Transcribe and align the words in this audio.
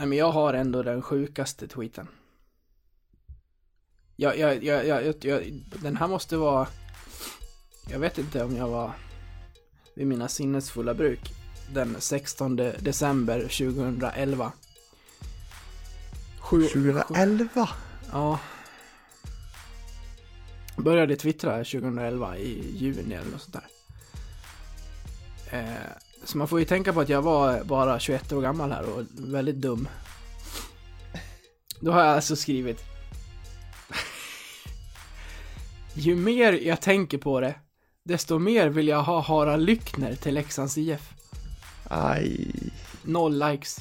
Nej, 0.00 0.08
men 0.08 0.18
jag 0.18 0.32
har 0.32 0.54
ändå 0.54 0.82
den 0.82 1.02
sjukaste 1.02 1.68
tweeten. 1.68 2.08
Jag, 4.16 4.38
jag, 4.38 4.64
jag, 4.64 4.86
jag, 4.86 5.14
jag, 5.24 5.62
den 5.82 5.96
här 5.96 6.08
måste 6.08 6.36
vara... 6.36 6.68
Jag 7.90 7.98
vet 7.98 8.18
inte 8.18 8.44
om 8.44 8.56
jag 8.56 8.68
var 8.68 8.92
vid 9.94 10.06
mina 10.06 10.28
sinnesfulla 10.28 10.94
bruk 10.94 11.20
den 11.74 11.96
16 11.98 12.56
december 12.56 13.40
2011. 13.40 14.52
Sju, 16.40 16.62
2011? 16.62 17.68
Ja. 18.12 18.38
Började 20.76 21.16
twittra 21.16 21.56
2011 21.56 22.36
i 22.36 22.76
juni 22.76 23.14
eller 23.14 23.30
något 23.30 23.42
sånt 23.42 23.56
där. 23.56 23.68
Eh, 25.58 26.09
så 26.24 26.38
man 26.38 26.48
får 26.48 26.58
ju 26.58 26.64
tänka 26.64 26.92
på 26.92 27.00
att 27.00 27.08
jag 27.08 27.22
var 27.22 27.64
bara 27.64 27.98
21 27.98 28.32
år 28.32 28.42
gammal 28.42 28.72
här 28.72 28.82
och 28.82 29.04
väldigt 29.18 29.56
dum. 29.56 29.88
Då 31.80 31.92
har 31.92 32.04
jag 32.04 32.14
alltså 32.14 32.36
skrivit. 32.36 32.84
Ju 35.94 36.16
mer 36.16 36.52
jag 36.52 36.80
tänker 36.80 37.18
på 37.18 37.40
det, 37.40 37.54
desto 38.04 38.38
mer 38.38 38.68
vill 38.68 38.88
jag 38.88 39.02
ha 39.02 39.20
Harald 39.20 39.66
Lyckner 39.66 40.14
till 40.14 40.34
Leksands 40.34 40.78
IF. 40.78 41.12
Aj. 41.88 42.50
Noll 43.02 43.38
likes. 43.38 43.76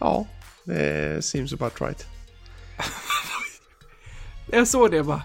Ja, 0.00 0.26
det 0.64 1.24
seems 1.24 1.52
about 1.52 1.80
right. 1.80 2.06
Jag 4.50 4.68
såg 4.68 4.90
det 4.90 5.02
bara. 5.02 5.22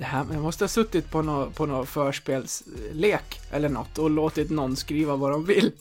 Det 0.00 0.06
här, 0.06 0.26
jag 0.32 0.42
måste 0.42 0.64
ha 0.64 0.68
suttit 0.68 1.10
på 1.10 1.22
någon 1.22 1.52
på 1.52 1.66
nå 1.66 1.86
förspelslek 1.86 3.40
eller 3.52 3.68
något 3.68 3.98
och 3.98 4.10
låtit 4.10 4.50
någon 4.50 4.76
skriva 4.76 5.16
vad 5.16 5.30
de 5.30 5.44
vill. 5.44 5.72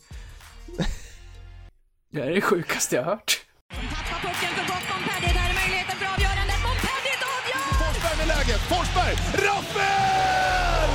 Det 2.11 2.21
är 2.21 2.29
det 2.29 2.41
sjukaste 2.41 2.95
jag 2.95 3.03
hört. 3.03 3.45
Tappar 3.69 4.19
pucken 4.27 4.49
för 4.55 4.65
gott 4.71 4.85
Montpellier. 4.91 5.33
Där 5.33 5.49
är 5.49 5.55
möjligheten 5.61 5.95
för 5.99 6.07
avgörandet. 6.13 6.59
Montpellier 6.65 7.19
avgör! 7.35 7.69
Forsberg 7.81 8.17
med 8.17 8.27
läget. 8.33 8.61
Forsberg! 8.71 9.15
Rappel! 9.45 10.91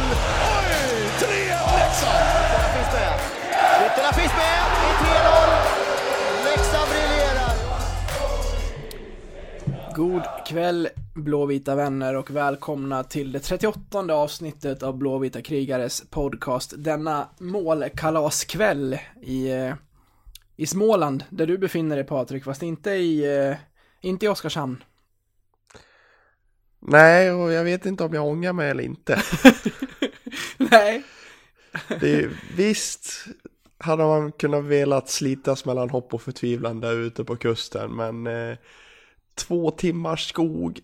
Oj! 0.57 0.73
3-1 1.21 1.79
Leksand! 1.79 2.45
finns 2.77 2.93
med. 2.99 3.19
Ytterna 3.87 4.13
finns 4.13 4.33
med. 4.43 4.74
God 9.97 10.23
kväll 10.47 10.89
blåvita 11.15 11.75
vänner 11.75 12.15
och 12.15 12.31
välkomna 12.31 13.05
till 13.05 13.33
det 13.33 13.41
38 13.41 14.15
avsnittet 14.15 14.83
av 14.83 14.97
Blåvita 14.97 15.43
krigares 15.43 16.11
podcast. 16.11 16.75
Denna 16.77 17.29
målkalaskväll 17.39 18.99
i, 19.23 19.51
eh, 19.51 19.75
i 20.57 20.67
Småland, 20.67 21.25
där 21.31 21.47
du 21.47 21.59
befinner 21.59 21.97
dig 21.97 22.05
Patrik, 22.05 22.45
fast 22.45 22.63
inte 22.63 22.91
i, 22.91 23.39
eh, 23.39 23.57
inte 24.01 24.27
i 24.27 24.29
Oskarshamn. 24.29 24.85
Nej, 26.81 27.33
och 27.33 27.53
jag 27.53 27.65
vet 27.65 27.87
inte 27.87 28.05
om 28.05 28.15
jag 28.15 28.27
ångrar 28.27 28.53
mig 28.53 28.71
eller 28.71 28.85
inte. 28.85 29.23
Nej. 30.57 31.03
Det 32.01 32.15
är, 32.15 32.31
visst 32.57 33.27
hade 33.79 34.05
man 34.05 34.33
kunnat 34.33 34.65
velat 34.65 35.09
slitas 35.09 35.65
mellan 35.65 35.91
hopp 35.91 36.15
och 36.15 36.23
förtvivlan 36.23 36.81
där 36.81 36.97
ute 36.97 37.25
på 37.25 37.37
kusten, 37.37 37.97
men 37.97 38.27
eh, 38.27 38.57
två 39.35 39.71
timmars 39.71 40.29
skog 40.29 40.81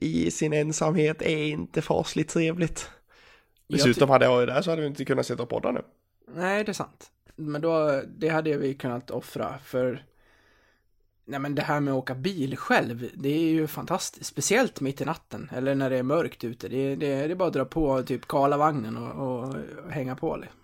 i 0.00 0.30
sin 0.30 0.52
ensamhet 0.52 1.22
är 1.22 1.44
inte 1.44 1.82
fasligt 1.82 2.30
trevligt. 2.30 2.90
Dessutom 3.68 4.10
hade 4.10 4.24
jag 4.24 4.40
ju 4.40 4.46
där 4.46 4.62
så 4.62 4.70
hade 4.70 4.82
vi 4.82 4.88
inte 4.88 5.04
kunnat 5.04 5.26
sitta 5.26 5.42
och 5.42 5.48
podda 5.48 5.70
nu. 5.70 5.82
Nej, 6.34 6.64
det 6.64 6.70
är 6.70 6.74
sant. 6.74 7.10
Men 7.36 7.60
då, 7.60 8.02
det 8.18 8.28
hade 8.28 8.56
vi 8.56 8.74
kunnat 8.74 9.10
offra 9.10 9.58
för 9.58 10.04
Nej 11.26 11.40
men 11.40 11.54
det 11.54 11.62
här 11.62 11.80
med 11.80 11.94
att 11.94 11.98
åka 11.98 12.14
bil 12.14 12.56
själv, 12.56 13.10
det 13.14 13.28
är 13.28 13.50
ju 13.50 13.66
fantastiskt. 13.66 14.26
Speciellt 14.26 14.80
mitt 14.80 15.00
i 15.00 15.04
natten, 15.04 15.50
eller 15.52 15.74
när 15.74 15.90
det 15.90 15.96
är 15.96 16.02
mörkt 16.02 16.44
ute. 16.44 16.68
Det, 16.68 16.96
det, 16.96 17.26
det 17.26 17.32
är 17.32 17.34
bara 17.34 17.48
att 17.48 17.54
dra 17.54 17.64
på 17.64 18.02
typ 18.02 18.28
Karlavagnen 18.28 18.96
och, 18.96 19.44
och 19.44 19.54
hänga 19.90 20.16
på. 20.16 20.36
Liksom. 20.36 20.58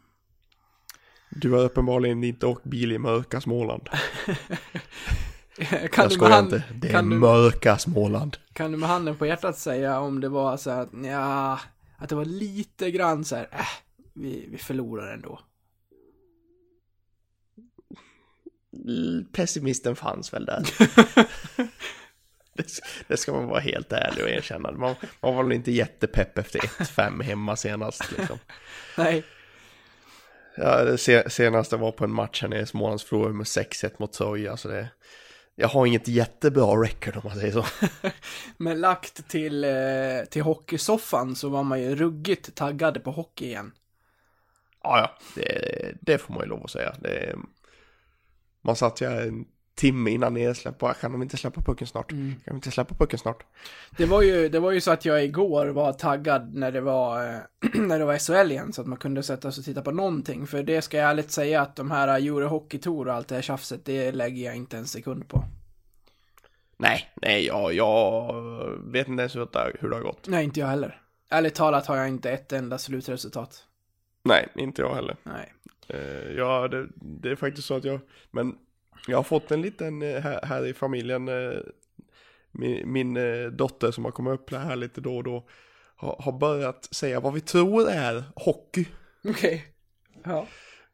Du 1.30 1.52
har 1.52 1.64
uppenbarligen 1.64 2.24
inte 2.24 2.46
åkt 2.46 2.64
bil 2.64 2.92
i 2.92 2.98
mörka 2.98 3.40
Småland. 3.40 3.88
kan, 5.92 6.02
jag 6.02 6.12
skojar 6.12 6.38
inte, 6.38 6.62
det 6.74 6.88
är 6.88 6.92
kan, 6.92 7.10
du, 7.10 7.16
mörka 7.16 7.78
Småland. 7.78 8.36
kan 8.52 8.72
du 8.72 8.78
med 8.78 8.88
handen 8.88 9.16
på 9.16 9.26
hjärtat 9.26 9.58
säga 9.58 10.00
om 10.00 10.20
det 10.20 10.28
var 10.28 10.56
så 10.56 10.70
att, 10.70 10.88
ja, 11.04 11.60
att 11.96 12.08
det 12.08 12.14
var 12.14 12.24
lite 12.24 12.90
grann 12.90 13.24
så 13.24 13.36
här, 13.36 13.48
äh, 13.52 13.66
vi, 14.14 14.48
vi 14.50 14.58
förlorar 14.58 15.14
ändå. 15.14 15.40
Pessimisten 19.32 19.96
fanns 19.96 20.32
väl 20.32 20.44
där. 20.44 20.66
det, 22.54 22.66
det 23.08 23.16
ska 23.16 23.32
man 23.32 23.46
vara 23.46 23.60
helt 23.60 23.92
ärlig 23.92 24.24
och 24.24 24.30
erkänna. 24.30 24.72
Man, 24.72 24.94
man 25.20 25.34
var 25.34 25.42
väl 25.42 25.52
inte 25.52 25.72
jättepepp 25.72 26.38
efter 26.38 26.58
1-5 26.58 27.22
hemma 27.22 27.56
senast 27.56 28.12
liksom. 28.18 28.38
Nej, 28.96 29.24
Ja, 30.56 30.84
det 30.84 30.98
se, 30.98 31.30
senaste 31.30 31.76
var 31.76 31.92
på 31.92 32.04
en 32.04 32.12
match 32.12 32.42
här 32.42 32.48
nere 32.48 32.60
i 32.60 32.66
Smålands 32.66 33.04
förlorade 33.04 33.34
med 33.34 33.44
6-1 33.44 33.92
mot 33.98 34.14
Soja, 34.14 34.56
så 34.56 34.68
det... 34.68 34.88
Jag 35.60 35.68
har 35.68 35.86
inget 35.86 36.08
jättebra 36.08 36.82
record 36.82 37.16
om 37.16 37.22
man 37.24 37.36
säger 37.36 37.52
så. 37.52 37.64
men 38.56 38.80
lagt 38.80 39.28
till, 39.28 39.64
eh, 39.64 40.24
till 40.30 40.42
hockeysoffan 40.42 41.36
så 41.36 41.48
var 41.48 41.62
man 41.62 41.80
ju 41.80 41.96
ruggigt 41.96 42.54
taggad 42.54 43.04
på 43.04 43.10
hockey 43.10 43.44
igen. 43.44 43.72
Ja, 44.82 44.98
ja, 44.98 45.18
det, 45.34 45.94
det 46.00 46.18
får 46.18 46.34
man 46.34 46.42
ju 46.42 46.48
lov 46.48 46.64
att 46.64 46.70
säga. 46.70 46.94
Det, 47.00 47.36
man 48.60 48.76
satt 48.76 49.00
ju 49.00 49.06
timme 49.80 50.10
innan 50.10 50.34
nedsläpp 50.34 50.78
bara, 50.78 50.94
kan 50.94 51.12
de 51.12 51.22
inte 51.22 51.36
släppa 51.36 51.60
pucken 51.60 51.86
snart? 51.86 52.08
Kan 52.08 52.40
de 52.44 52.54
inte 52.54 52.70
släppa 52.70 52.94
pucken 52.94 53.18
snart? 53.18 53.44
Det 53.96 54.06
var, 54.06 54.22
ju, 54.22 54.48
det 54.48 54.60
var 54.60 54.70
ju 54.70 54.80
så 54.80 54.90
att 54.90 55.04
jag 55.04 55.24
igår 55.24 55.66
var 55.66 55.92
taggad 55.92 56.54
när 56.54 56.72
det 56.72 56.80
var, 56.80 57.40
när 57.74 57.98
det 57.98 58.04
var 58.04 58.18
SHL 58.18 58.50
igen, 58.50 58.72
så 58.72 58.80
att 58.80 58.86
man 58.86 58.98
kunde 58.98 59.22
sätta 59.22 59.52
sig 59.52 59.60
och 59.60 59.64
titta 59.64 59.82
på 59.82 59.90
någonting. 59.90 60.46
För 60.46 60.62
det 60.62 60.82
ska 60.82 60.96
jag 60.96 61.10
ärligt 61.10 61.30
säga 61.30 61.60
att 61.60 61.76
de 61.76 61.90
här 61.90 62.08
Eurohockey 62.08 62.78
Tour 62.78 63.08
och 63.08 63.14
allt 63.14 63.28
det 63.28 63.34
här 63.34 63.42
tjafset, 63.42 63.84
det 63.84 64.12
lägger 64.12 64.44
jag 64.44 64.56
inte 64.56 64.76
en 64.76 64.86
sekund 64.86 65.28
på. 65.28 65.44
Nej, 66.76 67.10
nej, 67.14 67.46
jag, 67.46 67.74
jag 67.74 68.34
vet 68.84 69.08
inte 69.08 69.20
ens 69.20 69.36
hur 69.36 69.48
det, 69.52 69.72
hur 69.80 69.90
det 69.90 69.96
har 69.96 70.02
gått. 70.02 70.28
Nej, 70.28 70.44
inte 70.44 70.60
jag 70.60 70.66
heller. 70.66 71.00
Ärligt 71.30 71.54
talat 71.54 71.86
har 71.86 71.96
jag 71.96 72.08
inte 72.08 72.30
ett 72.30 72.52
enda 72.52 72.78
slutresultat. 72.78 73.64
Nej, 74.22 74.48
inte 74.54 74.82
jag 74.82 74.94
heller. 74.94 75.16
Nej. 75.22 75.52
Eh, 75.88 76.32
ja, 76.36 76.68
det, 76.68 76.86
det 76.94 77.30
är 77.30 77.36
faktiskt 77.36 77.68
så 77.68 77.76
att 77.76 77.84
jag, 77.84 78.00
men 78.30 78.56
jag 79.06 79.18
har 79.18 79.22
fått 79.22 79.50
en 79.50 79.62
liten 79.62 80.02
eh, 80.02 80.20
här, 80.20 80.40
här 80.42 80.66
i 80.66 80.74
familjen, 80.74 81.28
eh, 81.28 81.58
min, 82.50 82.92
min 82.92 83.16
eh, 83.16 83.46
dotter 83.46 83.90
som 83.90 84.04
har 84.04 84.12
kommit 84.12 84.32
upp 84.32 84.50
här 84.50 84.76
lite 84.76 85.00
då 85.00 85.16
och 85.16 85.24
då, 85.24 85.48
har, 85.96 86.16
har 86.20 86.32
börjat 86.32 86.88
säga 86.94 87.20
vad 87.20 87.34
vi 87.34 87.40
tror 87.40 87.90
är 87.90 88.24
hockey. 88.36 88.86
Okej. 89.28 89.66
Ja. 90.24 90.46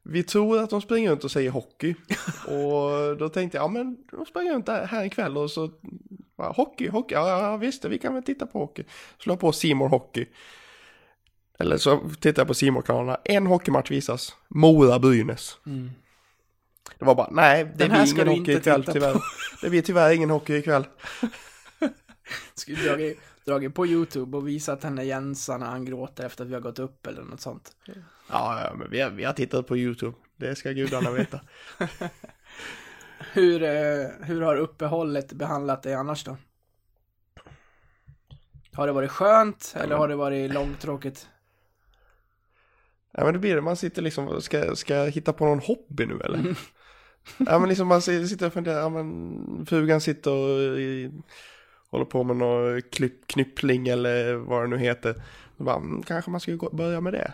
Vi 0.03 0.23
tror 0.23 0.59
att 0.59 0.69
de 0.69 0.81
springer 0.81 1.11
runt 1.11 1.23
och 1.23 1.31
säger 1.31 1.51
hockey. 1.51 1.95
Och 2.47 3.17
då 3.17 3.29
tänkte 3.29 3.57
jag, 3.57 3.63
ja 3.63 3.67
men 3.67 3.97
de 4.11 4.25
springer 4.25 4.53
runt 4.53 4.67
här, 4.67 4.85
här 4.85 5.03
en 5.03 5.09
kväll 5.09 5.37
och 5.37 5.51
så, 5.51 5.71
ja, 6.37 6.51
hockey, 6.51 6.89
hockey, 6.89 7.15
ja, 7.15 7.29
ja 7.29 7.57
visst 7.57 7.85
vi 7.85 7.97
kan 7.97 8.13
väl 8.13 8.23
titta 8.23 8.45
på 8.45 8.59
hockey. 8.59 8.83
Slå 9.19 9.37
på 9.37 9.51
Simor 9.51 9.89
Hockey. 9.89 10.25
Eller 11.59 11.77
så 11.77 11.99
tittar 12.19 12.41
jag 12.41 12.47
på 12.47 12.53
simor 12.53 12.81
kanalerna 12.81 13.17
en 13.23 13.47
hockeymatch 13.47 13.91
visas, 13.91 14.35
Mora-Brynäs. 14.47 15.57
Mm. 15.65 15.91
Det 16.99 17.05
var 17.05 17.15
bara, 17.15 17.29
nej, 17.31 17.63
det 17.63 17.87
Den 17.87 17.89
blir 17.89 18.27
ingen 18.27 18.39
hockey 18.39 18.53
ikväll 18.53 18.83
tyvärr. 18.83 19.13
på. 19.13 19.21
Det 19.61 19.69
blir 19.69 19.81
tyvärr 19.81 20.11
ingen 20.11 20.29
hockey 20.29 20.55
ikväll. 20.55 20.87
Skulle 22.55 22.83
dragit, 22.83 23.19
dragit 23.45 23.75
på 23.75 23.87
YouTube 23.87 24.37
och 24.37 24.47
visat 24.47 24.83
henne 24.83 25.03
Jensa 25.03 25.57
när 25.57 25.65
han 25.65 25.85
gråter 25.85 26.25
efter 26.25 26.43
att 26.43 26.49
vi 26.49 26.53
har 26.53 26.61
gått 26.61 26.79
upp 26.79 27.07
eller 27.07 27.21
något 27.21 27.41
sånt. 27.41 27.71
Ja, 27.85 27.93
ja 28.63 28.73
men 28.75 28.89
vi 28.89 29.01
har, 29.01 29.09
vi 29.09 29.23
har 29.23 29.33
tittat 29.33 29.67
på 29.67 29.77
YouTube. 29.77 30.17
Det 30.35 30.55
ska 30.55 30.71
gudarna 30.71 31.11
veta. 31.11 31.39
Hur, 33.33 33.63
eh, 33.63 34.07
hur 34.21 34.41
har 34.41 34.55
uppehållet 34.55 35.33
behandlat 35.33 35.83
dig 35.83 35.93
annars 35.93 36.23
då? 36.23 36.37
Har 38.73 38.87
det 38.87 38.93
varit 38.93 39.11
skönt 39.11 39.73
eller 39.77 39.95
har 39.95 40.07
det 40.07 40.15
varit 40.15 40.53
långtråkigt? 40.53 41.27
Ja 43.11 43.23
men 43.23 43.33
det 43.33 43.39
blir 43.39 43.55
det, 43.55 43.61
man 43.61 43.75
sitter 43.75 44.01
liksom, 44.01 44.41
ska, 44.41 44.75
ska 44.75 44.95
jag 44.95 45.11
hitta 45.11 45.33
på 45.33 45.45
någon 45.45 45.59
hobby 45.59 46.05
nu 46.05 46.21
eller? 46.21 46.55
Ja 47.37 47.59
men 47.59 47.69
liksom 47.69 47.87
man 47.87 48.01
sitter 48.01 48.47
och 48.47 48.53
funderar, 48.53 48.79
ja 48.79 48.89
men 48.89 49.65
frugan 49.65 50.01
sitter 50.01 50.31
och 50.31 50.79
i, 50.79 51.11
håller 51.89 52.05
på 52.05 52.23
med 52.23 52.35
någon 52.35 52.81
klipp, 52.81 53.27
knyppling 53.27 53.87
eller 53.87 54.33
vad 54.33 54.63
det 54.63 54.67
nu 54.67 54.77
heter. 54.77 55.13
Så 55.57 55.63
bara, 55.63 55.75
mm, 55.75 56.03
kanske 56.03 56.31
man 56.31 56.39
ska 56.39 56.51
gå, 56.51 56.69
börja 56.69 57.01
med 57.01 57.13
det. 57.13 57.33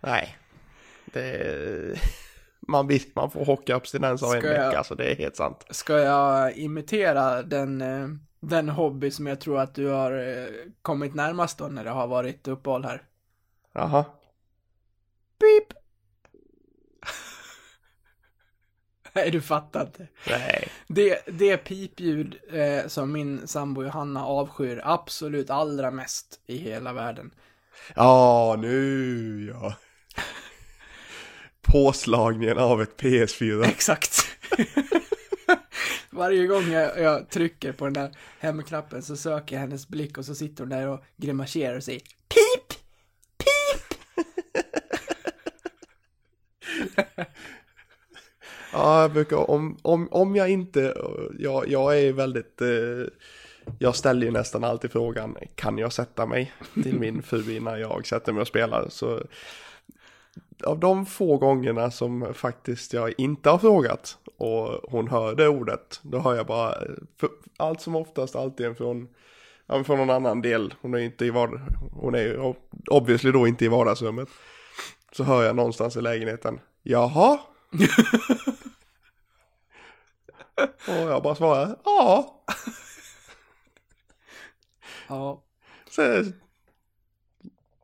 Nej, 0.00 0.36
det, 1.04 2.00
man, 2.60 2.90
man 3.14 3.30
får 3.30 3.44
hockeyabstinens 3.44 4.22
av 4.22 4.34
en 4.34 4.44
jag- 4.44 4.66
vecka, 4.66 4.84
så 4.84 4.94
det 4.94 5.04
är 5.12 5.16
helt 5.16 5.36
sant. 5.36 5.64
Ska 5.70 5.98
jag 5.98 6.56
imitera 6.56 7.42
den, 7.42 7.80
eh, 7.80 8.08
den 8.40 8.68
hobby 8.68 9.10
som 9.10 9.26
jag 9.26 9.40
tror 9.40 9.58
att 9.60 9.74
du 9.74 9.86
har 9.86 10.12
eh, 10.12 10.46
kommit 10.82 11.14
närmast 11.14 11.58
då 11.58 11.68
när 11.68 11.84
det 11.84 11.90
har 11.90 12.06
varit 12.06 12.48
uppehåll 12.48 12.84
här? 12.84 13.02
Jaha. 13.72 14.04
Beep! 15.40 15.77
Nej, 19.18 19.30
du 19.30 19.40
fattar 19.40 19.80
inte. 19.80 20.06
Nej. 20.28 20.68
Det, 20.86 21.18
det 21.26 21.56
pipljud 21.56 22.38
eh, 22.52 22.86
som 22.86 23.12
min 23.12 23.48
sambo 23.48 23.82
Johanna 23.82 24.24
avskyr 24.24 24.80
absolut 24.84 25.50
allra 25.50 25.90
mest 25.90 26.40
i 26.46 26.56
hela 26.56 26.92
världen. 26.92 27.30
Ja, 27.94 28.56
nu 28.58 29.54
ja. 29.54 29.74
Påslagningen 31.62 32.58
av 32.58 32.82
ett 32.82 33.00
PS4. 33.00 33.64
Exakt. 33.68 34.26
Varje 36.10 36.46
gång 36.46 36.70
jag, 36.70 37.00
jag 37.00 37.30
trycker 37.30 37.72
på 37.72 37.84
den 37.84 37.94
där 37.94 38.10
hemknappen 38.38 39.02
så 39.02 39.16
söker 39.16 39.56
jag 39.56 39.60
hennes 39.60 39.88
blick 39.88 40.18
och 40.18 40.24
så 40.24 40.34
sitter 40.34 40.62
hon 40.62 40.70
där 40.70 40.88
och 40.88 41.04
grimaserar 41.16 41.76
och 41.76 41.84
säger 41.84 42.00
PIP! 42.00 42.78
Ja, 48.78 49.02
jag 49.02 49.12
brukar, 49.12 49.50
om, 49.50 49.76
om, 49.82 50.08
om 50.10 50.36
jag 50.36 50.50
inte, 50.50 50.94
jag, 51.38 51.68
jag 51.68 52.00
är 52.00 52.12
väldigt, 52.12 52.60
eh, 52.60 52.68
jag 53.78 53.94
ställer 53.94 54.26
ju 54.26 54.32
nästan 54.32 54.64
alltid 54.64 54.92
frågan, 54.92 55.36
kan 55.54 55.78
jag 55.78 55.92
sätta 55.92 56.26
mig 56.26 56.52
till 56.74 56.98
min 56.98 57.22
fru 57.22 57.56
innan 57.56 57.80
jag 57.80 58.06
sätter 58.06 58.32
mig 58.32 58.40
och 58.40 58.46
spelar? 58.46 58.88
Så 58.88 59.22
av 60.64 60.78
de 60.78 61.06
få 61.06 61.36
gångerna 61.36 61.90
som 61.90 62.34
faktiskt 62.34 62.92
jag 62.92 63.14
inte 63.18 63.50
har 63.50 63.58
frågat 63.58 64.18
och 64.36 64.90
hon 64.90 65.08
hör 65.08 65.34
det 65.34 65.48
ordet, 65.48 66.00
då 66.02 66.18
hör 66.18 66.36
jag 66.36 66.46
bara, 66.46 66.74
för, 67.20 67.28
allt 67.56 67.80
som 67.80 67.96
oftast 67.96 68.36
alltid 68.36 68.76
från, 68.76 69.08
ja, 69.66 69.84
från 69.84 69.98
någon 69.98 70.10
annan 70.10 70.42
del, 70.42 70.74
hon 70.80 70.94
är 70.94 70.98
inte 70.98 71.26
i 71.26 71.30
vard, 71.30 71.60
hon 71.92 72.14
är 72.14 72.22
ju 72.22 72.54
obviously 72.90 73.32
då 73.32 73.46
inte 73.46 73.64
i 73.64 73.68
vardagsrummet, 73.68 74.28
så 75.12 75.24
hör 75.24 75.44
jag 75.44 75.56
någonstans 75.56 75.96
i 75.96 76.00
lägenheten, 76.00 76.60
jaha? 76.82 77.38
och 80.88 81.10
jag 81.10 81.22
bara 81.22 81.34
svarar, 81.34 81.76
ja. 81.84 82.34
Ja, 85.08 85.42
Så, 85.90 86.02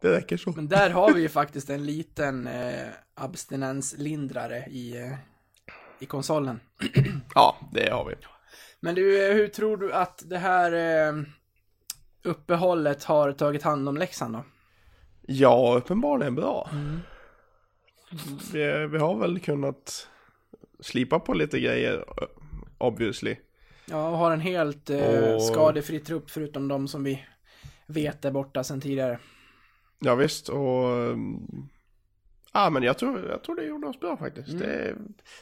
det 0.00 0.16
räcker 0.16 0.36
så. 0.36 0.52
men 0.56 0.68
där 0.68 0.90
har 0.90 1.12
vi 1.12 1.20
ju 1.20 1.28
faktiskt 1.28 1.70
en 1.70 1.86
liten 1.86 2.46
eh, 2.46 2.86
abstinenslindrare 3.14 4.66
i, 4.66 4.96
eh, 4.96 5.12
i 5.98 6.06
konsolen. 6.06 6.60
Ja, 7.34 7.56
det 7.72 7.90
har 7.90 8.04
vi. 8.04 8.14
Men 8.80 8.94
du, 8.94 9.26
eh, 9.28 9.34
hur 9.34 9.48
tror 9.48 9.76
du 9.76 9.92
att 9.92 10.22
det 10.26 10.38
här 10.38 10.72
eh, 10.72 11.22
uppehållet 12.22 13.04
har 13.04 13.32
tagit 13.32 13.62
hand 13.62 13.88
om 13.88 13.96
Leksand 13.96 14.34
då? 14.34 14.44
Ja, 15.22 15.74
uppenbarligen 15.78 16.34
bra. 16.34 16.70
Vi, 18.52 18.86
vi 18.86 18.98
har 18.98 19.18
väl 19.18 19.40
kunnat 19.40 20.08
slipa 20.80 21.18
på 21.20 21.34
lite 21.34 21.60
grejer, 21.60 22.04
obviously. 22.78 23.36
Ja, 23.86 24.08
och 24.08 24.16
har 24.18 24.30
en 24.32 24.40
helt 24.40 24.90
eh, 24.90 25.34
Och- 25.34 25.42
skadefri 25.42 26.00
trupp 26.00 26.30
förutom 26.30 26.68
de 26.68 26.88
som 26.88 27.04
vi 27.04 27.24
vet 27.86 28.24
är 28.24 28.30
borta 28.30 28.64
sedan 28.64 28.80
tidigare. 28.80 29.18
Ja 29.98 30.14
visst, 30.14 30.48
och... 30.48 30.88
mm, 30.88 31.40
Ja 32.56 32.70
men 32.70 32.82
jag 32.82 32.98
tror, 32.98 33.28
jag 33.28 33.42
tror 33.44 33.56
det 33.56 33.64
gjorde 33.64 33.86
oss 33.86 34.00
bra 34.00 34.16
faktiskt. 34.16 34.58
Det, 34.58 34.94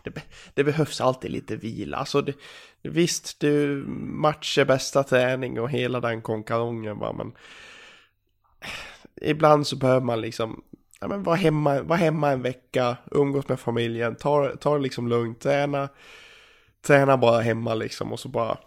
det, 0.05 0.11
be- 0.11 0.23
det 0.55 0.65
behövs 0.65 1.01
alltid 1.01 1.31
lite 1.31 1.57
vila. 1.57 1.97
Alltså 1.97 2.21
det, 2.23 2.35
visst, 2.83 3.41
det, 3.41 3.67
match 4.07 4.59
är 4.59 4.65
bästa 4.65 5.03
träning 5.03 5.61
och 5.61 5.71
hela 5.71 6.01
den 6.01 6.23
konkarongen 6.23 6.99
va, 6.99 7.13
men... 7.13 7.33
Ibland 9.23 9.67
så 9.67 9.77
behöver 9.77 10.01
man 10.01 10.21
liksom... 10.21 10.63
Ja 11.03 11.09
men 11.09 11.23
vara 11.23 11.37
hemma, 11.37 11.83
vara 11.83 11.99
hemma 11.99 12.31
en 12.31 12.43
vecka, 12.43 12.97
umgås 13.11 13.49
med 13.49 13.61
familjen, 13.61 14.17
ta, 14.17 14.57
ta 14.57 14.77
det 14.77 14.83
liksom 14.83 15.09
lugnt, 15.09 15.41
träna... 15.41 15.89
Träna 16.83 17.17
bara 17.17 17.41
hemma 17.41 17.75
liksom 17.75 18.13
och 18.13 18.21
så 18.21 18.29
bara... 18.29 18.59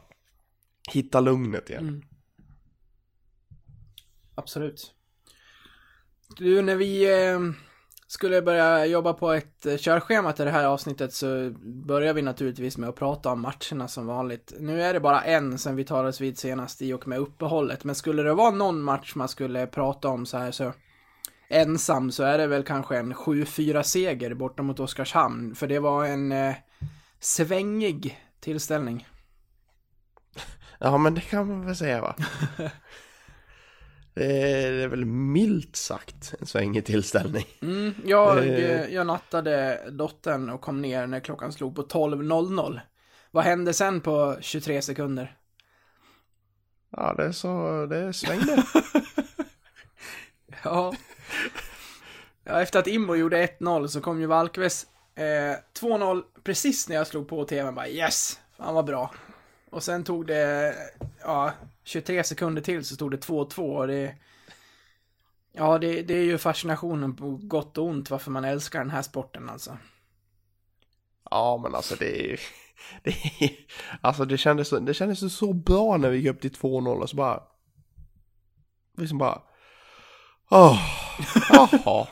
Hitta 0.91 1.19
lugnet 1.19 1.69
igen. 1.69 1.87
Mm. 1.87 2.01
Absolut. 4.35 4.93
Du, 6.37 6.61
när 6.61 6.75
vi 6.75 7.21
eh, 7.31 7.39
skulle 8.07 8.41
börja 8.41 8.85
jobba 8.85 9.13
på 9.13 9.31
ett 9.31 9.65
eh, 9.65 9.77
körschema 9.77 10.33
till 10.33 10.45
det 10.45 10.51
här 10.51 10.65
avsnittet 10.65 11.13
så 11.13 11.49
börjar 11.87 12.13
vi 12.13 12.21
naturligtvis 12.21 12.77
med 12.77 12.89
att 12.89 12.95
prata 12.95 13.31
om 13.31 13.41
matcherna 13.41 13.87
som 13.87 14.07
vanligt. 14.07 14.53
Nu 14.59 14.81
är 14.81 14.93
det 14.93 14.99
bara 14.99 15.23
en 15.23 15.59
sen 15.59 15.75
vi 15.75 15.83
talades 15.83 16.21
vid 16.21 16.37
senast 16.37 16.81
i 16.81 16.93
och 16.93 17.07
med 17.07 17.19
uppehållet, 17.19 17.83
men 17.83 17.95
skulle 17.95 18.23
det 18.23 18.33
vara 18.33 18.51
någon 18.51 18.81
match 18.81 19.15
man 19.15 19.27
skulle 19.27 19.67
prata 19.67 20.07
om 20.07 20.25
så 20.25 20.37
här 20.37 20.51
så 20.51 20.73
ensam 21.50 22.12
så 22.12 22.24
är 22.24 22.38
det 22.38 22.47
väl 22.47 22.63
kanske 22.63 22.97
en 22.97 23.13
7-4 23.13 23.83
seger 23.83 24.33
borta 24.33 24.63
mot 24.63 24.80
Oskarshamn, 24.80 25.56
för 25.56 25.68
det 25.68 25.80
var 25.80 26.06
en 26.06 26.31
eh, 26.31 26.56
svängig 27.19 28.19
tillställning. 28.39 29.07
Ja, 30.80 30.97
men 30.97 31.13
det 31.13 31.21
kan 31.21 31.47
man 31.47 31.65
väl 31.65 31.75
säga 31.75 32.01
va? 32.01 32.15
det, 34.13 34.25
är, 34.51 34.71
det 34.71 34.83
är 34.83 34.88
väl 34.88 35.06
milt 35.06 35.75
sagt 35.75 36.33
en 36.39 36.45
svängig 36.45 36.86
tillställning. 36.86 37.45
Mm, 37.62 37.94
jag, 38.06 38.38
Eh. 38.47 38.86
jag 38.94 39.07
nattade 39.07 39.83
dottern 39.92 40.50
och 40.50 40.62
kom 40.62 40.81
ner 40.81 41.07
när 41.07 41.19
klockan 41.19 41.51
slog 41.51 41.75
på 41.75 41.83
12.00. 41.83 42.80
Vad 43.31 43.44
hände 43.44 43.74
sen 43.74 44.01
på 44.01 44.38
23 44.42 44.81
sekunder? 44.81 45.38
Ja, 46.89 47.13
det 47.18 47.24
är 47.24 47.31
så, 47.31 47.86
det 47.86 48.13
svängde. 48.13 48.63
Ja. 50.63 50.94
ja 52.43 52.61
efter 52.61 52.79
att 52.79 52.87
Imbo 52.87 53.15
gjorde 53.15 53.45
1-0 53.45 53.87
så 53.87 54.01
kom 54.01 54.21
ju 54.21 54.27
Valkves 54.27 54.87
eh, 55.15 55.55
2-0 55.79 56.23
precis 56.43 56.89
när 56.89 56.95
jag 56.95 57.07
slog 57.07 57.27
på 57.27 57.45
tvn. 57.45 57.75
Bara 57.75 57.89
yes, 57.89 58.39
fan 58.57 58.75
vad 58.75 58.85
bra. 58.85 59.13
Och 59.69 59.83
sen 59.83 60.03
tog 60.03 60.27
det, 60.27 60.75
ja, 61.21 61.51
23 61.83 62.23
sekunder 62.23 62.61
till 62.61 62.85
så 62.85 62.95
stod 62.95 63.11
det 63.11 63.27
2-2 63.27 63.77
och 63.77 63.87
det... 63.87 64.15
Ja, 65.51 65.77
det, 65.77 66.01
det 66.01 66.13
är 66.13 66.23
ju 66.23 66.37
fascinationen 66.37 67.15
på 67.15 67.39
gott 67.43 67.77
och 67.77 67.85
ont 67.85 68.09
varför 68.09 68.31
man 68.31 68.45
älskar 68.45 68.79
den 68.79 68.89
här 68.89 69.01
sporten 69.01 69.49
alltså. 69.49 69.77
ja, 71.31 71.59
men 71.63 71.75
alltså 71.75 71.95
det 71.95 72.33
är 72.33 72.39
det 73.03 73.09
är, 73.39 73.51
Alltså 74.01 74.25
det 74.25 74.37
kändes, 74.37 74.69
det 74.69 74.93
kändes 74.93 75.37
så 75.37 75.53
bra 75.53 75.97
när 75.97 76.09
vi 76.09 76.17
gick 76.17 76.27
upp 76.27 76.41
till 76.41 76.51
2-0 76.51 77.01
och 77.01 77.09
så 77.09 77.15
bara... 77.15 77.43
Liksom 78.97 79.17
bara... 79.17 79.41
Åh, 80.50 80.80
jaha. 81.50 82.07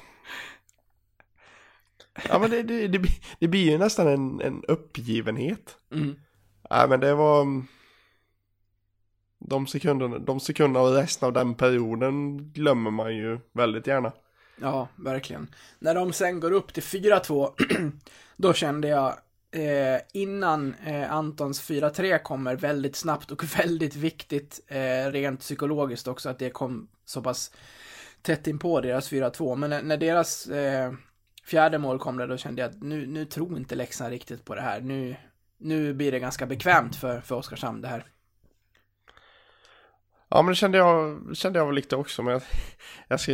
Ja 2.29 2.39
men 2.39 2.49
det, 2.51 2.63
det, 2.63 2.87
det, 2.87 2.99
blir- 2.99 3.21
det 3.39 3.47
blir 3.47 3.71
ju 3.71 3.77
nästan 3.77 4.07
en, 4.07 4.41
en 4.41 4.63
uppgivenhet. 4.67 5.77
Mm. 5.91 6.15
Nej 6.69 6.87
men 6.89 6.99
det 6.99 7.13
var... 7.15 7.41
mm, 7.41 7.67
De 9.39 9.67
sekunderna, 9.67 10.19
de 10.19 10.39
sekunderna 10.39 10.85
och 10.85 10.93
resten 10.95 11.27
av 11.27 11.33
den 11.33 11.55
perioden 11.55 12.37
glömmer 12.53 12.91
man 12.91 13.15
ju 13.15 13.39
väldigt 13.53 13.87
gärna. 13.87 14.11
Ja, 14.61 14.87
verkligen. 14.95 15.47
När 15.79 15.95
de 15.95 16.13
sen 16.13 16.39
går 16.39 16.51
upp 16.51 16.73
till 16.73 16.83
4-2, 16.83 17.51
då 18.37 18.53
kände 18.53 18.87
jag 18.87 19.13
eh, 19.51 20.01
innan 20.13 20.75
eh, 20.85 21.11
Antons 21.13 21.69
4-3 21.69 22.17
kommer 22.23 22.55
väldigt 22.55 22.95
snabbt 22.95 23.31
och 23.31 23.43
väldigt 23.59 23.95
viktigt 23.95 24.59
eh, 24.67 25.11
rent 25.11 25.39
psykologiskt 25.39 26.07
också 26.07 26.29
att 26.29 26.39
det 26.39 26.49
kom 26.49 26.87
så 27.05 27.21
pass 27.21 27.51
tätt 28.23 28.47
in 28.47 28.59
på 28.59 28.81
deras 28.81 29.11
4-2. 29.11 29.55
Men 29.55 29.69
när, 29.69 29.83
när 29.83 29.97
deras 29.97 30.47
eh, 30.47 30.93
fjärde 31.45 31.77
mål 31.77 31.99
kom 31.99 32.17
där, 32.17 32.27
då 32.27 32.37
kände 32.37 32.61
jag 32.61 32.71
att 32.71 32.83
nu, 32.83 33.07
nu 33.07 33.25
tror 33.25 33.57
inte 33.57 33.75
Leksand 33.75 34.11
riktigt 34.11 34.45
på 34.45 34.55
det 34.55 34.61
här. 34.61 34.81
Nu, 34.81 35.15
nu 35.57 35.93
blir 35.93 36.11
det 36.11 36.19
ganska 36.19 36.45
bekvämt 36.45 36.95
för, 36.95 37.21
för 37.21 37.35
Oskarshamn 37.35 37.81
det 37.81 37.87
här. 37.87 38.05
Ja 40.29 40.41
men 40.41 40.49
det 40.49 40.55
kände 40.55 40.77
jag, 40.77 41.21
kände 41.37 41.59
jag 41.59 41.65
väl 41.65 41.75
lite 41.75 41.95
också 41.95 42.23
men 42.23 42.33
jag, 42.33 42.41
jag, 43.07 43.19
ska, 43.19 43.31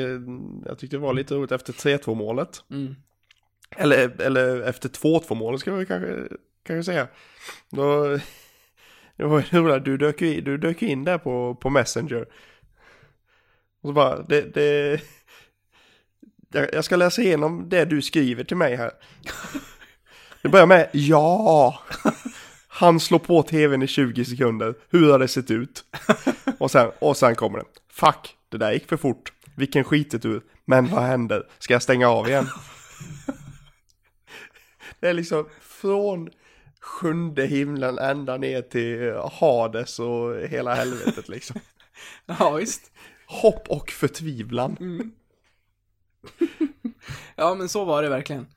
jag 0.66 0.80
tyckte 0.80 0.96
det 0.96 1.02
var 1.02 1.14
lite 1.14 1.36
roligt 1.36 1.52
efter 1.52 1.74
3-2 1.74 2.16
målet. 2.16 2.64
Mm. 2.70 2.96
Eller, 3.78 4.22
eller 4.22 4.62
efter 4.62 4.90
2-2 4.90 5.36
målet 5.36 5.62
ska 5.62 5.74
vi 5.74 5.86
kanske, 5.86 6.28
kanske 6.64 6.92
säga. 6.92 7.08
Då, 7.70 8.04
det 9.16 9.24
var 9.24 9.40
ju 9.40 9.60
roligt, 9.60 9.86
du 9.86 9.98
dök 9.98 10.22
ju 10.22 10.38
in, 10.38 10.44
du 10.44 10.58
dök 10.58 10.82
ju 10.82 10.88
in 10.88 11.04
där 11.04 11.18
på, 11.18 11.56
på 11.56 11.70
Messenger. 11.70 12.28
Och 13.82 13.90
så 13.90 13.94
bara, 13.94 14.22
det, 14.22 14.42
det, 14.42 15.02
jag, 16.74 16.86
ska 16.86 16.96
läsa 16.96 17.22
igenom 17.22 17.70
det 17.70 17.86
du 17.86 18.02
skriver 18.02 18.44
till 18.44 18.58
mig 18.58 18.76
här. 18.76 18.92
Det 20.42 20.50
börjar 20.50 20.66
med 20.66 20.90
ja. 20.92 21.80
Han 22.68 23.00
slår 23.00 23.20
på 23.20 23.44
tvn 23.44 23.82
i 23.82 23.88
20 23.88 24.26
sekunder. 24.26 24.76
Hur 24.90 25.12
har 25.12 25.20
det 25.20 25.28
sett 25.28 25.52
ut? 25.52 25.84
Och 26.58 26.72
sen, 26.72 26.92
och 27.00 27.18
sen 27.18 27.36
kommer 27.36 27.60
det. 27.60 27.66
Fuck, 27.92 28.36
det 28.50 28.58
där 28.58 28.72
gick 28.72 28.90
för 28.90 28.98
fort. 28.98 29.34
Vilken 29.56 29.84
skitet 29.84 30.44
Men 30.66 30.88
vad 30.88 31.04
händer? 31.04 31.48
Ska 31.60 31.74
jag 31.74 31.82
stänga 31.82 32.10
av 32.10 32.28
igen? 32.28 32.48
Det 35.00 35.10
är 35.10 35.14
liksom 35.14 35.46
från 35.62 36.30
sjunde 36.82 37.46
himlen 37.46 37.98
ända 37.98 38.38
ner 38.38 38.62
till 38.62 39.14
Hades 39.32 40.00
och 40.00 40.36
hela 40.40 40.76
helvetet 40.76 41.30
liksom. 41.30 41.60
Ja, 42.26 42.52
visst. 42.52 42.92
Hopp 43.30 43.68
och 43.68 43.92
förtvivlan. 43.92 44.78
Ja, 47.36 47.56
men 47.56 47.70
så 47.70 47.86
var 47.86 48.04
det 48.04 48.10
verkligen. 48.10 48.48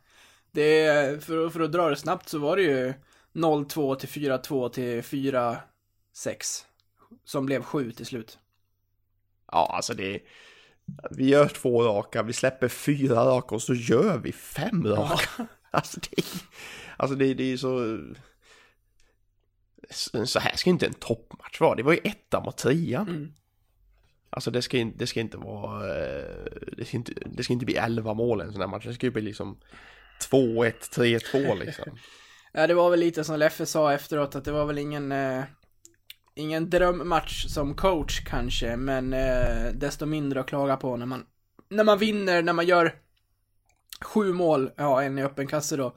Det 0.50 1.24
för, 1.24 1.48
för 1.48 1.60
att 1.60 1.72
dra 1.72 1.88
det 1.88 1.96
snabbt 1.96 2.28
så 2.28 2.38
var 2.38 2.56
det 2.56 2.62
ju 2.62 2.94
0-2 3.32 3.94
till 3.94 4.08
4-2 4.08 4.68
till 4.68 5.02
4-6. 5.02 5.58
Som 7.24 7.46
blev 7.46 7.62
7 7.62 7.92
till 7.92 8.06
slut. 8.06 8.38
Ja, 9.52 9.72
alltså 9.76 9.94
det 9.94 10.20
Vi 11.10 11.28
gör 11.28 11.48
två 11.48 11.82
raka, 11.82 12.22
vi 12.22 12.32
släpper 12.32 12.68
fyra 12.68 13.24
raka 13.24 13.54
och 13.54 13.62
så 13.62 13.74
gör 13.74 14.18
vi 14.18 14.32
fem 14.32 14.86
raka. 14.86 15.46
Alltså 15.74 16.00
det, 16.00 16.22
alltså 16.96 17.16
det, 17.16 17.34
det 17.34 17.42
är 17.42 17.48
ju 17.48 17.58
så... 17.58 17.98
Så 20.24 20.38
här 20.38 20.56
ska 20.56 20.70
inte 20.70 20.86
en 20.86 20.94
toppmatch 20.94 21.60
vara. 21.60 21.74
Det 21.74 21.82
var 21.82 21.92
ju 21.92 22.00
etta 22.04 22.40
mot 22.40 22.56
trean. 22.56 23.08
Mm. 23.08 23.32
Alltså 24.32 24.50
det 24.50 24.62
ska, 24.62 24.78
in- 24.78 24.94
det 24.96 25.06
ska 25.06 25.20
inte 25.20 25.36
vara... 25.36 26.04
Eh, 26.04 26.24
det 26.76 26.84
ska 26.84 26.96
inte, 26.96 27.12
det 27.26 27.44
ska 27.44 27.52
inte 27.52 27.64
bli 27.66 27.76
11 27.76 28.14
mål 28.14 28.40
i 28.40 28.44
en 28.44 28.52
sån 28.52 28.60
här 28.60 28.68
match. 28.68 28.86
Det 28.86 28.94
ska 28.94 29.06
ju 29.06 29.10
bli 29.12 29.22
liksom 29.22 29.58
2-1, 30.30 30.72
3-2 30.96 31.58
liksom. 31.58 31.98
Ja, 32.54 32.66
det 32.66 32.74
var 32.74 32.90
väl 32.90 33.00
lite 33.00 33.24
som 33.24 33.38
Leffe 33.38 33.66
sa 33.66 33.92
efteråt 33.92 34.34
att 34.34 34.44
det 34.44 34.52
var 34.52 34.66
väl 34.66 34.78
ingen, 34.78 35.12
eh, 35.12 35.42
ingen 36.34 36.70
drömmatch 36.70 37.46
som 37.46 37.74
coach 37.74 38.20
kanske, 38.24 38.76
men 38.76 39.12
eh, 39.12 39.72
desto 39.74 40.06
mindre 40.06 40.40
att 40.40 40.46
klaga 40.46 40.76
på 40.76 40.96
när 40.96 41.06
man, 41.06 41.24
när 41.68 41.84
man 41.84 41.98
vinner, 41.98 42.42
när 42.42 42.52
man 42.52 42.66
gör 42.66 42.94
sju 44.00 44.32
mål, 44.32 44.70
ja 44.76 45.02
en 45.02 45.18
i 45.18 45.22
öppen 45.22 45.46
kasse 45.46 45.76
då, 45.76 45.96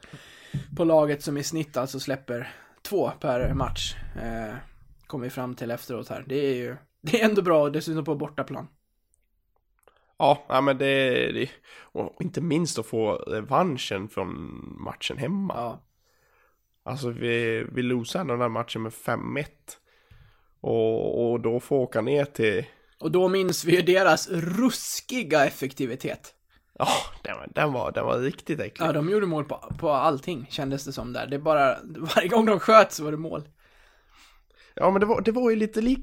på 0.77 0.83
laget 0.83 1.23
som 1.23 1.37
i 1.37 1.43
snitt 1.43 1.77
alltså 1.77 1.99
släpper 1.99 2.53
två 2.81 3.11
per 3.19 3.53
match, 3.53 3.95
eh, 4.21 4.55
kom 5.07 5.21
vi 5.21 5.29
fram 5.29 5.55
till 5.55 5.71
efteråt 5.71 6.09
här. 6.09 6.25
Det 6.27 6.35
är 6.35 6.55
ju, 6.55 6.75
det 7.01 7.21
är 7.21 7.29
ändå 7.29 7.41
bra, 7.41 7.69
dessutom 7.69 8.05
på 8.05 8.15
bortaplan. 8.15 8.67
Ja, 10.17 10.43
ja 10.47 10.61
men 10.61 10.77
det, 10.77 11.11
det... 11.31 11.49
Och 11.77 12.21
inte 12.21 12.41
minst 12.41 12.79
att 12.79 12.85
få 12.85 13.11
revanschen 13.15 14.09
från 14.09 14.29
matchen 14.83 15.17
hemma. 15.17 15.53
Ja, 15.55 15.81
Alltså 16.83 17.09
vi, 17.09 17.65
vi 17.71 17.81
losade 17.81 18.33
den 18.33 18.41
här 18.41 18.49
matchen 18.49 18.81
med 18.83 18.91
5-1. 18.91 19.45
Och, 20.61 21.31
och 21.31 21.39
då 21.39 21.59
få 21.59 21.77
åka 21.77 22.01
ner 22.01 22.25
till... 22.25 22.65
och 22.99 23.11
då 23.11 23.27
minns 23.27 23.65
vi 23.65 23.75
ju 23.75 23.81
deras 23.81 24.29
ruskiga 24.31 25.45
effektivitet. 25.45 26.33
Ja, 26.79 26.87
den, 27.23 27.37
var- 27.37 27.47
den, 27.55 27.73
var, 27.73 27.91
den 27.91 28.05
var 28.05 28.19
riktigt 28.19 28.59
äcklig. 28.59 28.87
Ja, 28.87 28.91
de 28.91 29.09
gjorde 29.09 29.25
mål 29.25 29.45
på, 29.45 29.73
på 29.79 29.89
allting, 29.91 30.47
kändes 30.49 30.85
det 30.85 30.93
som 30.93 31.13
där. 31.13 31.27
Det 31.27 31.35
är 31.35 31.39
bara, 31.39 31.77
varje 32.15 32.27
gång 32.27 32.45
de 32.45 32.59
sköt 32.59 32.91
så 32.91 33.03
var 33.03 33.11
det 33.11 33.17
mål. 33.17 33.49
Ja, 34.75 34.91
men 34.91 34.99
det 34.99 35.05
var, 35.05 35.21
det 35.21 35.31
var 35.31 35.49
ju 35.49 35.55
lite 35.55 35.81
lik... 35.81 35.99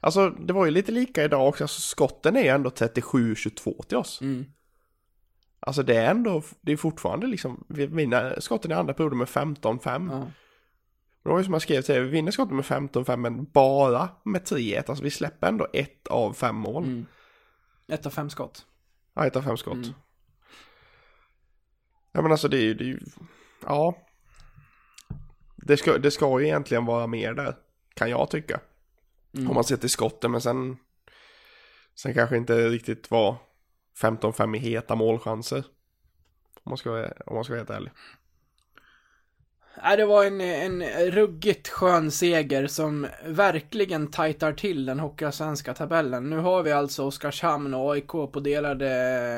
Alltså, 0.00 0.30
det 0.30 0.52
var 0.52 0.64
ju 0.64 0.70
lite 0.70 0.92
lika 0.92 1.24
idag 1.24 1.48
också. 1.48 1.64
Alltså, 1.64 1.80
skotten 1.80 2.36
är 2.36 2.54
ändå 2.54 2.70
37-22 2.70 3.82
till 3.86 3.98
oss. 3.98 4.20
Mm. 4.20 4.44
Alltså 5.60 5.82
det 5.82 5.96
är 5.96 6.10
ändå, 6.10 6.42
det 6.60 6.72
är 6.72 6.76
fortfarande 6.76 7.26
liksom, 7.26 7.64
vi 7.68 7.86
vinner 7.86 8.40
skotten 8.40 8.70
i 8.70 8.74
andra 8.74 8.94
perioden 8.94 9.18
med 9.18 9.28
15-5. 9.28 10.12
Ja. 10.12 10.26
Det 11.22 11.28
var 11.28 11.38
ju 11.38 11.44
som 11.44 11.52
jag 11.52 11.62
skrev 11.62 11.82
till 11.82 11.94
er, 11.94 12.00
vi 12.00 12.08
vinner 12.08 12.32
skotten 12.32 12.56
med 12.56 12.64
15-5 12.64 13.16
men 13.16 13.44
bara 13.44 14.08
med 14.24 14.42
3-1. 14.42 14.84
Alltså 14.88 15.04
vi 15.04 15.10
släpper 15.10 15.48
ändå 15.48 15.66
ett 15.72 16.06
av 16.06 16.32
fem 16.32 16.56
mål. 16.56 16.84
Mm. 16.84 17.06
Ett 17.88 18.06
av 18.06 18.10
fem 18.10 18.30
skott. 18.30 18.66
Ja, 19.14 19.26
ett 19.26 19.36
av 19.36 19.42
fem 19.42 19.56
skott. 19.56 19.74
Mm. 19.74 19.90
Ja 22.12 22.22
men 22.22 22.32
alltså 22.32 22.48
det 22.48 22.56
är 22.56 22.82
ju 22.82 23.00
ja. 23.66 23.98
Det 25.56 25.76
ska, 25.76 25.98
det 25.98 26.10
ska 26.10 26.40
ju 26.40 26.46
egentligen 26.46 26.84
vara 26.84 27.06
mer 27.06 27.34
där, 27.34 27.56
kan 28.00 28.10
jag 28.10 28.30
tycka. 28.30 28.60
Mm. 29.34 29.48
Om 29.48 29.54
man 29.54 29.64
ser 29.64 29.76
till 29.76 29.90
skotten, 29.90 30.30
men 30.30 30.40
sen, 30.40 30.76
sen 31.94 32.14
kanske 32.14 32.36
inte 32.36 32.68
riktigt 32.68 33.10
var 33.10 33.36
15-5 34.00 34.56
i 34.56 34.58
heta 34.58 34.94
målchanser. 34.94 35.64
Om 36.62 36.70
man 36.70 36.78
ska, 36.78 37.08
om 37.26 37.34
man 37.34 37.44
ska 37.44 37.52
vara 37.52 37.60
helt 37.60 37.70
ärlig. 37.70 37.92
Nej, 39.74 39.96
det 39.96 40.06
var 40.06 40.24
en, 40.24 40.40
en 40.40 40.82
ruggigt 41.10 41.68
skön 41.68 42.10
seger 42.10 42.66
som 42.66 43.06
verkligen 43.24 44.10
tajtar 44.10 44.52
till 44.52 44.86
den 44.86 45.00
hockeyallsvenska 45.00 45.74
tabellen. 45.74 46.30
Nu 46.30 46.38
har 46.38 46.62
vi 46.62 46.72
alltså 46.72 47.04
Oskarshamn 47.04 47.74
och 47.74 47.92
AIK 47.92 48.08
på 48.08 48.40
delade, 48.40 48.88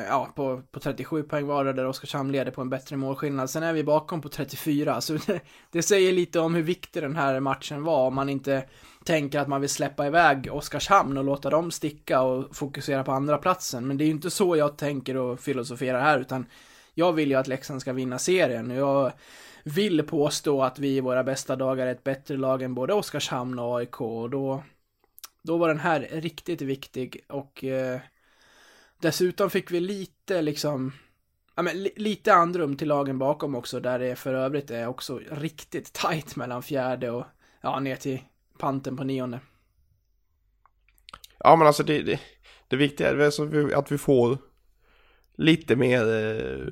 ja, 0.09 0.33
på, 0.37 0.62
på 0.71 0.81
37 0.81 1.23
poäng 1.23 1.47
vardera 1.47 1.73
där 1.73 1.87
Oskarshamn 1.87 2.33
leder 2.33 2.51
på 2.51 2.61
en 2.61 2.71
bättre 2.71 2.97
målskillnad. 2.97 3.51
Sen 3.51 3.62
är 3.62 3.73
vi 3.73 3.85
bakom 3.85 4.21
på 4.21 4.29
34, 4.29 5.01
så 5.01 5.12
det, 5.27 5.41
det 5.71 5.83
säger 5.83 6.12
lite 6.12 6.41
om 6.41 6.55
hur 6.55 6.62
viktig 6.62 7.03
den 7.03 7.17
här 7.17 7.41
matchen 7.41 7.85
var 7.85 8.07
om 8.07 8.15
man 8.15 8.29
inte 8.29 8.65
tänker 9.05 9.39
att 9.39 9.49
man 9.49 9.61
vill 9.61 9.71
släppa 9.71 10.07
iväg 10.07 10.49
Oskarshamn 10.53 11.19
och 11.19 11.25
låta 11.25 11.51
dem 11.51 11.71
sticka 11.71 12.23
och 12.23 12.57
fokusera 12.57 13.05
på 13.05 13.12
andra 13.12 13.39
platsen. 13.39 13.87
Men 13.87 13.97
det 13.97 14.05
är 14.05 14.07
ju 14.07 14.12
inte 14.12 14.31
så 14.31 14.57
jag 14.57 14.79
tänker 14.79 15.17
och 15.17 15.41
filosoferar 15.41 16.01
här, 16.01 16.19
utan 16.19 16.47
jag 16.95 17.12
vill 17.12 17.31
ju 17.31 17.37
att 17.37 17.49
Leksand 17.49 17.81
ska 17.81 17.93
vinna 17.93 18.19
serien. 18.19 18.71
Jag 18.71 19.12
vill 19.64 20.02
påstå 20.02 20.62
att 20.62 20.78
vi 20.78 20.97
i 20.97 21.00
våra 21.00 21.25
bästa 21.25 21.57
dagar 21.57 21.87
är 21.87 21.92
ett 21.92 22.04
bättre 22.04 22.37
lag 22.37 22.62
än 22.62 22.75
både 22.75 22.95
Oskarshamn 22.95 23.59
och 23.59 23.78
AIK 23.78 24.00
och 24.00 24.31
då, 24.31 24.62
då 25.42 25.57
var 25.57 25.69
den 25.69 25.78
här 25.81 26.09
riktigt 26.12 26.62
viktig 26.62 27.25
och 27.28 27.64
eh, 27.64 28.00
dessutom 29.00 29.50
fick 29.50 29.71
vi 29.71 29.81
lite 29.81 30.42
liksom 30.42 30.92
Ja, 31.54 31.62
men 31.62 31.83
li- 31.83 31.92
lite 31.97 32.35
andrum 32.35 32.76
till 32.76 32.88
lagen 32.88 33.19
bakom 33.19 33.54
också, 33.54 33.81
där 33.81 33.99
det 33.99 34.16
för 34.16 34.35
övrigt 34.35 34.71
är 34.71 34.87
också 34.87 35.21
riktigt 35.31 35.92
tajt 35.92 36.37
mellan 36.37 36.62
fjärde 36.62 37.11
och, 37.11 37.25
ja, 37.61 37.81
ner 37.81 37.97
till 37.97 38.23
panten 38.59 38.97
på 38.97 39.04
nionde. 39.04 39.40
Ja 41.38 41.57
men 41.57 41.66
alltså 41.66 41.83
det, 41.83 42.02
det, 42.02 42.21
det 42.69 42.76
viktiga 42.76 43.11
är 43.11 43.14
väl 43.14 43.75
att 43.75 43.92
vi- 43.92 43.99
får 43.99 44.38
lite 45.37 45.76
mer, 45.76 46.00
eh, 46.14 46.66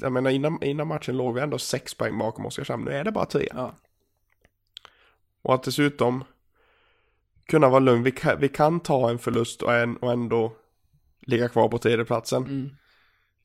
jag 0.00 0.12
menar 0.12 0.30
innan, 0.30 0.62
innan 0.62 0.86
matchen 0.86 1.16
låg 1.16 1.34
vi 1.34 1.40
ändå 1.40 1.58
sex 1.58 1.94
poäng 1.94 2.18
bakom 2.18 2.46
Oskarshamn, 2.46 2.84
nu 2.84 2.90
är 2.90 3.04
det 3.04 3.12
bara 3.12 3.26
tre. 3.26 3.48
Ja. 3.54 3.74
Och 5.42 5.54
att 5.54 5.62
dessutom 5.62 6.24
kunna 7.46 7.68
vara 7.68 7.80
lugn, 7.80 8.02
vi 8.02 8.10
kan, 8.10 8.40
vi 8.40 8.48
kan 8.48 8.80
ta 8.80 9.10
en 9.10 9.18
förlust 9.18 9.62
och, 9.62 9.74
en, 9.74 9.96
och 9.96 10.12
ändå 10.12 10.52
ligga 11.20 11.48
kvar 11.48 11.68
på 11.68 11.78
tredjeplatsen. 11.78 12.42
Mm. 12.42 12.70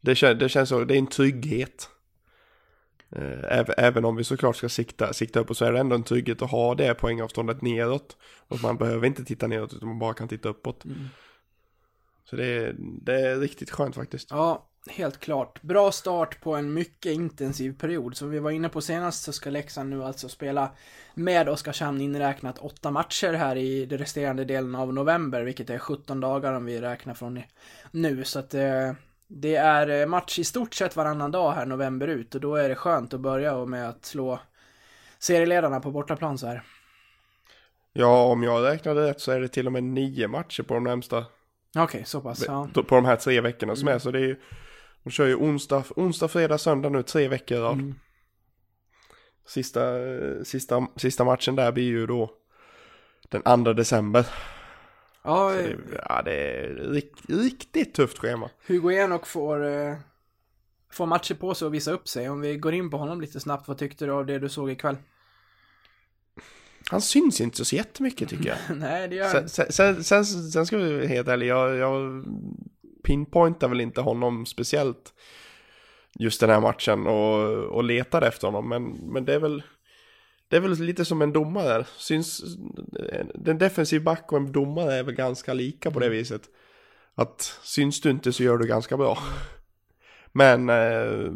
Det, 0.01 0.15
kän, 0.15 0.37
det 0.37 0.49
känns 0.49 0.69
så, 0.69 0.83
det 0.83 0.95
är 0.95 0.99
en 0.99 1.07
trygghet. 1.07 1.89
Eh, 3.09 3.59
även, 3.59 3.75
även 3.77 4.05
om 4.05 4.15
vi 4.15 4.23
såklart 4.23 4.55
ska 4.55 4.69
sikta, 4.69 5.13
sikta 5.13 5.39
upp 5.39 5.49
och 5.49 5.57
så 5.57 5.65
är 5.65 5.73
det 5.73 5.79
ändå 5.79 5.95
en 5.95 6.03
trygghet 6.03 6.41
att 6.41 6.51
ha 6.51 6.75
det 6.75 6.93
poängavståndet 6.93 7.61
neråt. 7.61 8.17
Och 8.47 8.61
man 8.61 8.77
behöver 8.77 9.07
inte 9.07 9.25
titta 9.25 9.47
neråt 9.47 9.73
utan 9.73 9.87
man 9.87 9.99
bara 9.99 10.13
kan 10.13 10.27
titta 10.27 10.49
uppåt. 10.49 10.85
Mm. 10.85 10.97
Så 12.23 12.35
det 12.35 12.45
är, 12.45 12.75
det 12.77 13.21
är 13.21 13.39
riktigt 13.39 13.71
skönt 13.71 13.95
faktiskt. 13.95 14.31
Ja, 14.31 14.69
helt 14.89 15.19
klart. 15.19 15.61
Bra 15.61 15.91
start 15.91 16.41
på 16.41 16.55
en 16.55 16.73
mycket 16.73 17.11
intensiv 17.11 17.77
period. 17.79 18.17
Som 18.17 18.29
vi 18.29 18.39
var 18.39 18.51
inne 18.51 18.69
på 18.69 18.81
senast 18.81 19.23
så 19.23 19.33
ska 19.33 19.49
Leksand 19.49 19.89
nu 19.89 20.03
alltså 20.03 20.29
spela 20.29 20.69
med 21.13 21.49
Oskarshamn 21.49 22.01
inräknat 22.01 22.57
åtta 22.59 22.91
matcher 22.91 23.33
här 23.33 23.55
i 23.55 23.85
den 23.85 23.97
resterande 23.97 24.45
delen 24.45 24.75
av 24.75 24.93
november, 24.93 25.41
vilket 25.41 25.69
är 25.69 25.79
17 25.79 26.19
dagar 26.19 26.53
om 26.53 26.65
vi 26.65 26.81
räknar 26.81 27.13
från 27.13 27.41
nu. 27.91 28.23
Så 28.23 28.39
att 28.39 28.53
eh, 28.53 28.91
det 29.27 29.55
är 29.55 30.01
eh, 30.01 30.07
match 30.07 30.39
i 30.39 30.43
stort 30.43 30.73
sett 30.73 30.95
varannan 30.95 31.31
dag 31.31 31.51
här 31.51 31.65
november 31.65 32.07
ut 32.07 32.35
och 32.35 32.41
då 32.41 32.55
är 32.55 32.69
det 32.69 32.75
skönt 32.75 33.13
att 33.13 33.19
börja 33.19 33.65
med 33.65 33.89
att 33.89 34.05
slå 34.05 34.39
serieledarna 35.19 35.79
på 35.79 35.91
bortaplan 35.91 36.37
så 36.37 36.47
här. 36.47 36.63
Ja, 37.93 38.23
om 38.23 38.43
jag 38.43 38.63
räknade 38.63 39.09
rätt 39.09 39.21
så 39.21 39.31
är 39.31 39.39
det 39.39 39.47
till 39.47 39.67
och 39.67 39.73
med 39.73 39.83
nio 39.83 40.27
matcher 40.27 40.63
på 40.63 40.73
de 40.73 40.83
närmsta, 40.83 41.25
Okej, 41.77 42.03
så 42.05 42.21
pass. 42.21 42.43
Ja. 42.47 42.67
på 42.73 42.95
de 42.95 43.05
här 43.05 43.15
tre 43.15 43.41
veckorna 43.41 43.75
som 43.75 43.87
är. 43.87 43.99
Så 43.99 44.11
det 44.11 44.19
är 44.19 44.23
ju, 44.23 44.35
de 45.03 45.09
kör 45.09 45.27
ju 45.27 45.35
onsdag, 45.35 45.83
onsdag, 45.95 46.27
fredag, 46.27 46.57
söndag 46.57 46.89
nu, 46.89 47.03
tre 47.03 47.27
veckor 47.27 47.57
i 47.57 47.61
rad. 47.61 47.73
Mm. 47.73 47.95
Sista, 49.45 49.81
sista, 50.43 50.87
sista 50.95 51.23
matchen 51.23 51.55
där 51.55 51.71
blir 51.71 51.83
ju 51.83 52.07
då 52.07 52.31
den 53.29 53.63
2 53.63 53.73
december. 53.73 54.25
Ja, 55.23 55.49
Så 55.49 55.55
det, 55.55 55.77
ja, 56.09 56.21
det 56.21 56.33
är 56.33 56.67
rikt, 56.75 57.19
riktigt 57.29 57.93
tufft 57.93 58.17
schema. 58.17 58.49
Hugo 58.67 58.91
Enok 58.91 59.27
får, 59.27 59.65
eh, 59.65 59.95
får 60.91 61.05
matcher 61.05 61.35
på 61.35 61.55
sig 61.55 61.65
att 61.65 61.71
visa 61.71 61.91
upp 61.91 62.07
sig. 62.07 62.29
Om 62.29 62.41
vi 62.41 62.57
går 62.57 62.73
in 62.73 62.89
på 62.89 62.97
honom 62.97 63.21
lite 63.21 63.39
snabbt, 63.39 63.67
vad 63.67 63.77
tyckte 63.77 64.05
du 64.05 64.11
av 64.11 64.25
det 64.25 64.39
du 64.39 64.49
såg 64.49 64.71
ikväll? 64.71 64.97
Han 66.91 67.01
syns 67.01 67.41
inte 67.41 67.65
så 67.65 67.75
jättemycket 67.75 68.29
tycker 68.29 68.49
jag. 68.49 68.57
Nej, 68.77 69.07
det 69.07 69.15
gör 69.15 69.47
sen, 69.47 69.71
sen, 69.71 70.03
sen, 70.03 70.25
sen 70.25 70.65
ska 70.65 70.77
vi 70.77 70.93
vara 70.93 71.07
helt 71.07 71.27
ärliga, 71.27 71.47
jag, 71.47 71.75
jag 71.75 72.25
pinpointar 73.03 73.67
väl 73.67 73.81
inte 73.81 74.01
honom 74.01 74.45
speciellt 74.45 75.13
just 76.19 76.41
den 76.41 76.49
här 76.49 76.61
matchen 76.61 77.07
och, 77.07 77.63
och 77.63 77.83
letar 77.83 78.21
efter 78.21 78.47
honom, 78.47 78.69
men, 78.69 78.83
men 78.83 79.25
det 79.25 79.33
är 79.33 79.39
väl 79.39 79.63
det 80.47 80.57
är 80.57 80.61
väl 80.61 80.71
lite 80.71 81.05
som 81.05 81.21
en 81.21 81.33
domare, 81.33 81.85
syns, 81.97 82.57
den 83.35 83.57
defensiv 83.57 84.03
back 84.03 84.31
och 84.31 84.37
en 84.37 84.51
domare 84.51 84.95
är 84.95 85.03
väl 85.03 85.15
ganska 85.15 85.53
lika 85.53 85.91
på 85.91 85.99
det 85.99 86.09
viset. 86.09 86.41
Att 87.15 87.59
syns 87.63 88.01
du 88.01 88.09
inte 88.09 88.33
så 88.33 88.43
gör 88.43 88.57
du 88.57 88.67
ganska 88.67 88.97
bra. 88.97 89.17
Men 90.31 90.69
eh, 90.69 91.31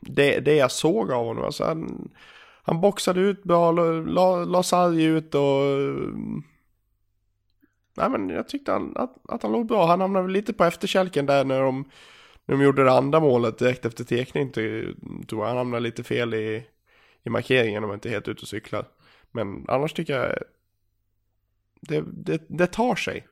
det, 0.00 0.40
det 0.40 0.54
jag 0.54 0.70
såg 0.70 1.12
av 1.12 1.26
honom, 1.26 1.44
alltså 1.44 1.64
han, 1.64 2.10
han 2.62 2.80
boxade 2.80 3.20
ut 3.20 3.42
bra, 3.42 3.72
la, 3.72 4.44
la 4.44 4.62
sarg 4.62 5.04
ut 5.04 5.34
och 5.34 5.62
Nej 7.96 8.10
men 8.10 8.28
jag 8.28 8.48
tyckte 8.48 8.72
han, 8.72 8.92
att, 8.96 9.16
att 9.28 9.42
han 9.42 9.52
låg 9.52 9.66
bra. 9.66 9.86
Han 9.86 10.00
hamnade 10.00 10.22
väl 10.26 10.32
lite 10.32 10.52
på 10.52 10.64
efterkälken 10.64 11.26
där 11.26 11.44
när 11.44 11.60
de, 11.60 11.90
När 12.44 12.56
de 12.56 12.64
gjorde 12.64 12.84
det 12.84 12.92
andra 12.92 13.20
målet 13.20 13.58
direkt 13.58 13.84
efter 13.84 14.04
tekning 14.04 14.52
tror 14.52 14.94
jag 15.28 15.46
han 15.46 15.56
hamnade 15.56 15.82
lite 15.82 16.04
fel 16.04 16.34
i, 16.34 16.66
i 17.22 17.30
markeringen 17.30 17.84
om 17.84 17.90
jag 17.90 17.96
inte 17.96 18.08
är 18.08 18.10
helt 18.10 18.28
ute 18.28 18.42
och 18.42 18.48
cyklar. 18.48 18.88
Men 19.30 19.64
annars 19.68 19.92
tycker 19.92 20.20
jag 20.20 20.38
det, 21.80 22.04
det, 22.06 22.42
det 22.48 22.66
tar 22.66 22.94
sig. 22.94 23.26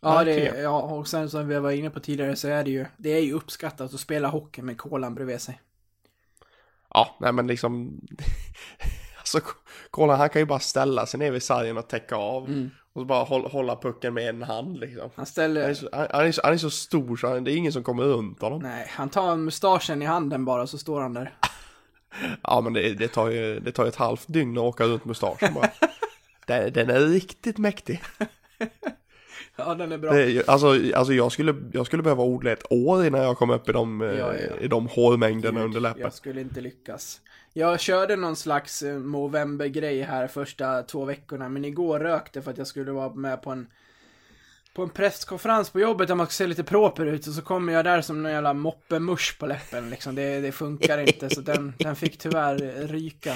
Ja, 0.00 0.24
det, 0.24 0.60
ja, 0.60 0.82
och 0.82 1.08
sen 1.08 1.30
som 1.30 1.48
vi 1.48 1.58
var 1.58 1.70
inne 1.70 1.90
på 1.90 2.00
tidigare 2.00 2.36
så 2.36 2.48
är 2.48 2.64
det 2.64 2.70
ju, 2.70 2.86
det 2.96 3.10
är 3.10 3.20
ju 3.20 3.32
uppskattat 3.32 3.94
att 3.94 4.00
spela 4.00 4.28
hockey 4.28 4.62
med 4.62 4.78
kolan 4.78 5.14
bredvid 5.14 5.40
sig. 5.40 5.60
Ja, 6.90 7.16
nej 7.20 7.32
men 7.32 7.46
liksom 7.46 8.00
Alltså 9.18 9.40
kolla 9.90 10.16
han 10.16 10.28
kan 10.28 10.42
ju 10.42 10.46
bara 10.46 10.58
ställa 10.58 11.06
sig 11.06 11.20
ner 11.20 11.30
vid 11.30 11.42
sargen 11.42 11.78
och 11.78 11.88
täcka 11.88 12.16
av. 12.16 12.48
Mm. 12.48 12.70
Och 12.92 13.00
så 13.02 13.04
bara 13.04 13.24
hålla, 13.24 13.48
hålla 13.48 13.76
pucken 13.76 14.14
med 14.14 14.28
en 14.28 14.42
hand 14.42 14.78
liksom. 14.80 15.00
Han 15.00 15.10
Han 15.14 15.22
är, 15.22 15.26
ställer, 15.26 15.74
så, 15.74 15.88
han, 15.92 16.06
han, 16.10 16.26
är 16.26 16.32
så, 16.32 16.40
han 16.44 16.52
är 16.52 16.56
så 16.56 16.70
stor 16.70 17.16
så 17.16 17.28
han, 17.28 17.44
det 17.44 17.52
är 17.52 17.56
ingen 17.56 17.72
som 17.72 17.82
kommer 17.82 18.02
runt 18.02 18.40
honom. 18.42 18.62
nej, 18.62 18.86
han 18.90 19.08
tar 19.08 19.36
mustaschen 19.36 20.02
i 20.02 20.04
handen 20.04 20.44
bara 20.44 20.66
så 20.66 20.78
står 20.78 21.00
han 21.00 21.14
där. 21.14 21.34
Ja 22.42 22.60
men 22.60 22.72
det, 22.72 22.94
det, 22.94 23.08
tar 23.08 23.30
ju, 23.30 23.60
det 23.60 23.72
tar 23.72 23.84
ju 23.84 23.88
ett 23.88 23.96
halvt 23.96 24.24
dygn 24.28 24.58
att 24.58 24.64
åka 24.64 24.84
runt 24.84 25.04
mustaschen 25.04 25.54
bara. 25.54 25.70
den, 26.46 26.72
den 26.72 26.90
är 26.90 27.00
riktigt 27.00 27.58
mäktig. 27.58 28.02
Ja, 29.60 29.74
den 29.74 29.92
är 29.92 29.98
bra. 29.98 30.12
Det, 30.12 30.48
alltså, 30.48 30.66
alltså 30.94 31.12
jag, 31.12 31.32
skulle, 31.32 31.54
jag 31.72 31.86
skulle 31.86 32.02
behöva 32.02 32.22
odla 32.22 32.50
ett 32.52 32.72
år 32.72 33.06
innan 33.06 33.20
jag 33.20 33.36
kom 33.36 33.50
upp 33.50 33.68
i 33.68 33.72
de, 33.72 34.00
eh, 34.02 34.08
Ja, 34.08 34.34
ja. 34.34 34.56
I 34.60 34.68
de 34.68 34.86
hårmängderna 34.86 35.62
under 35.62 35.80
läppen. 35.80 36.00
Jag 36.02 36.12
skulle 36.12 36.40
inte 36.40 36.60
lyckas. 36.60 37.20
Jag 37.58 37.80
körde 37.80 38.16
någon 38.16 38.36
slags 38.36 38.82
eh, 38.82 38.98
Movember-grej 38.98 40.02
här 40.02 40.26
första 40.26 40.82
två 40.82 41.04
veckorna, 41.04 41.48
men 41.48 41.64
igår 41.64 42.00
rökte 42.00 42.42
för 42.42 42.50
att 42.50 42.58
jag 42.58 42.66
skulle 42.66 42.92
vara 42.92 43.14
med 43.14 43.42
på 43.42 43.50
en 43.50 43.66
på 44.74 44.82
en 44.82 44.88
presskonferens 44.88 45.70
på 45.70 45.80
jobbet 45.80 46.08
där 46.08 46.14
man 46.14 46.26
ska 46.26 46.32
se 46.32 46.46
lite 46.46 46.64
proper 46.64 47.06
ut 47.06 47.26
och 47.26 47.32
så 47.32 47.42
kommer 47.42 47.72
jag 47.72 47.84
där 47.84 48.00
som 48.00 48.22
någon 48.22 48.32
jävla 48.32 48.54
moppemusch 48.54 49.36
på 49.38 49.46
läppen 49.46 49.90
liksom. 49.90 50.14
Det, 50.14 50.40
det 50.40 50.52
funkar 50.52 50.98
inte 50.98 51.30
så 51.30 51.40
den, 51.40 51.74
den 51.78 51.96
fick 51.96 52.18
tyvärr 52.18 52.86
ryka. 52.86 53.34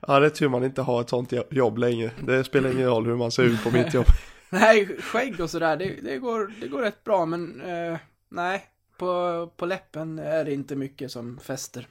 Ja 0.00 0.20
det 0.20 0.26
är 0.26 0.30
tur 0.30 0.48
man 0.48 0.64
inte 0.64 0.82
har 0.82 1.00
ett 1.00 1.08
sånt 1.08 1.32
jobb 1.50 1.78
längre. 1.78 2.10
Det 2.26 2.44
spelar 2.44 2.70
ingen 2.70 2.88
roll 2.88 3.06
hur 3.06 3.16
man 3.16 3.30
ser 3.30 3.42
ut 3.42 3.64
på 3.64 3.70
mitt 3.70 3.94
jobb. 3.94 4.06
Nej, 4.50 4.96
skägg 5.00 5.40
och 5.40 5.50
sådär, 5.50 5.76
det, 5.76 5.94
det, 6.02 6.18
går, 6.18 6.52
det 6.60 6.68
går 6.68 6.82
rätt 6.82 7.04
bra 7.04 7.26
men 7.26 7.60
eh, 7.60 7.98
nej, 8.28 8.64
på, 8.96 9.46
på 9.56 9.66
läppen 9.66 10.18
är 10.18 10.44
det 10.44 10.52
inte 10.52 10.76
mycket 10.76 11.10
som 11.10 11.38
fäster. 11.38 11.86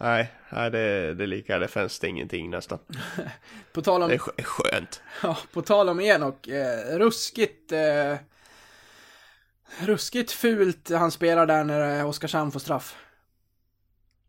Nej, 0.00 0.32
nej 0.50 0.70
det, 0.70 1.14
det 1.14 1.24
är 1.24 1.26
lika, 1.26 1.58
det 1.58 1.68
finns 1.68 1.98
det 1.98 2.08
ingenting 2.08 2.50
nästan. 2.50 2.78
På 3.72 3.82
tal 3.82 4.02
om, 4.02 4.08
Det 4.08 4.14
är 4.14 4.18
skö- 4.18 4.42
skönt. 4.42 5.02
ja, 5.22 5.38
på 5.52 5.62
tal 5.62 5.88
om 5.88 6.00
Enok, 6.00 6.48
eh, 6.48 6.98
ruskigt, 6.98 7.72
eh, 7.72 8.14
ruskigt 9.80 10.32
fult 10.32 10.90
han 10.90 11.10
spelar 11.10 11.46
där 11.46 11.64
när 11.64 11.98
eh, 12.00 12.08
Oskarshamn 12.08 12.52
får 12.52 12.60
straff. 12.60 12.96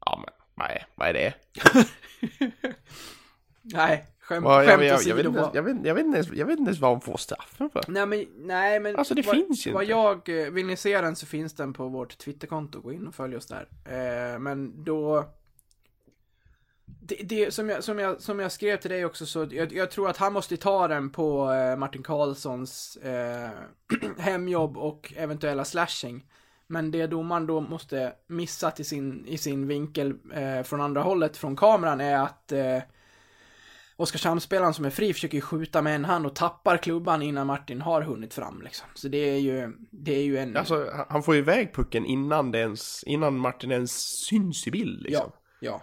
Ja 0.05 0.23
men, 0.25 0.33
nej, 0.67 0.85
vad 0.95 1.07
är 1.09 1.13
det? 1.13 1.33
Nej, 3.61 4.05
skämt, 4.19 4.45
jag, 4.45 4.65
skämt 4.67 4.83
jag, 4.83 5.03
jag, 5.03 5.15
vet 5.15 5.25
åsido. 5.25 5.29
inte, 5.29 5.49
jag, 5.53 5.63
vet, 5.63 5.85
jag, 5.85 5.95
vet 5.95 6.05
inte 6.05 6.17
ens, 6.17 6.31
jag 6.31 6.45
vet 6.45 6.59
inte 6.59 6.69
ens 6.69 6.79
vad 6.79 6.91
de 6.91 7.01
får 7.01 7.17
straffen 7.17 7.69
för. 7.69 7.83
Nej 7.87 8.05
men, 8.05 8.25
nej 8.37 8.79
men. 8.79 8.95
Alltså, 8.95 9.13
det 9.13 9.21
vad, 9.25 9.35
finns 9.35 9.67
ju 9.67 9.71
Vad 9.71 9.83
inte. 9.83 9.91
jag, 9.91 10.29
eh, 10.45 10.51
vill 10.51 10.65
ni 10.65 10.77
se 10.77 11.01
den 11.01 11.15
så 11.15 11.25
finns 11.25 11.53
den 11.53 11.73
på 11.73 11.87
vårt 11.87 12.17
Twitterkonto, 12.17 12.81
gå 12.81 12.93
in 12.93 13.07
och 13.07 13.15
följ 13.15 13.35
oss 13.35 13.47
där. 13.47 13.67
Eh, 13.85 14.39
men 14.39 14.83
då. 14.83 15.25
Det, 17.03 17.15
det 17.15 17.53
som, 17.53 17.69
jag, 17.69 17.83
som, 17.83 17.99
jag, 17.99 18.21
som 18.21 18.39
jag 18.39 18.51
skrev 18.51 18.77
till 18.77 18.89
dig 18.91 19.05
också 19.05 19.25
så, 19.25 19.47
jag, 19.51 19.73
jag 19.73 19.91
tror 19.91 20.09
att 20.09 20.17
han 20.17 20.33
måste 20.33 20.57
ta 20.57 20.87
den 20.87 21.09
på 21.09 21.51
eh, 21.51 21.77
Martin 21.77 22.03
Karlssons 22.03 22.95
eh, 22.97 23.49
hemjobb 24.17 24.77
och 24.77 25.13
eventuella 25.17 25.65
slashing. 25.65 26.25
Men 26.67 26.91
det 26.91 27.07
domaren 27.07 27.47
då 27.47 27.61
måste 27.61 28.13
missa 28.27 28.71
till 28.71 28.85
sin, 28.85 29.25
i 29.27 29.37
sin 29.37 29.67
vinkel 29.67 30.13
eh, 30.33 30.63
från 30.63 30.81
andra 30.81 31.01
hållet 31.01 31.37
från 31.37 31.55
kameran 31.55 32.01
är 32.01 32.19
att 32.19 32.51
eh, 32.51 32.77
Oskarshamnsspelaren 33.95 34.73
som 34.73 34.85
är 34.85 34.89
fri 34.89 35.13
försöker 35.13 35.35
ju 35.37 35.41
skjuta 35.41 35.81
med 35.81 35.95
en 35.95 36.05
hand 36.05 36.25
och 36.25 36.35
tappar 36.35 36.77
klubban 36.77 37.21
innan 37.21 37.47
Martin 37.47 37.81
har 37.81 38.01
hunnit 38.01 38.33
fram 38.33 38.61
liksom. 38.61 38.87
Så 38.93 39.07
det 39.07 39.17
är 39.17 39.37
ju, 39.39 39.73
det 39.91 40.15
är 40.15 40.23
ju 40.23 40.37
en... 40.37 40.57
Alltså 40.57 40.89
han- 40.95 41.05
han 41.09 41.23
får 41.23 41.33
ju 41.35 41.39
iväg 41.41 41.73
pucken 41.73 42.05
innan, 42.05 42.51
det 42.51 42.59
ens, 42.59 43.03
innan 43.03 43.37
Martin 43.37 43.71
ens 43.71 43.91
syns 44.25 44.67
i 44.67 44.71
bild 44.71 45.01
liksom. 45.01 45.31
ja, 45.59 45.71
ja. 45.71 45.81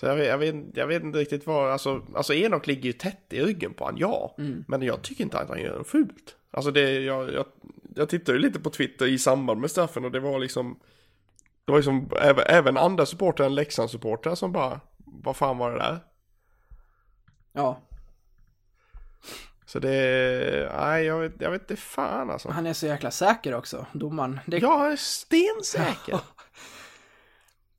Så 0.00 0.06
jag 0.06 0.16
vet, 0.16 0.26
jag, 0.26 0.38
vet, 0.38 0.54
jag 0.74 0.86
vet 0.86 1.02
inte 1.02 1.18
riktigt 1.18 1.46
vad, 1.46 1.72
alltså, 1.72 2.02
alltså 2.14 2.34
Enok 2.34 2.66
ligger 2.66 2.82
ju 2.82 2.92
tätt 2.92 3.26
i 3.30 3.40
ryggen 3.42 3.74
på 3.74 3.84
han, 3.84 3.96
ja. 3.98 4.34
Mm. 4.38 4.64
Men 4.68 4.82
jag 4.82 5.02
tycker 5.02 5.24
inte 5.24 5.38
att 5.38 5.48
han 5.48 5.60
gör 5.60 5.78
något 5.78 5.88
fult. 5.88 6.36
Alltså 6.50 6.70
det, 6.70 7.00
jag, 7.00 7.32
jag, 7.32 7.46
jag 7.94 8.08
tittade 8.08 8.38
ju 8.38 8.42
lite 8.44 8.60
på 8.60 8.70
Twitter 8.70 9.06
i 9.06 9.18
samband 9.18 9.60
med 9.60 9.70
straffen 9.70 10.04
och 10.04 10.10
det 10.10 10.20
var 10.20 10.38
liksom, 10.38 10.78
det 11.64 11.72
var 11.72 11.78
liksom 11.78 12.10
även, 12.20 12.44
även 12.48 12.76
andra 12.76 13.06
supportrar 13.06 13.46
än 13.46 13.54
Leksandssupportrar 13.54 14.34
som 14.34 14.52
bara, 14.52 14.80
vad 14.98 15.36
fan 15.36 15.58
var 15.58 15.70
det 15.70 15.78
där? 15.78 15.98
Ja, 17.52 17.80
Så 19.66 19.78
det, 19.78 20.72
nej 20.80 21.04
jag 21.04 21.20
vet, 21.20 21.32
jag 21.38 21.50
vet 21.50 21.70
inte 21.70 21.82
fan 21.82 22.30
alltså. 22.30 22.50
han 22.50 22.66
är 22.66 22.72
så 22.72 22.86
jäkla 22.86 23.10
säker 23.10 23.54
också, 23.54 23.86
domaren. 23.92 24.40
Det, 24.46 24.58
Jag 24.58 24.92
är 24.92 24.96
stensäker. 24.96 26.20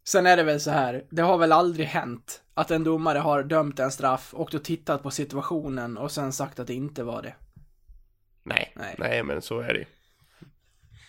Sen 0.08 0.26
är 0.26 0.38
det 0.38 0.44
väl 0.44 0.60
så 0.60 0.72
här, 0.72 1.06
det 1.10 1.22
har 1.22 1.38
väl 1.38 1.52
aldrig 1.52 1.88
hänt 1.88 2.42
att 2.54 2.72
en 2.72 2.84
domare 2.84 3.20
har 3.20 3.44
dömt 3.44 3.80
en 3.80 3.92
straff 3.92 4.34
och 4.34 4.50
då 4.52 4.60
tittat 4.60 5.04
på 5.04 5.12
situationen 5.12 5.98
och 5.98 6.12
sen 6.12 6.34
sagt 6.34 6.60
att 6.60 6.68
det 6.68 6.74
inte 6.74 7.04
var 7.04 7.22
det. 7.22 7.36
nej, 8.44 8.74
Nej. 8.76 8.96
nej, 8.98 9.24
men 9.24 9.42
så 9.42 9.60
är 9.60 9.74
det. 9.74 9.86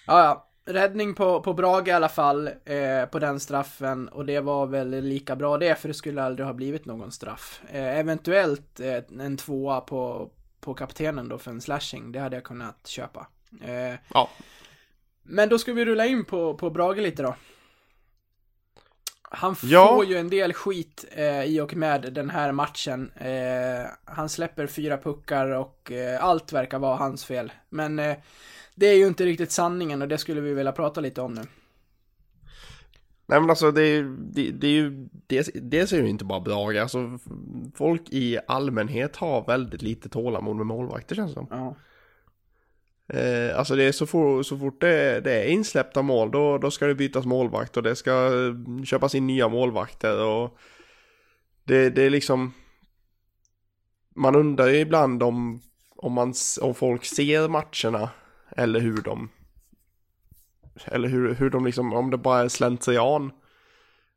Ja, 0.06 0.24
ja. 0.24 0.44
Räddning 0.72 1.14
på, 1.14 1.42
på 1.42 1.54
Brage 1.54 1.88
i 1.88 1.90
alla 1.90 2.08
fall, 2.08 2.50
eh, 2.64 3.04
på 3.10 3.18
den 3.18 3.40
straffen. 3.40 4.08
Och 4.08 4.26
det 4.26 4.40
var 4.40 4.66
väl 4.66 4.90
lika 4.90 5.36
bra 5.36 5.58
det, 5.58 5.74
för 5.74 5.88
det 5.88 5.94
skulle 5.94 6.22
aldrig 6.22 6.46
ha 6.46 6.52
blivit 6.54 6.84
någon 6.84 7.12
straff. 7.12 7.60
Eh, 7.70 7.98
eventuellt 7.98 8.80
eh, 8.80 9.20
en 9.20 9.36
tvåa 9.36 9.80
på, 9.80 10.30
på 10.60 10.74
kaptenen 10.74 11.28
då 11.28 11.38
för 11.38 11.50
en 11.50 11.60
slashing, 11.60 12.12
det 12.12 12.18
hade 12.20 12.36
jag 12.36 12.44
kunnat 12.44 12.86
köpa. 12.86 13.26
Eh, 13.62 13.94
Ja, 14.14 14.30
men 15.22 15.48
då 15.48 15.58
ska 15.58 15.72
vi 15.72 15.84
rulla 15.84 16.06
in 16.06 16.24
på, 16.24 16.54
på 16.54 16.70
Brage 16.70 16.98
lite 16.98 17.22
då. 17.22 17.34
Han 19.30 19.56
Ja. 19.62 19.88
får 19.88 20.04
ju 20.04 20.16
en 20.16 20.28
del 20.30 20.52
skit 20.52 21.04
eh, 21.10 21.44
i 21.44 21.60
och 21.60 21.76
med 21.76 22.12
den 22.12 22.30
här 22.30 22.52
matchen. 22.52 23.10
Eh, 23.16 23.90
han 24.04 24.28
släpper 24.28 24.66
fyra 24.66 24.98
puckar 24.98 25.46
och 25.46 25.92
eh, 25.92 26.24
allt 26.24 26.52
verkar 26.52 26.78
vara 26.78 26.96
hans 26.96 27.24
fel. 27.24 27.52
Men 27.68 27.98
eh, 27.98 28.16
det 28.74 28.86
är 28.86 28.94
ju 28.96 29.06
inte 29.06 29.24
riktigt 29.26 29.52
sanningen 29.52 30.02
och 30.02 30.08
det 30.08 30.18
skulle 30.18 30.40
vi 30.40 30.54
vilja 30.54 30.72
prata 30.72 31.00
lite 31.00 31.20
om 31.20 31.34
nu. 31.34 31.42
Nej 33.26 33.40
men 33.40 33.50
alltså 33.50 33.70
det 33.70 33.82
är, 33.82 34.02
det, 34.18 34.50
det 34.50 34.66
är 34.66 34.70
ju, 34.72 35.08
dels, 35.26 35.50
dels 35.54 35.92
är 35.92 35.96
det 35.96 36.02
ju 36.04 36.10
inte 36.10 36.24
bara 36.24 36.40
Brage, 36.40 36.76
alltså 36.76 37.18
folk 37.74 38.02
i 38.10 38.38
allmänhet 38.48 39.16
har 39.16 39.44
väldigt 39.46 39.82
lite 39.82 40.08
tålamod 40.08 40.56
med 40.56 40.66
målvakter 40.66 41.14
känns 41.14 41.30
det 41.30 41.34
som. 41.34 41.46
Ja. 41.50 41.74
Eh, 43.08 43.58
alltså 43.58 43.76
det 43.76 43.84
är 43.84 43.92
så, 43.92 44.06
for, 44.06 44.42
så 44.42 44.58
fort 44.58 44.80
det, 44.80 45.20
det 45.20 45.32
är 45.32 45.48
insläppta 45.48 46.02
mål 46.02 46.30
då, 46.30 46.58
då 46.58 46.70
ska 46.70 46.86
det 46.86 46.94
bytas 46.94 47.26
målvakt 47.26 47.76
och 47.76 47.82
det 47.82 47.96
ska 47.96 48.10
eh, 48.10 48.84
köpas 48.84 49.14
in 49.14 49.26
nya 49.26 49.48
målvakter 49.48 50.24
och 50.24 50.58
det, 51.64 51.90
det 51.90 52.02
är 52.02 52.10
liksom 52.10 52.52
man 54.14 54.36
undrar 54.36 54.66
ju 54.66 54.78
ibland 54.78 55.22
om, 55.22 55.62
om, 55.96 56.12
man, 56.12 56.34
om 56.60 56.74
folk 56.74 57.04
ser 57.04 57.48
matcherna 57.48 58.10
eller 58.56 58.80
hur 58.80 59.02
de 59.02 59.28
eller 60.84 61.08
hur, 61.08 61.34
hur 61.34 61.50
de 61.50 61.66
liksom, 61.66 61.92
om 61.92 62.10
det 62.10 62.16
bara 62.16 62.40
är 62.40 62.48
slentrian 62.48 63.32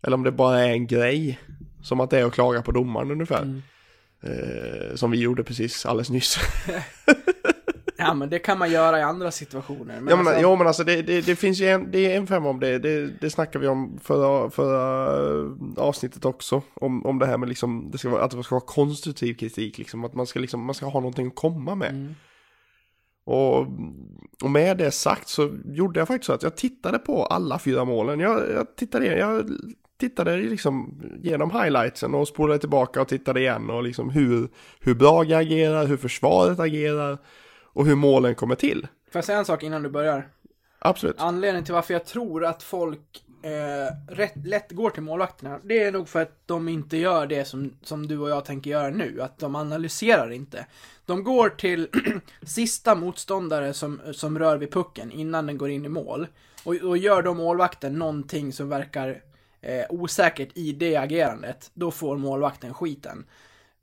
eller 0.03 0.17
om 0.17 0.23
det 0.23 0.31
bara 0.31 0.59
är 0.59 0.71
en 0.71 0.87
grej 0.87 1.39
som 1.83 1.99
att 1.99 2.09
det 2.09 2.19
är 2.19 2.25
att 2.25 2.33
klaga 2.33 2.61
på 2.61 2.71
domaren 2.71 3.11
ungefär. 3.11 3.41
Mm. 3.41 3.61
Eh, 4.23 4.95
som 4.95 5.11
vi 5.11 5.19
gjorde 5.19 5.43
precis 5.43 5.85
alldeles 5.85 6.09
nyss. 6.09 6.37
ja, 8.07 8.13
men 8.13 8.29
det 8.29 8.39
kan 8.39 8.57
man 8.59 8.71
göra 8.71 8.99
i 8.99 9.01
andra 9.01 9.31
situationer. 9.31 10.01
Men 10.01 10.07
ja, 10.07 10.15
men, 10.15 10.27
alltså, 10.27 10.41
ja 10.41 10.55
men 10.55 10.67
alltså 10.67 10.83
det, 10.83 11.01
det, 11.01 11.21
det 11.21 11.35
finns 11.35 11.61
ju 11.61 11.67
en, 11.67 11.91
det 11.91 12.13
är 12.13 12.17
en 12.17 12.27
femma 12.27 12.49
om 12.49 12.59
det, 12.59 12.79
det, 12.79 13.21
det 13.21 13.29
snackade 13.29 13.59
vi 13.59 13.67
om 13.67 13.99
förra, 14.03 14.49
förra 14.49 15.05
eh, 15.29 15.51
avsnittet 15.77 16.25
också. 16.25 16.61
Om, 16.73 17.05
om 17.05 17.19
det 17.19 17.25
här 17.25 17.37
med 17.37 17.49
liksom, 17.49 17.89
det 17.91 17.97
ska 17.97 18.09
vara, 18.09 18.23
att 18.23 18.31
det 18.31 18.43
ska 18.43 18.55
vara 18.55 18.65
konstruktiv 18.65 19.33
kritik 19.33 19.77
liksom, 19.77 20.05
att 20.05 20.13
man 20.13 20.27
ska 20.27 20.39
liksom, 20.39 20.65
man 20.65 20.75
ska 20.75 20.85
ha 20.85 20.99
någonting 20.99 21.27
att 21.27 21.35
komma 21.35 21.75
med. 21.75 21.89
Mm. 21.89 22.15
Och, 23.23 23.67
och 24.43 24.51
med 24.51 24.77
det 24.77 24.91
sagt 24.91 25.27
så 25.27 25.49
gjorde 25.65 25.99
jag 25.99 26.07
faktiskt 26.07 26.25
så 26.25 26.33
att 26.33 26.43
jag 26.43 26.57
tittade 26.57 26.99
på 26.99 27.25
alla 27.25 27.59
fyra 27.59 27.85
målen. 27.85 28.19
Jag, 28.19 28.51
jag 28.51 28.75
tittade, 28.75 29.05
jag 29.05 29.49
tittade 30.01 30.37
liksom 30.37 31.01
genom 31.23 31.51
highlightsen 31.51 32.15
och 32.15 32.27
spolade 32.27 32.59
tillbaka 32.59 33.01
och 33.01 33.07
tittade 33.07 33.39
igen 33.39 33.69
och 33.69 33.83
liksom 33.83 34.09
hur, 34.09 34.49
hur 34.79 34.95
Brage 34.95 35.31
agerar, 35.31 35.85
hur 35.87 35.97
försvaret 35.97 36.59
agerar 36.59 37.17
och 37.73 37.85
hur 37.85 37.95
målen 37.95 38.35
kommer 38.35 38.55
till. 38.55 38.81
Får 38.81 39.19
jag 39.19 39.25
säga 39.25 39.37
en 39.37 39.45
sak 39.45 39.63
innan 39.63 39.83
du 39.83 39.89
börjar? 39.89 40.29
Absolut. 40.79 41.15
Anledningen 41.19 41.65
till 41.65 41.73
varför 41.73 41.93
jag 41.93 42.05
tror 42.05 42.45
att 42.45 42.63
folk 42.63 43.23
eh, 43.43 44.13
rätt, 44.13 44.45
lätt 44.45 44.71
går 44.71 44.89
till 44.89 45.03
målvakterna, 45.03 45.59
det 45.63 45.83
är 45.83 45.91
nog 45.91 46.09
för 46.09 46.21
att 46.21 46.47
de 46.47 46.69
inte 46.69 46.97
gör 46.97 47.27
det 47.27 47.45
som, 47.45 47.73
som 47.83 48.07
du 48.07 48.17
och 48.19 48.29
jag 48.29 48.45
tänker 48.45 48.71
göra 48.71 48.89
nu, 48.89 49.21
att 49.21 49.39
de 49.39 49.55
analyserar 49.55 50.31
inte. 50.31 50.65
De 51.05 51.23
går 51.23 51.49
till 51.49 51.87
sista 52.43 52.95
motståndare 52.95 53.73
som, 53.73 54.01
som 54.11 54.39
rör 54.39 54.57
vid 54.57 54.71
pucken 54.71 55.11
innan 55.11 55.45
den 55.45 55.57
går 55.57 55.69
in 55.69 55.85
i 55.85 55.89
mål. 55.89 56.27
Och, 56.63 56.75
och 56.75 56.97
gör 56.97 57.21
då 57.21 57.33
målvakten 57.33 57.99
någonting 57.99 58.53
som 58.53 58.69
verkar 58.69 59.21
eh, 59.61 59.85
osäkert 59.89 60.49
i 60.53 60.71
det 60.71 60.95
agerandet, 60.95 61.71
då 61.73 61.91
får 61.91 62.17
målvakten 62.17 62.73
skiten. 62.73 63.25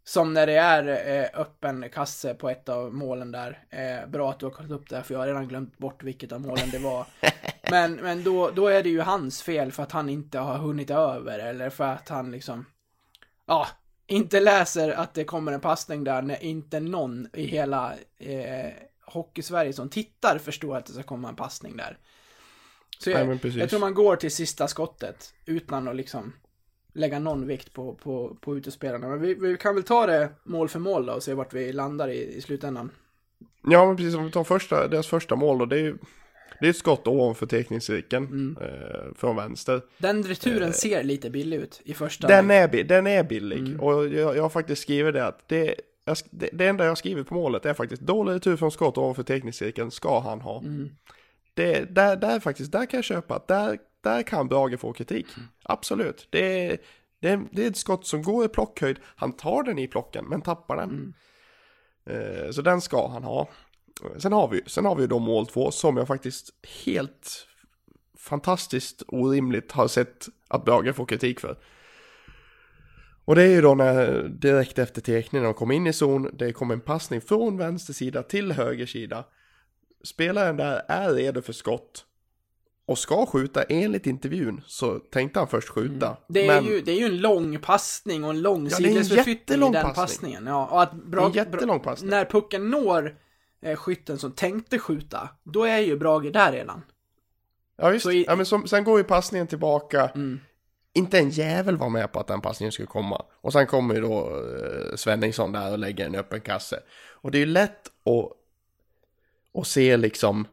Som 0.08 0.34
när 0.34 0.46
det 0.46 0.56
är 0.56 0.88
eh, 1.22 1.40
öppen 1.40 1.90
kasse 1.92 2.34
på 2.34 2.50
ett 2.50 2.68
av 2.68 2.94
målen 2.94 3.32
där. 3.32 3.64
Eh, 3.70 4.10
bra 4.10 4.30
att 4.30 4.40
du 4.40 4.46
har 4.46 4.50
kollat 4.50 4.70
upp 4.70 4.88
det 4.88 4.96
här, 4.96 5.02
för 5.02 5.14
jag 5.14 5.20
har 5.20 5.26
redan 5.26 5.48
glömt 5.48 5.78
bort 5.78 6.02
vilket 6.02 6.32
av 6.32 6.40
målen 6.40 6.70
det 6.70 6.78
var. 6.78 7.06
Men, 7.70 7.94
men 7.94 8.24
då, 8.24 8.50
då 8.50 8.66
är 8.66 8.82
det 8.82 8.88
ju 8.88 9.00
hans 9.00 9.42
fel 9.42 9.72
för 9.72 9.82
att 9.82 9.92
han 9.92 10.08
inte 10.08 10.38
har 10.38 10.58
hunnit 10.58 10.90
över, 10.90 11.38
eller 11.38 11.70
för 11.70 11.84
att 11.84 12.08
han 12.08 12.30
liksom, 12.30 12.64
ja, 13.46 13.66
inte 14.06 14.40
läser 14.40 14.90
att 14.90 15.14
det 15.14 15.24
kommer 15.24 15.52
en 15.52 15.60
passning 15.60 16.04
där 16.04 16.22
när 16.22 16.42
inte 16.42 16.80
någon 16.80 17.28
i 17.32 17.46
hela 17.46 17.94
eh, 18.18 18.72
Hockeysverige 19.06 19.72
som 19.72 19.88
tittar 19.88 20.38
förstår 20.38 20.76
att 20.76 20.86
det 20.86 20.92
ska 20.92 21.02
komma 21.02 21.28
en 21.28 21.36
passning 21.36 21.76
där. 21.76 21.98
Så 22.98 23.10
Nej, 23.10 23.26
jag, 23.26 23.42
precis. 23.42 23.60
jag 23.60 23.70
tror 23.70 23.80
man 23.80 23.94
går 23.94 24.16
till 24.16 24.32
sista 24.32 24.68
skottet 24.68 25.34
utan 25.44 25.88
att 25.88 25.96
liksom 25.96 26.32
lägga 26.94 27.18
någon 27.18 27.46
vikt 27.46 27.72
på, 27.72 27.94
på, 27.94 28.36
på 28.40 28.56
utespelarna. 28.56 29.08
Men 29.08 29.20
vi, 29.20 29.34
vi 29.34 29.56
kan 29.56 29.74
väl 29.74 29.84
ta 29.84 30.06
det 30.06 30.28
mål 30.44 30.68
för 30.68 30.78
mål 30.78 31.06
då 31.06 31.12
och 31.12 31.22
se 31.22 31.34
vart 31.34 31.54
vi 31.54 31.72
landar 31.72 32.08
i, 32.08 32.36
i 32.36 32.40
slutändan. 32.40 32.90
Ja, 33.70 33.86
men 33.86 33.96
precis 33.96 34.14
om 34.14 34.24
vi 34.24 34.30
tar 34.30 34.44
första, 34.44 34.88
deras 34.88 35.06
första 35.06 35.36
mål 35.36 35.58
då, 35.58 35.66
det 35.66 35.76
är 35.76 35.80
ju 35.80 35.96
det 36.60 36.66
är 36.66 36.70
ett 36.70 36.76
skott 36.76 37.06
ovanför 37.06 37.46
teckningscirkeln 37.46 38.24
Mm. 38.26 38.56
eh, 38.60 39.14
från 39.16 39.36
vänster. 39.36 39.82
Den 39.98 40.22
returen 40.22 40.72
ser 40.72 41.02
lite 41.02 41.30
billig 41.30 41.56
ut 41.56 41.80
i 41.84 41.94
första. 41.94 42.28
Den 42.28 42.50
är, 42.50 42.68
bi- 42.68 42.82
den 42.82 43.06
är 43.06 43.24
billig 43.24 43.58
Mm. 43.58 43.80
och 43.80 44.08
jag, 44.08 44.36
jag 44.36 44.42
har 44.42 44.48
faktiskt 44.48 44.82
skrivit 44.82 45.14
det 45.14 45.26
att 45.26 45.48
det, 45.48 45.74
jag, 46.04 46.16
det, 46.30 46.48
det 46.52 46.66
enda 46.66 46.84
jag 46.84 46.98
skrivit 46.98 47.28
på 47.28 47.34
målet 47.34 47.66
är 47.66 47.74
faktiskt 47.74 48.02
dålig 48.02 48.32
retur 48.34 48.56
från 48.56 48.70
skott 48.70 48.98
ovanför 48.98 49.22
teckningscirkeln 49.22 49.90
ska 49.90 50.20
han 50.20 50.40
ha. 50.40 50.58
Mm. 50.60 50.88
Det, 51.54 51.94
där, 51.94 52.16
där 52.16 52.40
faktiskt, 52.40 52.72
där 52.72 52.86
kan 52.86 52.98
jag 52.98 53.04
köpa 53.04 53.34
att 53.36 53.48
där, 53.48 53.78
där 54.00 54.22
kan 54.22 54.48
Brage 54.48 54.80
få 54.80 54.92
kritik. 54.92 55.26
Mm. 55.36 55.48
Absolut. 55.62 56.28
Det 56.30 56.66
är, 56.66 56.78
det, 57.20 57.28
är, 57.28 57.40
det 57.52 57.64
är 57.64 57.70
ett 57.70 57.76
skott 57.76 58.06
som 58.06 58.22
går 58.22 58.44
i 58.44 58.48
plockhöjd. 58.48 58.98
Han 59.04 59.32
tar 59.32 59.62
den 59.62 59.78
i 59.78 59.86
plocken 59.86 60.24
men 60.24 60.42
tappar 60.42 60.76
den. 60.76 60.90
Mm. 60.90 61.14
Eh, 62.06 62.50
så 62.50 62.62
den 62.62 62.80
ska 62.80 63.08
han 63.08 63.24
ha. 63.24 63.48
Sen 64.18 64.32
har 64.32 64.48
vi, 64.48 64.62
sen 64.66 64.84
har 64.84 64.96
vi 64.96 65.06
då 65.06 65.18
mål 65.18 65.46
två 65.46 65.70
som 65.70 65.96
jag 65.96 66.06
faktiskt 66.06 66.50
helt 66.84 67.46
fantastiskt 68.18 69.02
orimligt 69.08 69.72
har 69.72 69.88
sett 69.88 70.26
att 70.48 70.64
Brage 70.64 70.96
får 70.96 71.06
kritik 71.06 71.40
för. 71.40 71.58
Och 73.24 73.34
det 73.34 73.42
är 73.42 73.50
ju 73.50 73.60
då 73.60 73.74
när 73.74 74.28
direkt 74.28 74.78
efter 74.78 75.00
teckningen 75.00 75.44
de 75.44 75.54
kom 75.54 75.70
in 75.70 75.86
i 75.86 75.92
zon, 75.92 76.30
det 76.32 76.52
kom 76.52 76.70
en 76.70 76.80
passning 76.80 77.20
från 77.20 77.56
vänster 77.56 77.92
sida 77.92 78.22
till 78.22 78.52
höger 78.52 78.86
sida. 78.86 79.24
Spelaren 80.04 80.56
där 80.56 80.82
är 80.88 81.12
redo 81.12 81.42
för 81.42 81.52
skott 81.52 82.04
och 82.88 82.98
ska 82.98 83.26
skjuta 83.26 83.62
enligt 83.62 84.06
intervjun 84.06 84.60
så 84.66 84.98
tänkte 84.98 85.38
han 85.38 85.48
först 85.48 85.68
skjuta. 85.68 86.06
Mm. 86.06 86.18
Det 86.28 86.46
är, 86.46 86.46
men 86.62 86.64
ju, 86.72 86.80
det 86.80 86.92
är 86.92 86.96
ju 86.96 87.04
en 87.06 87.20
lång 87.20 87.58
passning 87.58 88.24
och 88.24 88.30
en 88.30 88.42
lång 88.42 88.64
Ja, 88.64 88.70
sidledsförflyttning 88.76 89.58
i 89.58 89.60
den 89.60 89.72
passning. 89.72 89.94
passningen. 89.94 90.46
Ja, 90.46 90.66
och 90.66 90.82
att 90.82 90.92
bra, 90.92 91.26
en 91.26 91.32
jättelång 91.32 91.80
passning. 91.80 92.10
när 92.10 92.24
pucken 92.24 92.70
når 92.70 93.16
eh, 93.62 93.76
skytten 93.76 94.18
som 94.18 94.32
tänkte 94.32 94.78
skjuta, 94.78 95.28
då 95.44 95.64
är 95.64 95.78
ju 95.78 95.96
Brage 95.98 96.32
där 96.32 96.52
redan. 96.52 96.82
Ja 97.76 97.98
Så 97.98 98.10
i- 98.10 98.24
ja, 98.28 98.36
men 98.36 98.46
som, 98.46 98.66
sen 98.66 98.84
går 98.84 98.98
ju 98.98 99.04
passningen 99.04 99.46
tillbaka. 99.46 100.08
Mm. 100.14 100.40
Inte 100.94 101.18
en 101.18 101.30
jävel 101.30 101.76
var 101.76 101.88
med 101.88 102.12
på 102.12 102.20
att 102.20 102.26
den 102.26 102.40
passningen 102.40 102.72
skulle 102.72 102.86
komma. 102.86 103.22
Och 103.40 103.52
sen 103.52 103.66
kommer 103.66 103.94
ju 103.94 104.00
då 104.00 104.28
eh, 104.28 104.96
Svenningsson 104.96 105.52
där 105.52 105.72
och 105.72 105.78
lägger 105.78 106.06
en 106.06 106.14
öppen 106.14 106.40
kasse. 106.40 106.80
Och 107.14 107.30
det 107.30 107.38
är 107.38 107.40
ju 107.40 107.46
lätt 107.46 107.86
att, 107.86 108.32
att 109.60 109.66
se 109.66 109.96
liksom... 109.96 110.46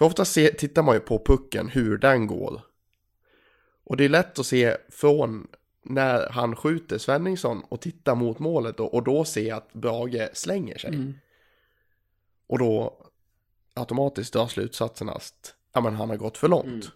För 0.00 0.06
ofta 0.06 0.24
se, 0.24 0.54
tittar 0.54 0.82
man 0.82 0.94
ju 0.94 1.00
på 1.00 1.18
pucken, 1.18 1.68
hur 1.68 1.98
den 1.98 2.26
går. 2.26 2.62
Och 3.84 3.96
det 3.96 4.04
är 4.04 4.08
lätt 4.08 4.38
att 4.38 4.46
se 4.46 4.76
från 4.88 5.46
när 5.84 6.30
han 6.30 6.56
skjuter 6.56 6.98
Svenningsson 6.98 7.62
och 7.68 7.80
tittar 7.80 8.14
mot 8.14 8.38
målet 8.38 8.76
då, 8.76 8.86
och 8.86 9.02
då 9.02 9.24
se 9.24 9.50
att 9.50 9.72
Brage 9.72 10.28
slänger 10.32 10.78
sig. 10.78 10.94
Mm. 10.94 11.14
Och 12.46 12.58
då 12.58 12.96
automatiskt 13.74 14.32
dra 14.32 14.48
slutsatsen 14.48 15.08
att 15.08 15.54
ja, 15.72 15.80
men 15.80 15.94
han 15.94 16.10
har 16.10 16.16
gått 16.16 16.38
för 16.38 16.48
långt. 16.48 16.66
Mm. 16.66 16.86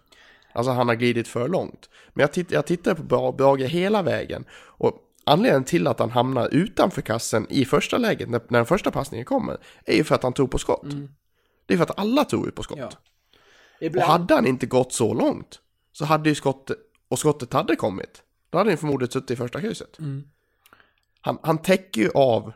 Alltså 0.53 0.71
han 0.71 0.87
har 0.87 0.95
glidit 0.95 1.27
för 1.27 1.47
långt. 1.47 1.89
Men 2.13 2.21
jag, 2.21 2.33
titt, 2.33 2.51
jag 2.51 2.65
tittade 2.65 2.95
på 2.95 3.03
Bra- 3.03 3.31
Brage 3.31 3.69
hela 3.69 4.01
vägen. 4.01 4.45
Och 4.53 4.97
anledningen 5.23 5.63
till 5.63 5.87
att 5.87 5.99
han 5.99 6.11
hamnar 6.11 6.49
utanför 6.53 7.01
kassen 7.01 7.47
i 7.49 7.65
första 7.65 7.97
läget, 7.97 8.29
när, 8.29 8.41
när 8.47 8.59
den 8.59 8.65
första 8.65 8.91
passningen 8.91 9.25
kommer, 9.25 9.57
är 9.85 9.95
ju 9.95 10.03
för 10.03 10.15
att 10.15 10.23
han 10.23 10.33
tror 10.33 10.47
på 10.47 10.57
skott. 10.57 10.83
Mm. 10.83 11.09
Det 11.65 11.73
är 11.73 11.77
för 11.77 11.83
att 11.83 11.99
alla 11.99 12.25
tror 12.25 12.45
ju 12.45 12.51
på 12.51 12.63
skott. 12.63 12.77
Ja. 12.79 12.89
Och 13.75 13.81
Ibland, 13.81 14.11
hade 14.11 14.33
han 14.33 14.47
inte 14.47 14.65
gått 14.65 14.93
så 14.93 15.13
långt, 15.13 15.59
så 15.91 16.05
hade 16.05 16.29
ju 16.29 16.35
skottet, 16.35 16.77
och 17.07 17.19
skottet 17.19 17.53
hade 17.53 17.75
kommit, 17.75 18.23
då 18.49 18.57
hade 18.57 18.69
han 18.69 18.77
förmodligen 18.77 19.11
suttit 19.11 19.31
i 19.31 19.35
första 19.35 19.61
krysset. 19.61 19.99
Mm. 19.99 20.23
Han, 21.21 21.37
han 21.43 21.57
täcker 21.57 22.01
ju 22.01 22.11
av, 22.15 22.53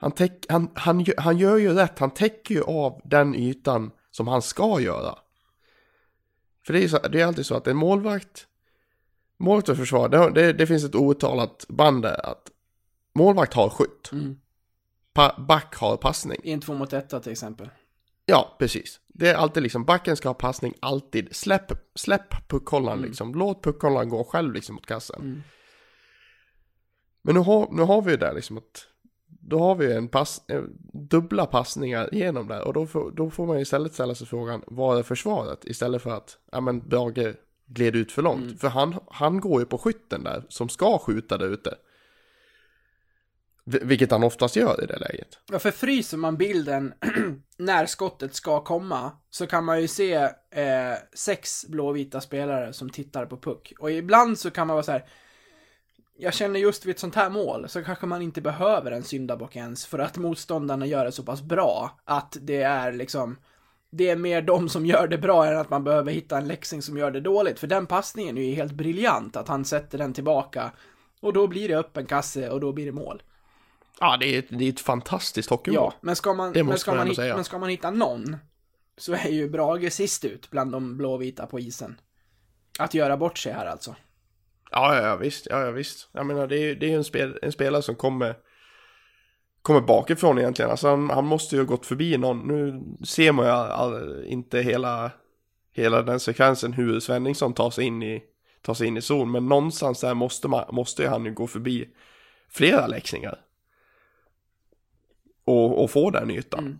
han, 0.00 0.12
täck, 0.12 0.46
han, 0.48 0.70
han, 0.74 1.06
han 1.16 1.38
gör 1.38 1.56
ju 1.56 1.72
rätt, 1.74 1.98
han 1.98 2.10
täcker 2.10 2.54
ju 2.54 2.62
av 2.62 3.00
den 3.04 3.34
ytan 3.34 3.90
som 4.10 4.28
han 4.28 4.42
ska 4.42 4.80
göra. 4.80 5.18
För 6.66 6.72
det 6.72 6.78
är 6.78 6.82
ju 6.82 6.88
så, 6.88 6.98
det 6.98 7.20
är 7.20 7.26
alltid 7.26 7.46
så 7.46 7.54
att 7.54 7.66
en 7.66 7.76
målvakt, 7.76 8.46
målvakt 9.38 9.68
och 9.68 9.76
försvar, 9.76 10.08
det, 10.08 10.30
det, 10.30 10.52
det 10.52 10.66
finns 10.66 10.84
ett 10.84 10.94
outtalat 10.94 11.66
band 11.68 12.02
där 12.02 12.26
att 12.26 12.50
målvakt 13.14 13.54
har 13.54 13.68
skytt, 13.68 14.12
Mm. 14.12 14.36
pa, 15.12 15.34
back 15.38 15.74
har 15.74 15.96
passning. 15.96 16.40
I 16.42 16.52
en 16.52 16.60
två 16.60 16.74
mot 16.74 16.92
etta 16.92 17.20
till 17.20 17.32
exempel. 17.32 17.70
Ja, 18.26 18.56
precis. 18.58 19.00
Det 19.08 19.28
är 19.28 19.34
alltid 19.34 19.62
liksom, 19.62 19.84
backen 19.84 20.16
ska 20.16 20.28
ha 20.28 20.34
passning 20.34 20.74
alltid. 20.80 21.36
Släpp, 21.36 21.72
släpp 21.94 22.48
puckhållaren 22.48 23.02
liksom. 23.02 23.34
Låt 23.34 23.64
puckhållaren 23.64 24.08
gå 24.08 24.24
själv 24.24 24.52
liksom 24.52 24.74
mot 24.74 24.86
kassen. 24.86 25.20
Mm. 25.20 25.42
Men 27.22 27.34
nu 27.34 27.40
har, 27.40 27.68
nu 27.70 27.82
har 27.82 28.02
vi 28.02 28.10
ju 28.10 28.16
där 28.16 28.34
liksom 28.34 28.58
att 28.58 28.86
då 29.26 29.58
har 29.58 29.74
vi 29.74 29.92
en 29.92 30.08
pass, 30.08 30.42
eh, 30.48 30.62
dubbla 30.92 31.46
passningar 31.46 32.14
igenom 32.14 32.48
där 32.48 32.64
och 32.64 32.72
då 32.72 32.86
får, 32.86 33.10
då 33.10 33.30
får 33.30 33.46
man 33.46 33.56
ju 33.56 33.62
istället 33.62 33.94
ställa 33.94 34.14
sig 34.14 34.26
frågan 34.26 34.62
vad 34.66 34.98
är 34.98 35.02
försvaret 35.02 35.64
istället 35.64 36.02
för 36.02 36.10
att 36.10 36.38
ja 36.52 36.60
men 36.60 36.88
Brage 36.88 37.34
gled 37.66 37.96
ut 37.96 38.12
för 38.12 38.22
långt. 38.22 38.60
För 38.60 38.68
han, 38.68 38.94
han 39.06 39.40
går 39.40 39.60
ju 39.60 39.66
på 39.66 39.78
skytten 39.78 40.24
där 40.24 40.44
som 40.48 40.68
ska 40.68 40.98
skjuta 40.98 41.38
där 41.38 41.48
ute. 41.48 41.74
Vilket 43.64 44.10
han 44.10 44.24
oftast 44.24 44.56
gör 44.56 44.84
i 44.84 44.86
det 44.86 44.98
läget. 44.98 45.38
Ja, 45.52 45.58
för 45.58 45.70
fryser 45.70 46.16
man 46.16 46.36
bilden 46.36 46.94
när 47.56 47.86
skottet 47.86 48.34
ska 48.34 48.64
komma 48.64 49.12
så 49.30 49.46
kan 49.46 49.64
man 49.64 49.80
ju 49.80 49.88
se 49.88 50.14
eh, 50.50 50.94
sex 51.14 51.64
blåvita 51.68 52.20
spelare 52.20 52.72
som 52.72 52.90
tittar 52.90 53.26
på 53.26 53.36
puck. 53.36 53.72
Och 53.78 53.90
ibland 53.90 54.38
så 54.38 54.50
kan 54.50 54.66
man 54.66 54.74
vara 54.74 54.84
så 54.84 54.92
här. 54.92 55.04
Jag 56.16 56.34
känner 56.34 56.60
just 56.60 56.86
vid 56.86 56.94
ett 56.94 57.00
sånt 57.00 57.14
här 57.14 57.30
mål 57.30 57.68
så 57.68 57.84
kanske 57.84 58.06
man 58.06 58.22
inte 58.22 58.40
behöver 58.40 58.90
en 58.90 59.02
syndabock 59.02 59.56
ens 59.56 59.86
för 59.86 59.98
att 59.98 60.16
motståndarna 60.16 60.86
gör 60.86 61.04
det 61.04 61.12
så 61.12 61.22
pass 61.22 61.42
bra 61.42 62.00
att 62.04 62.36
det 62.40 62.62
är 62.62 62.92
liksom 62.92 63.36
det 63.90 64.10
är 64.10 64.16
mer 64.16 64.42
de 64.42 64.68
som 64.68 64.86
gör 64.86 65.08
det 65.08 65.18
bra 65.18 65.46
än 65.46 65.58
att 65.58 65.70
man 65.70 65.84
behöver 65.84 66.12
hitta 66.12 66.38
en 66.38 66.48
läxing 66.48 66.82
som 66.82 66.98
gör 66.98 67.10
det 67.10 67.20
dåligt. 67.20 67.58
För 67.58 67.66
den 67.66 67.86
passningen 67.86 68.38
är 68.38 68.42
ju 68.42 68.54
helt 68.54 68.72
briljant 68.72 69.36
att 69.36 69.48
han 69.48 69.64
sätter 69.64 69.98
den 69.98 70.12
tillbaka 70.12 70.72
och 71.20 71.32
då 71.32 71.46
blir 71.46 71.68
det 71.68 71.78
öppen 71.78 72.06
kasse 72.06 72.50
och 72.50 72.60
då 72.60 72.72
blir 72.72 72.86
det 72.86 72.92
mål. 72.92 73.22
Ja, 74.00 74.16
det 74.16 74.26
är 74.26 74.38
ett, 74.38 74.46
det 74.48 74.64
är 74.64 74.68
ett 74.68 74.80
fantastiskt 74.80 75.50
hockeymål. 75.50 75.92
Ja, 75.92 75.98
men 76.00 76.16
ska 76.16 76.34
man, 76.34 76.52
men 76.52 76.78
ska 76.78 76.94
man 76.94 77.06
hitta, 77.08 77.22
men 77.22 77.44
ska 77.44 77.58
man 77.58 77.68
hitta 77.68 77.90
någon 77.90 78.36
så 78.96 79.12
är 79.12 79.28
ju 79.28 79.48
Brage 79.50 79.92
sist 79.92 80.24
ut 80.24 80.50
bland 80.50 80.72
de 80.72 80.96
blåvita 80.96 81.46
på 81.46 81.60
isen. 81.60 82.00
Att 82.78 82.94
göra 82.94 83.16
bort 83.16 83.38
sig 83.38 83.52
här 83.52 83.66
alltså. 83.66 83.96
Ja, 84.70 84.96
ja, 84.96 85.02
ja 85.02 85.16
visst. 85.16 85.46
Ja, 85.50 85.64
ja, 85.64 85.70
visst. 85.70 86.08
Jag 86.12 86.26
menar, 86.26 86.46
det 86.46 86.56
är 86.56 86.60
ju 86.60 86.74
det 86.74 86.92
är 86.92 86.96
en, 86.96 87.04
spel, 87.04 87.38
en 87.42 87.52
spelare 87.52 87.82
som 87.82 87.94
kommer, 87.94 88.34
kommer 89.62 89.80
bakifrån 89.80 90.38
egentligen. 90.38 90.70
Alltså, 90.70 90.88
han, 90.88 91.10
han 91.10 91.24
måste 91.24 91.56
ju 91.56 91.62
ha 91.62 91.66
gått 91.66 91.86
förbi 91.86 92.16
någon. 92.16 92.38
Nu 92.38 92.82
ser 93.04 93.32
man 93.32 93.46
ju 93.46 93.50
all, 93.50 93.70
all, 93.70 94.24
inte 94.24 94.60
hela, 94.60 95.10
hela 95.72 96.02
den 96.02 96.20
sekvensen 96.20 96.72
hur 96.72 97.00
Svenningsson 97.00 97.54
tar 97.54 97.70
sig 97.70 97.84
in 97.84 98.02
i, 98.02 98.22
tar 98.62 98.74
sig 98.74 98.86
in 98.86 98.96
i 98.96 99.02
zon. 99.02 99.30
Men 99.30 99.48
någonstans 99.48 100.00
där 100.00 100.14
måste, 100.14 100.48
man, 100.48 100.74
måste 100.74 101.02
ju 101.02 101.08
han 101.08 101.24
ju 101.24 101.34
gå 101.34 101.46
förbi 101.46 101.88
flera 102.50 102.86
läxningar. 102.86 103.43
Och, 105.44 105.82
och 105.84 105.90
få 105.90 106.10
den 106.10 106.30
ytan. 106.30 106.64
Mm. 106.66 106.78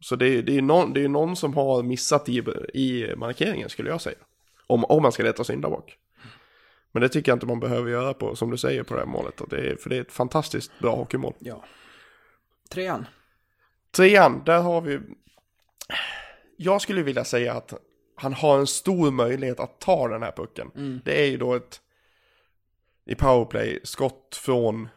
Så 0.00 0.16
det, 0.16 0.26
är- 0.28 0.42
det 0.42 0.52
är 0.52 0.54
ju 0.56 0.60
någon, 0.62 0.92
det 0.92 1.04
är 1.04 1.08
någon 1.08 1.36
som 1.36 1.54
har 1.54 1.82
missat 1.82 2.28
i, 2.28 2.38
i 2.74 3.14
markeringen 3.16 3.68
skulle 3.68 3.90
jag 3.90 4.00
säga. 4.00 4.18
Om, 4.66 4.84
om 4.84 5.02
man 5.02 5.12
ska 5.12 5.22
leta 5.22 5.44
syndabock. 5.44 5.98
Men 6.92 7.02
det 7.02 7.08
tycker 7.08 7.30
jag 7.32 7.36
inte 7.36 7.46
man 7.46 7.60
behöver 7.60 7.90
göra 7.90 8.14
på, 8.14 8.36
som 8.36 8.50
du 8.50 8.56
säger, 8.58 8.82
på 8.82 8.94
det 8.94 9.00
här 9.00 9.06
målet. 9.06 9.40
Det 9.50 9.56
är, 9.70 9.76
för 9.76 9.90
det 9.90 9.96
är 9.96 10.00
ett 10.00 10.12
fantastiskt 10.12 10.78
bra 10.78 10.96
hockeymål. 10.96 11.34
Ja. 11.38 11.64
Trean. 12.70 13.06
Trean, 13.90 14.42
där 14.46 14.60
har 14.62 14.80
vi... 14.80 15.00
Jag 16.56 16.80
skulle 16.82 17.02
vilja 17.02 17.24
säga 17.24 17.52
att 17.54 17.74
han 18.16 18.32
har 18.34 18.58
en 18.58 18.66
stor 18.66 19.10
möjlighet 19.10 19.60
att 19.60 19.80
ta 19.80 20.08
den 20.08 20.22
här 20.22 20.32
pucken. 20.32 20.70
Mm. 20.76 21.00
Det 21.04 21.22
är 21.22 21.26
ju 21.26 21.36
då 21.36 21.54
ett, 21.54 21.80
i 23.06 23.14
powerplay, 23.14 23.80
skott 23.84 24.40
från 24.44 24.88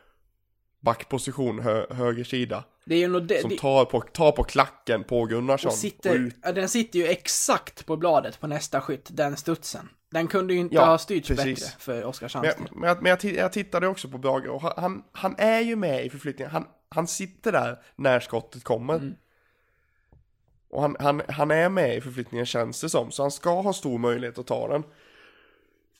backposition, 0.79 1.59
hö, 1.59 1.85
höger 1.89 2.23
sida. 2.23 2.63
Det 2.85 2.95
är 2.95 2.99
ju 2.99 3.07
nog 3.07 3.23
det, 3.27 3.41
Som 3.41 3.49
det 3.49 3.57
tar 3.57 3.85
på, 3.85 4.01
tar 4.01 4.31
på 4.31 4.43
klacken 4.43 5.03
på 5.03 5.25
Gunnarsson. 5.25 5.67
och 5.69 5.73
och 5.73 5.77
sitter, 5.77 6.31
ja, 6.43 6.51
den 6.51 6.69
sitter 6.69 6.99
ju 6.99 7.07
exakt 7.07 7.85
på 7.85 7.97
bladet 7.97 8.39
på 8.39 8.47
nästa 8.47 8.81
skytt, 8.81 9.09
den 9.11 9.37
studsen. 9.37 9.89
Den 10.11 10.27
kunde 10.27 10.53
ju 10.53 10.59
inte 10.59 10.75
Ja, 10.75 10.85
ha 10.85 10.97
styrts 10.97 11.27
precis. 11.27 11.59
bättre 11.59 11.79
för 11.79 12.03
Oskarshamns 12.05 12.55
Men, 12.57 12.67
men, 12.79 12.87
jag, 12.89 13.01
men 13.03 13.09
jag, 13.09 13.23
jag 13.33 13.53
tittade 13.53 13.87
också 13.87 14.09
på 14.09 14.17
Brage 14.17 14.47
och 14.49 14.61
han- 14.61 15.03
han, 15.11 15.35
är 15.37 15.59
ju 15.59 15.75
med 15.75 16.05
i 16.05 16.09
förflyttningen. 16.09 16.51
Han, 16.51 16.67
han 16.89 17.07
sitter 17.07 17.51
där 17.51 17.77
när 17.95 18.19
skottet 18.19 18.63
kommer. 18.63 18.95
Mm. 18.95 19.15
Och 20.69 20.81
han, 20.81 20.95
han, 20.99 21.21
han 21.27 21.51
är 21.51 21.69
med 21.69 21.97
i 21.97 22.01
förflyttningen 22.01 22.45
känns 22.45 22.81
det 22.81 22.89
som. 22.89 23.11
Så 23.11 23.23
han 23.23 23.31
ska 23.31 23.61
ha 23.61 23.73
stor 23.73 23.97
möjlighet 23.97 24.37
att 24.37 24.47
ta 24.47 24.67
den. 24.67 24.83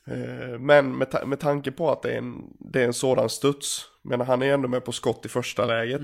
Eh, 0.08 0.60
Men 0.60 0.98
med, 0.98 1.12
ta- 1.12 1.26
med 1.26 1.40
tanke 1.40 1.72
på 1.72 1.92
att 1.92 2.02
det 2.02 2.12
är, 2.14 2.18
en, 2.18 2.44
det 2.60 2.82
är 2.82 2.86
en 2.86 2.94
sådan 2.94 3.30
studs. 3.30 3.86
Men 4.02 4.22
han 4.22 4.42
är 4.42 4.54
ändå 4.54 4.68
med 4.68 4.86
på 4.86 4.92
skott 4.92 5.26
i 5.26 5.30
första 5.30 5.66
läget. 5.66 6.02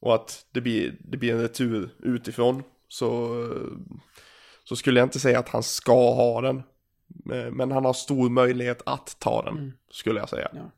Och 0.00 0.14
att 0.14 0.46
det 0.52 0.60
blir, 0.60 0.96
det 0.98 1.16
blir 1.16 1.32
en 1.32 1.40
retur 1.40 1.90
utifrån. 2.02 2.62
Så, 2.88 3.42
så 4.64 4.76
skulle 4.76 5.00
jag 5.00 5.06
inte 5.06 5.20
säga 5.20 5.38
att 5.38 5.48
han 5.48 5.62
ska 5.62 6.14
ha 6.14 6.40
den. 6.40 6.62
Eh, 7.32 7.50
Men 7.50 7.70
han 7.72 7.84
har 7.84 7.92
stor 7.92 8.30
möjlighet 8.30 8.82
att 8.86 9.16
ta 9.18 9.42
den, 9.42 9.72
skulle 9.90 10.20
jag 10.20 10.28
säga. 10.28 10.50
Ja. 10.52 10.70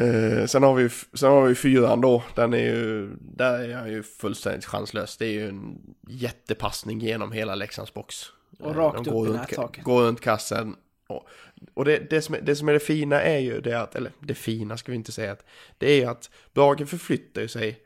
Eh, 0.00 0.46
sen, 0.46 0.62
har 0.62 0.74
vi, 0.74 0.88
sen 1.14 1.30
har 1.30 1.46
vi 1.46 1.54
fyran 1.54 2.00
då, 2.00 2.22
den 2.34 2.54
är 2.54 2.58
ju, 2.58 3.10
där 3.20 3.68
är 3.68 3.74
han 3.74 3.90
ju 3.90 4.02
fullständigt 4.02 4.64
chanslös. 4.64 5.16
Det 5.16 5.26
är 5.26 5.32
ju 5.32 5.48
en 5.48 5.78
jättepassning 6.08 7.00
genom 7.00 7.32
hela 7.32 7.54
Leksands 7.54 7.94
box. 7.94 8.24
Och 8.60 8.70
Eh, 8.70 8.76
rakt 8.76 8.94
de 8.96 9.00
upp 9.00 9.12
går 9.14 9.26
i 9.26 9.30
runt, 9.30 9.40
nättaket. 9.40 9.84
Går 9.84 10.02
runt 10.02 10.20
kassen. 10.20 10.76
Och, 11.08 11.28
och 11.74 11.84
det, 11.84 12.10
det, 12.10 12.22
som 12.22 12.34
är, 12.34 12.40
det 12.40 12.56
som 12.56 12.68
är 12.68 12.72
det 12.72 12.80
fina 12.80 13.22
är 13.22 13.38
ju 13.38 13.60
det 13.60 13.80
att, 13.80 13.94
eller 13.94 14.12
det 14.20 14.34
fina 14.34 14.76
ska 14.76 14.92
vi 14.92 14.96
inte 14.96 15.12
säga 15.12 15.32
att, 15.32 15.44
det 15.78 15.90
är 15.90 15.96
ju 15.96 16.04
att 16.04 16.30
Brage 16.54 16.88
förflyttar 16.88 17.40
ju 17.40 17.48
sig 17.48 17.80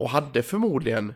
och 0.00 0.10
hade 0.10 0.42
förmodligen 0.42 1.14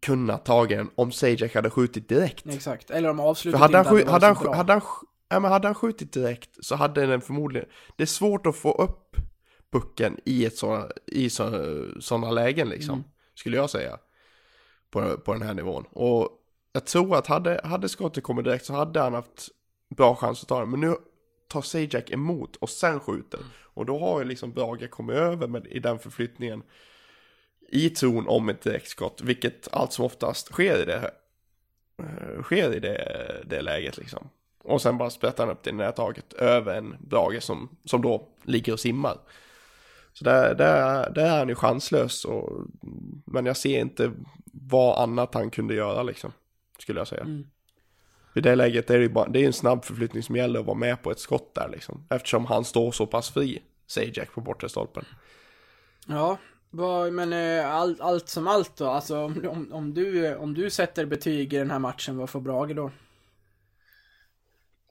kunnat 0.00 0.44
ta 0.44 0.66
den 0.66 0.90
om 0.94 1.12
Sajak 1.12 1.54
hade 1.54 1.70
skjutit 1.70 2.08
direkt. 2.08 2.46
Exakt, 2.46 2.90
eller 2.90 3.10
om 3.10 3.20
avslutet 3.20 3.58
För 3.58 3.66
hade 3.66 3.78
han, 3.78 3.98
inte 3.98 4.10
hade 4.10 4.26
hade, 4.26 4.38
han, 4.48 4.54
hade, 4.54 4.72
han, 4.72 4.82
ja, 5.28 5.40
men 5.40 5.52
hade 5.52 5.68
han 5.68 5.74
skjutit 5.74 6.12
direkt 6.12 6.64
så 6.64 6.74
hade 6.74 7.06
den 7.06 7.20
förmodligen... 7.20 7.68
Det 7.96 8.02
är 8.02 8.06
svårt 8.06 8.46
att 8.46 8.56
få 8.56 8.72
upp 8.72 9.16
pucken 9.72 10.16
i, 10.24 10.44
ett 10.44 10.56
såna, 10.56 10.88
i 11.06 11.30
sådana 12.00 12.30
lägen 12.30 12.68
liksom. 12.68 12.94
Mm. 12.94 13.04
Skulle 13.34 13.56
jag 13.56 13.70
säga. 13.70 13.98
På, 14.90 15.16
på 15.16 15.32
den 15.32 15.42
här 15.42 15.54
nivån. 15.54 15.84
Och 15.90 16.28
jag 16.72 16.86
tror 16.86 17.16
att 17.16 17.26
hade, 17.26 17.60
hade 17.64 17.88
skottet 17.88 18.24
kommit 18.24 18.44
direkt 18.44 18.64
så 18.64 18.72
hade 18.72 19.00
han 19.00 19.14
haft 19.14 19.48
bra 19.96 20.14
chans 20.14 20.42
att 20.42 20.48
ta 20.48 20.60
den. 20.60 20.70
Men 20.70 20.80
nu 20.80 20.94
tar 21.48 21.62
Sajak 21.62 22.10
emot 22.10 22.56
och 22.56 22.70
sen 22.70 23.00
skjuter. 23.00 23.40
Och 23.62 23.86
då 23.86 23.98
har 23.98 24.18
ju 24.18 24.24
liksom 24.24 24.52
Brage 24.52 24.90
kommit 24.90 25.16
över 25.16 25.48
med, 25.48 25.66
i 25.66 25.78
den 25.78 25.98
förflyttningen. 25.98 26.62
I 27.68 27.90
tron 27.90 28.28
om 28.28 28.48
ett 28.48 28.62
direktskott. 28.62 29.20
Vilket 29.20 29.68
allt 29.72 29.92
som 29.92 30.04
oftast 30.04 30.46
sker 30.46 30.82
i 30.82 30.84
det 30.84 31.10
eh, 31.98 32.42
sker 32.42 32.74
i 32.74 32.80
det, 32.80 33.42
det 33.44 33.62
läget 33.62 33.96
liksom. 33.96 34.28
Och 34.64 34.82
sen 34.82 34.98
bara 34.98 35.10
sprättar 35.10 35.46
han 35.46 35.52
upp 35.52 35.62
det 35.62 35.72
nättaget 35.72 36.32
över 36.32 36.74
en 36.74 36.96
Brage 37.00 37.42
som, 37.42 37.76
som 37.84 38.02
då 38.02 38.28
ligger 38.42 38.72
och 38.72 38.80
simmar. 38.80 39.18
Så 40.12 40.24
där, 40.24 40.54
där, 40.54 41.10
där 41.10 41.24
är 41.24 41.38
han 41.38 41.48
ju 41.48 41.54
chanslös 41.54 42.24
och, 42.24 42.66
men 43.24 43.46
jag 43.46 43.56
ser 43.56 43.80
inte 43.80 44.12
vad 44.52 45.02
annat 45.02 45.34
han 45.34 45.50
kunde 45.50 45.74
göra 45.74 46.02
liksom. 46.02 46.32
Skulle 46.78 47.00
jag 47.00 47.08
säga. 47.08 47.22
Mm. 47.22 47.46
I 48.34 48.40
det 48.40 48.54
läget 48.54 48.90
är 48.90 48.96
det 48.96 49.02
ju 49.02 49.08
bara, 49.08 49.28
det 49.28 49.42
är 49.42 49.46
en 49.46 49.52
snabb 49.52 49.84
förflyttning 49.84 50.22
som 50.22 50.36
gäller 50.36 50.60
att 50.60 50.66
vara 50.66 50.78
med 50.78 51.02
på 51.02 51.10
ett 51.10 51.18
skott 51.18 51.54
där 51.54 51.68
liksom. 51.68 52.06
Eftersom 52.10 52.46
han 52.46 52.64
står 52.64 52.92
så 52.92 53.06
pass 53.06 53.30
fri, 53.30 53.62
säger 53.86 54.12
Jack 54.18 54.32
på 54.32 54.40
bortre 54.40 54.68
stolpen. 54.68 55.04
Ja, 56.06 56.38
vad, 56.70 57.12
men 57.12 57.32
eh, 57.32 57.74
allt, 57.74 58.00
allt 58.00 58.28
som 58.28 58.46
allt 58.46 58.76
då, 58.76 58.86
alltså 58.86 59.18
om, 59.24 59.68
om, 59.72 59.94
du, 59.94 60.34
om 60.34 60.54
du 60.54 60.70
sätter 60.70 61.06
betyg 61.06 61.52
i 61.52 61.56
den 61.56 61.70
här 61.70 61.78
matchen, 61.78 62.16
vad 62.16 62.30
får 62.30 62.40
Brage 62.40 62.74
då? 62.74 62.90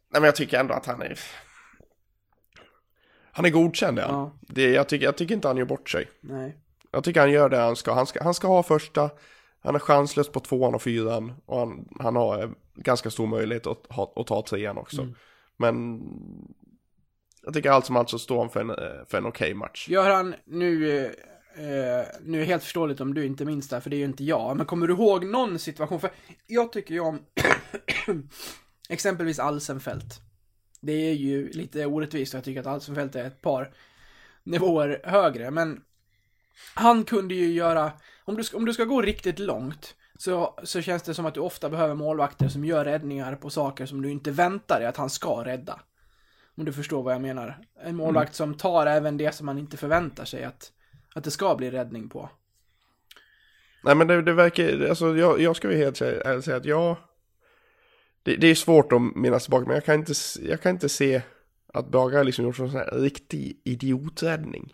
Nej 0.09 0.21
men 0.21 0.23
jag 0.23 0.35
tycker 0.35 0.59
ändå 0.59 0.73
att 0.73 0.85
han 0.85 1.01
är... 1.01 1.19
Han 3.31 3.45
är 3.45 3.49
godkänd 3.49 3.99
ja. 3.99 4.05
Ja. 4.09 4.31
Det, 4.41 4.71
jag, 4.71 4.89
tycker, 4.89 5.05
jag 5.05 5.17
tycker 5.17 5.35
inte 5.35 5.47
han 5.47 5.57
gör 5.57 5.65
bort 5.65 5.89
sig. 5.89 6.09
Nej. 6.21 6.57
Jag 6.91 7.03
tycker 7.03 7.19
han 7.19 7.31
gör 7.31 7.49
det 7.49 7.57
han 7.57 7.75
ska. 7.75 7.93
Han 7.93 8.07
ska, 8.07 8.23
han 8.23 8.33
ska 8.33 8.47
ha 8.47 8.63
första, 8.63 9.09
han 9.59 9.75
är 9.75 9.79
chanslös 9.79 10.29
på 10.29 10.39
tvåan 10.39 10.75
och 10.75 10.81
fyran. 10.81 11.33
Och 11.45 11.59
han, 11.59 11.87
han 11.99 12.15
har 12.15 12.43
eh, 12.43 12.49
ganska 12.75 13.09
stor 13.09 13.27
möjlighet 13.27 13.67
att, 13.67 13.85
ha, 13.89 14.13
att 14.15 14.27
ta 14.27 14.41
trean 14.41 14.77
också. 14.77 15.07
Men 15.57 16.01
jag 17.43 17.53
tycker 17.53 17.69
allt 17.69 17.85
som 17.85 17.95
allt 17.95 18.09
så 18.09 18.19
står 18.19 18.39
han 18.39 18.49
för 18.49 18.59
en, 18.59 18.69
eh, 18.69 19.05
för 19.07 19.17
en 19.17 19.25
okej 19.25 19.53
match. 19.53 19.89
Gör 19.89 20.09
han 20.09 20.35
nu, 20.45 21.05
eh, 21.57 22.05
nu 22.21 22.37
är 22.37 22.39
det 22.39 22.45
helt 22.45 22.63
förståeligt 22.63 23.01
om 23.01 23.13
du 23.13 23.25
inte 23.25 23.45
minns 23.45 23.69
det, 23.69 23.81
för 23.81 23.89
det 23.89 23.95
är 23.95 23.97
ju 23.99 24.05
inte 24.05 24.23
jag, 24.23 24.57
men 24.57 24.65
kommer 24.65 24.87
du 24.87 24.93
ihåg 24.93 25.25
någon 25.25 25.59
situation? 25.59 25.99
För 25.99 26.09
jag 26.47 26.71
tycker 26.71 26.93
ju 26.93 26.99
om 26.99 27.19
exempelvis 28.89 29.39
Alsenfelt. 29.39 30.21
Det 30.81 30.91
är 30.91 31.13
ju 31.13 31.51
lite 31.51 31.85
orättvist, 31.85 32.33
jag 32.33 32.43
tycker 32.43 32.59
att 32.61 32.67
Alsenfelt 32.67 33.15
är 33.15 33.23
ett 33.25 33.41
par 33.41 33.73
nivåer 34.43 35.01
högre, 35.03 35.51
men 35.51 35.81
han 36.73 37.03
kunde 37.03 37.33
ju 37.35 37.51
göra, 37.51 37.91
om 38.25 38.35
du, 38.35 38.43
ska- 38.43 38.57
om 38.57 38.65
du 38.65 38.73
ska 38.73 38.83
gå 38.83 39.01
riktigt 39.01 39.39
långt, 39.39 39.95
så, 40.17 40.59
så 40.63 40.81
känns 40.81 41.03
det 41.03 41.13
som 41.13 41.25
att 41.25 41.33
du 41.33 41.39
ofta 41.39 41.69
behöver 41.69 41.95
målvakter 41.95 42.47
som 42.47 42.65
gör 42.65 42.85
räddningar 42.85 43.35
på 43.35 43.49
saker 43.49 43.85
som 43.85 44.01
du 44.01 44.11
inte 44.11 44.31
väntar 44.31 44.79
dig 44.79 44.87
att 44.87 44.97
han 44.97 45.09
ska 45.09 45.45
rädda. 45.45 45.79
Om 46.57 46.65
du 46.65 46.73
förstår 46.73 47.03
vad 47.03 47.13
jag 47.13 47.21
menar. 47.21 47.57
En 47.83 47.95
målvakt 47.95 48.35
som 48.35 48.53
tar 48.53 48.85
även 48.85 49.17
det 49.17 49.35
som 49.35 49.45
man 49.45 49.57
inte 49.57 49.77
förväntar 49.77 50.25
sig 50.25 50.43
att, 50.43 50.71
att 51.17 51.23
det 51.23 51.31
ska 51.31 51.55
bli 51.55 51.71
räddning 51.71 52.09
på. 52.09 52.29
Nej 53.83 53.95
men 53.95 54.07
det, 54.07 54.21
det 54.21 54.33
verkar, 54.33 54.87
alltså 54.89 55.17
jag, 55.17 55.41
jag 55.41 55.55
ska 55.55 55.71
ju 55.71 55.77
helt 55.77 55.97
säga, 55.97 56.41
säga 56.41 56.57
att 56.57 56.65
jag... 56.65 56.95
Det, 58.23 58.35
det 58.35 58.47
är 58.47 58.55
svårt 58.55 58.91
att 58.91 59.01
minnas 59.15 59.43
tillbaka 59.43 59.65
men 59.65 59.75
jag 59.75 59.85
kan 59.85 59.95
inte, 59.95 60.13
jag 60.41 60.61
kan 60.61 60.71
inte 60.71 60.89
se 60.89 61.21
att 61.73 61.87
Brage 61.87 62.13
har 62.13 62.23
liksom 62.23 62.45
gjort 62.45 62.59
en 62.59 62.71
sån 62.71 62.79
här 62.79 62.91
riktig 62.91 63.61
idioträddning. 63.63 64.73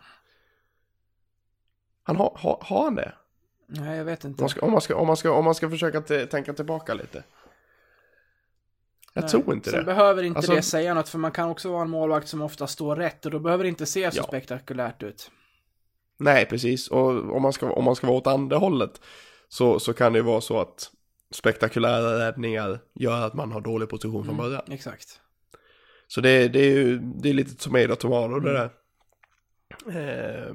Han 2.02 2.16
har, 2.16 2.32
har, 2.36 2.58
har 2.62 2.84
han 2.84 2.94
det? 2.94 3.12
Nej, 3.66 3.96
jag 3.98 4.04
vet 4.04 4.24
Om 4.24 4.30
inte. 4.30 4.42
man 4.42 4.48
ska, 4.50 4.60
om 4.66 4.72
man 4.72 4.80
ska, 4.80 4.94
om 4.96 5.06
man 5.06 5.16
ska, 5.16 5.30
om 5.32 5.44
man 5.44 5.54
ska 5.54 5.70
försöka 5.70 6.00
tänka 6.26 6.52
tillbaka 6.52 6.94
lite. 6.94 7.24
Jag 9.12 9.22
Nej. 9.22 9.30
tror 9.30 9.54
inte 9.54 9.70
Sen 9.70 9.78
det. 9.78 9.84
behöver 9.84 10.22
inte 10.22 10.36
Alltså- 10.38 10.54
det 10.54 10.62
säga 10.62 10.94
något, 10.94 11.08
för 11.08 11.18
man 11.18 11.32
kan 11.32 11.48
också 11.48 11.70
vara 11.72 11.82
en 11.82 11.90
målvakt 11.90 12.28
som 12.28 12.42
ofta 12.42 12.66
står 12.66 12.96
rätt 12.96 13.24
och 13.26 13.30
då 13.32 13.38
behöver 13.38 13.64
det 13.64 13.68
inte 13.68 13.86
se 13.86 14.10
så 14.10 14.18
Ja. 14.18 14.22
spektakulärt 14.22 15.02
ut. 15.02 15.30
Nej, 16.18 16.46
precis. 16.46 16.88
Och 16.88 17.08
om 17.36 17.42
man 17.42 17.52
ska, 17.52 17.70
om 17.72 17.84
man 17.84 17.96
ska 17.96 18.06
vara 18.06 18.16
åt 18.16 18.26
andra 18.26 18.56
hållet 18.56 19.00
så, 19.48 19.80
så 19.80 19.92
kan 19.92 20.12
det 20.12 20.18
ju 20.18 20.22
vara 20.22 20.40
så 20.40 20.60
att 20.60 20.90
spektakulära 21.30 22.26
räddningar 22.28 22.78
gör 22.94 23.26
att 23.26 23.34
man 23.34 23.52
har 23.52 23.60
dålig 23.60 23.88
position 23.88 24.24
från 24.24 24.36
början. 24.36 24.62
Exakt. 24.70 25.20
Så 26.08 26.20
det, 26.20 26.48
det 26.48 26.58
är 26.60 26.70
ju 26.70 26.98
det 26.98 27.28
är 27.28 27.34
lite 27.34 27.54
tomato 27.56 27.94
tomato 27.96 28.40
det 28.40 28.52
där. 28.52 28.70
Eh, 29.88 30.54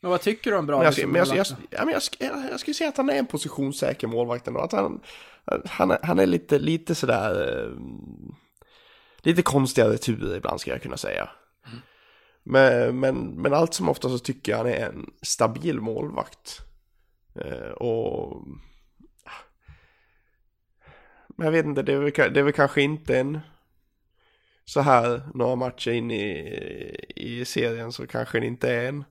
Men 0.00 0.10
vad 0.10 0.20
tycker 0.20 0.50
du 0.50 0.56
om 0.56 0.66
men 0.66 0.78
Brage 0.80 0.98
jag, 0.98 1.08
men 1.08 1.26
jag, 1.36 1.46
jag, 1.70 1.84
men 1.84 1.92
jag, 1.92 2.00
sk- 2.00 2.16
jag, 2.18 2.50
jag 2.50 2.60
skulle 2.60 2.74
säga 2.74 2.88
att 2.88 2.96
han 2.96 3.10
är 3.10 3.14
en 3.18 3.26
positionssäker 3.26 4.06
målvakt 4.06 4.48
ändå. 4.48 4.60
Att 4.60 4.72
han, 4.72 5.00
han, 5.64 5.90
är- 5.90 5.98
han 6.02 6.18
är 6.18 6.26
lite, 6.26 6.58
lite 6.58 6.94
sådär... 6.94 7.62
Eh, 7.64 7.70
lite 9.18 9.42
konstiga 9.42 9.88
returer 9.88 10.36
ibland 10.36 10.60
ska 10.60 10.70
jag 10.70 10.82
kunna 10.82 10.96
säga. 10.96 11.28
Men, 12.48 13.00
men, 13.00 13.42
men 13.42 13.54
allt 13.54 13.74
som 13.74 13.88
ofta 13.88 14.08
så 14.08 14.18
tycker 14.18 14.52
jag 14.52 14.58
han 14.58 14.66
är 14.66 14.86
en 14.86 15.10
stabil 15.22 15.80
målvakt. 15.80 16.60
Eh, 17.34 17.70
och... 17.70 18.46
Men 21.28 21.44
jag 21.44 21.52
vet 21.52 21.66
inte, 21.66 21.82
det 21.82 21.92
är, 21.92 21.98
väl, 21.98 22.32
det 22.32 22.40
är 22.40 22.44
väl 22.44 22.52
kanske 22.52 22.82
inte 22.82 23.18
en... 23.18 23.40
Så 24.64 24.80
här 24.80 25.22
några 25.34 25.56
matcher 25.56 25.90
in 25.90 26.10
i, 26.10 26.96
i 27.16 27.44
serien 27.44 27.92
så 27.92 28.06
kanske 28.06 28.40
det 28.40 28.46
inte 28.46 28.70
är 28.72 28.88
en 28.88 29.04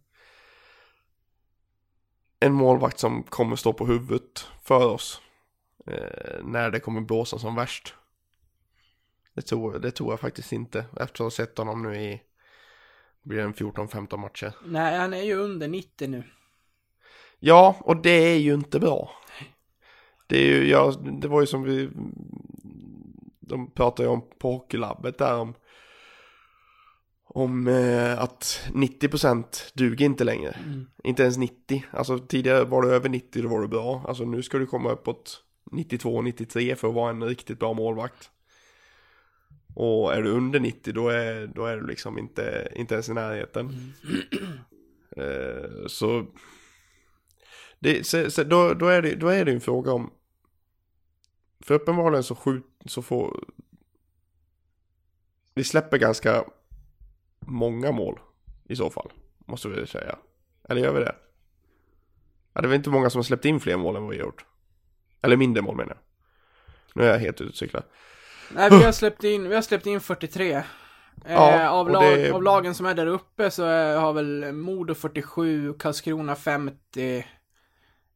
en 2.40 2.54
målvakt 2.54 3.00
som 3.00 3.24
kommer 3.24 3.56
stå 3.56 3.74
på 3.74 3.86
huvudet 3.86 4.48
för 4.64 4.86
oss 4.86 5.22
eh, 5.88 6.44
när 6.44 6.72
det 6.72 6.80
kommer 6.80 7.02
blåsa 7.02 7.40
som 7.40 7.56
värst. 7.56 7.94
Det 9.34 9.42
tror, 9.42 9.80
det 9.80 9.92
tror 9.92 10.12
jag 10.12 10.20
faktiskt 10.20 10.52
inte 10.52 10.80
efter 10.80 11.04
att 11.04 11.20
ha 11.20 11.32
sett 11.32 11.58
honom 11.58 11.84
nu 11.84 11.96
i 11.96 12.22
blir 13.26 13.38
det 13.38 13.44
en 13.44 13.54
14-15 13.54 14.18
matcher. 14.18 14.54
Nej, 14.66 14.98
han 14.98 15.14
är 15.14 15.24
ju 15.24 15.36
under 15.36 15.68
90 15.68 16.08
nu. 16.08 16.24
Ja, 17.40 17.76
och 17.80 18.02
det 18.02 18.34
är 18.34 18.38
ju 18.38 18.54
inte 18.54 18.80
bra. 18.80 19.12
Det 20.28 20.38
är 20.38 20.46
ju, 20.46 20.70
ja, 20.70 20.94
det 21.22 21.28
var 21.28 21.42
ju 21.42 21.48
som 21.48 21.64
vi, 21.64 21.90
de 23.40 23.72
pratade 23.72 24.10
ju 24.10 24.14
om 24.14 24.22
på 24.40 24.52
hockeylabbet 24.52 25.18
där 25.18 25.40
om, 25.40 25.54
om 27.28 27.68
eh, 27.68 28.20
att 28.20 28.70
90% 28.74 29.46
duger 29.74 30.06
inte 30.06 30.24
längre. 30.24 30.56
Inte 31.04 31.22
ens 31.24 31.38
90. 31.38 31.86
Alltså 31.92 32.20
tidigare 32.20 32.64
var 32.64 32.82
du 32.82 32.96
över 32.96 33.10
90 33.10 33.44
då 33.44 33.50
var 33.50 33.62
du 33.62 33.68
bra. 33.68 34.06
Alltså 34.08 34.26
nu 34.26 34.44
ska 34.44 34.58
du 34.58 34.66
komma 34.66 34.92
uppåt 34.92 35.44
92-93 35.72 36.76
för 36.76 36.88
att 36.88 36.94
vara 36.94 37.10
en 37.10 37.24
riktigt 37.24 37.60
bra 37.60 37.74
målvakt. 37.74 38.30
Och 39.76 40.14
är 40.14 40.22
du 40.22 40.30
under 40.30 40.60
90 40.60 40.94
då 40.94 41.10
är, 41.10 41.48
då 41.48 41.66
är 41.66 41.78
du 41.78 41.88
liksom 41.88 42.18
inte, 42.18 42.72
inte 42.76 42.94
ens 42.94 43.10
i 43.10 43.14
närheten. 43.14 43.72
Eh, 45.18 45.88
så 45.88 46.26
det, 47.80 48.08
så, 48.08 48.32
så 48.32 48.44
då, 48.44 48.74
då, 48.74 48.88
är 48.88 49.02
det, 49.02 49.16
då 49.16 49.28
är 49.28 49.46
det 49.46 49.52
en 49.52 49.62
fråga 49.62 49.92
om 49.92 50.12
för 51.60 51.74
uppenbarligen 51.76 52.24
så, 52.24 52.36
skjut, 52.36 52.66
så 52.86 53.02
får 53.02 53.44
vi 55.54 55.64
släpper 55.64 55.98
ganska 55.98 56.46
många 57.40 57.92
mål 57.92 58.20
i 58.64 58.76
så 58.76 58.90
fall, 58.90 59.12
måste 59.38 59.68
vi 59.68 59.88
säga. 59.88 60.18
Eller 60.70 60.82
gör 60.82 60.94
vi 60.94 61.00
det? 61.00 61.16
Ja, 62.54 62.62
det 62.62 62.68
är 62.68 62.70
väl 62.70 62.78
inte 62.78 62.90
många 62.90 63.10
som 63.10 63.20
har 63.20 63.24
släppt 63.24 63.46
in 63.46 63.60
fler 63.60 63.78
mål 63.78 63.96
än 63.96 64.04
vad 64.04 64.12
vi 64.12 64.18
har 64.18 64.26
gjort. 64.26 64.46
Eller 65.22 65.38
mindre 65.38 65.64
mål 65.64 65.76
menar 65.76 65.92
jag. 65.92 66.02
Nu 66.94 67.04
är 67.04 67.12
jag 67.12 67.20
helt 67.20 67.42
ute 67.42 67.50
och 67.50 67.56
cyklar. 67.56 67.84
Nej, 68.50 68.70
vi 68.70 68.84
har 68.84 68.92
släppt 68.92 69.24
in, 69.24 69.50
vi 69.50 69.56
har 69.56 69.62
släppt 69.62 69.86
in 69.86 70.02
43. 70.02 70.64
Ja, 71.28 71.52
eh, 71.54 71.72
av, 71.72 71.90
lag, 71.90 72.04
det- 72.04 72.32
av 72.32 72.44
lagen 72.44 72.76
som 72.76 72.86
är 72.86 72.94
där 72.94 73.08
uppe 73.08 73.52
så 73.52 73.66
har 74.00 74.14
väl 74.14 74.52
Modo 74.54 74.94
47, 74.96 75.74
Karlskrona 75.74 76.36
50, 76.36 77.26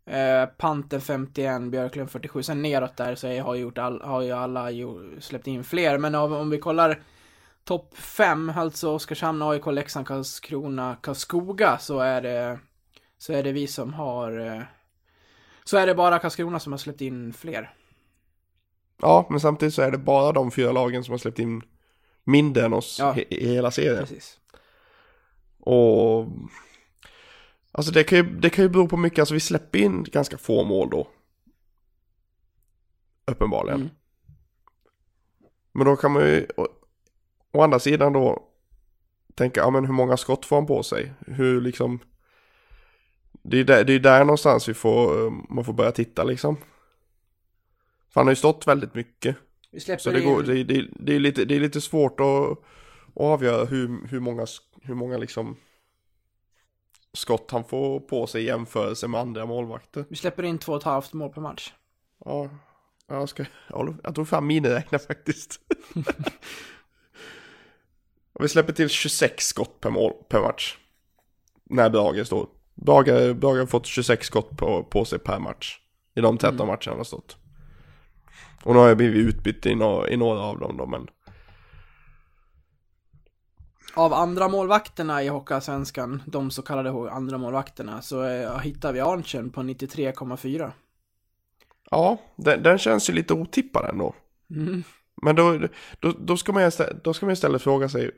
eh, 0.05 0.45
Panten 0.57 1.01
51, 1.01 1.61
Björklund 1.71 2.11
47. 2.11 2.43
Sen 2.43 2.61
neråt 2.61 2.97
där 2.97 3.15
så 3.15 3.39
har, 3.41 3.55
gjort 3.55 3.77
all, 3.77 4.01
har 4.01 4.21
ju 4.21 4.31
alla 4.31 4.67
släppt 5.19 5.47
in 5.47 5.63
fler. 5.63 5.97
Men 5.97 6.15
av, 6.15 6.33
om 6.33 6.49
vi 6.49 6.57
kollar 6.57 6.99
topp 7.63 7.97
5, 7.97 8.53
alltså 8.55 8.89
Oskarshamn, 8.89 9.41
AIK, 9.41 9.65
Leksand, 9.65 10.07
Karlskrona, 10.07 10.95
Karlskoga, 11.01 11.77
så 11.77 11.99
är 11.99 12.21
det, 12.21 12.59
så 13.17 13.33
är 13.33 13.43
det 13.43 13.51
vi 13.51 13.67
som 13.67 13.93
har 13.93 14.39
eh, 14.39 14.61
så 15.63 15.77
är 15.77 15.87
det 15.87 15.95
bara 15.95 16.19
Karlskrona 16.19 16.59
som 16.59 16.73
har 16.73 16.77
släppt 16.77 17.01
in 17.01 17.33
fler. 17.33 17.73
Ja, 19.01 19.27
men 19.29 19.39
samtidigt 19.39 19.73
så 19.73 19.81
är 19.81 19.91
det 19.91 19.97
bara 19.97 20.31
de 20.31 20.51
fyra 20.51 20.71
lagen 20.71 21.03
som 21.03 21.11
har 21.11 21.17
släppt 21.17 21.39
in 21.39 21.61
mindre 22.23 22.65
än 22.65 22.73
oss 22.73 22.97
Ja. 22.99 23.15
i 23.29 23.47
hela 23.47 23.71
serien. 23.71 23.97
Precis. 23.99 24.39
Och 25.59 26.27
Alltså 27.71 27.91
det 27.91 28.03
kan, 28.03 28.17
ju, 28.17 28.23
det 28.23 28.49
kan 28.49 28.63
ju 28.65 28.69
bero 28.69 28.87
på 28.87 28.97
mycket, 28.97 29.19
alltså 29.19 29.33
vi 29.33 29.39
släpper 29.39 29.79
in 29.79 30.03
ganska 30.03 30.37
få 30.37 30.63
mål 30.63 30.89
då. 30.89 31.07
Uppenbarligen. 33.25 33.79
Mm. 33.81 33.91
Men 35.71 35.85
då 35.87 35.95
kan 35.95 36.11
man 36.11 36.23
ju 36.23 36.47
å, 36.57 36.67
å 37.51 37.61
andra 37.61 37.79
sidan 37.79 38.13
då 38.13 38.43
tänka, 39.35 39.59
ja 39.59 39.69
men 39.69 39.85
hur 39.85 39.93
många 39.93 40.17
skott 40.17 40.45
får 40.45 40.55
han 40.55 40.65
på 40.65 40.83
sig? 40.83 41.13
Hur 41.27 41.61
liksom 41.61 41.99
Det 43.31 43.59
är 43.59 43.63
där, 43.63 43.83
det 43.83 43.93
är 43.93 43.99
där 43.99 44.19
någonstans 44.19 44.69
vi 44.69 44.73
får, 44.73 45.29
man 45.53 45.65
får 45.65 45.73
börja 45.73 45.91
titta 45.91 46.23
liksom. 46.23 46.57
Han 48.19 48.27
har 48.27 48.31
ju 48.31 48.35
stått 48.35 48.67
väldigt 48.67 48.95
mycket. 48.95 49.35
Vi 49.71 49.79
släpper 49.79 50.01
Så 50.01 50.11
det, 50.11 50.21
går, 50.21 50.43
det, 50.43 50.63
det, 50.63 50.87
det, 50.99 51.15
är 51.15 51.19
lite, 51.19 51.45
det 51.45 51.55
är 51.55 51.59
lite 51.59 51.81
svårt 51.81 52.19
att, 52.19 52.25
att 52.25 52.57
avgöra 53.15 53.65
hur, 53.65 54.07
hur 54.07 54.19
många, 54.19 54.45
hur 54.81 54.95
många 54.95 55.17
liksom 55.17 55.57
skott 57.13 57.51
han 57.51 57.63
får 57.63 57.99
på 57.99 58.27
sig 58.27 58.41
i 58.41 58.45
jämförelse 58.45 59.07
med 59.07 59.21
andra 59.21 59.45
målvakter. 59.45 60.05
Vi 60.09 60.15
släpper 60.15 60.43
in 60.43 60.57
två 60.57 60.71
och 60.71 60.77
ett 60.77 60.83
halvt 60.83 61.13
mål 61.13 61.29
per 61.29 61.41
match. 61.41 61.73
Ja, 62.25 62.49
jag 63.07 63.29
ska, 63.29 63.45
jag, 64.03 64.15
tog 64.15 64.27
fram 64.27 64.47
miniräknare 64.47 65.01
faktiskt. 65.01 65.59
Vi 68.39 68.47
släpper 68.47 68.73
till 68.73 68.89
26 68.89 69.45
skott 69.45 69.79
per, 69.79 69.89
mål, 69.89 70.13
per 70.29 70.41
match. 70.41 70.77
När 71.63 71.89
Brage 71.89 72.25
står. 72.25 72.47
Brage, 72.75 73.35
Brage 73.35 73.59
har 73.59 73.65
fått 73.65 73.85
26 73.85 74.27
skott 74.27 74.57
på, 74.57 74.83
på 74.83 75.05
sig 75.05 75.19
per 75.19 75.39
match. 75.39 75.79
I 76.15 76.21
de 76.21 76.37
13 76.37 76.67
matcherna 76.67 76.79
han 76.85 76.97
har 76.97 77.03
stått. 77.03 77.37
Och 78.63 78.73
nu 78.73 78.79
har 78.79 78.87
jag 78.87 78.97
blivit 78.97 79.25
utbytt 79.35 79.65
i, 79.65 79.75
no, 79.75 80.07
i 80.07 80.17
några 80.17 80.39
av 80.41 80.59
dem 80.59 80.77
då, 80.77 80.85
men 80.85 81.07
Av 83.95 84.13
andra 84.13 84.47
målvakterna 84.47 85.23
i 85.23 85.27
Hockeyallsvenskan, 85.27 86.23
de 86.25 86.51
så 86.51 86.61
kallade 86.61 87.11
andra 87.11 87.37
målvakterna, 87.37 88.01
så 88.01 88.23
eh, 88.23 88.59
hittar 88.59 88.93
vi 88.93 88.99
Arntzen 88.99 89.49
på 89.49 89.61
93,4. 89.61 90.71
ja, 91.91 92.17
den, 92.35 92.63
den 92.63 92.77
känns 92.77 93.09
ju 93.09 93.13
lite 93.13 93.33
otippad 93.33 93.89
ändå. 93.89 94.15
Mm. 94.51 94.83
Men 95.21 95.35
då, 95.35 95.59
då, 95.99 96.13
då, 96.19 96.37
ska 96.37 96.53
man 96.53 96.63
istä- 96.63 97.01
då 97.03 97.13
ska 97.13 97.25
man 97.25 97.33
istället 97.33 97.61
fråga 97.61 97.89
sig 97.89 98.11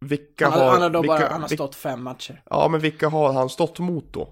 vilka 0.00 0.50
Han, 0.50 0.58
har... 0.60 0.70
han 0.70 0.82
har 0.82 0.90
då 0.90 1.00
vilka, 1.02 1.16
bara, 1.16 1.28
han 1.28 1.42
har 1.42 1.48
vilka- 1.48 1.64
stått 1.64 1.74
fem 1.74 2.02
matcher. 2.02 2.42
Ja, 2.50 2.68
men 2.68 2.80
vilka 2.80 3.08
har 3.08 3.32
han 3.32 3.48
stått 3.48 3.78
mot 3.78 4.12
då? 4.12 4.28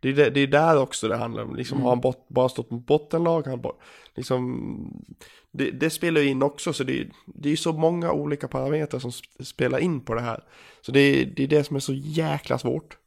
Det 0.00 0.08
är, 0.08 0.12
det, 0.12 0.30
det 0.30 0.40
är 0.40 0.46
där 0.46 0.78
också 0.78 1.08
det 1.08 1.16
handlar 1.16 1.42
om. 1.42 1.56
Liksom, 1.56 1.82
Har 1.82 1.88
han 1.88 2.00
bot, 2.00 2.28
bara 2.28 2.48
stått 2.48 2.70
mot 2.70 2.86
bottenlag? 2.86 3.46
Han 3.46 3.60
bara, 3.60 3.74
liksom, 4.14 5.04
det, 5.50 5.70
det 5.70 5.90
spelar 5.90 6.20
ju 6.20 6.28
in 6.28 6.42
också, 6.42 6.72
så 6.72 6.84
det, 6.84 7.00
är- 7.00 7.10
det 7.26 7.52
är 7.52 7.56
så 7.56 7.72
många 7.72 8.12
olika 8.12 8.48
parametrar 8.48 9.00
som 9.00 9.10
sp- 9.10 9.44
spelar 9.44 9.78
in 9.78 10.00
på 10.00 10.14
det 10.14 10.20
här. 10.20 10.44
Så 10.80 10.92
det, 10.92 11.00
är- 11.00 11.26
det 11.26 11.42
är 11.44 11.48
det 11.48 11.64
som 11.64 11.76
är 11.76 11.80
så 11.80 11.92
jäkla 11.94 12.58
svårt. 12.58 12.98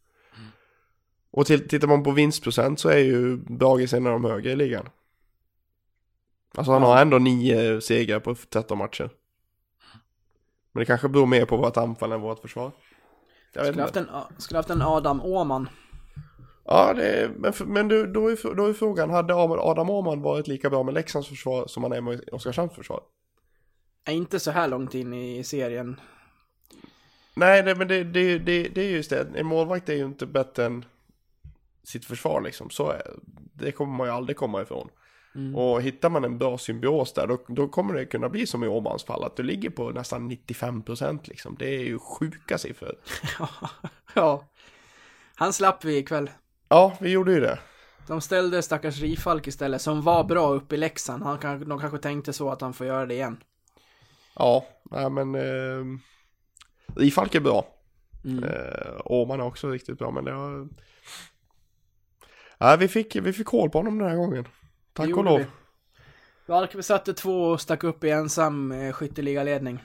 Och 1.32 1.46
till, 1.46 1.68
tittar 1.68 1.88
man 1.88 2.04
på 2.04 2.12
vinstprocent 2.12 2.80
så 2.80 2.90
är 2.90 2.98
ju 2.98 3.38
Brage 3.38 3.94
en 3.94 4.08
av 4.08 4.14
de 4.14 4.26
högre 4.26 4.52
i 4.52 4.56
ligan. 4.56 4.90
Alltså 6.56 6.72
han 6.72 6.82
har 6.82 7.02
ändå 7.02 7.18
nio 7.18 7.82
segrar 7.82 8.20
på 8.20 8.36
13 8.36 8.78
matcher. 8.78 9.10
Men 10.72 10.82
det 10.82 10.86
kanske 10.86 11.10
beror 11.10 11.26
mer 11.26 11.46
på 11.46 11.58
vårt 11.58 11.78
anfall 11.78 12.12
än 12.12 12.22
vårt 12.22 12.40
försvar. 12.40 12.72
Jag 13.54 13.66
Skulle 13.66 13.82
haft 13.82 13.96
en, 13.96 14.08
skulle 14.38 14.58
haft 14.58 14.70
en 14.70 14.82
Adam 14.82 15.22
Åman. 15.22 15.70
Ja, 16.72 16.94
det 16.94 17.32
men, 17.38 17.54
men 17.66 17.88
du, 17.88 18.08
då, 18.08 18.28
är, 18.28 18.56
då 18.56 18.66
är 18.66 18.74
frågan, 18.74 19.10
hade 19.10 19.36
Adam 19.36 19.90
Åhman 19.90 20.22
varit 20.22 20.48
lika 20.48 20.70
bra 20.70 20.84
med 20.84 20.94
Leksands 20.94 21.28
försvar 21.28 21.68
som 21.68 21.84
han 21.84 21.92
är 21.92 22.02
med 22.02 22.30
Oskarshamns 22.32 22.74
försvar? 22.74 23.02
Inte 24.10 24.40
så 24.40 24.52
här 24.52 24.68
långt 24.68 24.96
in 24.96 25.14
i 25.14 25.44
serien. 25.44 26.00
Nej, 27.34 27.64
det, 27.64 27.76
men 27.76 27.88
det, 27.88 28.04
det, 28.04 28.40
det, 28.40 28.64
det 28.64 28.82
är 28.82 28.90
just 28.90 29.10
det, 29.10 29.28
en 29.36 29.46
målvakt 29.46 29.90
är 29.90 29.94
ju 29.94 30.06
inte 30.06 30.26
bättre 30.26 30.66
än 30.66 30.86
sitt 31.84 32.06
försvar 32.06 32.42
liksom. 32.42 32.70
Så 32.70 32.94
det 33.54 33.72
kommer 33.72 33.98
man 33.98 34.08
ju 34.08 34.14
aldrig 34.14 34.38
komma 34.38 34.62
ifrån. 34.62 34.90
Och 35.56 35.82
hittar 35.82 36.10
man 36.10 36.24
en 36.24 36.38
bra 36.38 36.58
symbios 36.58 37.14
där, 37.14 37.28
då, 37.28 37.40
då 37.48 37.68
kommer 37.68 37.94
det 37.94 38.06
kunna 38.06 38.30
bli 38.30 38.48
som 38.48 38.64
i 38.64 38.68
Åhmans 38.68 39.04
fall, 39.04 39.24
att 39.24 39.36
du 39.36 39.44
ligger 39.44 39.70
på 39.70 39.90
nästan 39.90 40.32
95% 40.32 41.20
liksom. 41.24 41.56
Det 41.60 41.76
är 41.76 41.84
ju 41.84 42.00
sjuka 42.00 42.58
siffror. 42.58 42.96
ja. 44.14 44.48
Han 45.36 45.54
slapp 45.54 45.86
vi 45.86 45.98
ikväll. 45.98 46.30
Ja, 46.72 46.98
vi 47.02 47.12
gjorde 47.12 47.34
ju 47.34 47.40
det. 47.40 47.60
De 48.08 48.22
ställde 48.22 48.62
stackars 48.62 49.00
Rifalk 49.02 49.48
istället, 49.48 49.82
som 49.82 50.02
var 50.02 50.24
bra 50.24 50.50
uppe 50.50 50.76
i 50.76 50.78
Leksand. 50.78 51.24
Han, 51.24 51.38
kan- 51.38 51.70
de 51.70 51.80
kanske 51.80 51.98
tänkte 51.98 52.34
så 52.34 52.50
att 52.50 52.62
han 52.62 52.74
får 52.74 52.88
göra 52.88 53.06
det 53.06 53.14
igen. 53.14 53.44
Ja, 54.36 54.66
nej 54.92 55.10
men... 55.10 55.36
Eh, 55.36 55.86
Rifalk 56.96 57.36
är 57.36 57.40
bra. 57.40 57.66
Mm. 58.26 58.44
Eh, 58.44 59.02
Åhman 59.06 59.40
är 59.40 59.44
också 59.46 59.70
riktigt 59.70 59.98
bra, 59.98 60.12
men 60.12 60.26
det 60.26 60.32
har... 60.32 60.68
Ja, 62.58 62.76
vi 62.76 62.88
fick, 62.88 63.16
vi 63.16 63.34
fick 63.34 63.48
hål 63.48 63.70
på 63.70 63.78
honom 63.80 63.98
den 64.00 64.10
här 64.10 64.16
gången. 64.18 64.48
Tack 64.94 65.18
och 65.18 65.24
lov. 65.26 65.40
vi. 65.40 65.46
Valk 66.46 66.84
satte 66.84 67.14
två 67.14 67.44
och 67.44 67.62
stack 67.62 67.84
upp 67.84 68.04
i 68.04 68.10
ensam 68.10 68.72
eh, 68.72 68.94
skytteligaledning. 68.94 69.80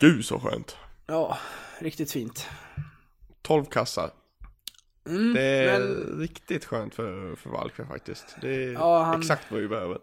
Gud 0.00 0.24
så 0.24 0.40
skönt. 0.40 0.76
Ja, 1.06 1.38
riktigt 1.78 2.12
fint. 2.12 2.48
12 3.42 3.64
kassar. 3.64 4.10
Mm, 5.06 5.34
Det 5.34 5.40
är 5.42 5.78
men 5.78 6.18
riktigt 6.20 6.64
skönt 6.64 6.94
för, 6.94 7.36
för 7.36 7.50
Valkve 7.50 7.86
faktiskt. 7.86 8.36
Det 8.40 8.54
är 8.64 8.72
Ja, 8.72 9.02
han- 9.02 9.20
exakt 9.20 9.50
vad 9.50 9.60
vi 9.60 9.68
behöver. 9.68 9.98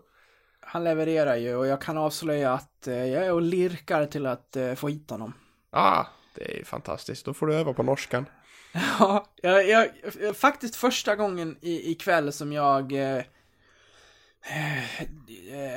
han 0.62 0.84
levererar 0.84 1.36
ju 1.36 1.56
och 1.56 1.68
jag 1.68 1.82
kan 1.82 1.98
avslöja 1.98 2.54
att 2.54 2.88
eh, 2.88 3.06
jag 3.06 3.26
är 3.26 3.32
och 3.34 3.42
lirkar 3.42 4.06
till 4.06 4.26
att 4.26 4.56
eh, 4.56 4.74
få 4.74 4.88
hit 4.88 5.10
honom. 5.10 5.34
Ah, 5.72 6.06
det 6.36 6.60
är 6.60 6.64
fantastiskt. 6.64 7.26
Då 7.26 7.34
får 7.34 7.48
du 7.48 7.56
öva 7.56 7.74
på 7.74 7.84
norskan. 7.84 8.26
Ja, 9.00 9.26
jag, 9.42 9.68
jag, 9.70 9.88
jag, 10.22 10.36
faktiskt 10.38 10.76
första 10.76 11.16
gången 11.16 11.58
i, 11.62 11.92
ikväll 11.92 12.34
som 12.34 12.54
jag... 12.54 12.92
Eh, 12.92 13.24
eh, 14.44 15.02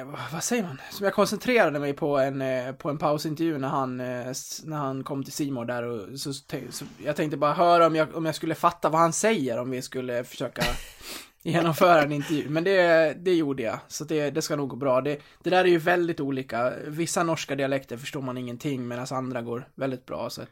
eh, 0.01 0.07
vad- 0.33 0.45
säger 0.45 0.63
man? 0.63 0.81
Som 0.91 1.05
jag 1.05 1.15
koncentrerade 1.15 1.79
mig 1.79 1.93
på 1.93 2.19
en, 2.19 2.43
eh, 2.43 2.73
på 2.73 2.91
en 2.91 2.99
pausintervju 2.99 3.59
när 3.59 3.69
han, 3.69 4.01
eh, 4.01 4.33
när 4.65 4.77
han 4.77 5.05
kom 5.05 5.25
till 5.25 5.33
Simor 5.33 5.65
där 5.65 5.83
och 5.83 6.21
så, 6.21 6.33
så 6.33 6.85
jag 7.05 7.17
tänkte 7.17 7.37
bara 7.37 7.53
höra 7.55 7.87
om 7.87 7.97
jag, 7.97 8.17
om 8.17 8.27
jag 8.27 8.35
skulle 8.35 8.55
fatta 8.55 8.89
vad 8.89 9.01
han 9.01 9.13
säger 9.13 9.59
om 9.59 9.71
vi 9.71 9.83
skulle 9.83 10.25
försöka 10.25 10.63
genomföra 11.43 12.03
en 12.03 12.13
intervju. 12.13 12.49
Men 12.49 12.65
det, 12.65 13.15
det 13.19 13.35
gjorde 13.35 13.63
jag, 13.63 13.79
så 13.89 14.05
det, 14.05 14.31
det 14.31 14.43
ska 14.43 14.57
nog 14.57 14.69
gå 14.69 14.77
bra. 14.77 15.01
Det, 15.01 15.21
det 15.43 15.51
där 15.51 15.65
är 15.65 15.69
ju 15.69 15.79
väldigt 15.79 16.21
olika. 16.21 16.73
Vissa 16.87 17.23
norska 17.23 17.55
dialekter 17.55 17.97
förstår 17.97 18.23
man 18.23 18.39
ingenting 18.39 18.89
medan 18.89 19.07
andra 19.11 19.43
går 19.43 19.69
väldigt 19.75 20.07
bra. 20.07 20.31
Så 20.31 20.43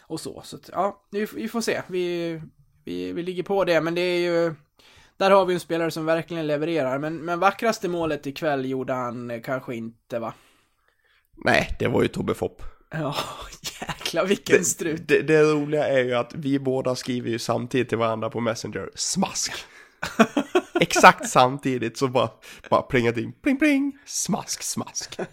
och 0.00 0.20
så. 0.20 0.42
Så 0.44 0.58
ja, 0.72 1.02
vi, 1.10 1.26
vi 1.34 1.48
får 1.48 1.60
se. 1.60 1.82
Vi, 1.86 2.40
vi, 2.84 3.12
vi 3.12 3.22
ligger 3.22 3.42
på 3.42 3.64
det, 3.64 3.80
men 3.80 3.94
det 3.94 4.00
är 4.00 4.18
ju... 4.20 4.54
Där 5.16 5.30
har 5.30 5.46
vi 5.46 5.54
en 5.54 5.60
spelare 5.60 5.90
som 5.90 6.06
verkligen 6.06 6.46
levererar, 6.46 6.98
men, 6.98 7.16
men 7.16 7.40
vackraste 7.40 7.88
målet 7.88 8.26
ikväll 8.26 8.64
gjorde 8.64 8.92
han 8.92 9.30
eh, 9.30 9.40
kanske 9.40 9.74
inte, 9.74 10.18
va? 10.18 10.34
Nej, 11.44 11.76
det 11.78 11.88
var 11.88 12.02
ju 12.02 12.08
Tobbe 12.08 12.34
Fopp. 12.34 12.62
Ja, 12.90 13.16
jäklar 13.80 14.26
vilken 14.26 14.64
strut. 14.64 15.08
Det, 15.08 15.22
det 15.22 15.42
roliga 15.42 15.88
är 15.88 16.04
ju 16.04 16.14
att 16.14 16.34
vi 16.34 16.58
båda 16.58 16.94
skriver 16.94 17.30
ju 17.30 17.38
samtidigt 17.38 17.88
till 17.88 17.98
varandra 17.98 18.30
på 18.30 18.40
Messenger, 18.40 18.90
smask. 18.94 19.52
Exakt 20.80 21.28
samtidigt 21.28 21.98
så 21.98 22.08
bara, 22.08 22.30
bara 22.70 22.82
plingat 22.82 23.16
in, 23.16 23.32
pling 23.32 23.58
pling, 23.58 23.98
smask, 24.04 24.62
smask. 24.62 25.18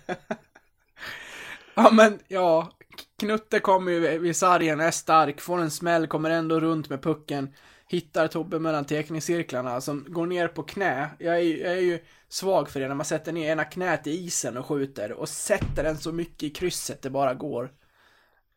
Ja 1.76 1.90
men, 1.92 2.20
ja. 2.28 2.72
Knutte 3.20 3.60
kommer 3.60 3.92
ju 3.92 4.18
vid 4.18 4.36
sargen, 4.36 4.80
är 4.80 4.92
stark, 4.92 5.42
får 5.42 5.60
en 5.62 5.72
smäll, 5.72 6.08
kommer 6.08 6.30
ändå 6.30 6.60
runt 6.60 6.90
med 6.90 7.04
pucken. 7.04 7.54
Hittar 7.94 8.28
Tobbe 8.28 8.60
mellan 8.60 8.86
tekningscirklarna 8.86 9.82
som 9.82 10.06
går 10.10 10.26
ner 10.26 10.48
på 10.48 10.64
knä. 10.64 11.10
Jag 11.20 11.36
är, 11.36 11.40
ju- 11.40 11.60
jag 11.60 11.72
är 11.72 11.82
ju 11.82 12.00
svag 12.30 12.70
för 12.70 12.80
det 12.80 12.88
när 12.88 12.96
man 12.96 13.06
sätter 13.06 13.32
ner 13.32 13.52
ena 13.52 13.64
knät 13.64 14.08
i 14.08 14.12
isen 14.26 14.58
och 14.58 14.66
skjuter 14.66 15.12
och 15.12 15.30
sätter 15.30 15.84
den 15.84 15.98
så 15.98 16.12
mycket 16.12 16.44
i 16.44 16.50
krysset 16.50 17.02
det 17.02 17.10
bara 17.10 17.34
går. 17.34 17.72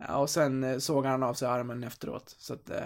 Ja, 0.09 0.17
och 0.17 0.31
sen 0.31 0.65
eh, 0.65 0.79
såg 0.79 1.07
han 1.07 1.23
av 1.23 1.35
sig 1.35 1.49
armen 1.49 1.85
efteråt. 1.85 2.35
Så 2.39 2.55
att, 2.55 2.71
eh, 2.71 2.77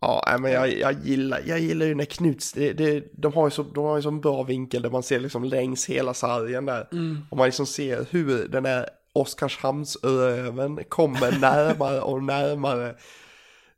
Ja, 0.00 0.36
men 0.40 0.52
jag, 0.52 0.72
jag, 0.72 0.94
gillar, 1.04 1.42
jag 1.46 1.58
gillar 1.60 1.86
ju 1.86 1.94
när 1.94 2.04
Knuts, 2.04 2.52
det, 2.52 2.72
det, 2.72 3.04
de 3.12 3.32
har 3.32 3.46
ju 3.46 3.50
så, 3.50 3.62
de 3.62 3.84
har 3.84 3.96
ju 3.96 4.02
så 4.02 4.10
bra 4.10 4.42
vinkel 4.42 4.82
där 4.82 4.90
man 4.90 5.02
ser 5.02 5.20
liksom 5.20 5.44
längs 5.44 5.86
hela 5.86 6.14
sargen 6.14 6.66
där. 6.66 6.88
Och 7.30 7.36
man 7.36 7.46
liksom 7.46 7.66
ser 7.66 8.06
hur 8.10 8.48
den 8.48 8.62
där 8.62 8.88
Oskarshamnsröven 9.12 10.84
kommer 10.88 11.32
närmare 11.40 12.00
och 12.00 12.22
närmare 12.22 12.94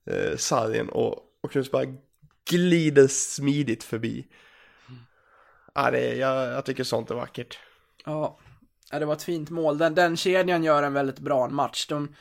eh, 0.07 0.37
sargen 0.37 0.89
och, 0.89 1.19
och 1.41 1.53
Knuts 1.53 1.71
bara 1.71 1.85
glider 2.51 3.09
smidigt 3.09 3.85
förbi. 3.85 4.27
Ja, 5.75 5.91
det, 5.91 6.17
jag, 6.17 6.53
jag 6.53 6.65
tycker 6.65 6.85
sånt 6.85 7.11
är 7.11 7.15
vackert. 7.15 7.59
Ja, 8.05 8.39
det 8.91 9.05
var 9.05 9.13
ett 9.13 9.23
fint 9.23 9.51
mål. 9.51 9.79
Den, 9.79 9.95
den 9.95 10.17
kedjan 10.17 10.65
gör 10.65 10.83
en 10.83 10.93
väldigt 10.93 11.19
bra 11.19 11.49
match. 11.49 11.87
De, 11.87 12.15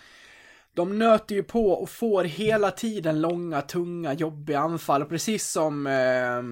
de 0.74 1.00
nöter 1.00 1.36
ju 1.36 1.44
på 1.44 1.72
och 1.72 1.90
får 1.90 2.24
hela 2.24 2.72
tiden 2.72 3.22
långa, 3.22 3.62
tunga, 3.62 4.14
jobbiga 4.14 4.60
anfall. 4.60 5.06
Precis 5.06 5.52
som 5.52 5.88
eh, 5.88 6.44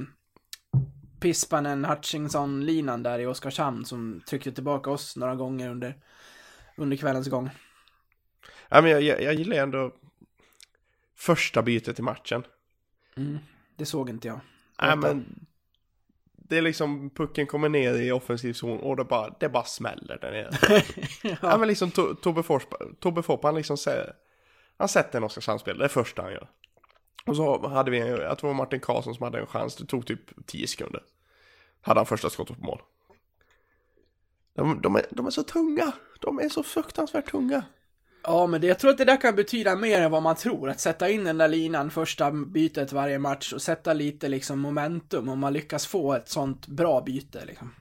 Pispanen, 1.19 1.85
Hutchinson-linan 1.85 3.03
där 3.03 3.19
i 3.19 3.25
Oskarshamn 3.25 3.85
som 3.85 4.21
tryckte 4.29 4.51
tillbaka 4.51 4.89
oss 4.89 5.15
några 5.15 5.35
gånger 5.35 5.69
under, 5.69 5.95
under 6.77 6.97
kvällens 6.97 7.27
gång. 7.27 7.49
Ja, 8.69 8.81
men 8.81 8.91
jag, 8.91 9.01
jag, 9.01 9.21
jag 9.21 9.33
gillar 9.33 9.57
ändå 9.57 9.91
första 11.15 11.61
bytet 11.61 11.99
i 11.99 12.01
matchen. 12.01 12.43
Det 13.75 13.85
såg 13.85 14.09
inte 14.09 14.27
jag. 14.27 14.39
Nej 14.81 14.95
men 14.97 15.45
det 16.35 16.57
är 16.57 16.61
liksom 16.61 17.09
pucken 17.09 17.47
kommer 17.47 17.69
ner 17.69 17.93
i 18.01 18.11
offensiv 18.11 18.53
zon 18.53 18.79
och 18.79 18.95
det 18.95 19.03
bara, 19.03 19.35
det 19.39 19.49
bara 19.49 19.63
smäller 19.63 20.17
där 20.21 20.31
nere. 20.31 20.83
ja. 21.41 21.57
men 21.57 21.67
liksom 21.67 21.89
To- 21.89 22.15
Tobbe 22.15 22.43
Forsberg, 22.43 22.87
Tobbe 22.99 23.23
Fopp 23.23 23.43
han 23.43 23.55
liksom 23.55 23.77
säger, 23.77 24.13
han 24.77 24.87
sätter 24.89 25.17
en 25.17 25.23
Oskarshamnsspel, 25.23 25.77
det 25.77 25.85
är 25.85 25.89
första 25.89 26.21
han 26.21 26.31
gör. 26.31 26.49
Och 27.25 27.35
så 27.35 27.67
hade 27.67 27.91
vi, 27.91 27.99
en- 27.99 28.07
jag 28.07 28.17
tror 28.37 28.49
det 28.49 28.53
var 28.53 28.63
Martin 28.63 28.79
Karlsson 28.79 29.15
som 29.15 29.23
hade 29.23 29.39
en 29.39 29.45
chans, 29.47 29.75
det 29.75 29.85
tog 29.85 30.05
typ 30.05 30.45
10 30.45 30.67
sekunder. 30.67 31.03
Hade 31.81 31.99
han 31.99 32.05
första 32.05 32.29
skottet 32.29 32.57
på 32.57 32.65
mål. 32.65 32.81
De, 34.53 34.81
de, 34.81 34.95
är, 34.95 35.05
de 35.11 35.25
är 35.25 35.29
så 35.31 35.43
tunga, 35.43 35.91
de 36.19 36.39
är 36.39 36.49
så 36.49 36.63
fruktansvärt 36.63 37.31
tunga. 37.31 37.63
Ja, 38.27 38.47
men 38.47 38.61
det, 38.61 38.67
jag 38.67 38.79
tror 38.79 38.91
att 38.91 38.97
det 38.97 39.05
där 39.05 39.21
kan 39.21 39.35
betyda 39.35 39.75
mer 39.75 40.01
än 40.01 40.11
vad 40.11 40.23
man 40.23 40.35
tror. 40.35 40.69
Att 40.69 40.79
sätta 40.79 41.09
in 41.09 41.23
den 41.23 41.37
där 41.37 41.47
linan 41.47 41.91
första 41.91 42.31
bytet 42.31 42.91
varje 42.91 43.19
match 43.19 43.53
och 43.53 43.61
sätta 43.61 43.93
lite 43.93 44.29
liksom 44.29 44.59
momentum 44.59 45.29
om 45.29 45.39
man 45.39 45.53
lyckas 45.53 45.87
få 45.87 46.13
ett 46.13 46.29
sånt 46.29 46.67
bra 46.67 47.01
byte 47.01 47.45
liksom. 47.45 47.75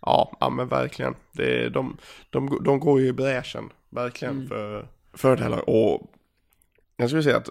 Ja, 0.00 0.36
ja 0.40 0.50
men 0.50 0.68
verkligen. 0.68 1.14
Det, 1.32 1.68
de, 1.68 1.96
de, 2.30 2.60
de 2.64 2.80
går 2.80 3.00
ju 3.00 3.06
i 3.06 3.12
bräschen, 3.12 3.72
verkligen, 3.90 4.48
för 4.48 4.88
fördelar. 5.12 5.70
Och 5.70 6.10
jag 6.96 7.08
skulle 7.08 7.22
säga 7.22 7.36
att 7.36 7.48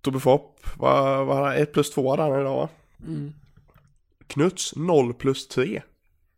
Tobbe 0.00 0.20
Fopp, 0.20 0.60
vad, 0.76 1.26
vad 1.26 1.36
hade 1.36 1.48
han? 1.48 1.56
1 1.56 1.72
plus 1.72 1.90
2 1.90 2.10
hade 2.10 2.22
han 2.22 2.40
idag 2.40 2.56
va? 2.56 2.68
Knuts 4.26 4.76
0 4.76 5.14
plus 5.14 5.48
3. 5.48 5.82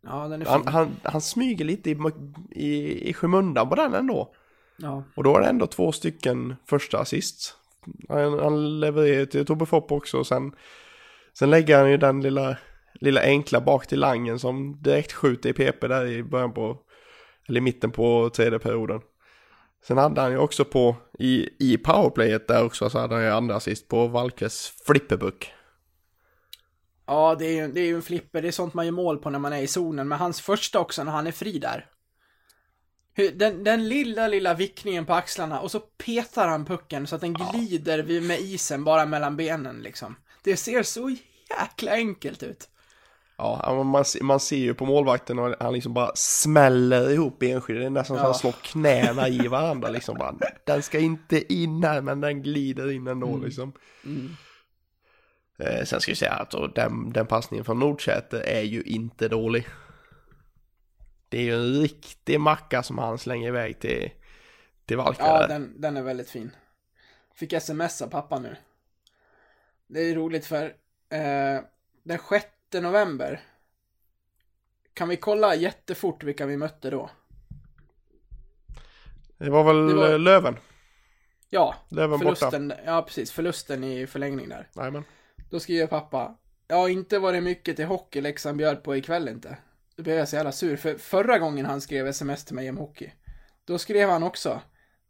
Ja, 0.01 0.27
den 0.27 0.41
är 0.41 0.45
fin. 0.45 0.53
Han, 0.53 0.67
han, 0.67 0.95
han 1.03 1.21
smyger 1.21 1.65
lite 1.65 1.89
i, 1.89 1.97
i, 2.51 3.09
i 3.09 3.13
skymundan 3.13 3.69
på 3.69 3.75
den 3.75 3.93
ändå. 3.93 4.33
Ja. 4.77 5.03
Och 5.15 5.23
då 5.23 5.37
är 5.37 5.41
det 5.41 5.47
ändå 5.47 5.67
två 5.67 5.91
stycken 5.91 6.55
första 6.65 6.99
assist. 6.99 7.55
Han, 8.09 8.39
han 8.39 8.79
levererar 8.79 9.25
till 9.25 9.45
Tobbe 9.45 9.65
Fopp 9.65 9.91
också 9.91 10.17
och 10.17 10.27
sen, 10.27 10.51
sen 11.39 11.49
lägger 11.49 11.77
han 11.79 11.91
ju 11.91 11.97
den 11.97 12.21
lilla, 12.21 12.57
lilla 12.93 13.21
enkla 13.21 13.61
bak 13.61 13.87
till 13.87 13.99
Langen 13.99 14.39
som 14.39 14.81
direkt 14.81 15.13
skjuter 15.13 15.49
i 15.49 15.53
PP 15.53 15.87
där 15.87 16.05
i 16.05 16.23
början 16.23 16.53
på, 16.53 16.77
eller 17.47 17.57
i 17.57 17.61
mitten 17.61 17.91
på 17.91 18.29
tredje 18.29 18.59
perioden. 18.59 19.01
Sen 19.87 19.97
hade 19.97 20.21
han 20.21 20.31
ju 20.31 20.37
också 20.37 20.65
på, 20.65 20.95
i, 21.19 21.49
i 21.59 21.77
powerplayet 21.77 22.47
där 22.47 22.65
också 22.65 22.89
så 22.89 22.99
hade 22.99 23.15
han 23.15 23.23
ju 23.23 23.29
andra 23.29 23.55
assist 23.55 23.87
på 23.87 24.07
Valkes 24.07 24.73
flipperbuck. 24.85 25.53
Ja, 27.07 27.35
det 27.39 27.45
är, 27.45 27.51
ju, 27.53 27.67
det 27.71 27.81
är 27.81 27.93
en 27.95 28.01
flipper. 28.01 28.41
Det 28.41 28.47
är 28.47 28.51
sånt 28.51 28.73
man 28.73 28.85
gör 28.85 28.91
mål 28.93 29.17
på 29.17 29.29
när 29.29 29.39
man 29.39 29.53
är 29.53 29.61
i 29.61 29.67
zonen. 29.67 30.07
Men 30.07 30.19
hans 30.19 30.41
första 30.41 30.79
också 30.79 31.03
när 31.03 31.11
han 31.11 31.27
är 31.27 31.31
fri 31.31 31.59
där. 31.59 31.85
Den, 33.35 33.63
den 33.63 33.89
lilla, 33.89 34.27
lilla 34.27 34.53
vickningen 34.53 35.05
på 35.05 35.13
axlarna 35.13 35.59
och 35.59 35.71
så 35.71 35.79
petar 35.79 36.47
han 36.47 36.65
pucken 36.65 37.07
så 37.07 37.15
att 37.15 37.21
den 37.21 37.33
glider 37.33 37.99
vid- 37.99 38.23
med 38.23 38.39
isen 38.39 38.83
bara 38.83 39.05
mellan 39.05 39.37
benen 39.37 39.79
liksom. 39.81 40.15
Det 40.43 40.57
ser 40.57 40.83
så 40.83 41.15
jäkla 41.59 41.91
enkelt 41.91 42.43
ut. 42.43 42.69
Ja, 43.37 43.59
ja, 43.63 43.83
man, 43.83 44.05
man 44.21 44.39
ser 44.39 44.57
ju 44.57 44.73
på 44.73 44.85
målvakten 44.85 45.39
och 45.39 45.55
han 45.59 45.73
liksom 45.73 45.93
bara 45.93 46.11
smäller 46.15 47.09
ihop 47.09 47.39
benskyddet. 47.39 47.81
Det 47.83 47.85
är 47.85 47.89
nästan 47.89 48.17
så 48.17 48.21
Ja. 48.23 48.25
han 48.25 48.35
slår 48.35 48.51
knäna 48.51 49.27
i 49.27 49.47
varandra 49.47 49.89
liksom. 49.89 50.17
Bara, 50.17 50.35
den 50.65 50.83
ska 50.83 50.99
inte 50.99 51.53
in 51.53 51.83
här 51.83 52.01
men 52.01 52.21
den 52.21 52.43
glider 52.43 52.91
in 52.91 53.07
ändå 53.07 53.37
liksom. 53.37 53.73
Eh, 55.57 55.83
sen 55.85 56.01
ska 56.01 56.11
jag 56.11 56.17
säga 56.17 56.31
att 56.33 56.53
och 56.53 56.73
den, 56.73 57.13
den 57.13 57.27
passningen 57.27 57.65
från 57.65 57.79
Nordsäter 57.79 58.39
är 58.39 58.61
ju 58.61 58.81
inte 58.81 59.27
dålig. 59.27 59.67
Det 61.29 61.37
är 61.37 61.43
ju 61.43 61.53
en 61.55 61.81
riktig 61.81 62.39
macka 62.39 62.83
som 62.83 62.97
han 62.97 63.17
slänger 63.17 63.47
iväg 63.47 63.79
till, 63.79 64.09
till 64.85 64.97
Valka 64.97 65.23
Ja, 65.23 65.47
den, 65.47 65.81
den 65.81 65.97
är 65.97 66.01
väldigt 66.01 66.29
fin. 66.29 66.51
Fick 67.35 67.53
sms 67.53 68.01
av 68.01 68.07
pappa 68.07 68.39
nu. 68.39 68.55
Det 69.87 69.99
är 69.99 70.15
roligt 70.15 70.45
för 70.45 70.65
eh, 71.09 71.61
den 72.03 72.19
6 72.29 72.45
november 72.73 73.41
kan 74.93 75.09
vi 75.09 75.17
kolla 75.17 75.55
jättefort 75.55 76.23
vilka 76.23 76.45
vi 76.45 76.57
mötte 76.57 76.89
då? 76.89 77.09
Det 79.37 79.49
var 79.49 79.63
väl 79.63 79.87
Det 79.87 79.93
var- 79.93 80.17
Löven? 80.17 80.57
Ja, 81.49 81.75
Löven 81.89 82.19
borta. 82.19 82.35
förlusten, 82.35 82.73
ja 82.85 83.01
precis, 83.01 83.31
förlusten 83.31 83.83
i 83.83 84.07
förlängning 84.07 84.49
där. 84.49 84.67
Jajamän. 84.75 85.03
Då 85.49 85.59
skriver 85.59 85.87
pappa, 85.87 86.35
ja 86.67 86.89
inte 86.89 87.19
var 87.19 87.33
det 87.33 87.41
mycket 87.41 87.75
till 87.75 87.85
hockey 87.85 88.21
Leksand 88.21 88.57
bjöd 88.57 88.83
på 88.83 88.95
ikväll 88.95 89.27
inte. 89.27 89.57
Då 89.95 90.03
blev 90.03 90.17
jag 90.17 90.29
så 90.29 90.35
jävla 90.35 90.51
sur, 90.51 90.77
för 90.77 90.97
förra 90.97 91.39
gången 91.39 91.65
han 91.65 91.81
skrev 91.81 92.07
sms 92.07 92.45
till 92.45 92.55
mig 92.55 92.69
om 92.69 92.77
hockey, 92.77 93.11
då 93.65 93.77
skrev 93.77 94.09
han 94.09 94.23
också, 94.23 94.61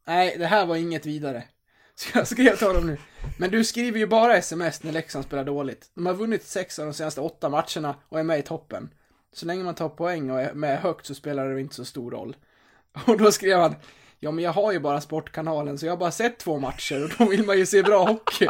nej 0.07 0.35
det 0.37 0.45
här 0.45 0.65
var 0.65 0.75
inget 0.75 1.05
vidare. 1.05 1.43
Så 1.95 2.17
jag 2.17 2.27
skrev 2.27 2.55
till 2.55 2.67
honom 2.67 2.87
nu, 2.87 2.97
men 3.37 3.51
du 3.51 3.63
skriver 3.63 3.99
ju 3.99 4.07
bara 4.07 4.37
sms 4.37 4.83
när 4.83 4.91
Leksand 4.91 5.25
spelar 5.25 5.43
dåligt. 5.43 5.91
De 5.93 6.05
har 6.05 6.13
vunnit 6.13 6.43
sex 6.43 6.79
av 6.79 6.85
de 6.85 6.93
senaste 6.93 7.21
åtta 7.21 7.49
matcherna 7.49 7.95
och 8.09 8.19
är 8.19 8.23
med 8.23 8.39
i 8.39 8.41
toppen. 8.41 8.89
Så 9.33 9.45
länge 9.45 9.63
man 9.63 9.75
tar 9.75 9.89
poäng 9.89 10.31
och 10.31 10.41
är 10.41 10.53
med 10.53 10.79
högt 10.79 11.05
så 11.05 11.15
spelar 11.15 11.49
det 11.49 11.61
inte 11.61 11.75
så 11.75 11.85
stor 11.85 12.11
roll. 12.11 12.35
Och 13.07 13.17
då 13.17 13.31
skrev 13.31 13.59
han, 13.59 13.75
ja 14.19 14.31
men 14.31 14.43
jag 14.43 14.51
har 14.51 14.71
ju 14.71 14.79
bara 14.79 15.01
Sportkanalen 15.01 15.77
så 15.77 15.85
jag 15.85 15.91
har 15.91 15.97
bara 15.97 16.11
sett 16.11 16.37
två 16.37 16.59
matcher 16.59 17.03
och 17.03 17.09
då 17.17 17.25
vill 17.25 17.45
man 17.45 17.57
ju 17.57 17.65
se 17.65 17.83
bra 17.83 18.05
hockey. 18.05 18.47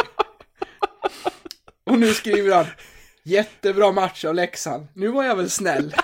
Och 1.88 2.00
nu 2.00 2.14
skriver 2.14 2.56
han 2.56 2.66
Jättebra 3.24 3.92
match 3.92 4.26
av 4.26 4.36
Leksand. 4.36 4.88
Nu 4.94 5.08
var 5.08 5.24
jag 5.24 5.36
väl 5.36 5.50
snäll. 5.50 5.96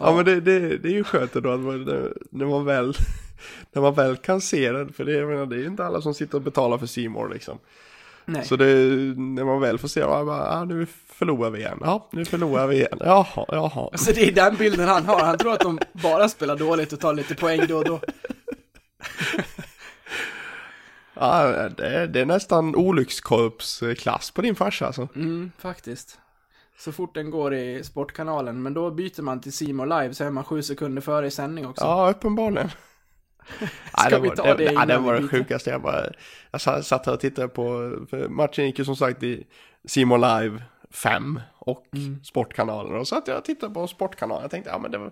Ja, 0.00 0.12
men 0.16 0.24
det, 0.24 0.40
det, 0.40 0.78
det 0.78 0.88
är 0.88 0.92
ju 0.92 1.04
skönt 1.04 1.36
ändå 1.36 1.50
att 1.50 1.60
man, 1.60 1.84
när 2.30 2.46
man 2.46 2.64
väl 2.64 2.94
när 3.72 3.82
man 3.82 3.94
väl 3.94 4.16
kan 4.16 4.40
se 4.40 4.72
den, 4.72 4.92
för 4.92 5.04
det, 5.04 5.12
jag 5.12 5.28
menar, 5.28 5.46
det 5.46 5.56
är 5.56 5.60
ju 5.60 5.66
inte 5.66 5.84
alla 5.84 6.00
som 6.00 6.14
sitter 6.14 6.34
och 6.34 6.42
betalar 6.42 6.78
för 6.78 6.86
Simor 6.86 7.28
liksom. 7.28 7.58
Nej. 8.24 8.44
Så 8.44 8.56
det, 8.56 8.64
när 9.16 9.44
man 9.44 9.60
väl 9.60 9.78
får 9.78 9.88
se, 9.88 10.00
ja, 10.00 10.24
bara, 10.24 10.50
ah, 10.50 10.64
nu 10.64 10.86
förlorar 11.08 11.50
vi 11.50 11.58
igen, 11.58 11.78
ja, 11.80 12.08
nu 12.12 12.24
förlorar 12.24 12.66
vi 12.66 12.76
igen, 12.76 12.98
jaha, 13.00 13.46
jaha. 13.48 13.96
Så 13.96 14.12
det 14.12 14.28
är 14.28 14.32
den 14.32 14.56
bilden 14.56 14.88
han 14.88 15.04
har. 15.04 15.20
Han 15.20 15.38
tror 15.38 15.52
att 15.52 15.60
de 15.60 15.78
bara 15.92 16.28
spelar 16.28 16.56
dåligt 16.56 16.92
och 16.92 17.00
tar 17.00 17.14
lite 17.14 17.34
poäng 17.34 17.66
då 17.68 17.76
och 17.76 17.84
då. 17.84 18.00
Ja, 21.20 21.68
det, 21.68 21.86
är- 21.86 22.06
det 22.06 22.20
är 22.20 22.26
nästan 22.26 22.74
olyckskorpsklass 22.76 24.30
på 24.30 24.42
din 24.42 24.54
farsa 24.54 24.86
alltså. 24.86 25.08
Mm, 25.14 25.52
faktiskt. 25.58 26.18
Så 26.78 26.92
fort 26.92 27.14
den 27.14 27.30
går 27.30 27.54
i 27.54 27.84
Sportkanalen, 27.84 28.62
men 28.62 28.74
då 28.74 28.90
byter 28.90 29.22
man 29.22 29.40
till 29.40 29.52
Simor 29.52 29.86
Live 29.86 30.14
så 30.14 30.24
är 30.24 30.30
man 30.30 30.44
sju 30.44 30.62
sekunder 30.62 31.02
före 31.02 31.26
i 31.26 31.30
sändning 31.30 31.66
också. 31.66 31.84
Ja, 31.84 32.10
uppenbarligen. 32.10 32.70
Ska 34.06 34.18
vi 34.18 34.28
var, 34.28 34.36
ta 34.36 34.44
det, 34.44 34.54
det 34.54 34.64
ja, 34.64 34.70
innan 34.70 34.88
det 34.88 34.98
vi 34.98 35.04
var 35.04 35.14
det 35.20 35.28
sjukaste 35.28 35.70
jag 35.70 35.82
bara, 35.82 36.04
jag 36.50 36.60
satt 36.84 37.06
här 37.06 37.12
och 37.12 37.20
tittade 37.20 37.48
på, 37.48 37.92
matchen 38.28 38.66
gick 38.66 38.78
ju 38.78 38.84
som 38.84 38.96
sagt 38.96 39.22
i 39.22 39.46
Simor 39.84 40.18
Live 40.40 40.62
5 40.90 41.40
och 41.58 41.86
Mm. 41.96 42.24
Sportkanalen. 42.24 42.96
Och 42.96 43.08
så 43.08 43.16
att 43.16 43.28
jag 43.28 43.44
tittade 43.44 43.74
på 43.74 43.86
Sportkanalen, 43.86 44.42
jag 44.42 44.50
tänkte, 44.50 44.70
ja 44.70 44.78
men 44.78 44.90
det 44.90 44.98
var, 44.98 45.10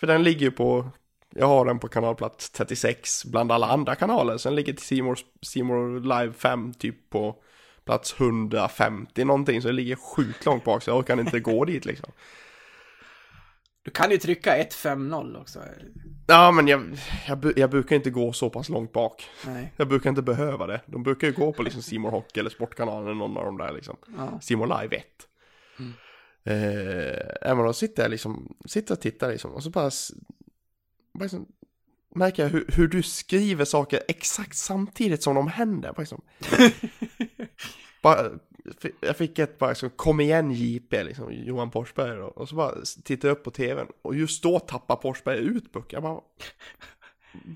för 0.00 0.06
den 0.06 0.22
ligger 0.22 0.40
ju 0.46 0.50
på, 0.50 0.90
jag 1.34 1.46
har 1.46 1.64
den 1.64 1.78
på 1.78 1.88
kanalplats 1.88 2.50
36 2.50 3.24
bland 3.24 3.52
alla 3.52 3.66
andra 3.66 3.94
kanaler. 3.94 4.36
Sen 4.36 4.54
ligger 4.54 4.76
Simor, 4.76 5.18
Simor 5.42 6.00
Live 6.00 6.32
5 6.32 6.74
typ 6.74 7.10
på 7.10 7.36
plats 7.84 8.20
150 8.20 9.24
någonting, 9.24 9.62
så 9.62 9.68
det 9.68 9.74
ligger 9.74 9.96
sjukt 9.96 10.44
långt 10.44 10.64
bak 10.64 10.82
så 10.82 10.90
jag 10.90 10.98
orkar 10.98 11.20
inte 11.20 11.40
gå 11.40 11.64
dit 11.64 11.84
liksom. 11.84 12.12
Du 13.82 13.90
kan 13.90 14.10
ju 14.10 14.18
trycka 14.18 14.58
1-5-0 14.58 15.40
också. 15.40 15.60
Ja, 16.26 16.52
men 16.52 16.68
jag, 16.68 16.98
jag, 17.28 17.52
jag 17.56 17.70
brukar 17.70 17.96
inte 17.96 18.10
gå 18.10 18.32
så 18.32 18.50
pass 18.50 18.68
långt 18.68 18.92
bak. 18.92 19.28
Nej. 19.46 19.72
Jag 19.76 19.88
brukar 19.88 20.10
inte 20.10 20.22
behöva 20.22 20.66
det. 20.66 20.80
De 20.86 21.02
brukar 21.02 21.26
ju 21.26 21.32
gå 21.32 21.52
på 21.52 21.62
liksom 21.62 21.82
Simor 21.82 22.10
Hockey 22.10 22.40
eller 22.40 22.50
Sportkanalen 22.50 23.04
eller 23.04 23.14
någon 23.14 23.36
av 23.36 23.44
de 23.44 23.58
där 23.58 23.72
liksom. 23.72 23.96
Ja. 24.16 24.40
Simor 24.40 24.66
Live 24.66 24.96
1. 24.96 25.06
Eh, 26.44 27.38
ja, 27.40 27.54
men 27.54 27.64
då 27.64 27.72
sitter 27.72 28.02
jag 28.02 28.10
liksom, 28.10 28.56
sitter 28.66 28.94
och 28.94 29.00
tittar 29.00 29.30
liksom 29.30 29.52
och 29.52 29.62
så 29.62 29.70
bara 29.70 29.90
liksom 31.20 31.46
märker 32.14 32.42
jag 32.42 32.50
hur, 32.50 32.66
hur 32.68 32.88
du 32.88 33.02
skriver 33.02 33.64
saker 33.64 34.02
exakt 34.08 34.56
samtidigt 34.56 35.22
som 35.22 35.34
de 35.34 35.48
händer. 35.48 35.92
Bara 35.92 36.00
liksom. 36.02 36.22
bara, 38.02 38.30
jag 39.00 39.16
fick 39.16 39.38
ett 39.38 39.58
bara 39.58 39.70
liksom, 39.70 39.90
kom 39.90 40.20
igen 40.20 40.50
JP, 40.50 41.04
liksom, 41.04 41.32
Johan 41.32 41.70
Forsberg 41.70 42.16
då. 42.16 42.24
Och 42.26 42.48
så 42.48 42.56
bara 42.56 42.74
tittar 43.04 43.28
jag 43.28 43.36
upp 43.36 43.44
på 43.44 43.50
tvn 43.50 43.86
och 44.02 44.14
just 44.16 44.42
då 44.42 44.58
tappar 44.58 44.96
Forsberg 45.02 45.38
ut 45.38 45.72
pucken. 45.72 45.96
Jag 45.96 46.02
bara, 46.02 46.20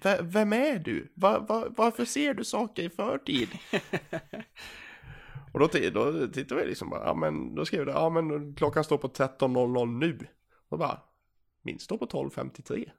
"V- 0.03 0.23
vem 0.23 0.53
är 0.53 0.79
du? 0.79 1.13
Va, 1.15 1.39
va, 1.49 1.67
varför 1.77 2.05
ser 2.05 2.35
du 2.35 2.45
saker 2.45 2.83
i 2.83 2.91
förtid? 2.91 3.49
Och 5.53 5.61
då, 5.61 5.67
då 5.93 6.29
tittade 6.29 6.61
vi 6.63 6.69
liksom 6.69 6.91
bara, 6.91 7.05
ja 7.05 7.15
men 7.15 7.55
då 7.55 7.65
skrev 7.65 7.87
det, 7.87 7.93
ja 7.93 8.11
men 8.11 8.55
klockan 8.55 8.85
står 8.85 8.99
på 8.99 9.09
13.00 9.09 9.87
nu. 9.99 10.27
Och 10.69 10.79
bara, 10.79 11.01
min 11.63 11.79
står 11.79 11.99
på 11.99 12.07
12.53. 12.07 12.91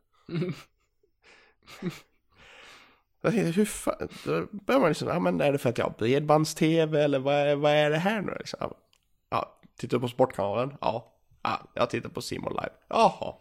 Jag 3.21 3.33
tänkte, 3.33 3.51
hur 3.51 3.65
fan, 3.65 4.07
då 4.25 4.47
börjar 4.51 4.79
man 4.79 4.89
liksom, 4.89 5.07
ja 5.07 5.19
men 5.19 5.41
är 5.41 5.51
det 5.51 5.57
för 5.57 5.69
att 5.69 5.77
jag 5.77 5.85
har 5.85 5.93
bredbands-tv 5.97 7.03
eller 7.03 7.19
vad 7.19 7.33
är, 7.33 7.55
vad 7.55 7.71
är 7.71 7.89
det 7.89 7.97
här 7.97 8.21
nu 8.21 8.35
liksom? 8.39 8.73
Ja, 9.29 9.59
tittar 9.77 9.97
du 9.97 10.01
på 10.01 10.07
Sportkanalen? 10.07 10.77
Ja. 10.81 11.13
ja. 11.41 11.71
Jag 11.73 11.89
tittar 11.89 12.09
på 12.09 12.21
Simon 12.21 12.53
Live. 12.53 12.73
Jaha. 12.89 13.35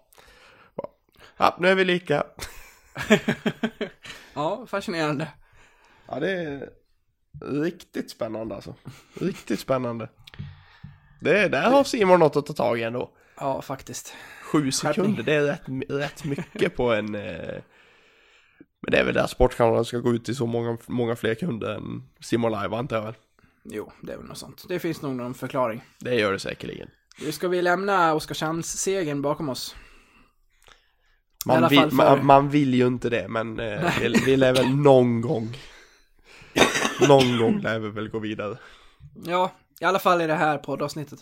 Ja, 1.36 1.56
nu 1.58 1.68
är 1.68 1.74
vi 1.74 1.84
lika. 1.84 2.24
ja, 4.34 4.66
fascinerande. 4.66 5.28
Ja, 6.08 6.20
det 6.20 6.30
är 6.30 6.70
riktigt 7.40 8.10
spännande 8.10 8.54
alltså. 8.54 8.74
Riktigt 9.20 9.60
spännande. 9.60 10.08
Det, 11.20 11.48
där 11.48 11.70
har 11.70 11.84
Simon 11.84 12.20
något 12.20 12.36
att 12.36 12.46
ta 12.46 12.52
tag 12.52 12.78
i 12.78 12.82
ändå. 12.82 13.10
Ja, 13.40 13.62
faktiskt. 13.62 14.14
Sju 14.42 14.72
sekunder, 14.72 15.22
det 15.22 15.34
är 15.34 15.42
rätt, 15.42 15.62
rätt 15.88 16.24
mycket 16.24 16.76
på 16.76 16.92
en... 16.92 17.14
Eh... 17.14 17.62
Men 18.82 18.90
det 18.90 18.98
är 18.98 19.04
väl 19.04 19.14
där 19.14 19.26
Sportkanalen 19.26 19.84
ska 19.84 19.98
gå 19.98 20.12
ut 20.12 20.24
till 20.24 20.36
så 20.36 20.46
många, 20.46 20.78
många 20.86 21.16
fler 21.16 21.34
kunder 21.34 21.74
än 21.74 22.02
Simon 22.20 22.52
Live 22.52 22.76
antar 22.76 22.96
jag 22.96 23.02
väl. 23.02 23.14
Jo, 23.64 23.92
det 24.02 24.12
är 24.12 24.16
väl 24.16 24.26
något 24.26 24.38
sånt. 24.38 24.64
Det 24.68 24.78
finns 24.78 25.02
nog 25.02 25.14
någon 25.14 25.34
förklaring. 25.34 25.82
Det 25.98 26.14
gör 26.14 26.32
det 26.32 26.38
säkerligen. 26.38 26.88
Nu 27.20 27.32
ska 27.32 27.48
vi 27.48 27.62
lämna 27.62 28.14
Oskarshamns-segern 28.14 29.22
bakom 29.22 29.48
oss. 29.48 29.76
Man 31.46 31.68
vill, 31.68 31.88
man, 31.92 32.26
man 32.26 32.48
vill 32.48 32.74
ju 32.74 32.86
inte 32.86 33.10
det, 33.10 33.28
men 33.28 33.60
eh, 33.60 33.92
vi, 34.00 34.22
vi 34.26 34.36
lär 34.36 34.54
väl 34.54 34.76
någon 34.76 35.20
gång... 35.20 35.56
någon 37.08 37.38
gång 37.38 37.60
lär 37.60 37.78
vi 37.78 37.90
väl 37.90 38.08
gå 38.08 38.18
vidare. 38.18 38.58
Ja, 39.24 39.52
i 39.80 39.84
alla 39.84 39.98
fall 39.98 40.22
i 40.22 40.26
det 40.26 40.34
här 40.34 40.58
poddavsnittet. 40.58 41.18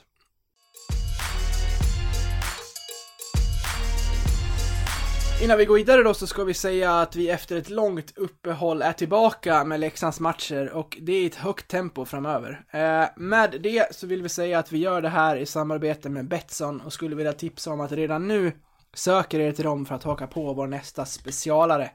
Innan 5.43 5.59
vi 5.59 5.65
går 5.65 5.75
vidare 5.75 6.03
då 6.03 6.15
så 6.15 6.27
ska 6.27 6.45
vi 6.45 6.55
säga 6.55 7.01
att 7.01 7.17
vi 7.17 7.31
efter 7.31 7.57
ett 7.57 7.71
långt 7.71 8.19
uppehåll 8.19 8.83
är 8.83 8.93
tillbaka 8.93 9.65
med 9.65 9.81
Leksands 9.81 10.21
matcher 10.21 10.71
och 10.73 10.99
det 11.01 11.13
är 11.13 11.27
ett 11.27 11.35
högt 11.35 11.69
tempo 11.69 12.05
framöver. 12.05 12.65
Eh, 12.71 13.05
med 13.17 13.61
det 13.61 13.95
så 13.95 14.07
vill 14.07 14.23
vi 14.23 14.29
säga 14.29 14.59
att 14.59 14.73
vi 14.73 14.79
gör 14.79 15.03
det 15.03 15.09
här 15.09 15.37
i 15.37 15.47
samarbete 15.47 16.09
med 16.09 16.29
Betsson 16.29 16.81
och 16.81 16.93
skulle 16.93 17.17
vilja 17.17 17.33
tipsa 17.33 17.71
om 17.71 17.81
att 17.81 17.93
redan 17.93 18.29
nu 18.29 18.53
söker 18.95 19.41
er 19.41 19.53
till 19.53 19.65
dem 19.65 19.87
för 19.87 19.95
att 19.95 20.03
haka 20.03 20.27
på 20.27 20.53
vår 20.53 20.67
nästa 20.67 21.05
specialare. 21.05 21.91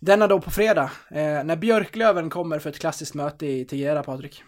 Denna 0.00 0.26
då 0.26 0.40
på 0.40 0.50
fredag, 0.50 0.90
eh, 1.10 1.44
när 1.44 1.56
Björklöven 1.56 2.30
kommer 2.30 2.58
för 2.58 2.70
ett 2.70 2.78
klassiskt 2.78 3.14
möte 3.14 3.46
i 3.46 3.64
Tegera, 3.64 4.02
Patrik. 4.02 4.42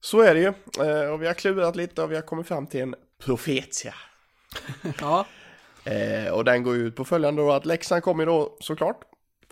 Så 0.00 0.20
är 0.20 0.34
det 0.34 0.40
ju. 0.40 0.52
Eh, 0.86 1.12
och 1.12 1.22
vi 1.22 1.26
har 1.26 1.34
klurat 1.34 1.76
lite 1.76 2.02
och 2.02 2.10
vi 2.10 2.14
har 2.14 2.22
kommit 2.22 2.48
fram 2.48 2.66
till 2.66 2.80
en 2.80 2.94
profetia. 3.24 3.94
Ja, 5.00 5.26
Eh, 5.84 6.32
och 6.32 6.44
den 6.44 6.62
går 6.62 6.76
ut 6.76 6.96
på 6.96 7.04
följande 7.04 7.42
då 7.42 7.52
att 7.52 7.66
Leksand 7.66 8.02
kommer 8.02 8.26
då 8.26 8.56
såklart 8.60 9.00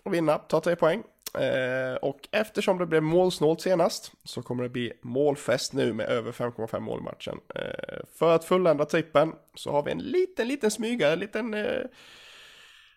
att 0.03 0.13
vinna, 0.13 0.37
ta 0.37 0.61
tre 0.61 0.75
poäng. 0.75 1.03
Eh, 1.39 1.95
och 2.01 2.19
eftersom 2.31 2.77
det 2.77 2.85
blev 2.85 3.03
målsnålt 3.03 3.61
senast 3.61 4.11
så 4.23 4.41
kommer 4.41 4.63
det 4.63 4.69
bli 4.69 4.93
målfest 5.01 5.73
nu 5.73 5.93
med 5.93 6.09
över 6.09 6.31
5,5 6.31 6.79
mål 6.79 6.99
i 6.99 7.03
matchen. 7.03 7.39
Eh, 7.55 7.99
för 8.19 8.35
att 8.35 8.45
fullända 8.45 8.85
trippen 8.85 9.33
så 9.55 9.71
har 9.71 9.83
vi 9.83 9.91
en 9.91 9.99
liten, 9.99 10.47
liten 10.47 10.71
smygare, 10.71 11.13
en 11.13 11.19
liten... 11.19 11.53
Eh, 11.53 11.81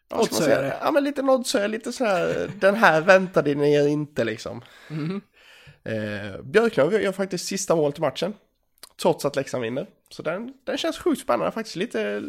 vad 0.09 0.25
ska 0.25 0.35
man 0.35 0.43
säga? 0.43 0.57
Oddsöjare. 0.57 0.77
Ja, 0.83 0.91
men 0.91 1.05
lite 1.05 1.23
oddsöjare, 1.23 1.69
lite 1.69 1.93
så 1.93 2.05
här, 2.05 2.51
den 2.61 2.75
här 2.75 3.01
väntade 3.01 3.55
ni 3.55 3.75
er 3.75 3.87
inte 3.87 4.25
liksom. 4.25 4.63
Eh, 5.85 6.43
Björklöven 6.43 7.03
gör 7.03 7.13
faktiskt 7.13 7.47
sista 7.47 7.77
målet 7.77 7.99
i 7.99 8.01
matchen. 8.01 8.35
Trots 9.03 9.25
att 9.25 9.37
Leksand 9.37 9.63
vinner. 9.63 9.87
Så 10.09 10.23
den, 10.23 10.53
den 10.65 10.79
känns 10.79 10.99
sjukt 10.99 11.21
spännande 11.21 11.53
faktiskt. 11.53 11.77
Lite, 11.77 12.23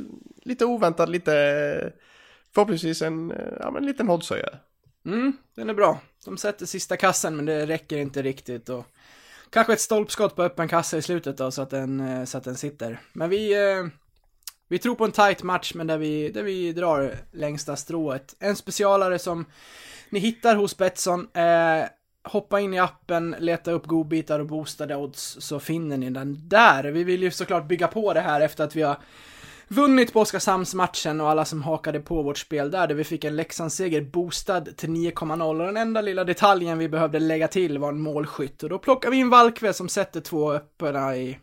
lite 0.43 0.65
oväntad, 0.65 1.09
lite... 1.09 1.93
Förhoppningsvis 2.53 3.01
en, 3.01 3.31
eh, 3.31 3.53
ja, 3.59 3.71
men 3.71 3.83
en 3.83 3.85
liten 3.85 4.09
oddshöjare. 4.09 4.59
Mm, 5.05 5.37
den 5.55 5.69
är 5.69 5.73
bra. 5.73 5.99
De 6.25 6.37
sätter 6.37 6.65
sista 6.65 6.97
kassen 6.97 7.35
men 7.35 7.45
det 7.45 7.65
räcker 7.65 7.97
inte 7.97 8.21
riktigt 8.21 8.69
och 8.69 8.85
kanske 9.49 9.73
ett 9.73 9.81
stolpskott 9.81 10.35
på 10.35 10.43
öppen 10.43 10.67
kassa 10.67 10.97
i 10.97 11.01
slutet 11.01 11.37
då 11.37 11.51
så 11.51 11.61
att 11.61 11.69
den, 11.69 11.99
eh, 11.99 12.25
så 12.25 12.37
att 12.37 12.43
den 12.43 12.55
sitter. 12.55 12.99
Men 13.13 13.29
vi, 13.29 13.53
eh, 13.53 13.85
vi 14.67 14.79
tror 14.79 14.95
på 14.95 15.05
en 15.05 15.11
tight 15.11 15.43
match 15.43 15.73
men 15.75 15.87
där 15.87 15.97
vi, 15.97 16.29
där 16.29 16.43
vi 16.43 16.73
drar 16.73 17.15
längsta 17.31 17.75
strået. 17.75 18.35
En 18.39 18.55
specialare 18.55 19.19
som 19.19 19.45
ni 20.09 20.19
hittar 20.19 20.55
hos 20.55 20.77
Betsson. 20.77 21.27
Eh, 21.33 21.85
hoppa 22.26 22.59
in 22.59 22.73
i 22.73 22.80
appen, 22.80 23.36
leta 23.39 23.71
upp 23.71 23.86
godbitar 23.86 24.39
och 24.39 24.45
boostade 24.45 24.95
odds 24.95 25.38
så 25.39 25.59
finner 25.59 25.97
ni 25.97 26.09
den 26.09 26.47
där. 26.47 26.84
Vi 26.84 27.03
vill 27.03 27.23
ju 27.23 27.32
såklart 27.32 27.67
bygga 27.67 27.88
på 27.88 28.13
det 28.13 28.21
här 28.21 28.41
efter 28.41 28.63
att 28.63 28.76
vi 28.76 28.82
har 28.82 28.97
vunnit 29.67 30.13
på 30.13 30.19
Oskarshamnsmatchen 30.19 31.21
och 31.21 31.30
alla 31.30 31.45
som 31.45 31.61
hakade 31.61 31.99
på 31.99 32.21
vårt 32.21 32.38
spel 32.38 32.71
där, 32.71 32.88
där 32.88 32.95
vi 32.95 33.03
fick 33.03 33.23
en 33.23 33.36
Leksandsseger 33.36 34.01
boostad 34.01 34.61
till 34.61 34.89
9,0 34.89 35.59
och 35.59 35.65
den 35.65 35.78
enda 35.78 36.01
lilla 36.01 36.23
detaljen 36.23 36.78
vi 36.78 36.89
behövde 36.89 37.19
lägga 37.19 37.47
till 37.47 37.78
var 37.78 37.89
en 37.89 38.01
målskytt 38.01 38.63
och 38.63 38.69
då 38.69 38.80
plockar 38.80 39.11
vi 39.11 39.17
in 39.17 39.30
Valkve 39.30 39.73
som 39.73 39.89
sätter 39.89 40.21
två 40.21 40.51
öppna 40.51 41.17
i, 41.17 41.39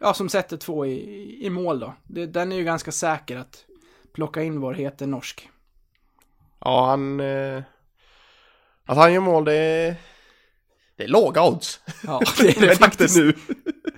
ja 0.00 0.14
som 0.14 0.28
sätter 0.28 0.56
två 0.56 0.86
i, 0.86 1.46
i 1.46 1.50
mål 1.50 1.80
då. 1.80 1.94
Det, 2.04 2.26
den 2.26 2.52
är 2.52 2.56
ju 2.56 2.64
ganska 2.64 2.92
säker 2.92 3.36
att 3.36 3.64
plocka 4.12 4.42
in 4.42 4.60
vår 4.60 4.74
hete 4.74 5.06
norsk. 5.06 5.48
Ja, 6.60 6.86
han... 6.86 7.20
Eh, 7.20 7.62
att 8.86 8.96
han 8.96 9.12
gör 9.12 9.20
mål, 9.20 9.44
det 9.44 9.54
är... 9.54 9.96
Det 10.96 11.04
är 11.04 11.08
låga 11.08 11.42
odds. 11.44 11.80
Ja, 12.06 12.20
det 12.38 12.56
är 12.56 12.60
det 12.60 12.66
Men 12.66 12.76
faktiskt. 12.76 13.16
nu. 13.16 13.34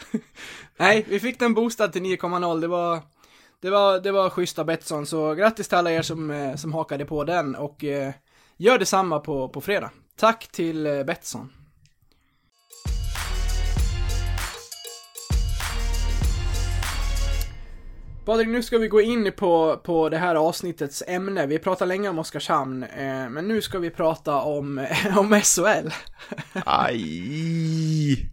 Nej, 0.76 1.04
vi 1.08 1.20
fick 1.20 1.38
den 1.38 1.54
boostad 1.54 1.88
till 1.88 2.02
9,0. 2.02 2.60
Det 2.60 2.68
var, 2.68 3.00
det 3.60 3.70
var, 3.70 4.00
det 4.00 4.12
var 4.12 4.30
schyssta 4.30 4.64
Betsson, 4.64 5.06
så 5.06 5.34
grattis 5.34 5.68
till 5.68 5.78
alla 5.78 5.90
er 5.90 6.02
som, 6.02 6.30
eh, 6.30 6.56
som 6.56 6.72
hakade 6.72 7.04
på 7.04 7.24
den 7.24 7.54
och 7.54 7.84
eh, 7.84 8.12
gör 8.56 8.78
detsamma 8.78 9.20
på, 9.20 9.48
på 9.48 9.60
fredag. 9.60 9.90
Tack 10.16 10.48
till 10.52 10.86
eh, 10.86 11.04
Betsson. 11.04 11.52
Patrik, 18.28 18.48
nu 18.48 18.62
ska 18.62 18.78
vi 18.78 18.88
gå 18.88 19.00
in 19.00 19.32
på, 19.36 19.76
på 19.84 20.08
det 20.08 20.18
här 20.18 20.34
avsnittets 20.34 21.02
ämne. 21.06 21.46
Vi 21.46 21.58
pratar 21.58 21.86
länge 21.86 22.08
om 22.08 22.18
Oskarshamn, 22.18 22.82
eh, 22.82 23.28
men 23.28 23.48
nu 23.48 23.62
ska 23.62 23.78
vi 23.78 23.90
prata 23.90 24.36
om, 24.42 24.86
om 25.16 25.40
SHL. 25.42 25.88
Aj! 26.66 28.30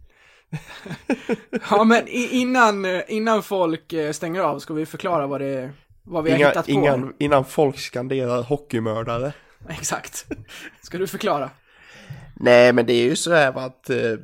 Ja, 1.70 1.84
men 1.84 2.08
innan, 2.08 2.84
innan 3.08 3.42
folk 3.42 3.92
eh, 3.92 4.12
stänger 4.12 4.40
av 4.40 4.58
ska 4.58 4.74
vi 4.74 4.86
förklara 4.86 5.26
vad, 5.26 5.40
det, 5.40 5.70
vad 6.02 6.24
vi 6.24 6.30
har 6.30 6.38
Inga, 6.38 6.48
hittat 6.48 6.64
på. 6.66 6.70
innan, 6.70 7.14
innan 7.18 7.44
folk 7.44 7.78
skanderar 7.78 8.42
hockeymördare. 8.42 9.32
Exakt. 9.68 10.26
Ska 10.82 10.98
du 10.98 11.06
förklara? 11.06 11.50
Nej, 12.34 12.72
men 12.72 12.86
det 12.86 12.92
är 12.92 13.04
ju 13.04 13.16
så 13.16 13.34
här 13.34 13.58
att... 13.66 13.90
Eh, 13.90 13.96
I 13.96 14.18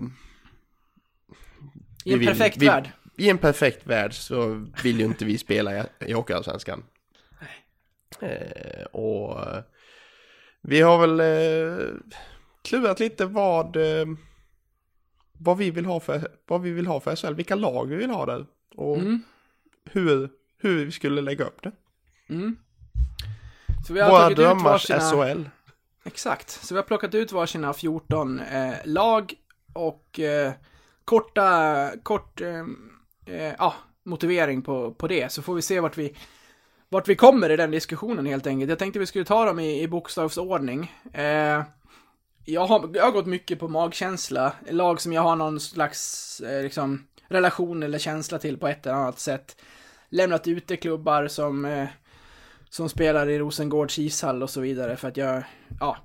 Vi 2.05 2.13
en 2.13 2.19
vill- 2.19 2.29
perfekt 2.29 2.57
vi- 2.57 2.67
värld. 2.67 2.91
I 3.17 3.31
en 3.31 3.39
perfekt 3.39 3.87
värld 3.87 4.15
så 4.15 4.67
vill 4.83 4.99
ju 5.01 5.05
inte 5.05 5.25
vi 5.25 5.39
spela 5.39 5.79
i, 5.79 5.83
i 6.07 6.13
Hockeyallsvenskan. 6.13 6.83
Eh, 8.21 8.85
och 8.85 9.41
eh, 9.41 9.63
vi 10.61 10.81
har 10.81 11.07
väl 11.07 11.21
eh, 11.21 11.87
klurat 12.63 13.01
lite 13.01 13.27
vad, 13.27 13.77
eh, 13.77 14.07
vad, 15.33 15.59
vi 15.59 15.71
vill 15.71 15.87
ha 15.87 16.01
för, 16.01 16.29
vad 16.47 16.63
vi 16.63 16.71
vill 16.71 16.87
ha 16.87 17.01
för 17.01 17.17
SHL, 17.17 17.35
vilka 17.35 17.55
lag 17.55 17.87
vi 17.87 17.97
vill 17.97 18.11
ha 18.11 18.27
där 18.27 18.47
och 18.77 18.97
Mm. 18.97 19.23
hur, 19.85 20.31
hur 20.59 20.85
vi 20.85 20.93
skulle 20.93 21.21
lägga 21.21 21.45
upp 21.45 21.63
det. 21.63 21.73
Mm. 22.29 22.57
Så 23.87 23.93
vi 23.93 24.01
har 24.01 24.11
Våra 24.11 24.21
tagit 24.23 24.39
ut 24.39 24.45
drömmars 24.45 24.91
varsina... 24.91 25.01
SHL. 25.35 25.45
Exakt. 26.05 26.51
Så 26.51 26.75
vi 26.75 26.79
har 26.79 26.87
plockat 26.87 27.15
ut 27.15 27.33
varsina 27.33 27.73
14 27.73 28.41
eh, 28.41 28.75
lag 28.85 29.35
och 29.73 30.21
korta, 31.05 31.91
kort, 32.03 32.41
eh, 33.27 33.55
ja, 33.59 33.75
motivering 34.05 34.63
på, 34.63 34.95
på 34.95 35.09
det. 35.09 35.33
Så 35.33 35.43
får 35.43 35.55
vi 35.55 35.63
se 35.63 35.81
vart 35.81 35.99
vi, 35.99 36.17
vart 36.89 37.09
vi 37.09 37.17
kommer 37.17 37.51
i 37.51 37.57
den 37.57 37.71
diskussionen 37.71 38.27
helt 38.27 38.47
enkelt. 38.47 38.69
Jag 38.69 38.79
tänkte 38.79 38.99
vi 38.99 39.07
skulle 39.07 39.25
ta 39.25 39.45
dem 39.45 39.59
i, 39.61 39.83
i 39.83 39.89
bokstavsordning. 39.89 40.93
Eh, 41.13 41.63
jag, 42.45 42.67
har, 42.67 42.91
jag 42.95 43.05
har 43.05 43.11
gått 43.11 43.27
mycket 43.27 43.59
på 43.59 43.69
magkänsla, 43.69 44.53
lag 44.71 45.01
som 45.01 45.13
jag 45.13 45.23
har 45.23 45.37
någon 45.37 45.61
slags 45.61 46.41
eh, 46.41 46.63
liksom, 46.63 47.07
relation 47.29 47.83
eller 47.83 47.99
känsla 47.99 48.39
till 48.39 48.59
på 48.59 48.69
ett 48.69 48.87
eller 48.87 48.97
annat 48.97 49.19
sätt. 49.19 49.57
Lämnat 50.09 50.49
ute 50.49 50.77
klubbar 50.77 51.29
som, 51.29 51.65
eh, 51.65 51.89
som 52.71 52.89
spelar 52.89 53.29
i 53.29 53.39
Rosengårds 53.39 53.99
ishall 53.99 54.43
och 54.43 54.51
så 54.51 54.61
vidare 54.61 54.97
för 54.97 55.09
att 55.09 55.17
jag, 55.17 55.43
ja, 55.81 55.97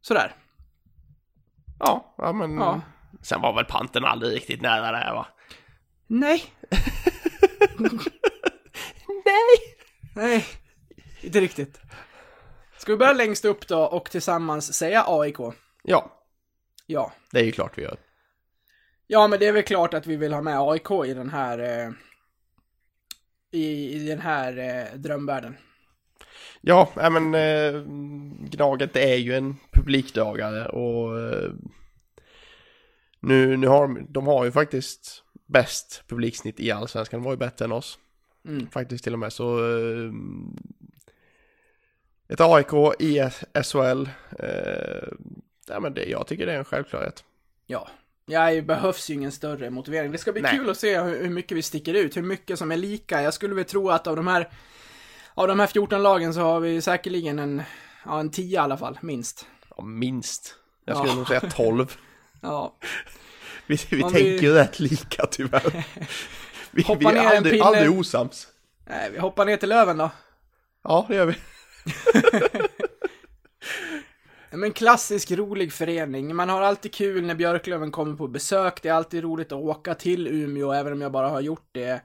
sådär. 0.00 0.34
Ja, 1.78 2.14
ja 2.18 2.32
men... 2.32 2.54
Ja. 2.54 2.80
Sen 3.22 3.40
var 3.40 3.54
väl 3.54 3.64
panten 3.64 4.04
aldrig 4.04 4.36
riktigt 4.36 4.62
nära 4.62 4.92
där 4.92 5.14
va? 5.14 5.26
Nej. 6.08 6.44
Nej! 9.24 9.58
Nej, 10.14 10.44
inte 11.22 11.40
riktigt. 11.40 11.80
Ska 12.78 12.92
vi 12.92 12.98
börja 12.98 13.12
längst 13.12 13.44
upp 13.44 13.68
då 13.68 13.82
och 13.82 14.10
tillsammans 14.10 14.74
säga 14.74 15.04
AIK? 15.06 15.36
Ja, 15.82 16.24
Ja. 16.86 17.12
det 17.32 17.38
är 17.40 17.44
ju 17.44 17.52
klart 17.52 17.78
vi 17.78 17.82
gör. 17.82 17.96
Ja, 19.06 19.28
men 19.28 19.38
det 19.38 19.46
är 19.46 19.52
väl 19.52 19.62
klart 19.62 19.94
att 19.94 20.06
vi 20.06 20.16
vill 20.16 20.32
ha 20.32 20.42
med 20.42 20.60
AIK 20.60 20.90
i 21.06 21.14
den 21.14 21.30
här... 21.30 21.58
Eh, 21.58 21.90
i, 23.52 23.94
I 23.94 24.08
den 24.08 24.20
här 24.20 24.58
eh, 24.58 24.98
drömvärlden. 24.98 25.56
Ja, 26.60 26.92
nej, 26.96 27.10
men 27.10 27.34
eh, 27.34 27.82
Gnaget 28.50 28.96
är 28.96 29.14
ju 29.16 29.34
en 29.34 29.56
publikdragare 29.72 30.68
och 30.68 31.20
eh, 31.20 31.50
nu, 33.20 33.56
nu 33.56 33.66
har 33.66 33.82
de, 33.82 34.06
de 34.12 34.26
har 34.26 34.44
ju 34.44 34.52
faktiskt 34.52 35.24
bäst 35.48 36.02
publiksnitt 36.08 36.60
i 36.60 36.70
Allsvenskan, 36.70 37.20
de 37.20 37.24
var 37.24 37.32
ju 37.32 37.36
bättre 37.38 37.64
än 37.64 37.72
oss. 37.72 37.98
Mm. 38.48 38.70
Faktiskt 38.70 39.04
till 39.04 39.12
och 39.12 39.18
med 39.18 39.32
så 39.32 39.58
eh, 39.58 40.12
ett 42.28 42.40
AIK 42.40 42.72
i 42.98 43.20
SHL, 43.64 44.08
eh, 44.38 45.08
ja, 45.68 45.80
men 45.80 45.94
det, 45.94 46.04
jag 46.04 46.26
tycker 46.26 46.46
det 46.46 46.52
är 46.52 46.58
en 46.58 46.64
självklarhet. 46.64 47.24
Ja. 47.66 47.88
Ja, 48.26 48.50
det 48.50 48.62
behövs 48.62 49.10
ju 49.10 49.14
ingen 49.14 49.32
större 49.32 49.70
motivering. 49.70 50.12
Det 50.12 50.18
ska 50.18 50.32
bli 50.32 50.42
Nej. 50.42 50.56
kul 50.56 50.70
att 50.70 50.78
se 50.78 51.00
hur, 51.00 51.22
hur 51.22 51.30
mycket 51.30 51.56
vi 51.56 51.62
sticker 51.62 51.94
ut, 51.94 52.16
hur 52.16 52.22
mycket 52.22 52.58
som 52.58 52.72
är 52.72 52.76
lika. 52.76 53.22
Jag 53.22 53.34
skulle 53.34 53.54
väl 53.54 53.64
tro 53.64 53.90
att 53.90 54.06
av 54.06 54.16
de 54.16 54.26
här, 54.26 54.48
av 55.34 55.48
de 55.48 55.60
här 55.60 55.66
14 55.66 56.02
lagen 56.02 56.34
så 56.34 56.40
har 56.40 56.60
vi 56.60 56.82
säkerligen 56.82 57.38
en, 57.38 57.62
ja, 58.04 58.20
en 58.20 58.30
10 58.30 58.54
i 58.54 58.56
alla 58.56 58.76
fall, 58.76 58.98
minst. 59.02 59.46
Ja, 59.76 59.82
minst. 59.84 60.54
Jag 60.84 60.96
skulle 60.96 61.12
Ja. 61.12 61.16
nog 61.16 61.28
säga 61.28 61.40
12. 61.40 61.96
Ja, 62.40 62.76
Vi, 63.68 63.76
vi 63.90 64.02
Om 64.02 64.12
vi- 64.12 64.14
tänker 64.14 64.42
ju 64.46 64.52
rätt 64.54 64.80
lika 64.80 65.26
tyvärr. 65.26 65.86
Vi, 66.70 66.84
vi 66.98 67.06
är 67.06 67.12
en 67.16 67.26
aldrig, 67.36 67.52
pinne. 67.54 67.64
aldrig 67.64 67.90
osams. 67.98 68.48
Nej, 68.86 69.10
vi 69.12 69.18
hoppar 69.18 69.44
ner 69.44 69.56
till 69.56 69.68
Löven 69.68 69.96
då. 69.96 70.10
Ja, 70.84 71.06
det 71.08 71.14
gör 71.14 71.26
vi. 71.26 71.34
Men 74.56 74.72
klassisk 74.72 75.30
rolig 75.30 75.72
förening. 75.72 76.36
Man 76.36 76.48
har 76.48 76.62
alltid 76.62 76.94
kul 76.94 77.26
när 77.26 77.34
Björklöven 77.34 77.90
kommer 77.90 78.16
på 78.16 78.28
besök. 78.28 78.82
Det 78.82 78.88
är 78.88 78.92
alltid 78.92 79.22
roligt 79.22 79.52
att 79.52 79.58
åka 79.58 79.94
till 79.94 80.26
Umeå, 80.26 80.72
även 80.72 80.92
om 80.92 81.00
jag 81.00 81.12
bara 81.12 81.28
har 81.28 81.40
gjort 81.40 81.68
det 81.72 82.00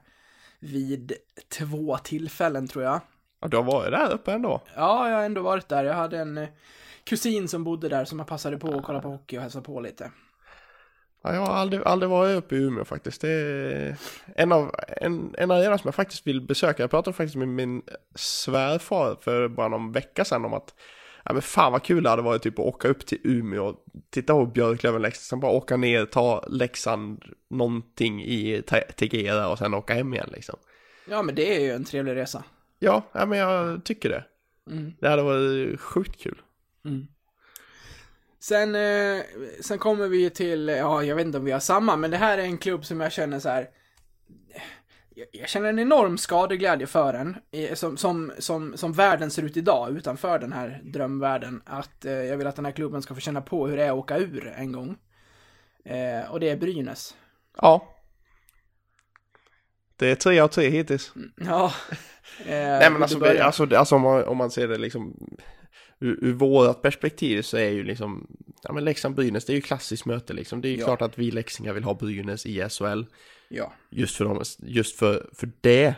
vid 0.58 1.12
två 1.58 1.98
tillfällen 1.98 2.68
tror 2.68 2.84
jag. 2.84 3.00
Ja, 3.40 3.48
du 3.48 3.56
har 3.56 3.64
varit 3.64 3.90
där 3.90 4.12
uppe 4.14 4.32
ändå. 4.32 4.60
Ja, 4.76 5.08
jag 5.10 5.16
har 5.16 5.24
ändå 5.24 5.42
varit 5.42 5.68
där. 5.68 5.84
Jag 5.84 5.94
hade 5.94 6.18
en 6.18 6.38
eh, 6.38 6.48
kusin 7.04 7.48
som 7.48 7.64
bodde 7.64 7.88
där 7.88 8.04
som 8.04 8.18
jag 8.18 8.28
passade 8.28 8.56
på 8.58 8.74
att 8.78 8.84
kolla 8.84 9.00
på 9.00 9.08
hockey 9.08 9.38
och 9.38 9.42
hälsa 9.42 9.60
på 9.60 9.80
lite. 9.80 10.10
Ja, 11.24 11.34
jag 11.34 11.40
har 11.40 11.54
aldrig, 11.54 11.82
aldrig 11.84 12.10
varit 12.10 12.36
uppe 12.36 12.54
i 12.56 12.58
Umeå 12.58 12.84
faktiskt. 12.84 13.20
Det 13.20 13.30
är 13.30 13.96
en 14.36 14.52
av 14.52 14.74
en, 14.88 15.34
en 15.38 15.50
arena 15.50 15.78
som 15.78 15.88
jag 15.88 15.94
faktiskt 15.94 16.26
vill 16.26 16.40
besöka. 16.40 16.82
Jag 16.82 16.90
pratade 16.90 17.16
faktiskt 17.16 17.36
med 17.36 17.48
min 17.48 17.82
svärfar 18.14 19.16
för 19.20 19.48
bara 19.48 19.68
någon 19.68 19.92
vecka 19.92 20.24
sedan 20.24 20.44
om 20.44 20.54
att 20.54 20.74
Ja 21.24 21.32
men 21.32 21.42
fan 21.42 21.72
vad 21.72 21.82
kul 21.82 22.02
det 22.02 22.10
hade 22.10 22.22
varit 22.22 22.42
typ 22.42 22.58
att 22.58 22.64
åka 22.64 22.88
upp 22.88 23.06
till 23.06 23.18
Umeå, 23.24 23.74
titta 24.10 24.32
på 24.32 24.46
Björklöven 24.46 25.02
Leksand, 25.02 25.22
sen 25.22 25.40
bara 25.40 25.52
åka 25.52 25.76
ner, 25.76 26.06
ta 26.06 26.44
Leksand 26.48 27.24
någonting 27.50 28.22
i 28.24 28.62
Te- 28.66 28.92
Tegera 28.92 29.48
och 29.48 29.58
sen 29.58 29.74
åka 29.74 29.94
hem 29.94 30.14
igen 30.14 30.28
liksom. 30.32 30.58
Ja, 31.08 31.22
men 31.22 31.34
det 31.34 31.56
är 31.56 31.60
ju 31.60 31.70
en 31.70 31.84
trevlig 31.84 32.16
resa. 32.16 32.44
Ja, 32.78 33.02
ja 33.12 33.26
men 33.26 33.38
jag 33.38 33.84
tycker 33.84 34.08
det. 34.08 34.24
Mm. 34.70 34.92
Det 35.00 35.08
hade 35.08 35.22
varit 35.22 35.80
sjukt 35.80 36.20
kul. 36.22 36.42
Sen, 38.44 38.74
eh, 38.74 39.22
sen 39.60 39.78
kommer 39.78 40.08
vi 40.08 40.30
till, 40.30 40.68
ja, 40.68 41.02
jag 41.02 41.16
vet 41.16 41.26
inte 41.26 41.38
om 41.38 41.44
vi 41.44 41.52
har 41.52 41.60
samma, 41.60 41.96
men 41.96 42.10
det 42.10 42.16
här 42.16 42.38
är 42.38 42.42
en 42.42 42.58
klubb 42.58 42.84
som 42.84 43.00
jag 43.00 43.12
känner 43.12 43.38
så 43.38 43.48
här. 43.48 43.68
Jag, 45.14 45.26
jag 45.32 45.48
känner 45.48 45.68
en 45.68 45.78
enorm 45.78 46.18
skadeglädje 46.18 46.86
för 46.86 47.12
den, 47.12 47.36
eh, 47.50 47.74
som, 47.74 47.96
som, 47.96 48.32
som, 48.38 48.76
som 48.76 48.92
världen 48.92 49.30
ser 49.30 49.42
ut 49.42 49.56
idag, 49.56 49.96
utanför 49.96 50.38
den 50.38 50.52
här 50.52 50.80
drömvärlden. 50.84 51.62
Att 51.66 52.04
eh, 52.04 52.12
jag 52.12 52.36
vill 52.36 52.46
att 52.46 52.56
den 52.56 52.64
här 52.64 52.72
klubben 52.72 53.02
ska 53.02 53.14
få 53.14 53.20
känna 53.20 53.40
på 53.40 53.66
hur 53.66 53.76
det 53.76 53.84
är 53.84 53.90
att 53.90 53.96
åka 53.96 54.18
ur 54.18 54.46
en 54.56 54.72
gång. 54.72 54.96
Eh, 55.84 56.30
och 56.30 56.40
det 56.40 56.50
är 56.50 56.56
Brynäs. 56.56 57.14
Ja. 57.56 57.94
Det 59.96 60.10
är 60.10 60.14
tre 60.14 60.40
av 60.40 60.48
tre 60.48 60.70
hittills. 60.70 61.12
Ja. 61.36 61.72
Eh, 62.38 62.46
Nej 62.46 62.90
men 62.90 62.92
vill 62.92 63.02
alltså, 63.02 63.24
alltså, 63.24 63.76
alltså 63.76 63.94
om, 63.94 64.02
man, 64.02 64.24
om 64.24 64.36
man 64.36 64.50
ser 64.50 64.68
det 64.68 64.78
liksom 64.78 65.16
ur, 66.00 66.18
ur 66.24 66.32
vårat 66.32 66.82
perspektiv 66.82 67.42
så 67.42 67.56
är 67.56 67.68
ju 67.70 67.84
liksom 67.84 68.26
Ja 68.62 68.72
men 68.72 68.84
Leksand-Brynäs 68.84 69.44
det 69.46 69.52
är 69.52 69.54
ju 69.54 69.60
klassiskt 69.60 70.06
möte 70.06 70.32
liksom. 70.32 70.60
Det 70.60 70.68
är 70.68 70.70
ju 70.70 70.78
Ja. 70.78 70.84
klart 70.84 71.02
att 71.02 71.18
vi 71.18 71.30
leksingar 71.30 71.72
vill 71.72 71.84
ha 71.84 71.94
Brynäs 71.94 72.46
i 72.46 72.68
SHL. 72.68 73.02
Ja. 73.48 73.72
Just 73.90 74.16
för, 74.16 74.24
dem, 74.24 74.42
just 74.58 74.96
för, 74.98 75.26
för 75.34 75.50
det. 75.60 75.94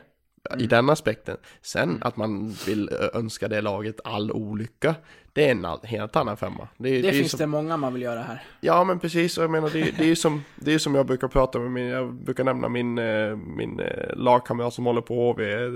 Mm. 0.51 0.64
I 0.64 0.66
den 0.66 0.90
aspekten. 0.90 1.36
Sen 1.62 1.99
att 2.01 2.16
man 2.16 2.55
vill 2.66 2.90
önska 3.14 3.49
det 3.49 3.61
laget 3.61 4.01
all 4.05 4.32
olycka. 4.32 4.94
Det 5.32 5.47
är 5.47 5.51
en 5.51 5.66
helt 5.84 6.16
annan 6.16 6.36
femma. 6.36 6.68
Det, 6.78 6.90
Det, 6.90 6.97
ju 7.09 7.12
finns 7.12 7.30
som, 7.30 7.38
det 7.38 7.47
många 7.47 7.76
man 7.76 7.92
vill 7.92 8.03
göra 8.03 8.22
här. 8.22 8.44
Ja 8.61 8.84
men 8.84 8.99
precis, 8.99 9.38
och 9.38 9.44
jag 9.44 9.51
menar 9.51 9.70
det, 9.70 9.80
är- 9.80 9.92
det 9.99 10.03
är 10.05 10.09
ju 10.09 10.16
som, 10.16 10.42
det 10.57 10.74
är 10.74 10.78
som 10.78 10.94
jag 10.94 11.07
brukar 11.07 11.28
prata 11.28 11.59
med 11.59 11.70
min, 11.70 11.86
jag 11.86 12.14
brukar 12.14 12.44
nämna 12.44 12.68
min, 12.68 12.99
eh, 12.99 13.36
min 13.36 13.80
eh, 13.80 14.16
lagkamrat 14.16 14.74
som 14.74 14.86
håller 14.86 15.01
på 15.01 15.14
HV 15.32 15.70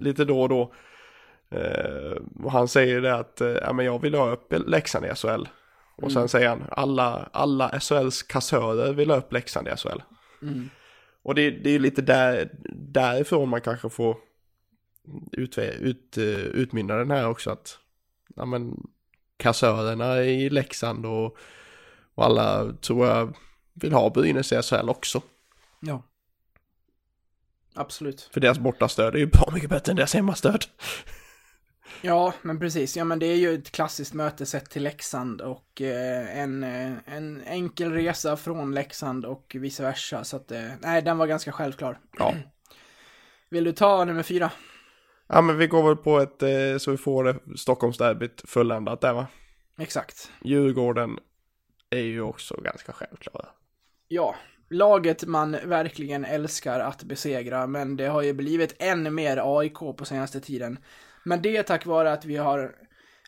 lite 0.00 0.24
då 0.24 0.42
och 0.42 0.48
då. 0.48 0.72
Eh, 1.50 2.16
och 2.44 2.52
han 2.52 2.68
säger 2.68 3.00
det 3.00 3.14
att, 3.14 3.40
eh, 3.40 3.48
ja 3.48 3.72
men 3.72 3.86
jag 3.86 4.02
vill 4.02 4.14
ha 4.14 4.30
upp 4.30 4.52
Leksand 4.66 5.06
i 5.06 5.14
SHL. 5.14 5.48
Och 5.96 6.12
sen 6.12 6.28
säger 6.28 6.48
han, 6.48 6.64
alla, 6.70 7.28
alla 7.32 7.80
SHLs 7.80 8.22
kassörer 8.22 8.92
vill 8.92 9.10
ha 9.10 9.16
upp 9.16 9.32
Leksand 9.32 9.68
i 9.68 9.70
SHL. 9.76 10.02
Mm. 10.42 10.70
Och 11.22 11.34
det, 11.34 11.50
det 11.50 11.70
är 11.70 11.78
lite 11.78 12.02
där, 12.02 12.50
därifrån 12.72 13.48
man 13.48 13.60
kanske 13.60 13.90
får 13.90 14.16
ut, 15.32 15.58
ut, 15.58 16.18
eh, 16.18 16.24
utmynna 16.34 16.96
den 16.96 17.10
här 17.10 17.28
också 17.28 17.50
att, 17.50 17.78
ja 18.36 18.44
men 18.44 18.86
kassörerna 19.36 20.22
i 20.22 20.50
Leksand 20.50 21.06
och, 21.06 21.36
och 22.14 22.24
alla 22.24 22.72
tror 22.72 23.06
jag 23.06 23.36
vill 23.74 23.92
ha 23.92 24.10
Brynäs 24.10 24.52
i 24.52 24.62
SHL 24.62 24.88
också. 24.88 25.22
Ja. 25.80 26.02
Absolut. 27.74 28.20
För 28.32 28.40
deras 28.40 28.58
bortastöd 28.58 29.14
är 29.14 29.18
ju 29.18 29.26
bra 29.26 29.50
mycket 29.52 29.70
bättre 29.70 29.90
än 29.90 29.96
deras 29.96 30.14
hemmastöd. 30.14 30.64
Ja, 32.02 32.34
men 32.42 32.60
precis. 32.60 32.96
Ja, 32.96 33.04
men 33.04 33.18
det 33.18 33.26
är 33.26 33.36
ju 33.36 33.54
ett 33.54 33.70
klassiskt 33.70 34.14
möte 34.14 34.46
sett 34.46 34.70
till 34.70 34.82
Leksand 34.82 35.40
och 35.40 35.82
eh, 35.82 36.38
en, 36.38 36.64
eh, 36.64 36.92
en 37.06 37.42
enkel 37.42 37.92
resa 37.92 38.36
från 38.36 38.74
Leksand 38.74 39.24
och 39.24 39.56
vice 39.58 39.82
versa. 39.82 40.24
Så 40.24 40.36
att, 40.36 40.50
eh, 40.50 40.68
nej, 40.80 41.02
den 41.02 41.18
var 41.18 41.26
ganska 41.26 41.52
självklar. 41.52 41.98
Ja. 42.18 42.34
Vill 43.50 43.64
du 43.64 43.72
ta 43.72 44.04
nummer 44.04 44.22
fyra? 44.22 44.50
Ja 45.28 45.40
men 45.40 45.58
vi 45.58 45.66
går 45.66 45.82
väl 45.88 45.96
på 45.96 46.18
ett, 46.18 46.42
eh, 46.42 46.78
så 46.78 46.90
vi 46.90 46.96
får 46.96 47.24
det 47.24 47.38
Stockholmsderbyt 47.56 48.42
fulländat 48.50 49.00
där 49.00 49.12
va. 49.12 49.26
Exakt. 49.78 50.30
Djurgården 50.44 51.18
är 51.90 52.00
ju 52.00 52.20
också 52.20 52.60
ganska 52.60 52.92
självklara. 52.92 53.46
Ja, 54.08 54.34
laget 54.70 55.26
man 55.26 55.52
verkligen 55.52 56.24
älskar 56.24 56.80
att 56.80 57.02
besegra, 57.02 57.66
men 57.66 57.96
det 57.96 58.06
har 58.06 58.22
ju 58.22 58.32
blivit 58.32 58.76
än 58.78 59.14
mer 59.14 59.58
AIK 59.58 59.78
på 59.78 60.04
senaste 60.04 60.40
tiden. 60.40 60.78
Men 61.26 61.42
det 61.42 61.56
är 61.56 61.62
tack 61.62 61.86
vare 61.86 62.12
att 62.12 62.24
vi 62.24 62.36
har, 62.36 62.74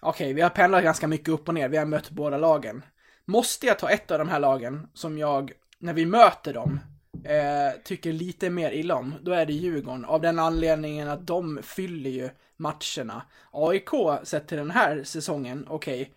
okej, 0.03 0.33
vi 0.33 0.41
har 0.41 0.51
pendlat 0.51 0.83
ganska 0.83 1.09
mycket 1.09 1.29
upp 1.29 1.49
och 1.49 1.55
ner, 1.55 1.69
vi 1.69 1.77
har 1.77 1.87
mött 1.87 2.11
båda 2.11 2.39
lagen. 2.39 2.83
Måste 3.25 3.67
jag 3.67 3.79
ta 3.79 3.91
ett 3.91 4.11
av 4.11 4.19
de 4.19 4.29
här 4.29 4.41
lagen 4.41 4.89
som 4.95 5.19
jag, 5.19 5.53
när 5.79 5.93
vi 5.93 6.07
möter 6.07 6.55
dem, 6.55 6.81
eh, 7.25 7.81
tycker 7.85 8.13
lite 8.13 8.51
mer 8.51 8.71
illa 8.71 8.95
om, 8.95 9.15
då 9.23 9.33
är 9.33 9.47
det 9.47 9.53
Djurgården. 9.53 10.05
Av 10.05 10.21
den 10.21 10.39
anledningen 10.39 11.09
att 11.09 11.27
de 11.27 11.61
fyller 11.63 12.11
ju 12.11 12.31
matcherna. 12.57 13.23
AIK, 13.51 13.91
sett 14.23 14.49
till 14.49 14.59
den 14.59 14.71
här 14.71 15.03
säsongen, 15.05 15.67
okej, 15.69 16.15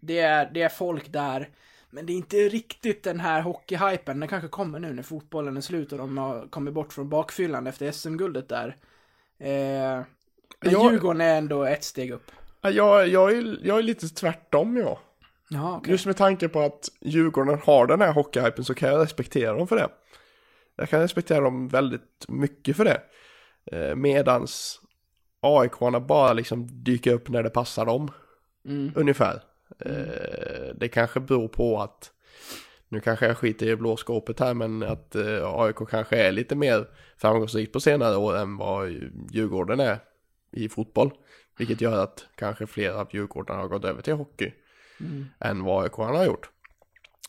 det 0.00 0.18
är, 0.18 0.50
det 0.54 0.62
är 0.62 0.68
folk 0.68 1.12
där, 1.12 1.48
men 1.90 2.06
det 2.06 2.12
är 2.12 2.16
inte 2.16 2.36
riktigt 2.36 3.02
den 3.02 3.20
här 3.20 3.40
hockeyhypen. 3.40 4.20
Den 4.20 4.28
kanske 4.28 4.48
kommer 4.48 4.78
nu 4.78 4.92
när 4.92 5.02
fotbollen 5.02 5.56
är 5.56 5.60
slut 5.60 5.92
och 5.92 5.98
de 5.98 6.18
har 6.18 6.46
kommit 6.50 6.74
bort 6.74 6.92
från 6.92 7.08
bakfyllan 7.08 7.66
efter 7.66 7.92
SM-guldet 7.92 8.48
där. 8.48 8.76
Eh, 9.38 10.02
men 10.62 10.72
Jag- 10.72 10.92
Djurgården 10.92 11.20
är 11.20 11.38
ändå 11.38 11.64
ett 11.64 11.84
steg 11.84 12.10
upp. 12.10 12.30
Ja, 12.60 12.70
Jag, 12.70 13.08
jag, 13.08 13.32
är, 13.32 13.58
jag 13.62 13.78
är 13.78 13.82
lite 13.82 14.08
tvärtom 14.08 14.76
jag. 14.76 14.98
Ja, 15.50 15.76
okej. 15.76 15.90
Just 15.92 16.06
med 16.06 16.16
tanke 16.16 16.48
på 16.48 16.60
att 16.60 16.88
Djurgården 17.00 17.58
har 17.64 17.86
den 17.86 18.00
här 18.00 18.12
hockeyhypen 18.12 18.64
så 18.64 18.74
kan 18.74 18.88
jag 18.88 19.02
respektera 19.02 19.52
dem 19.54 19.68
för 19.68 19.76
det. 19.76 19.88
Jag 20.76 20.88
kan 20.88 21.00
respektera 21.00 21.40
dem 21.40 21.68
väldigt 21.68 22.24
mycket 22.28 22.76
för 22.76 22.84
det. 22.84 23.00
Eh, 23.72 23.94
medans 23.94 24.80
aik 25.40 25.72
bara 26.08 26.32
liksom 26.32 26.84
dyker 26.84 27.12
upp 27.12 27.28
när 27.28 27.42
det 27.42 27.50
passar 27.50 27.86
dem. 27.86 28.10
Mm. 28.64 28.92
Ungefär. 28.96 29.42
Eh, 29.78 30.74
det 30.74 30.88
kanske 30.88 31.20
beror 31.20 31.48
på 31.48 31.80
att, 31.80 32.10
nu 32.88 33.00
kanske 33.00 33.26
jag 33.26 33.38
skiter 33.38 33.66
i 33.66 33.76
blåskåpet 33.76 34.40
här, 34.40 34.54
men 34.54 34.82
att 34.82 35.14
eh, 35.14 35.44
AIK 35.44 35.76
kanske 35.90 36.16
är 36.16 36.32
lite 36.32 36.54
mer 36.56 36.88
framgångsrikt 37.16 37.72
på 37.72 37.80
senare 37.80 38.16
år 38.16 38.36
än 38.36 38.56
vad 38.56 38.90
Djurgården 39.30 39.80
är 39.80 39.98
i 40.50 40.68
fotboll. 40.68 41.10
Vilket 41.58 41.80
gör 41.80 42.02
att 42.02 42.26
kanske 42.34 42.66
fler 42.66 42.90
av 42.90 43.08
Djurgården 43.12 43.56
har 43.56 43.68
gått 43.68 43.84
över 43.84 44.02
till 44.02 44.14
hockey 44.14 44.52
Mm. 45.00 45.26
än 45.40 45.64
vad 45.64 45.84
AIK 45.84 45.92
har 45.92 46.24
gjort. 46.24 46.50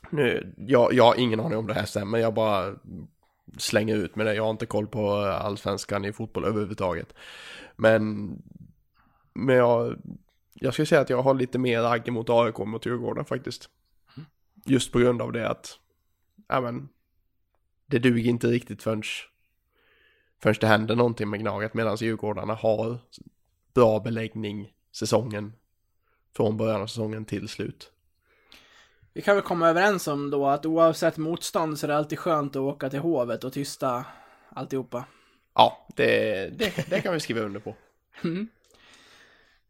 Nu, 0.10 0.54
jag, 0.58 0.94
jag 0.94 1.04
har 1.04 1.16
ingen 1.16 1.40
aning 1.40 1.58
om 1.58 1.68
det 1.68 1.74
här 1.74 1.86
stämmer, 1.86 2.18
jag 2.18 2.34
bara 2.34 2.76
slänger 3.58 3.96
ut 3.96 4.16
med 4.16 4.26
det. 4.26 4.34
Jag 4.34 4.44
har 4.44 4.50
inte 4.50 4.66
koll 4.66 4.88
på 4.88 5.12
allsvenskan 5.18 6.06
i 6.06 6.14
fotboll 6.14 6.46
överhuvudtaget. 6.46 7.14
Men, 7.76 8.32
men 9.34 9.56
jag, 9.56 9.96
jag 10.54 10.74
skulle 10.74 10.86
säga 10.86 11.02
att 11.02 11.10
jag 11.10 11.22
har 11.22 11.34
lite 11.34 11.58
mer 11.60 11.84
agg 11.84 12.12
mot 12.12 12.30
AIK 12.30 12.58
mot 12.58 12.86
Djurgården 12.86 13.26
faktiskt. 13.26 13.70
Just 14.66 14.92
på 14.92 15.00
grund 15.00 15.22
av 15.22 15.32
det 15.32 15.50
att, 15.50 15.80
ja 16.48 16.62
men, 16.62 16.90
det 17.86 18.00
duger 18.00 18.30
inte 18.30 18.48
riktigt 18.48 18.84
förrän, 18.84 19.04
förrän 20.42 20.56
det 20.60 20.68
händer 20.68 20.96
någonting 20.96 21.30
med 21.30 21.40
Gnaget 21.40 21.74
medan 21.74 21.98
Djurgårdarna 22.00 22.54
har 22.54 22.98
bra 23.74 24.00
beläggning 24.00 24.74
säsongen 24.92 25.54
från 26.36 26.58
början 26.58 26.82
av 26.82 26.88
säsongen 26.88 27.26
till 27.26 27.48
slut. 27.48 27.92
Vi 29.14 29.22
kan 29.22 29.36
väl 29.36 29.44
komma 29.44 29.70
överens 29.70 30.08
om 30.08 30.30
då 30.30 30.48
att 30.48 30.66
oavsett 30.66 31.18
motstånd 31.18 31.80
så 31.80 31.86
är 31.86 31.88
det 31.88 31.98
alltid 31.98 32.20
skönt 32.20 32.56
att 32.56 32.60
åka 32.60 32.90
till 32.90 33.00
Hovet 33.00 33.44
och 33.44 33.54
tysta 33.54 34.06
alltihopa. 34.50 35.06
Ja, 35.54 35.88
det, 35.96 36.50
det, 36.60 36.90
det 36.90 37.02
kan 37.02 37.14
vi 37.14 37.20
skriva 37.20 37.42
under 37.42 37.60
på. 37.60 37.76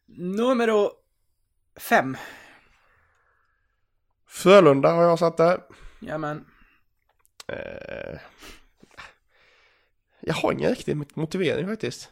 Nummer 0.05 0.89
fem. 1.79 2.17
Frölunda 4.27 4.91
har 4.91 5.03
jag 5.03 5.19
satt 5.19 5.37
där. 5.37 5.61
Jajamän. 5.99 6.45
Eh, 7.47 8.19
jag 10.29 10.35
har 10.35 10.51
ingen 10.51 10.69
riktig 10.69 10.97
motivering 11.13 11.67
faktiskt. 11.67 12.09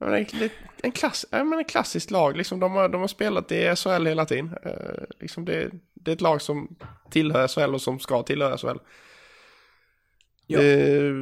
Är 0.00 0.50
En, 0.82 0.92
klass, 0.92 1.26
en 1.30 1.64
klassiskt 1.64 2.10
lag, 2.10 2.36
liksom 2.36 2.60
de, 2.60 2.72
har, 2.72 2.88
de 2.88 3.00
har 3.00 3.08
spelat 3.08 3.52
i 3.52 3.76
SHL 3.76 4.06
hela 4.06 4.24
tiden. 4.24 4.56
Eh, 4.62 5.04
liksom 5.20 5.44
det, 5.44 5.70
det 5.94 6.10
är 6.10 6.14
ett 6.14 6.20
lag 6.20 6.42
som 6.42 6.76
tillhör 7.10 7.48
SHL 7.48 7.74
och 7.74 7.80
som 7.80 7.98
ska 7.98 8.22
tillhöra 8.22 8.58
SHL. 8.58 8.78
Ja. 10.46 10.62
Eh, 10.62 11.14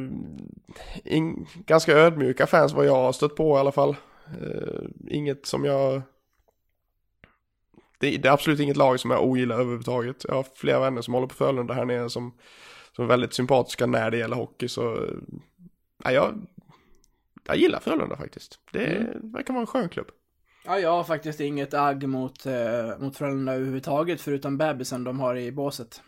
in, 1.03 1.47
ganska 1.65 1.93
ödmjuka 1.93 2.47
fans 2.47 2.73
vad 2.73 2.85
jag 2.85 2.95
har 2.95 3.11
stött 3.11 3.35
på 3.35 3.57
i 3.57 3.59
alla 3.59 3.71
fall. 3.71 3.95
Eh, 4.41 4.83
inget 5.07 5.45
som 5.45 5.65
jag... 5.65 6.01
Det, 7.99 8.17
det 8.17 8.27
är 8.27 8.33
absolut 8.33 8.59
inget 8.59 8.77
lag 8.77 8.99
som 8.99 9.11
jag 9.11 9.23
ogillar 9.23 9.55
överhuvudtaget. 9.55 10.25
Jag 10.27 10.35
har 10.35 10.45
flera 10.55 10.79
vänner 10.79 11.01
som 11.01 11.13
håller 11.13 11.27
på 11.27 11.35
Frölunda 11.35 11.73
här 11.73 11.85
nere 11.85 12.09
som, 12.09 12.33
som 12.95 13.03
är 13.05 13.09
väldigt 13.09 13.33
sympatiska 13.33 13.85
när 13.85 14.11
det 14.11 14.17
gäller 14.17 14.35
hockey. 14.35 14.67
Så 14.67 15.09
ja, 16.03 16.11
jag, 16.11 16.47
jag 17.47 17.57
gillar 17.57 17.79
Frölunda 17.79 18.17
faktiskt. 18.17 18.59
Det 18.71 18.85
Mm. 18.85 19.31
verkar 19.31 19.53
vara 19.53 19.61
en 19.61 19.67
skön 19.67 19.89
klubb. 19.89 20.07
Ja, 20.65 20.79
jag 20.79 20.89
har 20.89 21.03
faktiskt 21.03 21.39
inget 21.39 21.73
agg 21.73 22.07
mot, 22.07 22.45
eh, 22.45 22.97
mot 22.99 23.17
Frölunda 23.17 23.53
överhuvudtaget 23.53 24.21
förutom 24.21 24.57
bebisen 24.57 25.03
de 25.03 25.19
har 25.19 25.35
i 25.35 25.51
båset. 25.51 26.01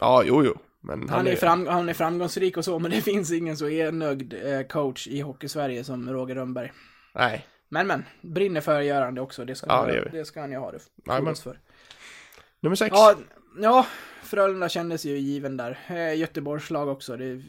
Ja, 0.00 0.22
jo, 0.26 0.44
jo. 0.44 0.54
Men 0.80 1.08
Han 1.08 1.26
är, 1.26 1.36
fram, 1.36 1.66
han 1.66 1.88
är 1.88 1.94
framgångsrik 1.94 2.56
och 2.56 2.64
så, 2.64 2.78
men 2.78 2.90
det 2.90 3.00
finns 3.02 3.32
ingen 3.32 3.56
så 3.56 3.68
enögd 3.68 4.34
eh, 4.34 4.62
coach 4.62 5.06
i 5.08 5.20
Hockey-Sverige 5.20 5.84
som 5.84 6.10
Roger 6.12 6.34
Rönnberg. 6.34 6.72
Nej, 7.14 7.46
Men 7.68 7.86
men, 7.86 8.04
brinner 8.22 8.60
för 8.60 8.78
att 8.78 8.84
göra 8.84 9.04
han 9.04 9.14
det 9.14 9.20
också. 9.20 9.44
Det 9.44 9.54
ska, 9.54 9.66
Ja, 9.66 9.76
han, 9.76 9.86
det 9.86 10.08
det 10.12 10.24
ska 10.24 10.40
han 10.40 10.50
ju 10.50 10.56
ha 10.58 10.72
det 10.72 10.78
men- 11.04 11.16
fordras 11.18 11.42
för. 11.42 11.58
nummer 12.60 12.76
sex. 12.76 12.90
Ja, 12.96 13.14
ja, 13.62 13.86
Frölunda 14.22 14.68
kändes 14.68 15.04
ju 15.04 15.18
given 15.18 15.56
där. 15.56 15.78
Eh, 15.88 16.16
Göteborgs 16.18 16.70
lag 16.70 16.88
också, 16.88 17.16
det 17.16 17.24
är, 17.24 17.42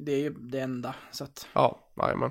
det 0.00 0.12
är 0.12 0.18
ju 0.18 0.30
det 0.30 0.60
enda. 0.60 0.94
Så 1.10 1.24
att, 1.24 1.48
Ja, 1.52 1.90
jajamän. 1.96 2.30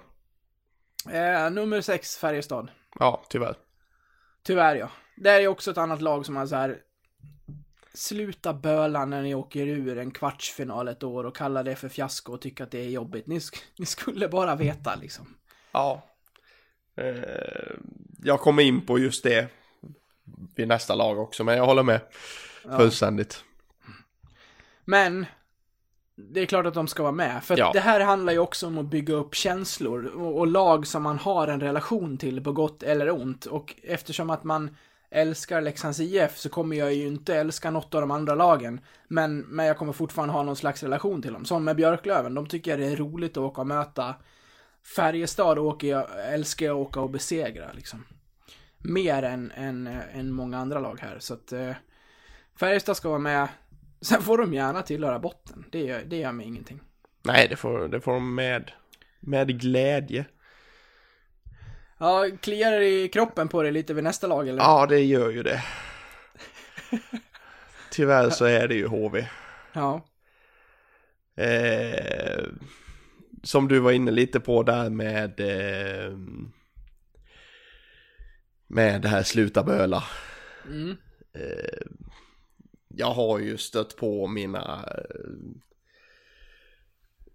eh, 1.09 1.49
nummer 1.51 1.81
sex, 1.81 2.17
Färjestad. 2.17 2.71
Ja, 2.99 3.23
tyvärr. 3.29 3.55
Tyvärr 4.43 4.75
ja. 4.75 4.89
Det 5.17 5.29
är 5.29 5.39
ju 5.39 5.47
också 5.47 5.71
ett 5.71 5.77
annat 5.77 6.01
lag 6.01 6.25
som 6.25 6.36
har 6.36 6.45
så 6.45 6.55
här. 6.55 6.77
Sluta 7.93 8.53
böla 8.53 9.05
när 9.05 9.21
ni 9.21 9.36
åker 9.36 9.67
ur 9.67 9.97
en 9.97 10.11
kvartsfinal 10.11 10.88
ett 10.88 11.03
år 11.03 11.23
och 11.23 11.36
kalla 11.36 11.63
det 11.63 11.75
för 11.75 11.89
fiasko 11.89 12.33
och 12.33 12.41
tycka 12.41 12.63
att 12.63 12.71
det 12.71 12.79
är 12.86 12.89
jobbigt. 12.89 13.27
Ni, 13.27 13.39
sk- 13.39 13.63
ni 13.77 13.86
skulle 13.86 14.27
bara 14.27 14.55
veta 14.55 14.95
liksom. 14.95 15.36
Ja. 15.71 16.01
Eh, 16.97 17.75
jag 18.23 18.39
kommer 18.39 18.63
in 18.63 18.86
på 18.86 18.99
just 18.99 19.23
det 19.23 19.47
vid 20.55 20.67
nästa 20.67 20.95
lag 20.95 21.19
också, 21.19 21.43
men 21.43 21.57
jag 21.57 21.65
håller 21.65 21.83
med 21.83 22.01
fullständigt. 22.78 23.43
Men 24.86 25.26
det 26.16 26.41
är 26.41 26.45
klart 26.45 26.66
att 26.66 26.74
de 26.74 26.88
ska 26.88 27.03
vara 27.03 27.11
med. 27.11 27.43
För 27.43 27.57
Ja. 27.57 27.72
det 27.74 27.80
här 27.80 27.99
handlar 27.99 28.34
ju 28.34 28.39
också 28.39 28.68
om 28.68 28.78
att 28.78 28.86
bygga 28.86 29.13
upp 29.13 29.36
känslor 29.36 30.05
och, 30.05 30.38
och 30.39 30.47
lag 30.47 30.88
som 30.88 31.03
man 31.03 31.18
har 31.20 31.47
en 31.47 31.59
relation 31.59 32.18
till 32.18 32.43
på 32.43 32.51
gott 32.51 32.84
eller 32.84 33.09
ont. 33.11 33.45
Och 33.45 33.76
eftersom 33.84 34.30
att 34.30 34.43
man 34.43 34.76
älskar 35.09 35.61
Leksands 35.61 35.99
IF 35.99 36.38
så 36.38 36.49
kommer 36.49 36.76
jag 36.76 36.93
ju 36.93 37.07
inte 37.07 37.36
älska 37.36 37.72
något 37.72 37.95
av 37.95 38.01
de 38.01 38.11
andra 38.11 38.36
lagen. 38.36 38.80
Men, 39.07 39.39
men 39.39 39.66
jag 39.66 39.78
kommer 39.78 39.93
fortfarande 39.93 40.34
ha 40.34 40.43
någon 40.43 40.55
slags 40.55 40.84
relation 40.84 41.22
till 41.22 41.34
dem. 41.34 41.45
Som 41.45 41.63
med 41.63 41.76
Björklöven, 41.76 42.34
de 42.34 42.47
tycker 42.47 42.72
jag 42.72 42.80
det 42.80 42.86
är 42.86 42.95
roligt 42.95 43.32
att 43.32 43.38
åka 43.38 43.61
och 43.61 43.68
möta. 43.68 44.16
Färjestad 44.95 45.59
åker 45.59 45.88
jag, 45.88 46.34
älskar 46.34 46.66
jag 46.66 46.82
att 46.82 46.88
åka 46.88 46.99
och 46.99 47.09
besegra 47.09 47.72
liksom. 47.74 48.05
Mer 48.78 49.24
än, 49.24 49.51
än, 49.55 49.88
än 50.13 50.32
många 50.32 50.57
andra 50.57 50.80
lag 50.80 50.99
här. 51.01 51.20
Så 51.20 51.34
att 51.34 51.51
eh, 51.51 51.72
Färjestad 52.60 52.97
ska 52.97 53.10
vara 53.10 53.20
med. 53.20 53.47
Sen 54.01 54.22
får 54.22 54.38
de 54.38 54.53
gärna 54.53 54.82
tillhöra 54.82 55.20
botten. 55.20 55.66
Det 55.72 55.80
gör, 55.80 56.03
det 56.06 56.18
gör 56.18 56.32
mig 56.32 56.45
ingenting. 56.45 56.82
Nej, 57.24 57.47
det 57.47 57.56
får, 57.56 57.88
det 57.88 58.01
får 58.01 58.14
de 58.14 58.36
med, 58.36 58.72
med 59.20 59.60
glädje. 59.60 60.26
Ja, 61.97 62.28
kliar 62.41 62.72
det 62.72 63.03
i 63.03 63.08
kroppen 63.08 63.47
på 63.47 63.64
dig 63.64 63.72
lite 63.72 63.93
vid 63.93 64.03
nästa 64.03 64.28
lag 64.28 64.47
eller? 64.47 64.62
Ja, 64.64 64.86
det 64.86 64.99
gör 64.99 65.30
ju 65.30 65.43
det. 65.43 65.64
Tyvärr 67.91 68.30
så 68.30 68.45
är 68.45 68.68
det 68.68 68.76
ju 68.76 68.88
HV. 68.88 69.28
Ja. 69.74 70.06
Eh, 71.38 72.43
som 73.43 73.68
du 73.68 73.80
var 73.80 73.91
inne 73.91 74.12
lite 74.12 74.39
på 74.39 74.64
där 74.64 74.89
med 74.89 75.39
eh, 75.39 76.18
med 78.68 79.01
det 79.01 79.08
här 79.08 79.24
sluta 79.24 79.64
böla. 79.64 80.03
Mm. 80.68 80.97
Eh, 81.34 81.88
jag 82.97 83.11
har 83.11 83.39
ju 83.39 83.57
stött 83.57 83.95
på 83.95 84.27
mina 84.27 84.85
eh, 84.87 85.31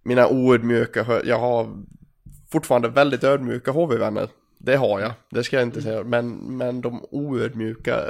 mina 0.03 0.27
oödmjuka, 0.27 1.21
jag 1.25 1.39
har 1.39 1.83
fortfarande 2.51 2.89
väldigt 2.89 3.23
ödmjuka 3.23 3.71
HV-vänner. 3.71 4.29
Det 4.57 4.75
har 4.75 4.99
jag, 4.99 5.11
det 5.29 5.43
ska 5.43 5.55
jag 5.55 5.67
inte 5.67 5.81
säga. 5.81 6.03
Men, 6.03 6.57
men 6.57 6.81
de 6.81 7.05
oödmjuka 7.11 8.09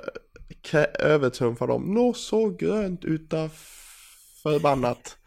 övertrumfar 1.00 1.68
dem. 1.68 1.94
Nå 1.94 2.14
så 2.14 2.50
grönt 2.50 3.06
utav 3.06 3.50
förbannat. 4.44 5.18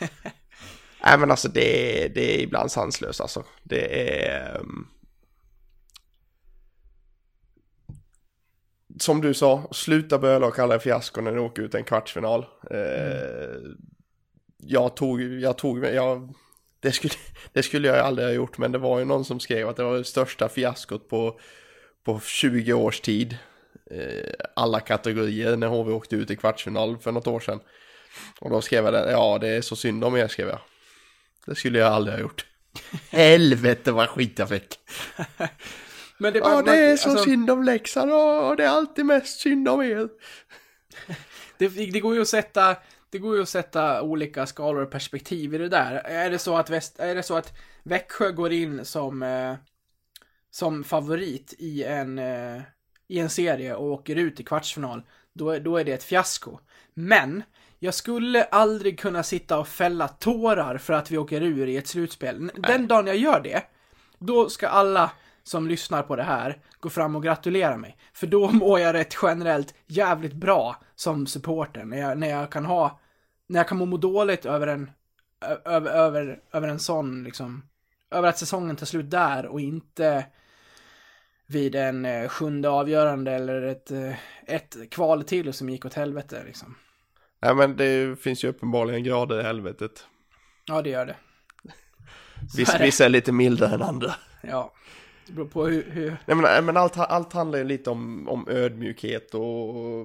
Nej 1.04 1.18
men 1.18 1.30
alltså 1.30 1.48
det 1.48 2.08
det 2.14 2.38
är 2.38 2.42
ibland 2.42 2.70
sanslöst 2.70 3.20
alltså. 3.20 3.44
Det 3.62 4.10
är... 4.26 4.56
ehm, 4.56 4.86
som 9.00 9.20
du 9.20 9.34
sa, 9.34 9.68
sluta 9.72 10.18
böla 10.18 10.46
och 10.46 10.54
kalla 10.54 10.74
det 10.74 10.80
fiasko 10.80 11.20
när 11.20 11.32
ni 11.32 11.38
åker 11.38 11.62
ut 11.62 11.74
en 11.74 11.84
kvartsfinal. 11.84 12.46
Eh, 12.70 13.56
jag 14.58 14.96
tog, 14.96 15.22
jag 15.22 15.58
tog, 15.58 15.84
jag, 15.84 16.34
det 16.80 16.92
skulle, 16.92 17.14
det 17.52 17.62
skulle 17.62 17.88
jag 17.88 17.98
aldrig 17.98 18.28
ha 18.28 18.32
gjort 18.32 18.58
men 18.58 18.72
det 18.72 18.78
var 18.78 18.98
ju 18.98 19.04
någon 19.04 19.24
som 19.24 19.40
skrev 19.40 19.68
att 19.68 19.76
det 19.76 19.84
var 19.84 19.96
det 19.96 20.04
största 20.04 20.48
fiaskot 20.48 21.08
på, 21.08 21.40
på 22.04 22.20
20 22.20 22.72
års 22.72 23.00
tid. 23.00 23.38
Eh, 23.90 24.32
alla 24.56 24.80
kategorier 24.80 25.56
när 25.56 25.66
HV 25.66 25.92
åkte 25.92 26.16
ut 26.16 26.30
i 26.30 26.36
kvartsfinal 26.36 26.98
för 26.98 27.12
något 27.12 27.26
år 27.26 27.40
sedan. 27.40 27.60
Och 28.40 28.50
då 28.50 28.60
skrev 28.60 28.84
jag 28.84 28.92
det, 28.92 29.10
ja 29.10 29.38
det 29.40 29.48
är 29.48 29.60
så 29.60 29.76
synd 29.76 30.04
om 30.04 30.16
er 30.16 30.28
skrev 30.28 30.48
jag. 30.48 30.60
Det 31.46 31.54
skulle 31.54 31.78
jag 31.78 31.92
aldrig 31.92 32.14
ha 32.14 32.22
gjort. 32.22 32.46
Helvete 33.10 33.92
vad 33.92 34.08
skit 34.08 34.38
jag 34.38 34.48
fick. 34.48 34.78
Men 36.24 36.32
det, 36.32 36.38
Ja 36.38 36.62
det 36.62 36.76
är 36.76 36.96
så 36.96 37.10
alltså, 37.10 37.24
synd 37.24 37.50
om 37.50 37.62
Leksand 37.62 38.12
och 38.12 38.56
det 38.56 38.64
är 38.64 38.68
alltid 38.68 39.06
mest 39.06 39.40
synd 39.40 39.68
om 39.68 39.82
er. 39.82 40.08
det, 41.58 41.68
det 41.68 42.00
går 42.00 42.14
ju 42.14 42.20
att 42.20 42.28
sätta, 42.28 42.76
det 43.10 43.18
går 43.18 43.36
ju 43.36 43.42
att 43.42 43.48
sätta 43.48 44.02
olika 44.02 44.46
skalor 44.46 44.82
och 44.82 44.90
perspektiv 44.90 45.54
i 45.54 45.58
det 45.58 45.68
där. 45.68 45.94
Är 45.94 46.30
det 46.30 46.38
så 46.38 46.56
att, 46.56 46.70
väst, 46.70 46.98
är 46.98 47.14
det 47.14 47.22
så 47.22 47.36
att 47.36 47.52
Växjö 47.82 48.30
går 48.30 48.52
in 48.52 48.84
som, 48.84 49.22
eh, 49.22 49.54
som 50.50 50.84
favorit 50.84 51.54
i 51.58 51.84
en, 51.84 52.18
eh, 52.18 52.62
i 53.08 53.18
en 53.18 53.30
serie 53.30 53.74
och 53.74 53.86
åker 53.86 54.16
ut 54.16 54.40
i 54.40 54.44
kvartsfinal, 54.44 55.02
då, 55.32 55.58
då 55.58 55.76
är 55.76 55.84
det 55.84 55.92
ett 55.92 56.04
fiasko. 56.04 56.58
Men, 56.94 57.42
jag 57.78 57.94
skulle 57.94 58.44
aldrig 58.44 58.98
kunna 58.98 59.22
sitta 59.22 59.58
och 59.58 59.68
fälla 59.68 60.08
tårar 60.08 60.78
för 60.78 60.92
att 60.92 61.10
vi 61.10 61.18
åker 61.18 61.40
ur 61.40 61.66
i 61.66 61.76
ett 61.76 61.88
slutspel. 61.88 62.50
Den 62.54 62.86
dagen 62.86 63.06
jag 63.06 63.16
gör 63.16 63.40
det, 63.40 63.62
då 64.18 64.48
ska 64.48 64.68
alla 64.68 65.10
som 65.44 65.68
lyssnar 65.68 66.02
på 66.02 66.16
det 66.16 66.22
här 66.22 66.58
gå 66.80 66.90
fram 66.90 67.16
och 67.16 67.22
gratulera 67.22 67.76
mig. 67.76 67.96
För 68.12 68.26
då 68.26 68.50
mår 68.52 68.80
jag 68.80 68.94
rätt 68.94 69.16
generellt 69.22 69.74
jävligt 69.86 70.32
bra 70.32 70.76
som 70.94 71.26
supporter. 71.26 71.84
När 71.84 71.98
jag, 71.98 72.18
när 72.18 72.28
jag 72.28 72.52
kan 72.52 72.64
ha, 72.64 73.00
när 73.46 73.60
jag 73.60 73.68
kan 73.68 73.78
må 73.78 73.96
dåligt 73.96 74.46
över 74.46 74.66
en, 74.66 74.90
över, 75.64 75.90
över, 75.90 76.40
över 76.52 76.68
en 76.68 76.78
sån 76.78 77.24
liksom, 77.24 77.62
över 78.10 78.28
att 78.28 78.38
säsongen 78.38 78.76
tar 78.76 78.86
slut 78.86 79.10
där 79.10 79.46
och 79.46 79.60
inte 79.60 80.26
vid 81.46 81.74
en 81.74 82.04
eh, 82.04 82.28
sjunde 82.28 82.70
avgörande 82.70 83.32
eller 83.32 83.62
ett, 83.62 83.90
eh, 83.90 84.14
ett 84.46 84.76
kval 84.90 85.24
till 85.24 85.52
som 85.52 85.68
gick 85.68 85.84
åt 85.84 85.94
helvete 85.94 86.42
liksom. 86.46 86.74
Nej 87.42 87.54
men 87.54 87.76
det 87.76 88.20
finns 88.20 88.44
ju 88.44 88.48
uppenbarligen 88.48 89.04
grader 89.04 89.40
i 89.40 89.42
helvetet. 89.42 90.06
Ja, 90.64 90.82
det 90.82 90.90
gör 90.90 91.06
det. 91.06 91.16
Så 92.50 92.58
Vissa, 92.58 92.74
är 92.74 92.78
det. 92.78 92.84
vissa 92.84 93.04
är 93.04 93.08
lite 93.08 93.32
mildare 93.32 93.74
än 93.74 93.82
andra. 93.82 94.14
Ja. 94.42 94.72
Det 95.26 95.32
beror 95.32 95.46
på 95.46 95.66
hur, 95.66 95.90
hur... 95.90 96.16
Nej 96.26 96.36
men, 96.36 96.64
men 96.64 96.76
allt, 96.76 96.98
allt 96.98 97.32
handlar 97.32 97.58
ju 97.58 97.64
lite 97.64 97.90
om, 97.90 98.28
om 98.28 98.48
ödmjukhet 98.48 99.34
och, 99.34 100.00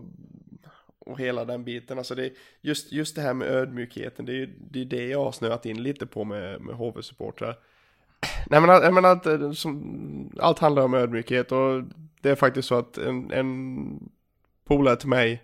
och 1.00 1.20
hela 1.20 1.46
den 1.46 1.64
biten. 1.64 1.98
Alltså 1.98 2.16
det, 2.16 2.34
just, 2.62 2.92
just 2.92 3.16
det 3.16 3.22
här 3.22 3.34
med 3.34 3.48
ödmjukheten, 3.48 4.26
det 4.26 4.32
är 4.32 4.36
ju 4.36 4.46
det, 4.46 4.82
är 4.82 4.86
det 4.86 5.08
jag 5.08 5.24
har 5.24 5.32
snöat 5.32 5.66
in 5.66 5.84
lite 5.84 6.06
på 6.06 6.24
med, 6.24 6.62
med 6.62 6.76
HV-supportrar. 6.76 7.56
Nej 8.48 8.62
men, 8.62 8.70
jag 8.70 8.94
menar 8.94 9.10
allt, 9.10 9.26
eh, 9.26 9.52
som, 9.52 10.32
allt 10.40 10.60
handlar 10.60 10.84
om 10.84 10.94
ödmjukhet 10.94 11.52
och 11.52 11.84
det 12.22 12.30
är 12.30 12.36
faktiskt 12.36 12.68
så 12.68 12.76
att 12.76 12.98
en, 12.98 13.32
en 13.32 14.10
polare 14.66 14.96
till 14.96 15.10
mig, 15.10 15.44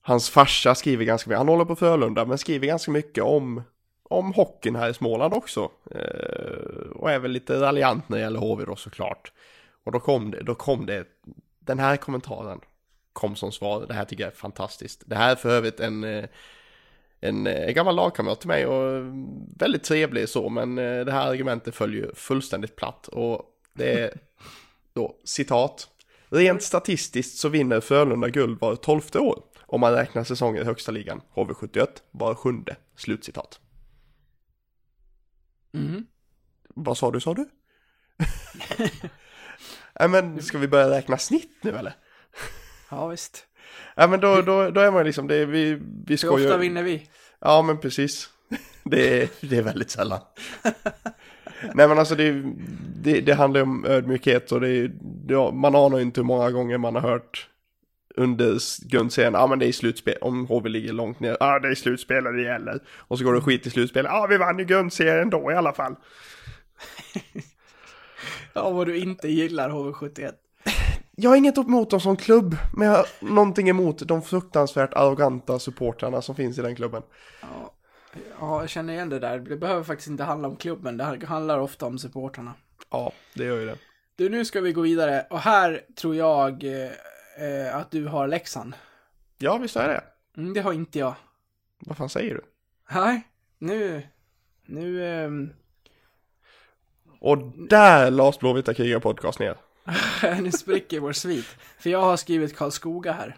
hans 0.00 0.30
farsa 0.30 0.74
skriver 0.74 1.04
ganska 1.04 1.30
mycket, 1.30 1.38
han 1.38 1.48
håller 1.48 1.64
på 1.64 1.76
Frölunda, 1.76 2.24
men 2.24 2.38
skriver 2.38 2.66
ganska 2.66 2.90
mycket 2.90 3.24
om, 3.24 3.62
om 4.08 4.32
hockeyn 4.32 4.76
här 4.76 4.88
i 4.90 4.94
Småland 4.94 5.34
också. 5.34 5.70
Eh, 5.90 6.90
och 6.94 7.10
är 7.10 7.18
väl 7.18 7.30
lite 7.30 7.60
raljant 7.60 8.08
när 8.08 8.16
det 8.16 8.22
gäller 8.22 8.40
HV 8.40 8.64
då 8.64 8.76
såklart. 8.76 9.32
Och 9.84 9.92
då 9.92 10.00
kom 10.00 10.30
det, 10.30 10.42
då 10.42 10.54
kom 10.54 10.86
det, 10.86 11.04
den 11.58 11.78
här 11.78 11.96
kommentaren 11.96 12.60
kom 13.12 13.36
som 13.36 13.52
svar, 13.52 13.86
det 13.86 13.94
här 13.94 14.04
tycker 14.04 14.24
jag 14.24 14.32
är 14.32 14.36
fantastiskt. 14.36 15.02
Det 15.06 15.16
här 15.16 15.30
är 15.30 15.36
för 15.36 15.50
övrigt 15.50 15.80
en, 15.80 16.04
eh, 16.04 16.24
en, 17.20 17.46
en, 17.46 17.74
gammal 17.74 17.96
lagkamrat 17.96 18.40
till 18.40 18.48
mig 18.48 18.66
och 18.66 18.88
mm, 18.88 19.26
väldigt 19.58 19.84
trevlig 19.84 20.28
så, 20.28 20.48
men 20.48 20.78
eh, 20.78 21.04
det 21.04 21.12
här 21.12 21.30
argumentet 21.30 21.74
följer 21.74 22.02
ju 22.02 22.14
fullständigt 22.14 22.76
platt. 22.76 23.08
Och 23.08 23.42
det 23.74 24.00
är 24.00 24.18
då 24.92 25.16
citat. 25.24 25.88
Rent 26.28 26.62
statistiskt 26.62 27.38
så 27.38 27.48
vinner 27.48 27.80
Frölunda 27.80 28.28
guld 28.28 28.60
var 28.60 28.76
tolfte 28.76 29.18
år. 29.18 29.42
Om 29.66 29.80
man 29.80 29.92
räknar 29.92 30.24
säsongen 30.24 30.62
i 30.62 30.64
högsta 30.64 30.92
ligan, 30.92 31.20
HV71, 31.34 31.86
var 32.10 32.34
sjunde. 32.34 32.76
Slutcitat. 32.96 33.60
Mhm. 35.76 36.06
Vad 36.74 36.98
sa 36.98 37.10
du, 37.10 37.20
sa 37.20 37.34
du? 37.34 37.48
Nej 40.00 40.08
men 40.08 40.42
ska 40.42 40.58
vi 40.58 40.68
börja 40.68 40.90
räkna 40.90 41.18
snitt 41.18 41.58
nu 41.62 41.70
eller? 41.76 41.94
Ja, 42.90 43.06
visst. 43.06 43.46
Ja 43.94 44.06
men 44.06 44.20
då, 44.20 44.42
då, 44.42 44.70
då 44.70 44.80
är 44.80 44.90
man 44.90 45.04
liksom, 45.04 45.26
det, 45.26 45.46
vi, 45.46 45.74
vi 45.74 45.80
Hur 46.08 46.16
skojar. 46.16 46.46
ofta 46.46 46.56
vinner 46.58 46.82
vi? 46.82 47.08
Ja 47.40 47.62
men 47.62 47.78
precis. 47.78 48.28
Det 48.84 49.22
är, 49.22 49.28
det 49.40 49.56
är 49.56 49.62
väldigt 49.62 49.90
sällan. 49.90 50.20
Nej 51.74 51.88
men 51.88 51.98
alltså 51.98 52.14
det, 52.14 52.42
det, 53.02 53.20
det 53.20 53.34
handlar 53.34 53.62
om 53.62 53.84
ödmjukhet 53.84 54.52
och 54.52 54.60
det 54.60 54.90
ja, 55.28 55.50
man 55.50 55.74
anar 55.74 55.96
ju 55.98 56.02
inte 56.02 56.20
hur 56.20 56.26
många 56.26 56.50
gånger 56.50 56.78
man 56.78 56.94
har 56.94 57.02
hört 57.02 57.48
under 58.16 58.58
grundserien, 58.88 59.34
ja 59.34 59.40
ah, 59.40 59.46
men 59.46 59.58
det 59.58 59.66
är 59.66 59.72
slutspel, 59.72 60.18
om 60.20 60.46
HV 60.46 60.68
ligger 60.68 60.92
långt 60.92 61.20
ner, 61.20 61.36
ja 61.40 61.54
ah, 61.54 61.58
det 61.58 61.68
är 61.68 61.74
slutspel 61.74 62.24
det 62.24 62.42
gäller. 62.42 62.80
Och 62.98 63.18
så 63.18 63.24
går 63.24 63.34
det 63.34 63.40
skit 63.40 63.66
i 63.66 63.70
slutspelet, 63.70 64.10
ja 64.12 64.18
ah, 64.18 64.26
vi 64.26 64.36
vann 64.36 64.58
ju 64.58 64.64
grundserien 64.64 65.30
då 65.30 65.52
i 65.52 65.54
alla 65.54 65.72
fall. 65.72 65.96
Ja, 68.52 68.70
vad 68.70 68.86
du 68.86 68.98
inte 68.98 69.28
gillar 69.28 69.70
HV71. 69.70 70.32
Jag 71.16 71.30
har 71.30 71.36
inget 71.36 71.58
emot 71.58 71.90
dem 71.90 72.00
som 72.00 72.16
klubb, 72.16 72.56
men 72.76 72.88
jag 72.88 72.96
har 72.96 73.06
någonting 73.20 73.68
emot 73.68 74.08
de 74.08 74.22
fruktansvärt 74.22 74.94
arroganta 74.94 75.58
supportrarna 75.58 76.22
som 76.22 76.34
finns 76.34 76.58
i 76.58 76.62
den 76.62 76.76
klubben. 76.76 77.02
Ja, 77.40 77.74
ja, 78.40 78.60
jag 78.60 78.70
känner 78.70 78.92
igen 78.92 79.08
det 79.08 79.18
där. 79.18 79.38
Det 79.38 79.56
behöver 79.56 79.82
faktiskt 79.82 80.08
inte 80.08 80.24
handla 80.24 80.48
om 80.48 80.56
klubben, 80.56 80.96
det 80.96 81.26
handlar 81.26 81.58
ofta 81.58 81.86
om 81.86 81.98
supportrarna. 81.98 82.54
Ja, 82.90 83.12
det 83.34 83.44
gör 83.44 83.60
ju 83.60 83.66
det. 83.66 83.76
Du, 84.16 84.28
nu 84.28 84.44
ska 84.44 84.60
vi 84.60 84.72
gå 84.72 84.80
vidare 84.80 85.26
och 85.30 85.38
här 85.38 85.80
tror 85.96 86.16
jag 86.16 86.64
eh, 87.36 87.76
att 87.76 87.90
du 87.90 88.06
har 88.06 88.28
Leksand. 88.28 88.74
Ja, 89.38 89.56
visst 89.56 89.76
är 89.76 89.88
det. 89.88 90.04
Mm, 90.36 90.54
det 90.54 90.60
har 90.60 90.72
inte 90.72 90.98
jag. 90.98 91.14
Vad 91.78 91.96
fan 91.96 92.08
säger 92.08 92.34
du? 92.34 92.44
Nej, 92.90 93.28
nu, 93.58 94.06
nu, 94.66 95.06
ehm, 95.06 95.52
Och 97.20 97.38
där 97.68 98.10
lades 98.10 98.38
Blåvita 98.38 98.74
krigar 98.74 99.00
podcast 99.00 99.38
ner. 99.38 99.56
nu 100.42 100.52
spricker 100.52 101.00
vår 101.00 101.12
svit. 101.12 101.46
För 101.78 101.90
jag 101.90 102.00
har 102.00 102.16
skrivit 102.16 102.56
Karlskoga 102.56 103.12
här. 103.12 103.36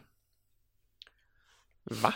Va? 1.84 2.14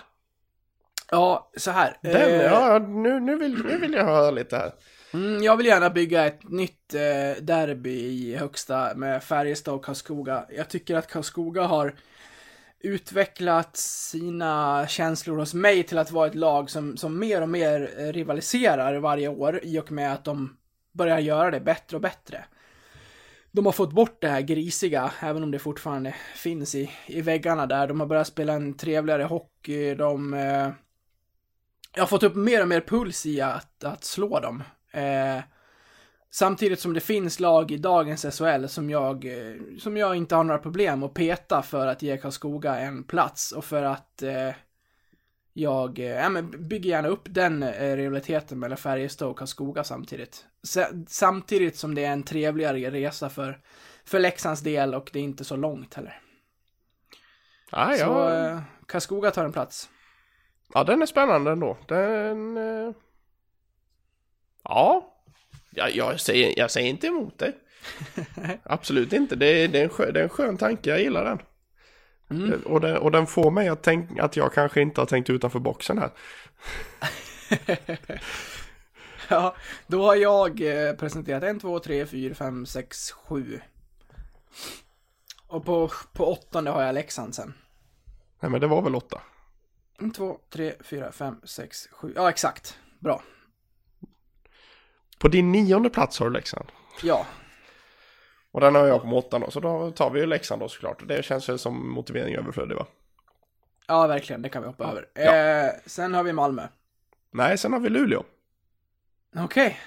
Ja, 1.10 1.50
så 1.56 1.70
här. 1.70 1.98
Den, 2.02 2.14
eh, 2.14 2.42
ja, 2.42 2.78
nu, 2.78 3.20
nu, 3.20 3.36
vill, 3.36 3.64
nu 3.64 3.78
vill 3.78 3.94
jag 3.94 4.04
höra 4.04 4.30
lite 4.30 4.56
här. 4.56 4.72
Mm, 5.14 5.42
jag 5.42 5.56
vill 5.56 5.66
gärna 5.66 5.90
bygga 5.90 6.26
ett 6.26 6.48
nytt 6.48 6.94
eh, 6.94 7.42
derby 7.42 7.98
i 7.98 8.36
högsta 8.36 8.94
med 8.96 9.24
Färjestad 9.24 9.74
och 9.74 9.84
Karlskoga. 9.84 10.46
Jag 10.56 10.68
tycker 10.68 10.96
att 10.96 11.10
Karlskoga 11.10 11.62
har 11.62 11.94
utvecklat 12.80 13.76
sina 13.76 14.86
känslor 14.88 15.36
hos 15.36 15.54
mig 15.54 15.82
till 15.82 15.98
att 15.98 16.10
vara 16.10 16.26
ett 16.26 16.34
lag 16.34 16.70
som, 16.70 16.96
som 16.96 17.18
mer 17.18 17.42
och 17.42 17.48
mer 17.48 18.12
rivaliserar 18.12 18.98
varje 18.98 19.28
år 19.28 19.60
i 19.62 19.78
och 19.78 19.92
med 19.92 20.12
att 20.12 20.24
de 20.24 20.56
börjar 20.92 21.18
göra 21.18 21.50
det 21.50 21.60
bättre 21.60 21.96
och 21.96 22.02
bättre. 22.02 22.44
De 23.50 23.66
har 23.66 23.72
fått 23.72 23.92
bort 23.92 24.20
det 24.20 24.28
här 24.28 24.40
grisiga, 24.40 25.10
även 25.20 25.42
om 25.42 25.50
det 25.50 25.58
fortfarande 25.58 26.14
finns 26.34 26.74
i, 26.74 26.90
i 27.06 27.20
väggarna 27.20 27.66
där. 27.66 27.86
De 27.86 28.00
har 28.00 28.06
börjat 28.06 28.26
spela 28.26 28.52
en 28.52 28.74
trevligare 28.74 29.22
hockey, 29.22 29.94
de... 29.94 30.34
Eh, 30.34 30.70
jag 31.94 32.02
har 32.02 32.06
fått 32.06 32.22
upp 32.22 32.34
mer 32.34 32.62
och 32.62 32.68
mer 32.68 32.80
puls 32.80 33.26
i 33.26 33.40
att, 33.40 33.84
att 33.84 34.04
slå 34.04 34.40
dem. 34.40 34.62
Eh, 34.92 35.40
samtidigt 36.30 36.80
som 36.80 36.94
det 36.94 37.00
finns 37.00 37.40
lag 37.40 37.70
i 37.70 37.76
dagens 37.76 38.38
SHL 38.38 38.66
som 38.66 38.90
jag, 38.90 39.24
eh, 39.24 39.54
som 39.78 39.96
jag 39.96 40.16
inte 40.16 40.34
har 40.34 40.44
några 40.44 40.58
problem 40.60 41.02
att 41.02 41.14
peta 41.14 41.62
för 41.62 41.86
att 41.86 42.02
ge 42.02 42.16
Karlskoga 42.16 42.76
en 42.76 43.04
plats 43.04 43.52
och 43.52 43.64
för 43.64 43.82
att 43.82 44.22
eh, 44.22 44.50
jag 45.52 45.98
eh, 45.98 46.04
ja, 46.06 46.28
men 46.28 46.68
bygger 46.68 46.90
gärna 46.90 47.08
upp 47.08 47.22
den 47.24 47.62
eh, 47.62 47.96
rivaliteten 47.96 48.58
mellan 48.58 48.78
Färjestad 48.78 49.28
och 49.28 49.38
Karlskoga 49.38 49.84
samtidigt. 49.84 50.46
Sa- 50.62 50.90
samtidigt 51.08 51.76
som 51.76 51.94
det 51.94 52.04
är 52.04 52.12
en 52.12 52.22
trevligare 52.22 52.90
resa 52.90 53.30
för, 53.30 53.60
för 54.04 54.18
Leksands 54.20 54.60
del 54.60 54.94
och 54.94 55.10
det 55.12 55.18
är 55.18 55.22
inte 55.22 55.44
så 55.44 55.56
långt 55.56 55.94
heller. 55.94 56.20
Ja, 57.70 57.94
Så 57.96 58.28
eh, 58.28 58.60
Karlskoga 58.86 59.30
tar 59.30 59.44
en 59.44 59.52
plats. 59.52 59.90
ja, 60.74 60.84
den 60.84 61.02
är 61.02 61.06
spännande 61.06 61.50
ändå. 61.52 61.76
Den... 61.88 62.56
eh, 62.56 62.92
Ja. 64.64 65.14
ja 65.70 65.88
jag, 65.88 66.20
säger, 66.20 66.58
jag 66.58 66.70
säger 66.70 66.88
inte 66.88 67.06
emot 67.06 67.38
dig. 67.38 67.56
Absolut 68.62 69.12
inte. 69.12 69.36
Det 69.36 69.46
är, 69.46 69.68
det, 69.68 69.78
är 69.78 69.84
en 69.84 69.88
skön, 69.88 70.14
det 70.14 70.20
är 70.20 70.24
en 70.24 70.28
skön 70.28 70.56
tanke, 70.56 70.90
jag 70.90 71.00
gillar 71.00 71.24
den. 71.24 71.38
Mm. 72.30 72.60
Och, 72.64 72.80
den 72.80 72.96
och 72.96 73.10
den 73.10 73.26
får 73.26 73.50
mig 73.50 73.68
att 73.68 73.82
tänka 73.82 74.22
att 74.22 74.36
jag 74.36 74.52
kanske 74.52 74.80
inte 74.80 75.00
har 75.00 75.06
tänkt 75.06 75.30
utanför 75.30 75.58
boxen 75.58 75.98
här. 75.98 76.10
Ja, 79.28 79.56
då 79.86 80.04
har 80.04 80.16
jag 80.16 80.60
eh, 80.60 80.94
presenterat 80.94 81.42
en, 81.42 81.60
två, 81.60 81.78
tre, 81.78 82.06
fyra, 82.06 82.34
fem, 82.34 82.66
sex, 82.66 83.10
sju. 83.12 83.60
Och 85.46 85.64
på, 85.64 85.90
på 86.12 86.32
åttonde 86.32 86.70
har 86.70 86.82
jag 86.82 86.94
Leksand 86.94 87.34
sen. 87.34 87.54
Nej 88.40 88.50
men 88.50 88.60
det 88.60 88.66
var 88.66 88.82
väl 88.82 88.94
åtta. 88.94 89.20
Två, 90.16 90.38
tre, 90.50 90.74
fyra, 90.80 91.12
fem, 91.12 91.40
sex, 91.44 91.88
sju. 91.92 92.12
Ja, 92.16 92.30
exakt. 92.30 92.78
Bra. 92.98 93.22
På 95.22 95.28
din 95.28 95.52
nionde 95.52 95.90
plats 95.90 96.18
har 96.18 96.26
du 96.26 96.32
Leksand. 96.32 96.66
Ja, 97.02 97.26
Och 98.52 98.60
den 98.60 98.74
har 98.74 98.86
jag 98.86 99.02
på 99.02 99.08
åttan 99.08 99.40
då, 99.40 99.50
så 99.50 99.60
då 99.60 99.90
tar 99.90 100.10
vi 100.10 100.20
ju 100.20 100.26
Leksand 100.26 100.62
då 100.62 100.68
såklart. 100.68 101.08
Det 101.08 101.24
känns 101.24 101.48
väl 101.48 101.58
som 101.58 101.90
motivering 101.90 102.34
överflödig 102.34 102.76
va? 102.76 102.86
ja 103.86 104.06
verkligen. 104.06 104.42
Det 104.42 104.48
kan 104.48 104.62
vi 104.62 104.68
hoppa 104.68 104.84
över. 104.84 105.06
Ja. 105.14 105.34
Eh, 105.36 105.70
sen 105.86 106.14
har 106.14 106.22
vi 106.22 106.32
Malmö. 106.32 106.62
Nej, 107.30 107.58
sen 107.58 107.72
har 107.72 107.80
vi 107.80 107.88
Luleå. 107.88 108.22
Okej. 109.36 109.78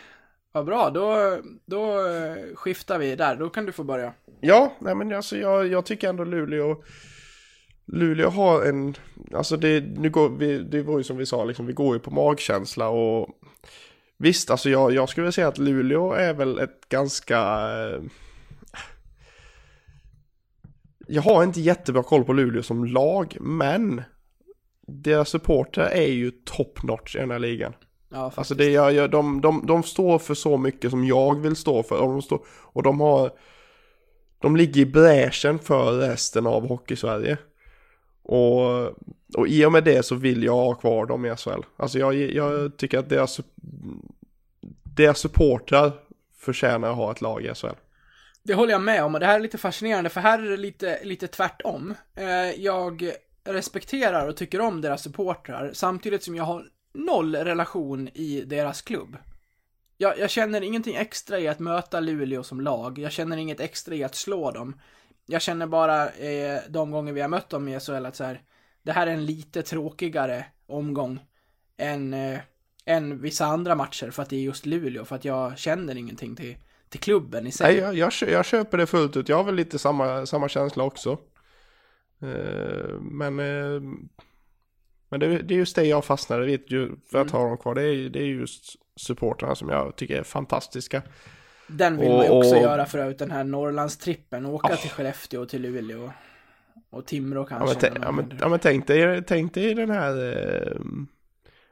Vad 0.51 0.65
bra. 0.65 0.89
Då, 0.89 1.38
då 1.65 2.07
eh, 2.07 2.55
skiftar 2.55 2.99
vi 2.99 3.15
där. 3.15 3.36
Då 3.36 3.49
kan 3.49 3.65
du 3.65 3.71
få 3.71 3.83
börja. 3.83 4.13
Ja, 4.41 4.73
nej 4.79 4.95
men 4.95 5.13
alltså 5.15 5.38
jag, 5.38 5.67
jag 5.67 5.86
tycker 5.86 6.09
ändå 6.09 6.23
Luleå 6.23 6.83
Luleå 7.88 8.29
har 8.29 8.65
en, 8.65 8.95
alltså 9.33 9.57
det, 9.57 9.79
nu 9.81 10.09
går 10.09 10.29
vi, 10.29 10.57
det 10.57 10.81
var 10.81 10.97
ju 10.97 11.03
som 11.03 11.17
vi 11.17 11.25
sa 11.25 11.43
liksom, 11.43 11.65
vi 11.65 11.73
går 11.73 11.95
ju 11.95 11.99
på 11.99 12.11
magkänsla 12.11 12.89
och 12.89 13.29
Visst, 14.18 14.51
alltså 14.51 14.70
jag, 14.70 14.93
jag 14.93 15.09
skulle 15.09 15.32
säga 15.32 15.47
att 15.47 15.57
Luleå 15.57 16.13
är 16.13 16.34
väl 16.34 16.59
ett 16.59 16.89
ganska 16.89 17.38
eh, 17.38 18.01
Jag 21.07 21.22
har 21.22 21.43
inte 21.43 21.61
jättebra 21.61 22.03
koll 22.03 22.24
på 22.24 22.34
Luleå 22.34 22.63
som 22.63 22.86
lag, 22.86 23.38
men 23.39 24.03
Deras 24.88 25.30
supporter 25.30 25.82
är 25.82 26.07
ju 26.07 26.32
top 26.32 26.84
notch 26.84 27.16
i 27.16 27.20
den 27.20 27.32
här 27.32 27.39
ligan 27.39 27.74
Ja, 28.09 28.24
faktiskt. 28.24 28.38
Alltså 28.38 28.55
det 28.55 28.70
jag, 28.70 28.93
jag, 28.93 29.11
de, 29.11 29.41
de, 29.41 29.66
de 29.66 29.84
står 29.84 30.20
för 30.20 30.34
så 30.34 30.57
mycket 30.57 30.91
som 30.91 31.05
jag 31.05 31.41
vill 31.41 31.55
stå 31.55 31.84
för. 31.84 32.01
Och 32.01 32.11
de, 32.11 32.22
står, 32.22 32.45
och 32.47 32.84
de 32.84 32.99
har... 32.99 33.32
De 34.39 34.55
ligger 34.55 34.82
i 34.82 34.86
bräschen 34.86 35.59
för 35.59 35.99
resten 35.99 36.47
av 36.47 36.68
Hockeysverige. 36.68 37.38
Och, 38.26 38.86
och 39.38 39.47
i 39.47 39.65
och 39.65 39.71
med 39.71 39.84
det 39.84 40.03
så 40.03 40.15
vill 40.15 40.43
jag 40.43 40.55
ha 40.55 40.76
kvar 40.76 41.05
dem 41.05 41.26
i 41.26 41.36
SHL. 41.36 41.61
Alltså 41.78 41.99
jag, 41.99 42.15
jag 42.15 42.78
tycker 42.78 42.99
att 42.99 43.09
deras, 43.09 43.39
deras 44.84 45.19
supportrar 45.19 45.91
förtjänar 46.38 46.89
att 46.89 46.95
ha 46.95 47.11
ett 47.11 47.21
lag 47.21 47.45
i 47.45 47.53
SHL. 47.53 47.76
Det 48.43 48.53
håller 48.53 48.71
jag 48.71 48.82
med 48.82 49.03
om 49.03 49.13
och 49.13 49.19
det 49.19 49.26
här 49.26 49.36
är 49.36 49.39
lite 49.39 49.57
fascinerande 49.57 50.09
för 50.09 50.21
här 50.21 50.39
är 50.39 50.49
det 50.49 50.57
lite, 50.57 51.03
lite 51.03 51.28
tvärtom. 51.28 51.93
Eh, 52.15 52.61
jag 52.63 53.11
respekterar 53.43 54.28
och 54.28 54.38
tycker 54.38 54.61
om 54.61 54.82
deras 54.82 55.03
supportrar 55.03 55.71
samtidigt 55.73 56.23
som 56.23 56.36
jag 56.36 56.43
har 56.43 56.65
noll 56.93 57.36
relation 57.36 58.09
i 58.13 58.41
deras 58.41 58.82
klubb. 58.82 59.17
Jag, 59.97 60.19
jag 60.19 60.30
känner 60.30 60.61
ingenting 60.61 60.95
extra 60.95 61.39
i 61.39 61.47
att 61.47 61.59
möta 61.59 61.99
Luleå 61.99 62.43
som 62.43 62.61
lag. 62.61 62.99
Jag 62.99 63.11
känner 63.11 63.38
inget 63.38 63.59
extra 63.59 63.95
i 63.95 64.03
att 64.03 64.15
slå 64.15 64.51
dem. 64.51 64.76
Jag 65.26 65.41
känner 65.41 65.67
bara 65.67 66.09
eh, 66.09 66.59
de 66.69 66.91
gånger 66.91 67.13
vi 67.13 67.21
har 67.21 67.28
mött 67.28 67.49
dem 67.49 67.67
i 67.67 67.80
SHL 67.80 68.05
att 68.05 68.15
så 68.15 68.23
här, 68.23 68.41
det 68.84 68.91
här 68.91 69.07
är 69.07 69.11
en 69.11 69.26
lite 69.26 69.61
tråkigare 69.61 70.45
omgång 70.67 71.19
än, 71.78 72.13
eh, 72.13 72.39
än 72.86 73.21
vissa 73.21 73.45
andra 73.45 73.76
matcher 73.76 74.11
för 74.11 74.23
att 74.23 74.30
det 74.30 74.36
är 74.36 74.41
just 74.41 74.65
Luleå, 74.65 75.05
för 75.05 75.15
att 75.15 75.26
jag 75.26 75.57
känner 75.57 75.97
ingenting 75.97 76.36
till, 76.36 76.57
till 76.89 76.99
klubben 76.99 77.47
i 77.47 77.51
sig. 77.51 77.67
Nej, 77.67 77.82
jag, 77.82 77.95
jag, 77.95 78.30
jag 78.30 78.45
köper 78.45 78.78
det 78.78 78.86
fullt 78.86 79.17
ut. 79.17 79.30
Jag 79.30 79.38
har 79.38 79.43
väl 79.43 79.55
lite 79.55 79.80
samma, 79.80 80.26
samma 80.26 80.49
känsla 80.49 80.84
också. 80.84 81.17
Eh, 82.21 82.99
men 82.99 83.39
eh, 83.39 83.82
men 85.09 85.19
det, 85.19 85.41
det 85.41 85.53
är 85.53 85.57
just 85.57 85.76
det 85.76 85.84
jag 85.84 86.05
fastnade 86.05 86.45
vid 86.45 86.69
för 87.11 87.21
att 87.21 87.32
ha 87.32 87.47
dem 87.47 87.57
kvar. 87.57 87.76
Det 87.76 87.84
är, 87.84 88.09
det 88.09 88.19
är 88.19 88.26
just 88.26 88.76
supportrarna 88.95 89.55
som 89.55 89.69
jag 89.69 89.95
tycker 89.95 90.19
är 90.19 90.23
fantastiska. 90.23 91.01
Den 91.68 91.97
vill 91.97 92.09
Och- 92.09 92.18
man 92.18 92.26
ju 92.26 92.32
också 92.32 92.55
och- 92.55 92.61
göra 92.61 92.86
för 92.86 92.97
övrigt, 92.99 93.20
den 93.20 93.32
här 93.32 93.43
Norrlandstrippen. 93.43 94.45
Åka 94.45 94.74
Ah. 94.74 94.76
till 94.76 94.89
Skellefteå 94.89 95.41
och 95.41 95.49
till 95.49 95.61
Luleå. 95.61 96.11
Och 96.89 97.05
Timrå 97.05 97.41
Ja 97.41 97.45
kanske. 97.45 97.66
men, 97.89 97.93
tä- 97.95 97.99
när 97.99 98.05
ja, 98.05 98.11
men, 98.11 98.38
ja, 98.41 98.49
men 98.49 98.59
tänk, 98.59 98.88
dig, 98.88 99.24
tänk 99.24 99.53
dig 99.53 99.74
den 99.74 99.89
här 99.89 100.38
eh, 100.38 100.78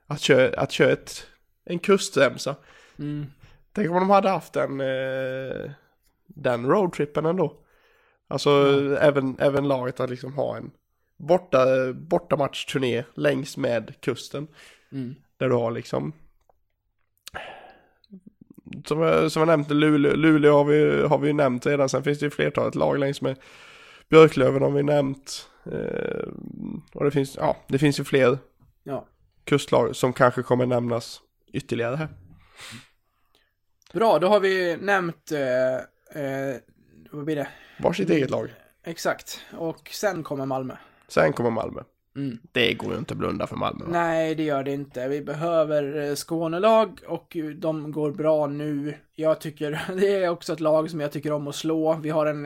att 0.08 0.20
köra, 0.22 0.60
att 0.60 0.72
köra 0.72 0.92
ett, 0.92 1.28
en 1.66 1.80
kustremsa. 1.80 2.56
mm. 3.00 3.26
Tänk 3.76 3.90
om 3.90 3.96
de 3.96 4.10
hade 4.10 4.30
haft 4.30 4.54
den, 4.54 4.82
eh, 4.82 5.72
den 6.28 6.66
roadtrippen 6.66 7.26
ändå. 7.26 7.54
Alltså 8.28 8.50
även, 9.02 9.36
även 9.40 9.68
laget 9.68 10.00
att 10.00 10.10
liksom 10.10 10.34
ha 10.34 10.58
en 10.58 10.72
borta, 11.18 11.66
bortamatchturné 11.94 13.04
längs 13.16 13.58
med 13.58 13.94
kusten. 14.00 14.48
Mm. 14.92 15.16
Där 15.38 15.50
du 15.50 15.56
har 15.56 15.72
liksom 15.72 16.14
som 18.86 19.02
jag, 19.02 19.32
som 19.32 19.40
jag 19.40 19.48
nämnt, 19.48 19.72
Luleå, 19.72 20.16
Luleå 20.16 20.54
har, 20.54 20.64
vi, 20.66 21.02
har 21.08 21.18
vi 21.18 21.28
ju 21.28 21.34
nämnt 21.34 21.66
redan. 21.66 21.90
Sen 21.90 22.04
finns 22.04 22.20
det 22.20 22.26
ju 22.26 22.30
flertalet 22.30 22.76
lag 22.76 23.00
längs 23.00 23.22
med 23.22 23.38
Björklöven 24.10 24.62
har 24.62 24.72
vi 24.72 24.84
nämnt. 24.84 25.50
Eh, 25.66 26.28
och 26.94 27.04
det 27.06 27.12
finns, 27.12 27.36
ja, 27.36 27.58
det 27.68 27.80
finns 27.80 28.00
ju 28.00 28.04
fler 28.04 28.38
Ja. 28.84 29.06
kustlag 29.44 29.96
som 29.96 30.14
kanske 30.14 30.44
kommer 30.44 30.66
nämnas 30.66 31.22
ytterligare 31.54 31.96
här. 31.96 32.08
Bra, 33.94 34.20
då 34.20 34.28
har 34.28 34.40
vi 34.40 34.78
nämnt, 34.82 35.32
eh, 35.32 36.24
eh, 36.24 36.56
vad 37.12 37.26
blir 37.26 37.36
det? 37.36 37.48
Varsitt 37.80 38.10
eget 38.10 38.30
lag. 38.30 38.54
Exakt. 38.84 39.40
Och 39.58 39.90
sen 39.92 40.24
kommer 40.24 40.46
Malmö. 40.46 40.76
Sen 41.08 41.34
kommer 41.34 41.50
Malmö. 41.50 41.82
Mm. 42.16 42.38
Det 42.52 42.74
går 42.74 42.92
ju 42.92 42.98
inte 42.98 43.14
att 43.14 43.18
blunda 43.18 43.48
för 43.48 43.56
Malmö. 43.56 43.86
va? 43.86 43.92
Nej, 43.92 44.36
det 44.36 44.44
gör 44.44 44.64
det 44.64 44.72
inte. 44.72 45.08
Vi 45.08 45.22
behöver 45.22 46.10
eh, 46.10 46.16
Skånelag 46.16 47.00
och 47.08 47.38
de 47.56 47.92
går 47.92 48.12
bra 48.12 48.48
nu. 48.48 48.96
Jag 49.16 49.42
tycker, 49.42 49.82
det 50.02 50.24
är 50.24 50.30
också 50.30 50.54
ett 50.54 50.60
lag 50.60 50.90
som 50.90 51.00
jag 51.00 51.12
tycker 51.12 51.32
om 51.32 51.48
att 51.48 51.56
slå. 51.56 51.94
Vi 51.94 52.10
har 52.10 52.26
en, 52.26 52.46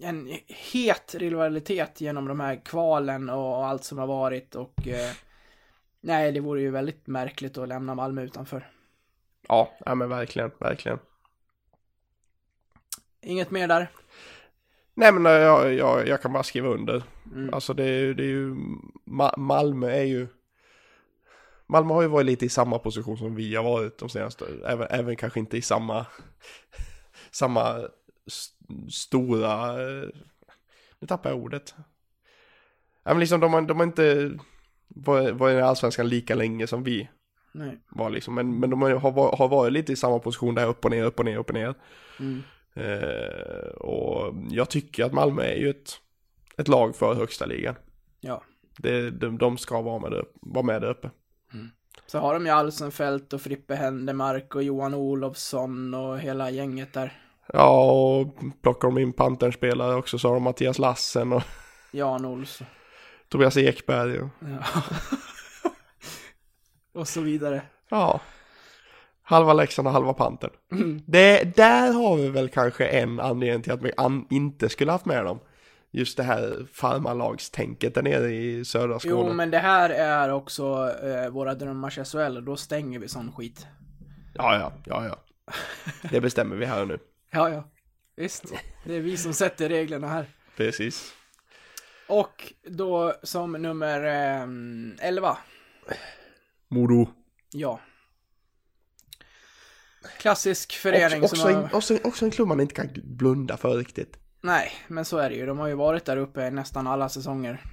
en 0.00 0.28
het 0.46 1.14
rivalitet 1.18 2.00
genom 2.00 2.28
de 2.28 2.40
här 2.40 2.64
kvalen 2.64 3.30
och 3.30 3.66
allt 3.66 3.84
som 3.84 3.98
har 3.98 4.06
varit 4.06 4.54
och 4.54 4.88
eh, 4.88 5.10
nej, 6.00 6.32
det 6.32 6.40
vore 6.40 6.60
ju 6.60 6.70
väldigt 6.70 7.06
märkligt 7.06 7.58
att 7.58 7.68
lämna 7.68 7.94
Malmö 7.94 8.22
utanför. 8.22 8.70
Ja, 9.48 9.72
ja 9.86 9.94
men 9.94 10.08
verkligen, 10.08 10.50
verkligen. 10.58 10.98
Inget 13.22 13.50
mer 13.50 13.68
där? 13.68 13.90
Nej 14.94 15.12
men 15.12 15.32
jag, 15.32 15.74
jag, 15.74 16.08
jag 16.08 16.22
kan 16.22 16.32
bara 16.32 16.42
skriva 16.42 16.68
under. 16.68 17.02
Mm. 17.34 17.54
Alltså 17.54 17.74
det 17.74 17.84
är, 17.84 18.14
det 18.14 18.22
är 18.22 18.26
ju, 18.28 18.54
Ma- 19.06 19.38
Malmö 19.38 19.90
är 19.90 20.04
ju, 20.04 20.26
Malmö 21.66 21.94
har 21.94 22.02
ju 22.02 22.08
varit 22.08 22.26
lite 22.26 22.46
i 22.46 22.48
samma 22.48 22.78
position 22.78 23.18
som 23.18 23.34
vi 23.34 23.54
har 23.56 23.64
varit 23.64 23.98
de 23.98 24.08
senaste, 24.08 24.46
även, 24.66 24.86
även 24.90 25.16
kanske 25.16 25.40
inte 25.40 25.56
i 25.56 25.62
samma, 25.62 26.06
samma 27.30 27.88
st- 28.26 28.90
stora, 28.90 29.72
nu 31.00 31.06
tappar 31.08 31.30
jag 31.30 31.38
ordet. 31.38 31.74
Ja 33.02 33.10
men 33.14 33.20
liksom 33.20 33.40
de 33.40 33.52
har, 33.52 33.62
de 33.62 33.76
har 33.76 33.86
inte 33.86 34.32
varit, 34.88 35.34
varit 35.34 35.54
i 35.54 35.60
allsvenskan 35.60 36.08
lika 36.08 36.34
länge 36.34 36.66
som 36.66 36.82
vi 36.84 37.08
Nej. 37.52 37.78
var 37.88 38.10
liksom, 38.10 38.34
men, 38.34 38.60
men 38.60 38.70
de 38.70 38.82
har, 38.82 38.90
har, 38.90 39.36
har 39.36 39.48
varit 39.48 39.72
lite 39.72 39.92
i 39.92 39.96
samma 39.96 40.18
position 40.18 40.54
där 40.54 40.66
upp 40.66 40.84
och 40.84 40.90
ner, 40.90 41.04
upp 41.04 41.18
och 41.18 41.24
ner, 41.24 41.36
upp 41.38 41.48
och 41.48 41.54
ner. 41.54 41.74
Mm. 42.20 42.42
Eh, 42.74 43.68
och 43.68 44.34
jag 44.50 44.70
tycker 44.70 45.04
att 45.04 45.12
Malmö 45.12 45.42
är 45.42 45.56
ju 45.56 45.70
ett, 45.70 46.00
ett 46.58 46.68
lag 46.68 46.96
för 46.96 47.14
högsta 47.14 47.46
ligan. 47.46 47.74
Ja. 48.20 48.42
Det, 48.78 49.10
de, 49.10 49.38
de 49.38 49.58
ska 49.58 49.80
vara 49.82 49.98
med, 49.98 50.24
vara 50.40 50.64
med 50.66 50.80
där 50.82 50.90
uppe. 50.90 51.10
Så 52.06 52.18
har 52.18 52.34
de 52.34 52.46
ju 52.46 52.52
Alsenfelt 52.52 53.32
och 53.32 53.40
Frippe 53.40 53.74
Händemark 53.74 54.54
och 54.54 54.62
Johan 54.62 54.94
Olofsson 54.94 55.94
och 55.94 56.18
hela 56.18 56.50
gänget 56.50 56.92
där. 56.92 57.22
Ja, 57.52 57.90
och 57.92 58.34
plockar 58.62 58.88
de 58.88 58.98
in 58.98 59.12
Pantern-spelare 59.12 59.94
också 59.94 60.18
så 60.18 60.28
har 60.28 60.34
de 60.34 60.42
Mattias 60.42 60.78
Lassen 60.78 61.32
och 61.32 61.42
Jan 61.90 62.24
Olsson. 62.24 62.66
Tobias 63.28 63.56
Ekberg. 63.56 64.20
Och, 64.20 64.28
Ja. 64.40 64.82
och 67.00 67.08
så 67.08 67.20
vidare. 67.20 67.62
ja, 67.88 68.20
halva 69.22 69.52
Leksand 69.52 69.88
och 69.88 69.94
halva 69.94 70.12
Pantern. 70.14 70.50
Mm. 70.72 71.02
Det, 71.06 71.56
där 71.56 71.92
har 71.92 72.16
vi 72.16 72.28
väl 72.28 72.48
kanske 72.48 72.86
en 72.86 73.20
anledning 73.20 73.62
till 73.62 73.72
att 73.72 73.82
vi 73.82 73.92
an, 73.96 74.26
inte 74.30 74.68
skulle 74.68 74.92
haft 74.92 75.06
med 75.06 75.24
dem. 75.24 75.38
Just 75.90 76.16
det 76.16 76.22
här 76.22 76.66
farmarlagstänket 76.72 77.94
där 77.94 78.02
nere 78.02 78.30
i 78.30 78.64
södra 78.64 78.98
Skåne. 78.98 79.28
Jo, 79.28 79.32
men 79.32 79.50
det 79.50 79.58
här 79.58 79.90
är 79.90 80.32
också 80.32 80.94
eh, 81.02 81.28
våra 81.30 81.54
drömmars 81.54 81.98
SHL 82.12 82.36
och 82.36 82.42
då 82.42 82.56
stänger 82.56 82.98
vi 82.98 83.08
sån 83.08 83.32
skit. 83.32 83.66
Ja, 84.34 84.54
ja, 84.56 84.72
ja, 84.84 85.06
ja. 85.06 85.18
Det 86.10 86.20
bestämmer 86.20 86.56
vi 86.56 86.66
här 86.66 86.82
och 86.82 86.88
nu. 86.88 86.98
Ja, 87.30 87.50
ja. 87.50 87.64
Visst. 88.16 88.44
Det 88.84 88.94
är 88.94 89.00
vi 89.00 89.16
som 89.16 89.34
sätter 89.34 89.68
reglerna 89.68 90.08
här. 90.08 90.26
Precis. 90.56 91.14
Och 92.08 92.52
då 92.66 93.14
som 93.22 93.52
nummer 93.52 94.04
eh, 94.04 94.46
11. 95.06 95.38
Modo. 96.68 97.06
Ja. 97.52 97.80
Klassisk 100.18 100.72
förening 100.72 101.22
Också, 101.22 101.34
också, 101.34 101.36
som 101.36 101.50
en, 101.50 101.56
har... 101.56 101.74
också, 101.74 101.98
också 102.04 102.24
en 102.24 102.30
klubb 102.30 102.48
man 102.48 102.60
inte 102.60 102.74
kan 102.74 102.88
blunda 103.04 103.56
för 103.56 103.76
riktigt. 103.76 104.16
Nej, 104.48 104.72
men 104.86 105.04
så 105.04 105.18
är 105.18 105.30
det 105.30 105.36
ju. 105.36 105.46
De 105.46 105.58
har 105.58 105.66
ju 105.66 105.74
varit 105.74 106.04
där 106.04 106.16
uppe 106.16 106.50
nästan 106.50 106.86
alla 106.86 107.08
säsonger. 107.08 107.64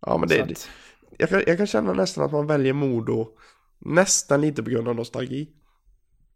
Ja 0.00 0.18
men 0.18 0.28
det, 0.28 0.40
att, 0.40 0.70
jag, 1.18 1.28
kan, 1.28 1.42
jag 1.46 1.56
kan 1.56 1.66
känna 1.66 1.92
nästan 1.92 2.24
att 2.24 2.32
man 2.32 2.46
väljer 2.46 2.72
Modo 2.72 3.28
nästan 3.78 4.40
lite 4.40 4.62
på 4.62 4.70
grund 4.70 4.88
av 4.88 4.94
nostalgi. 4.94 5.48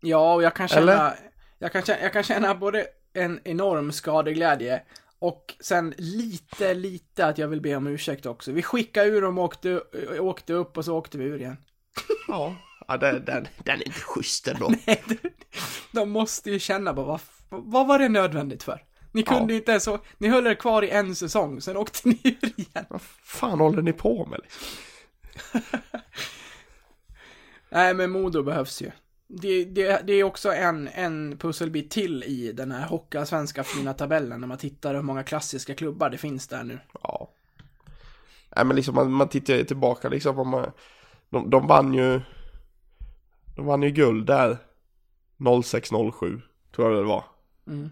ja, 0.00 0.34
och 0.34 0.42
jag 0.42 0.56
kan 0.56 0.68
känna... 0.68 0.92
Eller? 0.92 1.12
Jag 1.58 1.72
kan, 1.72 1.82
känna, 1.82 2.00
jag 2.00 2.12
kan 2.12 2.22
känna 2.22 2.54
både 2.54 2.86
en 3.12 3.40
enorm 3.44 3.92
skadeglädje 3.92 4.82
och 5.18 5.54
sen 5.60 5.94
lite, 5.98 6.74
lite 6.74 7.26
att 7.26 7.38
jag 7.38 7.48
vill 7.48 7.60
be 7.60 7.76
om 7.76 7.86
ursäkt 7.86 8.26
också. 8.26 8.52
Vi 8.52 8.62
skickade 8.62 9.08
ur 9.08 9.22
dem 9.22 9.38
och 9.38 9.44
åkte, 9.44 9.80
åkte 10.20 10.52
upp 10.52 10.76
och 10.76 10.84
så 10.84 10.96
åkte 10.96 11.18
vi 11.18 11.24
ur 11.24 11.38
igen. 11.38 11.56
Ja, 12.28 12.56
ja 12.88 12.96
den, 12.96 13.24
den, 13.24 13.48
den 13.64 13.80
är 13.80 13.86
inte 13.86 14.00
schysst 14.00 14.48
ändå. 14.48 14.72
De 15.92 16.10
måste 16.10 16.50
ju 16.50 16.58
känna 16.58 16.94
bara, 16.94 17.06
vad, 17.06 17.20
vad 17.48 17.86
var 17.86 17.98
det 17.98 18.08
nödvändigt 18.08 18.62
för? 18.62 18.91
Ni 19.12 19.22
kunde 19.22 19.52
Ja. 19.52 19.58
inte 19.58 19.70
ens, 19.70 19.88
å- 19.88 19.98
ni 20.18 20.28
höll 20.28 20.46
er 20.46 20.54
kvar 20.54 20.82
i 20.82 20.90
en 20.90 21.14
säsong, 21.14 21.60
sen 21.60 21.76
åkte 21.76 22.08
ni 22.08 22.20
ur 22.24 22.60
igen. 22.60 22.84
Vad 22.88 23.02
fan 23.24 23.60
håller 23.60 23.82
ni 23.82 23.92
på 23.92 24.26
med 24.26 24.40
liksom? 24.42 24.68
Nej, 27.68 27.94
men 27.94 28.10
Modo 28.10 28.42
behövs 28.42 28.82
ju. 28.82 28.90
Det, 29.28 29.64
det, 29.64 30.06
det 30.06 30.12
är 30.12 30.24
också 30.24 30.52
en, 30.52 30.88
en 30.88 31.38
pusselbit 31.38 31.90
till 31.90 32.22
i 32.24 32.52
den 32.52 32.72
här 32.72 32.86
Hockeyallsvenska 32.88 33.64
fina 33.64 33.94
tabellen 33.94 34.40
när 34.40 34.48
man 34.48 34.58
tittar 34.58 34.94
hur 34.94 35.02
många 35.02 35.22
klassiska 35.22 35.74
klubbar 35.74 36.10
det 36.10 36.18
finns 36.18 36.48
där 36.48 36.64
nu. 36.64 36.78
Ja. 37.02 37.30
Nej 38.56 38.64
men 38.64 38.76
liksom 38.76 38.94
man, 38.94 39.12
man 39.12 39.28
tittar 39.28 39.54
ju 39.54 39.64
tillbaka 39.64 40.08
liksom 40.08 40.38
om 40.38 40.48
man, 40.48 40.70
de, 41.30 41.50
de 41.50 41.66
vann 41.66 41.94
ju 41.94 42.20
De 43.56 43.66
vann 43.66 43.82
ju 43.82 43.90
guld 43.90 44.26
där 44.26 44.58
06-07 45.38 46.40
tror 46.74 46.90
jag 46.92 47.02
det 47.02 47.08
var. 47.08 47.24
Mm. 47.66 47.90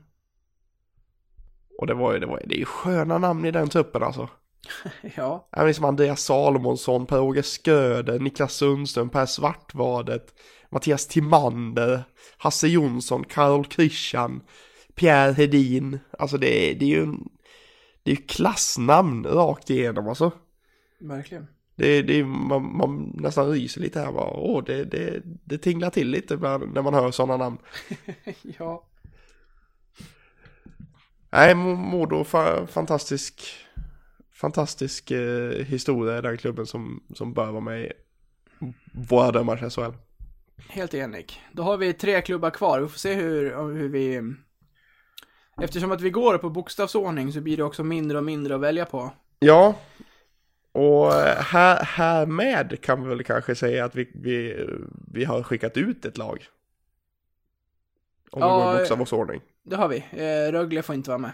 Och 1.80 1.86
det 1.86 1.94
var 1.94 2.12
ju, 2.12 2.18
det 2.18 2.26
var 2.26 2.42
det 2.46 2.54
är 2.54 2.58
ju 2.58 2.64
sköna 2.64 3.18
namn 3.18 3.44
i 3.44 3.50
den 3.50 3.68
truppen 3.68 4.02
alltså. 4.02 4.28
Ja, 5.16 5.48
men 5.56 5.66
liksom 5.66 5.84
Andreas 5.84 6.20
Salomonsson, 6.20 7.06
Per-Åge 7.06 7.42
Sköder, 7.42 8.18
Niklas 8.18 8.52
Sundström, 8.52 9.08
Per 9.08 9.26
Svartvadet, 9.26 10.34
Mattias 10.70 11.06
Timander, 11.06 12.02
Hasse 12.38 12.68
Jonsson, 12.68 13.24
Karol 13.24 13.64
Christian, 13.64 14.42
Pierre 14.94 15.32
Hedin. 15.32 15.98
Alltså 16.18 16.38
det 16.38 16.70
är, 16.70 16.74
det 16.74 16.84
är 16.84 16.88
ju 16.88 17.02
en, 17.02 17.28
det 18.02 18.10
är 18.10 18.16
ju 18.16 18.22
klassnamn 18.22 19.24
rakt 19.26 19.70
igenom 19.70 20.08
alltså. 20.08 20.32
verkligen. 20.98 21.46
Det, 21.74 22.02
det 22.02 22.18
är, 22.18 22.24
man, 22.24 22.76
man 22.76 23.12
nästan 23.14 23.50
ryser 23.50 23.80
lite 23.80 24.00
här 24.00 24.12
bara. 24.12 24.30
Åh, 24.30 24.64
det, 24.64 24.84
det, 24.84 25.22
det 25.24 25.58
tinglar 25.58 25.90
till 25.90 26.10
lite 26.10 26.36
när 26.36 26.82
man 26.82 26.94
hör 26.94 27.10
sådana 27.10 27.36
namn. 27.36 27.58
Ja. 28.58 28.89
Nej, 31.30 31.54
Mo- 31.54 31.76
Modo, 31.76 32.24
fa, 32.24 32.66
fantastisk, 32.66 33.42
fantastisk 34.32 35.10
eh, 35.10 35.50
historia 35.50 36.18
i 36.18 36.20
den 36.20 36.36
klubben 36.36 36.66
som, 36.66 37.02
som 37.14 37.34
bör 37.34 37.50
vara 37.50 37.60
med 37.60 37.80
i 37.84 37.92
våra 38.92 39.30
dömars 39.32 39.74
SHL. 39.74 39.92
Helt 40.68 40.94
enig. 40.94 41.42
Då 41.52 41.62
har 41.62 41.76
vi 41.76 41.92
tre 41.92 42.20
klubbar 42.22 42.50
kvar. 42.50 42.80
Vi 42.80 42.88
får 42.88 42.98
se 42.98 43.14
hur, 43.14 43.72
hur 43.74 43.88
vi... 43.88 44.22
Eftersom 45.62 45.92
att 45.92 46.00
vi 46.00 46.10
går 46.10 46.38
på 46.38 46.50
bokstavsordning 46.50 47.32
så 47.32 47.40
blir 47.40 47.56
det 47.56 47.62
också 47.62 47.84
mindre 47.84 48.18
och 48.18 48.24
mindre 48.24 48.54
att 48.54 48.60
välja 48.60 48.84
på. 48.84 49.12
Ja, 49.38 49.74
och 50.72 51.12
eh, 51.14 51.42
här, 51.42 51.84
härmed 51.84 52.80
kan 52.82 53.02
vi 53.02 53.08
väl 53.08 53.24
kanske 53.24 53.54
säga 53.54 53.84
att 53.84 53.94
vi, 53.94 54.10
vi, 54.14 54.66
vi 55.12 55.24
har 55.24 55.42
skickat 55.42 55.76
ut 55.76 56.04
ett 56.04 56.18
lag. 56.18 56.46
Om 58.30 58.40
Ja, 58.42 58.58
vi 58.58 58.64
går 58.64 58.74
i 58.74 58.78
bokstavsordning. 58.78 59.40
Det 59.62 59.76
har 59.76 59.88
vi. 59.88 59.96
Eh, 59.96 60.52
Rögle 60.52 60.82
får 60.82 60.94
inte 60.94 61.10
vara 61.10 61.18
med. 61.18 61.32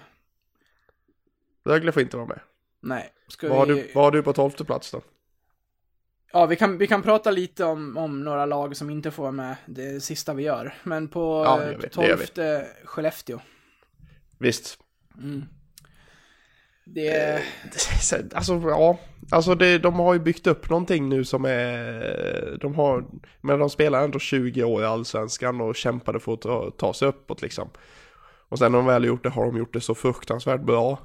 Rögle 1.64 1.92
får 1.92 2.02
inte 2.02 2.16
vara 2.16 2.26
med. 2.26 2.40
Nej. 2.80 3.12
Ska 3.28 3.48
Vad 3.48 3.58
har, 3.58 3.66
vi... 3.66 3.74
du, 3.74 3.90
vad 3.94 4.04
har 4.04 4.10
du 4.10 4.22
på 4.22 4.32
tolfte 4.32 4.64
plats 4.64 4.90
då? 4.90 5.02
Ja, 6.32 6.46
vi 6.46 6.56
kan, 6.56 6.78
vi 6.78 6.86
kan 6.86 7.02
prata 7.02 7.30
lite 7.30 7.64
om, 7.64 7.96
om 7.96 8.24
några 8.24 8.46
lag 8.46 8.76
som 8.76 8.90
inte 8.90 9.10
får 9.10 9.22
vara 9.22 9.32
med 9.32 9.56
det 9.66 10.00
sista 10.02 10.34
vi 10.34 10.42
gör. 10.42 10.74
Men 10.82 11.08
på 11.08 11.42
Ja, 11.44 11.56
det 11.58 11.64
eh, 11.64 11.70
gör 11.70 11.78
vi, 11.78 11.88
det 11.96 12.08
gör 12.08 12.16
vi. 12.16 12.26
tolfte 12.26 12.66
Skellefteå. 12.84 13.40
Visst. 14.38 14.78
Mm. 15.22 15.44
Det 16.84 17.08
är... 17.08 17.42
Alltså, 18.34 18.62
ja. 18.64 18.98
Alltså 19.30 19.54
det, 19.54 19.78
de 19.78 19.94
har 19.94 20.14
ju 20.14 20.20
byggt 20.20 20.46
upp 20.46 20.70
någonting 20.70 21.08
nu 21.08 21.24
som 21.24 21.44
är, 21.44 22.58
de 22.60 22.74
har, 22.74 23.04
men 23.40 23.58
de 23.58 23.70
spelar 23.70 24.04
ändå 24.04 24.18
20 24.18 24.64
år 24.64 24.82
i 24.82 24.86
allsvenskan 24.86 25.60
och 25.60 25.76
kämpade 25.76 26.20
för 26.20 26.32
att 26.34 26.40
ta, 26.40 26.70
ta 26.70 26.94
sig 26.94 27.08
uppåt 27.08 27.42
liksom. 27.42 27.70
Och 28.48 28.58
sen 28.58 28.72
när 28.72 28.78
de 28.78 28.86
väl 28.86 29.04
gjort 29.04 29.22
det 29.22 29.28
har 29.30 29.46
de 29.46 29.56
gjort 29.56 29.72
det 29.72 29.80
så 29.80 29.94
fruktansvärt 29.94 30.60
bra. 30.60 30.98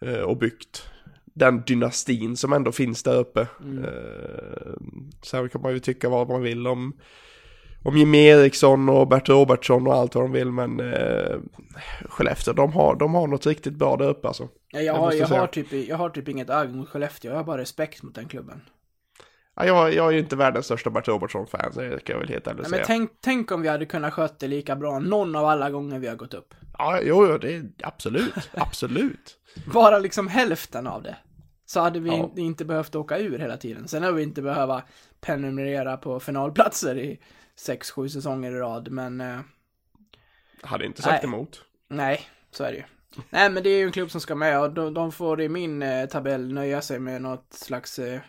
Eh, 0.00 0.20
och 0.20 0.36
byggt 0.36 0.90
den 1.24 1.62
dynastin 1.66 2.36
som 2.36 2.52
ändå 2.52 2.72
finns 2.72 3.02
där 3.02 3.16
uppe. 3.16 3.40
Eh, 3.40 4.72
sen 5.22 5.48
kan 5.48 5.62
man 5.62 5.72
ju 5.72 5.78
tycka 5.78 6.08
vad 6.08 6.28
man 6.28 6.42
vill 6.42 6.66
om, 6.66 6.92
om 7.84 7.96
Jimmie 7.96 8.36
Eriksson 8.36 8.88
och 8.88 9.08
Bert 9.08 9.28
Robertsson 9.28 9.86
och 9.86 9.94
allt 9.94 10.14
vad 10.14 10.24
de 10.24 10.32
vill 10.32 10.50
men 10.50 10.80
eh, 10.80 11.36
Skellefteå, 12.08 12.54
de 12.54 12.72
har, 12.72 12.96
de 12.96 13.14
har 13.14 13.26
något 13.26 13.46
riktigt 13.46 13.74
bra 13.74 13.96
där 13.96 14.08
uppe 14.08 14.28
alltså. 14.28 14.48
Ja, 14.72 14.80
jag, 14.80 14.96
Jag 14.96 15.00
har, 15.00 15.12
jag, 15.12 15.28
säga. 15.28 15.40
har 15.40 15.46
typ, 15.46 15.72
jag 15.72 15.96
har 15.96 16.10
typ 16.10 16.28
inget 16.28 16.50
agg 16.50 16.74
mot 16.74 16.88
Skellefteå, 16.88 17.30
jag 17.30 17.36
har 17.38 17.44
bara 17.44 17.58
respekt 17.58 18.02
mot 18.02 18.14
den 18.14 18.28
klubben. 18.28 18.60
Ja, 19.58 19.64
jag, 19.66 19.94
jag 19.94 20.06
är 20.08 20.10
ju 20.12 20.18
inte 20.18 20.36
världens 20.36 20.64
största 20.66 20.90
Bert 20.90 21.08
Robertson-fan, 21.08 21.72
så 21.72 21.80
det 21.80 22.00
ska 22.00 22.12
jag 22.12 22.20
väl 22.20 22.28
helt 22.28 22.46
ärligt 22.46 22.68
säga. 22.68 22.76
men 22.78 22.86
tänk, 22.86 23.10
tänk 23.20 23.52
om 23.52 23.62
vi 23.62 23.68
hade 23.68 23.86
kunnat 23.86 24.14
sköta 24.14 24.34
det 24.38 24.48
lika 24.48 24.76
bra 24.76 24.98
någon 24.98 25.36
av 25.36 25.44
alla 25.44 25.70
gånger 25.70 25.98
vi 25.98 26.06
har 26.08 26.16
gått 26.16 26.34
upp. 26.34 26.54
Ja, 26.78 27.00
jo, 27.02 27.26
jo, 27.26 27.38
det 27.38 27.54
är 27.54 27.64
absolut, 27.82 28.34
absolut. 28.54 29.36
Bara 29.72 29.98
liksom 29.98 30.28
hälften 30.28 30.86
av 30.86 31.02
det. 31.02 31.16
Så 31.66 31.80
hade 31.80 32.00
vi 32.00 32.08
Ja. 32.10 32.14
in, 32.36 32.38
inte 32.38 32.64
behövt 32.64 32.94
åka 32.94 33.18
ur 33.18 33.38
hela 33.38 33.56
tiden. 33.56 33.88
Sen 33.88 34.02
har 34.02 34.12
vi 34.12 34.22
inte 34.22 34.42
behöva 34.42 34.82
prenumerera 35.20 35.96
på 35.96 36.20
finalplatser 36.20 36.98
i 36.98 37.20
sex, 37.56 37.90
sju 37.90 38.08
säsonger 38.08 38.52
i 38.52 38.54
rad, 38.54 38.90
men 38.90 39.20
eh, 39.20 39.38
Hade 40.62 40.86
inte 40.86 41.02
sagt 41.02 41.22
Nej. 41.22 41.24
emot. 41.24 41.62
nej, 41.88 42.20
så 42.50 42.64
är 42.64 42.70
det 42.72 42.76
ju. 42.76 42.82
Nej, 43.30 43.50
men 43.50 43.62
det 43.62 43.70
är 43.70 43.78
ju 43.78 43.84
en 43.84 43.92
klubb 43.92 44.10
som 44.10 44.20
ska 44.20 44.34
med 44.34 44.60
och 44.60 44.70
de, 44.72 44.94
de 44.94 45.12
får 45.12 45.40
i 45.40 45.48
min 45.48 45.82
eh, 45.82 46.06
tabell 46.06 46.52
nöja 46.52 46.80
sig 46.82 46.98
med 46.98 47.22
något 47.22 47.46
slags 47.52 47.98
eh, 47.98 48.20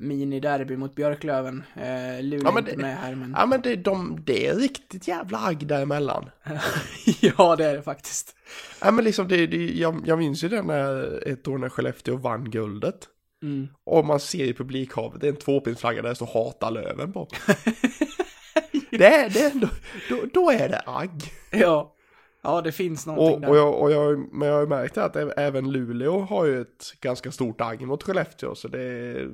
mini-derby 0.00 0.76
mot 0.76 0.94
Björklöven. 0.94 1.64
Eh, 1.76 2.22
Luleå 2.22 2.40
Ja, 2.44 2.52
men 2.52 2.54
är 2.54 2.58
inte 2.58 2.70
det- 2.72 2.82
med 2.82 2.96
här, 2.96 3.14
men... 3.14 3.34
Ja, 3.38 3.46
men 3.46 3.60
det, 3.60 3.76
de, 3.76 4.18
det 4.26 4.46
är 4.46 4.54
riktigt 4.54 5.08
jävla 5.08 5.38
agg 5.38 5.66
däremellan. 5.66 6.30
ja, 7.20 7.56
det 7.56 7.64
är 7.64 7.74
det 7.76 7.82
faktiskt. 7.82 8.36
Ja, 8.80 8.90
men 8.90 9.04
liksom 9.04 9.28
det, 9.28 9.46
det 9.46 9.66
jag, 9.70 10.02
jag 10.06 10.18
minns 10.18 10.44
ju 10.44 10.48
det 10.48 10.62
när 10.62 11.22
ett 11.28 11.48
år 11.48 11.58
när 11.58 11.68
Skellefteå 11.68 12.16
vann 12.16 12.50
guldet. 12.50 13.08
Mm. 13.42 13.68
Och 13.84 14.04
man 14.04 14.20
ser 14.20 14.44
i 14.44 14.54
publikhavet, 14.54 15.20
det 15.20 15.26
är 15.26 15.30
en 15.32 15.36
tvåpinsflagga 15.36 16.02
där 16.02 16.08
det 16.08 16.14
står 16.14 16.26
hata 16.26 16.70
löven 16.70 17.12
på. 17.12 17.28
det 18.90 19.06
är 19.06 19.30
det, 19.30 19.52
ändå, 19.52 19.68
då, 20.08 20.20
då 20.34 20.50
är 20.50 20.68
det 20.68 20.82
agg. 20.86 21.22
Ja. 21.50 21.94
Ja, 22.42 22.60
det 22.60 22.72
finns 22.72 23.06
någonting 23.06 23.34
Och, 23.34 23.40
där. 23.40 23.48
och, 23.50 23.56
jag, 23.56 23.74
och 23.80 23.92
jag, 23.92 24.32
men 24.34 24.48
jag 24.48 24.54
har 24.54 24.60
ju 24.62 24.66
märkt 24.68 24.98
att 24.98 25.16
även 25.36 25.72
Luleå 25.72 26.20
har 26.20 26.44
ju 26.46 26.60
ett 26.60 26.94
ganska 27.00 27.30
stort 27.32 27.60
agg 27.60 27.80
mot 27.86 28.02
Skellefteå, 28.02 28.54
så 28.54 28.68
det 28.68 28.82
är, 28.82 29.28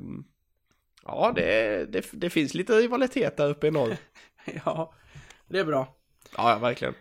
Ja, 1.06 1.32
det, 1.36 1.84
det, 1.92 2.06
det 2.12 2.30
finns 2.30 2.54
lite 2.54 2.72
rivalitet 2.78 3.36
där 3.36 3.48
uppe 3.48 3.66
i 3.66 3.70
norr. 3.70 3.96
Ja, 4.64 4.94
det 5.48 5.58
är 5.58 5.64
bra. 5.64 5.96
Ja, 6.36 6.50
ja, 6.50 6.58
verkligen. 6.58 6.94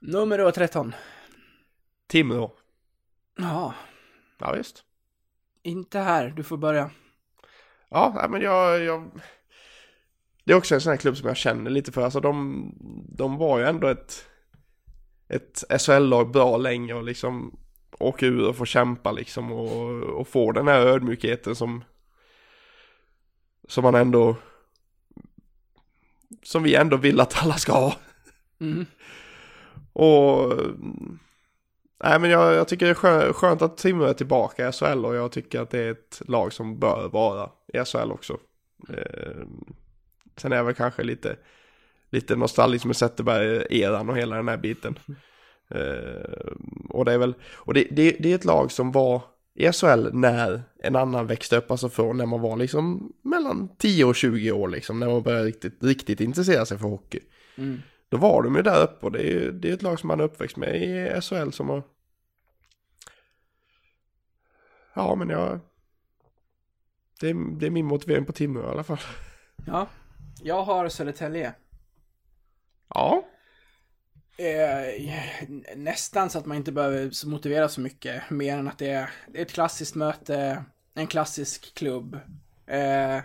Nummer 0.00 0.38
då 0.38 0.50
13. 0.50 0.94
Timrå. 2.08 2.52
Ja, 3.38 3.74
Ja, 4.38 4.52
visst. 4.52 4.84
inte 5.62 5.98
här. 5.98 6.28
Du 6.36 6.42
får 6.42 6.56
börja. 6.56 6.90
Ja, 7.88 8.12
nej, 8.16 8.28
men 8.28 8.40
jag, 8.42 8.80
jag... 8.82 9.10
Det 10.44 10.52
är 10.52 10.56
också 10.56 10.74
en 10.74 10.80
sån 10.80 10.90
här 10.90 10.96
klubb 10.96 11.16
som 11.16 11.28
jag 11.28 11.36
känner 11.36 11.70
lite 11.70 11.92
för. 11.92 12.02
Alltså 12.02 12.20
de, 12.20 12.64
de 13.16 13.36
var 13.36 13.58
ju 13.58 13.64
ändå 13.64 13.88
ett, 13.88 14.26
ett 15.28 15.80
SHL-lag 15.80 16.30
bra 16.30 16.56
länge 16.56 16.94
och 16.94 17.04
liksom 17.04 17.58
åka 17.98 18.26
ur 18.26 18.48
och 18.48 18.56
få 18.56 18.64
kämpa 18.64 19.12
liksom 19.12 19.52
och, 19.52 20.02
och 20.02 20.28
få 20.28 20.52
den 20.52 20.68
här 20.68 20.80
ödmjukheten 20.86 21.54
som 21.56 21.84
som 23.70 23.82
man 23.82 23.94
ändå 23.94 24.36
som 26.42 26.62
vi 26.62 26.74
ändå 26.74 26.96
vill 26.96 27.20
att 27.20 27.42
alla 27.42 27.54
ska 27.54 27.72
ha. 27.72 27.96
Mm. 28.60 28.86
Och 29.92 30.52
nej 32.04 32.18
men 32.18 32.30
jag, 32.30 32.54
jag 32.54 32.68
tycker 32.68 32.86
det 32.86 32.92
är 32.92 32.94
skö- 32.94 33.32
skönt 33.32 33.62
att 33.62 33.76
Timrå 33.76 34.04
är 34.04 34.12
tillbaka 34.12 34.68
i 34.68 34.72
SHL 34.72 35.04
och 35.04 35.14
jag 35.14 35.32
tycker 35.32 35.60
att 35.60 35.70
det 35.70 35.78
är 35.78 35.90
ett 35.90 36.22
lag 36.26 36.52
som 36.52 36.78
bör 36.78 37.08
vara 37.08 37.50
i 37.72 37.84
SHL 37.84 38.12
också. 38.12 38.38
Eh, 38.88 39.46
sen 40.36 40.52
är 40.52 40.56
jag 40.56 40.64
väl 40.64 40.74
kanske 40.74 41.02
lite, 41.02 41.36
lite 42.10 42.36
nostalgisk 42.36 42.84
med 42.84 42.96
Zetterberg-eran 42.96 44.10
och 44.10 44.16
hela 44.16 44.36
den 44.36 44.48
här 44.48 44.56
biten. 44.56 44.98
Eh, 45.68 46.52
och 46.88 47.04
det 47.04 47.12
är 47.12 47.18
väl, 47.18 47.34
och 47.54 47.74
det, 47.74 47.88
det, 47.90 48.16
det 48.20 48.30
är 48.30 48.34
ett 48.34 48.44
lag 48.44 48.72
som 48.72 48.92
var 48.92 49.22
i 49.60 49.72
SHL 49.72 50.08
när 50.12 50.62
en 50.82 50.96
annan 50.96 51.26
växte 51.26 51.56
upp, 51.56 51.70
alltså 51.70 51.88
från 51.88 52.16
när 52.16 52.26
man 52.26 52.40
var 52.40 52.56
liksom 52.56 53.12
mellan 53.22 53.76
10 53.76 54.04
och 54.04 54.16
20 54.16 54.52
år 54.52 54.68
liksom, 54.68 55.00
när 55.00 55.08
man 55.08 55.22
började 55.22 55.44
riktigt, 55.44 55.84
riktigt 55.84 56.20
intressera 56.20 56.66
sig 56.66 56.78
för 56.78 56.88
hockey. 56.88 57.20
Mm. 57.56 57.80
Då 58.08 58.16
var 58.16 58.42
de 58.42 58.56
ju 58.56 58.62
där 58.62 58.82
uppe 58.82 59.06
och 59.06 59.12
det 59.12 59.18
är 59.18 59.32
ju 59.32 59.52
det 59.52 59.70
är 59.70 59.74
ett 59.74 59.82
lag 59.82 60.00
som 60.00 60.08
man 60.08 60.20
är 60.20 60.24
uppväxt 60.24 60.56
med 60.56 60.82
i 60.82 61.20
SHL 61.20 61.50
som 61.50 61.68
har... 61.68 61.82
Ja, 64.94 65.14
men 65.14 65.28
jag... 65.28 65.60
Det 67.20 67.30
är, 67.30 67.58
det 67.58 67.66
är 67.66 67.70
min 67.70 67.86
motivering 67.86 68.24
på 68.24 68.32
Timrå 68.32 68.62
i 68.62 68.70
alla 68.70 68.84
fall. 68.84 69.00
Ja, 69.66 69.86
jag 70.42 70.62
har 70.62 70.88
Södertälje. 70.88 71.54
Ja. 72.88 73.24
Eh, 74.40 75.48
nästan 75.76 76.30
så 76.30 76.38
att 76.38 76.46
man 76.46 76.56
inte 76.56 76.72
behöver 76.72 77.26
motivera 77.26 77.68
så 77.68 77.80
mycket, 77.80 78.30
mer 78.30 78.58
än 78.58 78.68
att 78.68 78.78
det 78.78 78.90
är, 78.90 79.10
ett 79.34 79.52
klassiskt 79.52 79.94
möte, 79.94 80.64
en 80.94 81.06
klassisk 81.06 81.74
klubb. 81.74 82.18
Eh, 82.66 83.18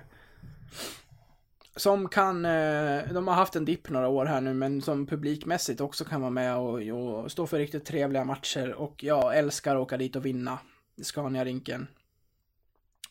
som 1.75 2.09
kan, 2.09 2.45
eh, 2.45 3.13
de 3.13 3.27
har 3.27 3.35
haft 3.35 3.55
en 3.55 3.65
dipp 3.65 3.89
några 3.89 4.07
år 4.07 4.25
här 4.25 4.41
nu, 4.41 4.53
men 4.53 4.81
som 4.81 5.07
publikmässigt 5.07 5.81
också 5.81 6.05
kan 6.05 6.21
vara 6.21 6.31
med 6.31 6.57
och, 6.57 6.81
och 6.81 7.31
stå 7.31 7.47
för 7.47 7.57
riktigt 7.57 7.85
trevliga 7.85 8.23
matcher. 8.23 8.73
Och 8.73 9.03
jag 9.03 9.37
älskar 9.37 9.75
att 9.75 9.81
åka 9.81 9.97
dit 9.97 10.15
och 10.15 10.25
vinna. 10.25 10.59
Scania-rinken. 11.01 11.87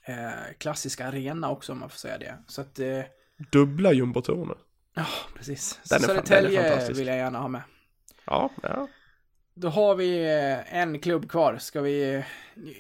Eh, 0.05 0.52
klassisk 0.59 1.01
arena 1.01 1.51
också 1.51 1.72
om 1.72 1.78
man 1.78 1.90
får 1.90 1.98
säga 1.98 2.18
det. 2.18 2.39
Så 2.47 2.60
att, 2.60 2.78
eh, 2.78 3.01
Dubbla 3.52 3.93
jumbotroner. 3.93 4.56
ja 4.94 5.06
precis. 5.36 5.81
Den 5.90 6.01
Södertälje 6.01 6.93
vill 6.93 7.06
jag 7.06 7.16
gärna 7.16 7.39
ha 7.39 7.48
med. 7.48 7.62
Ja, 8.25 8.51
ja. 8.63 8.89
Då 9.55 9.69
har 9.69 9.95
vi 9.95 10.25
eh, 10.25 10.75
en 10.77 10.99
klubb 11.01 11.31
kvar. 11.31 11.59
Ska 11.59 11.81
vi... 11.81 12.25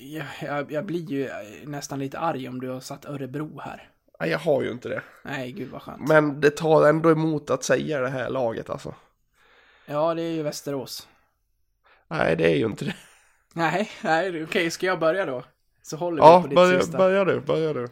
Jag, 0.00 0.26
jag, 0.42 0.72
jag 0.72 0.86
blir 0.86 1.10
ju 1.10 1.26
eh, 1.26 1.34
nästan 1.64 1.98
lite 1.98 2.18
arg 2.18 2.48
om 2.48 2.60
du 2.60 2.68
har 2.68 2.80
satt 2.80 3.04
Örebro 3.04 3.60
här. 3.60 3.90
Nej, 4.20 4.30
jag 4.30 4.38
har 4.38 4.62
ju 4.62 4.70
inte 4.70 4.88
det. 4.88 5.02
Nej, 5.24 5.52
gud 5.52 5.70
vad 5.70 5.82
skönt. 5.82 6.08
Men 6.08 6.40
det 6.40 6.50
tar 6.50 6.88
ändå 6.88 7.10
emot 7.10 7.50
att 7.50 7.64
säga 7.64 8.00
det 8.00 8.08
här 8.08 8.30
laget 8.30 8.70
alltså. 8.70 8.94
Ja, 9.86 10.14
det 10.14 10.22
är 10.22 10.30
ju 10.32 10.42
Västerås. 10.42 11.08
Nej, 12.08 12.36
det 12.36 12.50
är 12.52 12.56
ju 12.56 12.66
inte 12.66 12.84
det. 12.84 12.94
Nej, 13.54 13.90
nej, 14.04 14.44
okej, 14.44 14.70
ska 14.70 14.86
jag 14.86 14.98
börja 14.98 15.26
då? 15.26 15.44
Så 15.82 15.96
håller 15.96 16.22
vi 16.22 16.28
Ja, 16.28 16.42
på 16.42 16.46
ditt 16.48 16.56
börja, 16.56 16.80
sista. 16.80 16.98
börja 16.98 17.24
du, 17.24 17.40
börja 17.40 17.72
du. 17.72 17.88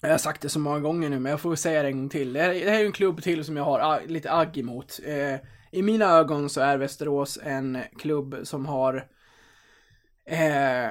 Jag 0.00 0.10
har 0.10 0.18
sagt 0.18 0.42
det 0.42 0.48
så 0.48 0.58
många 0.58 0.80
gånger 0.80 1.08
nu, 1.10 1.18
men 1.18 1.30
jag 1.30 1.40
får 1.40 1.56
säga 1.56 1.82
det 1.82 1.88
en 1.88 1.98
gång 1.98 2.08
till. 2.08 2.32
Det 2.32 2.40
här, 2.42 2.54
det 2.54 2.70
här 2.70 2.76
är 2.76 2.80
ju 2.80 2.86
en 2.86 2.92
klubb 2.92 3.22
till 3.22 3.44
som 3.44 3.56
jag 3.56 3.64
har 3.64 3.80
ah, 3.80 4.00
lite 4.06 4.32
agg 4.32 4.58
emot. 4.58 5.00
Eh, 5.04 5.34
i 5.70 5.82
mina 5.82 6.04
ögon 6.04 6.50
så 6.50 6.60
är 6.60 6.76
Västerås 6.76 7.38
en 7.42 7.78
klubb 7.98 8.36
som 8.42 8.66
har 8.66 9.08
eh, 10.24 10.90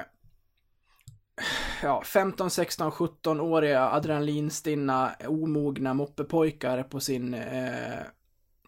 ja, 1.82 2.02
15, 2.04 2.50
16, 2.50 2.90
17-åriga 2.90 3.90
adrenalinstinna, 3.90 5.12
omogna 5.26 5.94
moppepojkar 5.94 6.82
på 6.82 7.00
sin, 7.00 7.34
eh, 7.34 7.98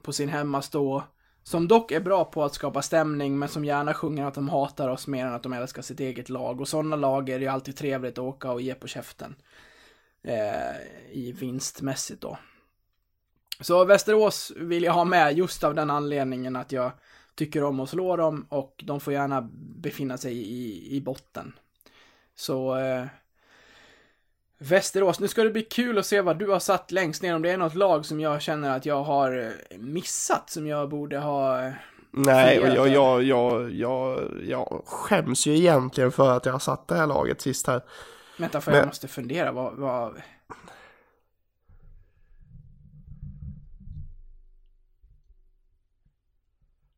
på 0.03 0.13
sin 0.13 0.29
hemmastå. 0.29 1.03
Som 1.45 1.69
dock 1.69 1.93
är 1.93 2.01
bra 2.01 2.25
på 2.25 2.45
att 2.45 2.55
skapa 2.55 2.83
stämning, 2.83 3.39
men 3.39 3.49
som 3.49 3.65
gärna 3.65 3.95
sjunger 3.95 4.25
att 4.25 4.35
de 4.35 4.49
hatar 4.49 4.89
oss 4.89 5.07
mer 5.07 5.27
än 5.27 5.35
att 5.35 5.43
de 5.43 5.53
älskar 5.53 5.83
sitt 5.83 6.01
eget 6.01 6.29
lag. 6.29 6.61
Och 6.61 6.69
sådana 6.69 6.97
lag 6.97 7.29
är 7.29 7.39
det 7.39 7.45
ju 7.45 7.51
alltid 7.51 7.77
trevligt 7.77 8.13
att 8.13 8.25
åka 8.25 8.53
och 8.53 8.61
ge 8.61 8.75
på 8.75 8.87
käften 8.87 9.35
eh, 10.25 10.77
i 11.11 11.33
vinstmässigt 11.33 12.21
då. 12.21 12.39
Så 13.63 13.85
Västerås 13.85 14.53
vill 14.57 14.83
jag 14.83 14.93
ha 14.93 15.05
med 15.05 15.39
just 15.39 15.65
av 15.65 15.75
den 15.75 15.91
anledningen 15.91 16.57
att 16.57 16.73
jag 16.73 16.91
tycker 17.35 17.65
om 17.65 17.81
att 17.81 17.89
slå 17.89 18.17
dem 18.17 18.47
och 18.49 18.83
de 18.85 19.01
får 19.01 19.13
gärna 19.13 19.49
befinna 19.77 20.19
sig 20.19 20.33
i, 20.33 20.97
i 20.97 21.01
botten. 21.01 21.53
Så 22.35 22.77
eh, 22.79 23.05
Västerås, 24.59 25.21
nu 25.21 25.29
ska 25.29 25.45
det 25.45 25.51
bli 25.51 25.63
kul 25.63 25.99
att 25.99 26.07
se 26.07 26.21
vad 26.21 26.39
du 26.39 26.49
har 26.49 26.59
satt 26.59 26.91
längst 26.91 27.23
ner, 27.23 27.35
om 27.37 27.43
det 27.43 27.51
är 27.51 27.57
något 27.57 27.75
lag 27.75 28.07
som 28.07 28.21
jag 28.21 28.43
känner 28.43 28.77
att 28.77 28.87
jag 28.87 29.03
har 29.03 29.39
eh, 29.71 29.79
missat, 29.79 30.51
som 30.51 30.67
jag 30.67 30.89
borde 30.89 31.19
ha... 31.19 31.65
eh, 31.65 31.73
Nej, 32.11 32.61
och 32.61 32.69
jag, 32.69 32.89
jag, 32.89 33.23
jag, 33.23 33.71
jag, 33.73 34.31
jag 34.47 34.83
skäms 34.87 35.47
ju 35.47 35.57
egentligen 35.57 36.13
för 36.13 36.37
att 36.37 36.47
jag 36.47 36.53
har 36.53 36.59
satt 36.59 36.89
det 36.89 36.95
här 36.95 37.07
laget 37.07 37.41
sist 37.41 37.67
här. 37.67 37.81
Vänta, 38.39 38.61
för 38.61 38.71
Men- 38.71 38.79
jag 38.79 38.87
måste 38.87 39.09
fundera, 39.09 39.53
vad... 39.53 39.75
vad... 39.77 40.23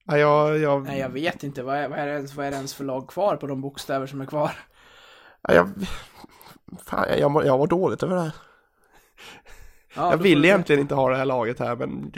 Ja, 0.05 0.19
jag, 0.19 0.59
jag, 0.59 0.85
Nej, 0.85 0.99
jag 0.99 1.09
vet 1.09 1.43
inte, 1.43 1.63
vad 1.63 1.77
är, 1.77 1.89
vad, 1.89 1.99
är 1.99 2.07
det 2.07 2.13
ens, 2.13 2.35
vad 2.35 2.47
är 2.47 2.51
det 2.51 2.57
ens 2.57 2.75
för 2.75 2.85
lag 2.85 3.09
kvar 3.09 3.37
på 3.37 3.47
de 3.47 3.61
bokstäver 3.61 4.07
som 4.07 4.21
är 4.21 4.27
kvar? 4.27 4.53
ja, 5.49 5.55
jag, 5.55 5.69
fan, 6.85 7.07
jag, 7.19 7.31
mår, 7.31 7.45
jag 7.45 7.59
mår 7.59 7.67
dåligt 7.67 8.03
över 8.03 8.17
det 8.17 8.23
här. 8.23 8.35
Ja, 9.97 10.11
jag 10.11 10.19
vill 10.19 10.45
egentligen 10.45 10.81
inte 10.81 10.95
ha 10.95 11.11
det 11.11 11.17
här 11.17 11.25
laget 11.25 11.59
här, 11.59 11.77
men 11.77 12.13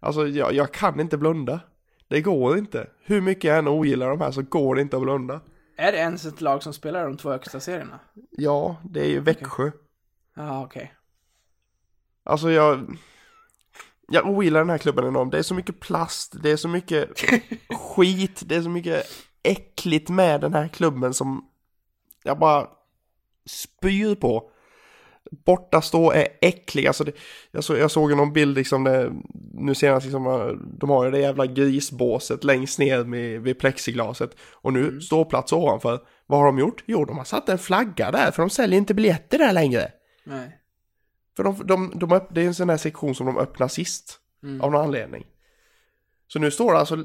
alltså 0.00 0.26
jag, 0.26 0.52
jag 0.52 0.72
kan 0.72 1.00
inte 1.00 1.16
blunda. 1.18 1.60
Det 2.08 2.20
går 2.20 2.58
inte. 2.58 2.86
Hur 3.02 3.20
mycket 3.20 3.44
jag 3.44 3.58
än 3.58 3.68
ogillar 3.68 4.08
de 4.08 4.20
här 4.20 4.30
så 4.30 4.42
går 4.42 4.74
det 4.74 4.82
inte 4.82 4.96
att 4.96 5.02
blunda. 5.02 5.40
Är 5.76 5.92
det 5.92 5.98
ens 5.98 6.24
ett 6.24 6.40
lag 6.40 6.62
som 6.62 6.72
spelar 6.72 7.04
de 7.04 7.16
två 7.16 7.30
högsta 7.30 7.60
serierna? 7.60 7.98
Ja, 8.30 8.76
det 8.84 9.00
är 9.00 9.08
ju 9.08 9.20
Växjö. 9.20 9.70
Ja, 10.34 10.64
okej. 10.64 10.94
Alltså 12.24 12.50
jag... 12.50 12.96
Jag 14.08 14.26
ogillar 14.26 14.60
den 14.60 14.70
här 14.70 14.78
klubben 14.78 15.06
enormt. 15.06 15.32
Det 15.32 15.38
är 15.38 15.42
så 15.42 15.54
mycket 15.54 15.80
plast, 15.80 16.42
det 16.42 16.50
är 16.50 16.56
så 16.56 16.68
mycket 16.68 17.08
skit, 17.70 18.42
det 18.46 18.56
är 18.56 18.62
så 18.62 18.68
mycket 18.68 19.06
äckligt 19.42 20.08
med 20.08 20.40
den 20.40 20.54
här 20.54 20.68
klubben 20.68 21.14
som 21.14 21.44
jag 22.22 22.38
bara 22.38 22.66
spyr 23.46 24.14
på. 24.14 24.50
Borta 25.44 25.80
stå 25.82 26.12
är 26.12 26.28
äcklig, 26.40 26.86
alltså 26.86 27.04
det, 27.04 27.12
jag, 27.50 27.64
så, 27.64 27.76
jag 27.76 27.90
såg 27.90 28.16
någon 28.16 28.32
bild 28.32 28.56
liksom 28.56 28.84
det, 28.84 29.12
nu 29.52 29.74
senast 29.74 30.06
liksom, 30.06 30.26
eh, 30.26 30.46
de 30.78 30.90
har 30.90 31.04
ju 31.04 31.10
det 31.10 31.18
jävla 31.18 31.46
grisbåset 31.46 32.44
längst 32.44 32.78
ner 32.78 33.04
med, 33.04 33.40
vid 33.42 33.58
plexiglaset 33.58 34.30
och 34.52 34.72
nu 34.72 35.00
står 35.00 35.24
plats 35.24 35.52
ovanför. 35.52 36.00
Vad 36.26 36.38
har 36.38 36.46
de 36.46 36.58
gjort? 36.58 36.84
Jo, 36.86 37.04
de 37.04 37.18
har 37.18 37.24
satt 37.24 37.48
en 37.48 37.58
flagga 37.58 38.10
där 38.10 38.30
för 38.30 38.42
de 38.42 38.50
säljer 38.50 38.78
inte 38.78 38.94
biljetter 38.94 39.38
där 39.38 39.52
längre. 39.52 39.92
Nej. 40.24 40.58
För 41.36 41.44
de, 41.44 41.66
de, 41.66 41.92
de, 41.98 42.20
det 42.30 42.42
är 42.42 42.46
en 42.46 42.54
sån 42.54 42.70
här 42.70 42.76
sektion 42.76 43.14
som 43.14 43.26
de 43.26 43.38
öppnar 43.38 43.68
sist. 43.68 44.20
Mm. 44.42 44.60
Av 44.60 44.70
någon 44.70 44.80
anledning. 44.84 45.26
Så 46.28 46.38
nu 46.38 46.50
står 46.50 46.72
det 46.72 46.78
alltså 46.78 47.04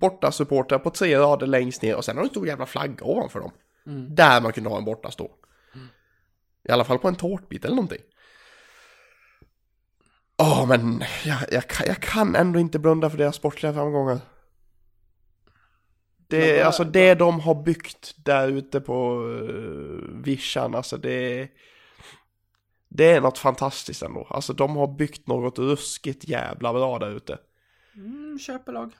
borta 0.00 0.32
supportrar 0.32 0.78
på 0.78 0.90
tre 0.90 1.18
rader 1.18 1.46
längst 1.46 1.82
ner 1.82 1.96
och 1.96 2.04
sen 2.04 2.16
har 2.16 2.22
det 2.22 2.26
en 2.26 2.30
stor 2.30 2.46
jävla 2.46 2.66
flagga 2.66 3.04
ovanför 3.06 3.40
dem. 3.40 3.50
Mm. 3.86 4.14
Där 4.14 4.40
man 4.40 4.52
kunde 4.52 4.70
ha 4.70 4.78
en 4.78 4.84
borta 4.84 5.10
stå. 5.10 5.30
I 6.68 6.72
alla 6.72 6.84
fall 6.84 6.98
på 6.98 7.08
en 7.08 7.14
tårtbit 7.16 7.64
eller 7.64 7.74
någonting. 7.76 8.02
Åh, 10.38 10.66
men 10.68 11.02
jag, 11.24 11.38
jag, 11.50 11.66
kan- 11.68 11.86
jag 11.86 12.00
kan 12.00 12.36
ändå 12.36 12.58
inte 12.58 12.78
blunda 12.78 13.10
för 13.10 13.18
deras 13.18 13.36
sportliga 13.36 13.72
framgångar. 13.72 14.20
Det, 16.28 16.56
Ja, 16.56 16.64
alltså 16.66 16.84
det 16.84 17.14
de 17.14 17.40
har 17.40 17.62
byggt 17.62 18.14
där 18.24 18.48
ute 18.48 18.80
på 18.80 19.20
uh, 19.22 20.22
vischan, 20.24 20.74
alltså 20.74 20.96
det 20.96 21.48
det 22.96 23.10
är 23.10 23.20
något 23.20 23.38
fantastiskt 23.38 24.02
ändå. 24.02 24.26
Alltså 24.30 24.52
de 24.52 24.76
har 24.76 24.86
byggt 24.86 25.26
något 25.26 25.58
ruskigt 25.58 26.28
jävla 26.28 26.72
bra 26.72 26.98
där 26.98 27.10
ute. 27.16 27.38
Mm, 27.96 28.38
köpelag. 28.38 28.92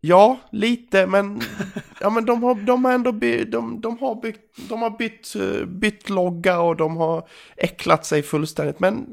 Ja, 0.00 0.36
lite, 0.52 1.06
men, 1.06 1.40
ja, 2.00 2.10
men 2.10 2.24
de, 2.24 2.42
har, 2.42 2.54
de 2.54 2.84
har 2.84 2.92
ändå 2.92 3.12
by, 3.12 3.44
de, 3.44 3.80
de 3.80 3.98
har 3.98 4.14
byggt, 4.22 4.68
de 4.68 4.82
har 4.82 4.90
bytt, 4.90 5.34
eh, 5.36 5.66
bytt 5.66 6.08
logga 6.10 6.60
och 6.60 6.76
de 6.76 6.96
har 6.96 7.28
äcklat 7.56 8.06
sig 8.06 8.22
fullständigt. 8.22 8.80
Men 8.80 9.06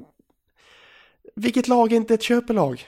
vilket 1.36 1.68
lag 1.68 1.92
är 1.92 1.96
inte 1.98 2.14
ett 2.14 2.24
köpelag? 2.24 2.84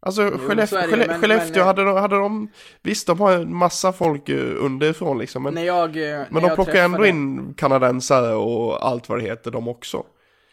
Alltså 0.00 0.30
så 0.30 0.38
Skellefteå, 0.38 0.78
det 0.80 0.86
ju, 0.86 0.90
Skelle- 0.92 1.06
men- 1.06 1.20
Skellefteå 1.20 1.56
men- 1.58 1.66
hade, 1.66 1.84
de, 1.84 1.96
hade 1.96 2.16
de, 2.16 2.48
visst 2.82 3.06
de 3.06 3.20
har 3.20 3.32
en 3.32 3.56
massa 3.56 3.92
folk 3.92 4.28
eh, 4.28 4.64
underifrån 4.64 5.18
liksom, 5.18 5.42
men, 5.42 5.54
när 5.54 5.64
jag, 5.64 5.88
eh, 5.88 5.92
när 6.02 6.26
men 6.30 6.42
de 6.42 6.54
plockar 6.54 6.84
ändå 6.84 7.06
in 7.06 7.54
kanadensare 7.54 8.34
och 8.34 8.86
allt 8.86 9.08
vad 9.08 9.18
det 9.18 9.24
heter 9.24 9.50
de 9.50 9.68
också. 9.68 10.04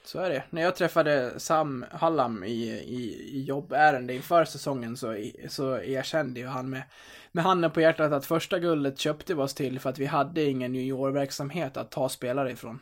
Så 0.05 0.19
är 0.19 0.29
det. 0.29 0.43
När 0.49 0.61
jag 0.61 0.75
träffade 0.75 1.39
Sam 1.39 1.85
Hallam 1.91 2.43
i, 2.43 2.63
i, 2.69 3.29
i 3.37 3.43
jobbärende 3.43 4.13
inför 4.13 4.45
säsongen 4.45 4.97
så, 4.97 5.17
så 5.49 5.77
erkände 5.77 6.39
ju 6.39 6.47
han 6.47 6.69
med, 6.69 6.83
med 7.31 7.43
handen 7.43 7.71
på 7.71 7.81
hjärtat 7.81 8.11
att 8.11 8.25
första 8.25 8.59
guldet 8.59 8.99
köpte 8.99 9.33
vi 9.35 9.41
oss 9.41 9.53
till 9.53 9.79
för 9.79 9.89
att 9.89 9.99
vi 9.99 10.05
hade 10.05 10.43
ingen 10.43 10.75
juniorverksamhet 10.75 11.77
att 11.77 11.91
ta 11.91 12.09
spelare 12.09 12.51
ifrån. 12.51 12.79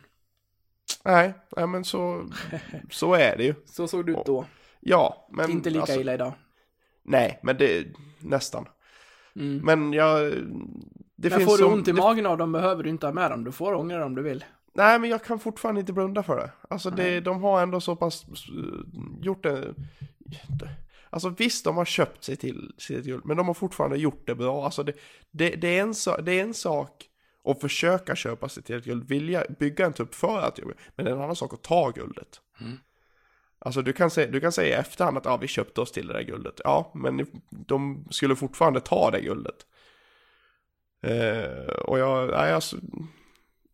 Nej, 1.04 1.34
nej 1.56 1.66
men 1.66 1.84
så, 1.84 2.26
så 2.90 3.14
är 3.14 3.36
det 3.36 3.44
ju. 3.44 3.54
Så 3.66 3.88
såg 3.88 4.06
det 4.06 4.12
ut 4.12 4.26
då. 4.26 4.44
Ja, 4.80 5.28
men 5.32 5.50
Inte 5.50 5.70
lika 5.70 5.80
alltså, 5.80 6.00
illa 6.00 6.14
idag. 6.14 6.32
Nej, 7.02 7.38
men 7.42 7.56
det, 7.56 7.86
nästan. 8.18 8.68
Mm. 9.36 9.58
Men 9.64 9.92
jag... 9.92 10.32
Det 11.16 11.30
Men 11.30 11.38
finns 11.38 11.50
får 11.50 11.58
du 11.58 11.64
ont 11.64 11.88
i 11.88 11.92
det- 11.92 11.96
magen 11.98 12.26
av 12.26 12.38
dem 12.38 12.52
behöver 12.52 12.82
du 12.82 12.90
inte 12.90 13.06
ha 13.06 13.12
med 13.12 13.30
dem. 13.30 13.44
Du 13.44 13.52
får 13.52 13.74
ångra 13.74 13.98
dem 13.98 14.06
om 14.06 14.14
du 14.14 14.22
vill. 14.22 14.44
Nej, 14.74 14.98
men 14.98 15.10
jag 15.10 15.24
kan 15.24 15.38
fortfarande 15.38 15.80
inte 15.80 15.92
blunda 15.92 16.22
för 16.22 16.36
det. 16.36 16.50
Alltså 16.70 16.90
det, 16.90 17.20
de 17.20 17.42
har 17.42 17.62
ändå 17.62 17.80
så 17.80 17.96
pass 17.96 18.24
eh, 18.28 19.24
gjort 19.24 19.42
det... 19.42 19.74
Alltså 21.10 21.28
visst, 21.28 21.64
de 21.64 21.76
har 21.76 21.84
köpt 21.84 22.24
sig 22.24 22.36
till 22.36 22.72
sitt 22.78 23.04
guld, 23.04 23.24
men 23.24 23.36
de 23.36 23.46
har 23.46 23.54
fortfarande 23.54 23.96
gjort 23.96 24.26
det 24.26 24.34
bra. 24.34 24.64
Alltså 24.64 24.82
det, 24.82 24.92
det, 25.30 25.48
det, 25.48 25.78
är, 25.78 25.82
en 25.82 26.24
det 26.24 26.32
är 26.32 26.42
en 26.42 26.54
sak 26.54 27.08
att 27.44 27.60
försöka 27.60 28.16
köpa 28.16 28.48
sig 28.48 28.62
till 28.62 28.76
ett 28.76 28.84
guld, 28.84 29.08
vilja 29.08 29.44
bygga 29.58 29.86
en 29.86 29.92
trupp 29.92 30.14
för 30.14 30.38
att 30.38 30.58
göra 30.58 30.74
men 30.96 31.04
det 31.04 31.10
är 31.10 31.16
en 31.16 31.22
annan 31.22 31.36
sak 31.36 31.54
att 31.54 31.62
ta 31.62 31.90
guldet. 31.90 32.40
Alltså 33.58 33.82
du 33.82 33.92
kan, 33.92 34.10
säga, 34.10 34.30
du 34.30 34.40
kan 34.40 34.52
säga 34.52 34.76
i 34.76 34.80
efterhand 34.80 35.18
att 35.18 35.24
ja, 35.24 35.36
vi 35.36 35.48
köpte 35.48 35.80
oss 35.80 35.92
till 35.92 36.06
det 36.06 36.12
där 36.12 36.22
guldet. 36.22 36.60
Ja, 36.64 36.92
men 36.94 37.26
de 37.50 38.06
skulle 38.10 38.36
fortfarande 38.36 38.80
ta 38.80 39.10
det 39.10 39.20
guldet. 39.20 39.66
Eh, 41.02 41.74
och 41.74 41.98
jag, 41.98 42.30
nej, 42.30 42.52
alltså, 42.52 42.76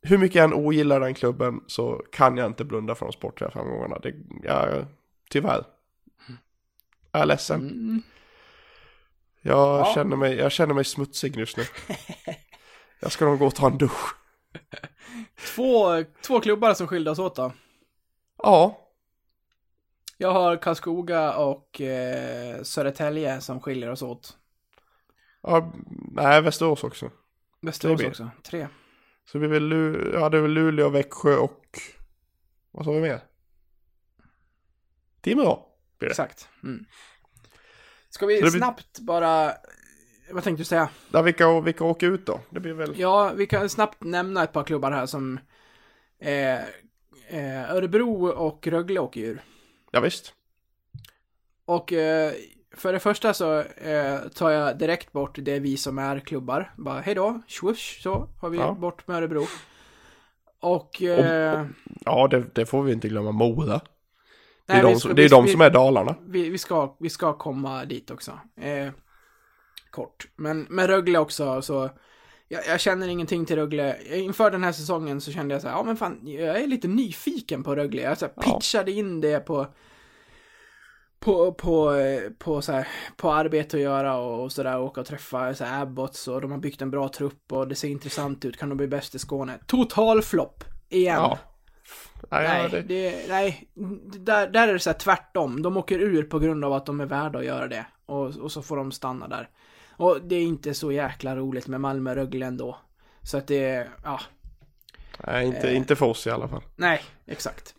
hur 0.02 0.18
mycket 0.18 0.34
jag 0.34 0.44
än 0.44 0.54
ogillar 0.54 1.00
den 1.00 1.14
klubben 1.14 1.60
så 1.66 2.02
kan 2.12 2.36
jag 2.36 2.46
inte 2.46 2.64
blunda 2.64 2.94
för 2.94 3.06
de 3.06 3.12
sportliga 3.12 3.50
framgångarna. 3.50 3.98
Det, 3.98 4.14
jag, 4.42 4.86
tyvärr. 5.30 5.64
Jag 7.12 7.22
är 7.22 7.26
ledsen. 7.26 7.60
Mm. 7.60 8.02
Jag, 9.40 9.80
Ja. 9.80 9.92
känner 9.94 10.16
mig, 10.16 10.34
jag 10.36 10.52
känner 10.52 10.74
mig 10.74 10.84
smutsig 10.84 11.36
just 11.36 11.56
nu. 11.56 11.64
Jag 13.00 13.12
ska 13.12 13.24
nog 13.24 13.38
gå 13.38 13.46
och 13.46 13.54
ta 13.54 13.66
en 13.66 13.78
dusch. 13.78 14.14
Två, 15.54 16.04
två 16.22 16.40
klubbar 16.40 16.74
som 16.74 16.86
skilde 16.86 17.10
oss 17.10 17.18
åt 17.18 17.36
då. 17.36 17.52
Ja, 18.42 18.88
Jag 20.16 20.32
har 20.32 20.56
Karlskoga 20.56 21.34
och 21.36 21.80
eh, 21.80 22.62
Södertälje 22.62 23.40
som 23.40 23.60
skiljer 23.60 23.90
oss 23.90 24.02
åt. 24.02 24.36
ja 25.42 25.72
nej, 26.12 26.42
Västerås 26.42 26.84
också. 26.84 27.10
Västerås 27.60 28.02
också. 28.04 28.30
Tre. 28.42 28.68
Så 29.32 29.38
vi 29.38 29.46
vill 29.46 29.62
Lu, 29.62 30.10
ja, 30.14 30.28
det 30.28 30.36
är 30.36 30.42
väl 30.42 30.50
Luleå, 30.50 30.88
Växjö 30.88 31.36
och 31.36 31.78
vad 32.70 32.84
sa 32.84 32.90
vi 32.90 33.00
mer? 33.00 33.20
Timrå. 35.20 35.66
Exakt. 36.00 36.48
Mm. 36.62 36.84
Ska 38.10 38.26
vi 38.26 38.40
blir- 38.40 38.50
snabbt 38.50 38.98
bara... 38.98 39.52
Vad 40.30 40.44
tänkte 40.44 40.60
du 40.60 40.64
säga? 40.64 40.88
Ja, 41.12 41.22
vilka, 41.22 41.60
vilka 41.60 41.84
åker 41.84 42.06
ut 42.06 42.26
då? 42.26 42.40
Det 42.50 42.60
blir 42.60 42.72
väl... 42.72 43.00
Ja, 43.00 43.32
vi 43.36 43.46
kan 43.46 43.68
snabbt 43.68 44.04
nämna 44.04 44.44
ett 44.44 44.52
par 44.52 44.64
klubbar 44.64 44.90
här 44.90 45.06
som... 45.06 45.40
Eh, 46.18 46.54
eh, 47.28 47.70
Örebro 47.70 48.28
och 48.28 48.66
Rögle 48.66 49.00
åker 49.00 49.20
ur. 49.20 49.42
Ja, 49.90 50.00
visst. 50.00 50.34
Och 51.64 51.92
eh, 51.92 52.32
för 52.78 52.92
det 52.92 52.98
första 52.98 53.34
så 53.34 53.58
eh, 53.60 54.18
tar 54.34 54.50
jag 54.50 54.78
direkt 54.78 55.12
bort 55.12 55.38
det 55.42 55.58
vi 55.58 55.76
som 55.76 55.98
är 55.98 56.20
klubbar. 56.20 56.74
Bara 56.76 57.00
hej 57.00 57.14
då, 57.14 57.40
swoosh, 57.48 58.00
så 58.02 58.28
har 58.40 58.50
vi 58.50 58.58
Ja. 58.58 58.72
bort 58.72 59.08
med 59.08 59.16
Örebro. 59.16 59.46
Och... 60.60 61.02
eh, 61.02 61.66
Ja, 62.04 62.28
det, 62.28 62.44
det 62.54 62.66
får 62.66 62.82
vi 62.82 62.92
inte 62.92 63.08
glömma. 63.08 63.32
Mora. 63.32 63.66
Det 63.66 63.80
nej, 64.74 64.78
är, 64.78 64.82
de, 64.82 64.88
vi 64.88 64.94
ska- 64.98 65.08
som, 65.08 65.16
det 65.16 65.22
är 65.22 65.24
vi- 65.24 65.28
de 65.28 65.44
vi- 65.44 65.52
som 65.52 65.60
är 65.60 65.70
Dalarna. 65.70 66.14
Vi, 66.26 66.50
vi, 66.50 66.58
ska, 66.58 66.96
vi 67.00 67.10
ska 67.10 67.32
komma 67.38 67.84
dit 67.84 68.10
också. 68.10 68.38
Eh, 68.60 68.88
kort. 69.90 70.28
Men 70.36 70.66
med 70.70 70.86
Rögle 70.86 71.18
också 71.18 71.62
så... 71.62 71.90
Jag, 72.50 72.66
jag 72.66 72.80
känner 72.80 73.08
ingenting 73.08 73.44
till 73.46 73.56
Rögle. 73.56 73.96
Inför 74.14 74.50
den 74.50 74.64
här 74.64 74.72
säsongen 74.72 75.20
så 75.20 75.32
kände 75.32 75.54
jag 75.54 75.62
så 75.62 75.68
här, 75.68 75.74
ja 75.74 75.82
men 75.82 75.96
fan, 75.96 76.20
jag 76.22 76.60
är 76.62 76.66
lite 76.66 76.88
nyfiken 76.88 77.62
på 77.62 77.74
Rögle. 77.76 78.02
Jag 78.02 78.18
så 78.18 78.24
här, 78.26 78.32
Ja. 78.36 78.42
pitchade 78.42 78.92
in 78.92 79.20
det 79.20 79.40
på... 79.40 79.66
På, 81.20 81.52
på, 81.52 81.94
eh, 81.94 82.30
på, 82.38 82.62
så 82.62 82.72
här, 82.72 82.88
på 83.16 83.32
arbete 83.32 83.76
att 83.76 83.82
göra 83.82 84.16
och, 84.16 84.42
och 84.44 84.52
sådär, 84.52 84.80
åka 84.80 85.00
och 85.00 85.06
träffa 85.06 85.54
så 85.54 85.64
här, 85.64 85.82
Abbots 85.82 86.28
och 86.28 86.40
de 86.40 86.50
har 86.50 86.58
byggt 86.58 86.82
en 86.82 86.90
bra 86.90 87.08
trupp 87.08 87.52
och 87.52 87.68
det 87.68 87.74
ser 87.74 87.88
intressant 87.88 88.44
ut, 88.44 88.56
kan 88.56 88.68
de 88.68 88.74
bli 88.78 88.86
bäst 88.86 89.14
i 89.14 89.18
Skåne? 89.18 89.58
Total 89.66 90.22
flopp! 90.22 90.64
Igen! 90.88 91.14
Ja. 91.14 91.38
Nej, 92.30 92.68
det, 92.70 92.82
det, 92.82 93.28
nej 93.28 93.68
där, 94.18 94.46
där 94.50 94.68
är 94.68 94.72
det 94.72 94.78
så 94.78 94.90
här 94.90 94.98
tvärtom. 94.98 95.62
De 95.62 95.76
åker 95.76 95.98
ur 95.98 96.22
på 96.22 96.38
grund 96.38 96.64
av 96.64 96.72
att 96.72 96.86
de 96.86 97.00
är 97.00 97.06
värda 97.06 97.38
att 97.38 97.44
göra 97.44 97.68
det. 97.68 97.86
Och, 98.06 98.26
och 98.36 98.52
så 98.52 98.62
får 98.62 98.76
de 98.76 98.92
stanna 98.92 99.28
där. 99.28 99.48
Och 99.90 100.18
det 100.22 100.36
är 100.36 100.42
inte 100.42 100.74
så 100.74 100.92
jäkla 100.92 101.36
roligt 101.36 101.66
med 101.66 101.80
Malmö-Rögle 101.80 102.46
ändå. 102.46 102.78
Så 103.22 103.38
att 103.38 103.46
det, 103.46 103.88
ja, 104.04 104.20
nej 105.26 105.46
inte, 105.46 105.68
Eh. 105.68 105.76
inte 105.76 105.96
för 105.96 106.06
oss 106.06 106.26
i 106.26 106.30
alla 106.30 106.48
fall. 106.48 106.62
nej, 106.76 107.00
exakt. 107.26 107.74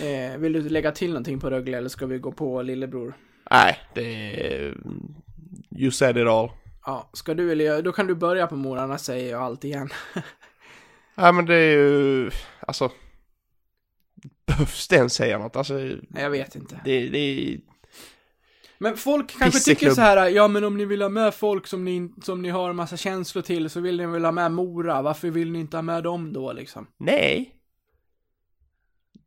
Eh, 0.00 0.38
vill 0.38 0.52
du 0.52 0.68
lägga 0.68 0.92
till 0.92 1.10
någonting 1.10 1.40
på 1.40 1.50
Rögle 1.50 1.78
eller 1.78 1.88
ska 1.88 2.06
vi 2.06 2.18
gå 2.18 2.32
på 2.32 2.62
lillebror? 2.62 3.14
Nej, 3.50 3.78
det 3.94 4.04
är... 4.54 4.74
You 5.78 5.90
said 5.90 6.16
it 6.16 6.28
all. 6.28 6.50
Ja, 6.86 7.10
ska 7.12 7.34
du 7.34 7.52
eller 7.52 7.64
jag, 7.64 7.84
då 7.84 7.92
kan 7.92 8.06
du 8.06 8.14
börja 8.14 8.46
på 8.46 8.56
Mora, 8.56 8.82
annars 8.82 9.00
säger 9.00 9.30
jag 9.30 9.42
allt 9.42 9.64
igen. 9.64 9.88
Nej, 11.14 11.32
men 11.32 11.46
det 11.46 11.54
är 11.54 11.72
ju... 11.76 12.30
Alltså... 12.60 12.90
Behövs 14.46 14.88
det 14.88 14.96
ens 14.96 15.14
säga 15.14 15.38
något? 15.38 15.56
Alltså, 15.56 15.74
Nej, 15.74 16.22
jag 16.22 16.30
vet 16.30 16.56
inte. 16.56 16.80
det, 16.84 17.08
det 17.08 17.18
är... 17.18 17.60
Men 18.78 18.96
folk 18.96 19.30
kanske 19.30 19.58
Pisseklubb. 19.58 19.78
tycker 19.78 19.94
så 19.94 20.00
här, 20.00 20.28
ja 20.28 20.48
men 20.48 20.64
om 20.64 20.76
ni 20.76 20.84
vill 20.84 21.02
ha 21.02 21.08
med 21.08 21.34
folk 21.34 21.66
som 21.66 21.84
ni, 21.84 22.12
som 22.22 22.42
ni 22.42 22.48
har 22.50 22.70
en 22.70 22.76
massa 22.76 22.96
känslor 22.96 23.42
till 23.42 23.70
så 23.70 23.80
vill 23.80 23.96
ni 23.96 24.06
väl 24.06 24.24
ha 24.24 24.32
med 24.32 24.52
Mora, 24.52 25.02
varför 25.02 25.30
vill 25.30 25.50
ni 25.52 25.60
inte 25.60 25.76
ha 25.76 25.82
med 25.82 26.02
dem 26.02 26.32
då 26.32 26.52
liksom? 26.52 26.86
Nej. 26.98 27.54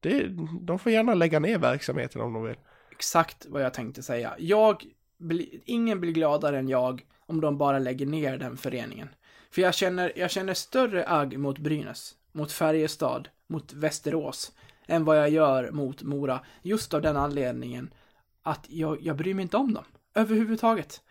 Det, 0.05 0.27
de 0.61 0.79
får 0.79 0.91
gärna 0.91 1.13
lägga 1.13 1.39
ner 1.39 1.57
verksamheten 1.57 2.21
om 2.21 2.33
de 2.33 2.43
vill. 2.43 2.55
Exakt 2.91 3.45
vad 3.49 3.61
jag 3.61 3.73
tänkte 3.73 4.03
säga. 4.03 4.35
Jag, 4.37 4.85
bli, 5.17 5.61
ingen 5.65 5.99
blir 5.99 6.11
gladare 6.11 6.59
än 6.59 6.69
jag 6.69 7.05
om 7.25 7.41
de 7.41 7.57
bara 7.57 7.79
lägger 7.79 8.05
ner 8.05 8.37
den 8.37 8.57
föreningen. 8.57 9.09
För 9.51 9.61
jag 9.61 9.73
känner, 9.73 10.13
jag 10.15 10.31
känner 10.31 10.53
större 10.53 11.07
agg 11.07 11.37
mot 11.37 11.57
Brynäs, 11.59 12.15
mot 12.31 12.51
Färjestad, 12.51 13.29
mot 13.47 13.73
Västerås, 13.73 14.51
än 14.87 15.05
vad 15.05 15.17
jag 15.17 15.29
gör 15.29 15.71
mot 15.71 16.03
Mora. 16.03 16.39
Just 16.61 16.93
av 16.93 17.01
den 17.01 17.17
anledningen 17.17 17.93
att 18.43 18.65
jag, 18.69 19.01
jag 19.01 19.15
bryr 19.15 19.33
mig 19.33 19.43
inte 19.43 19.57
om 19.57 19.73
dem. 19.73 19.85
Överhuvudtaget. 20.15 21.01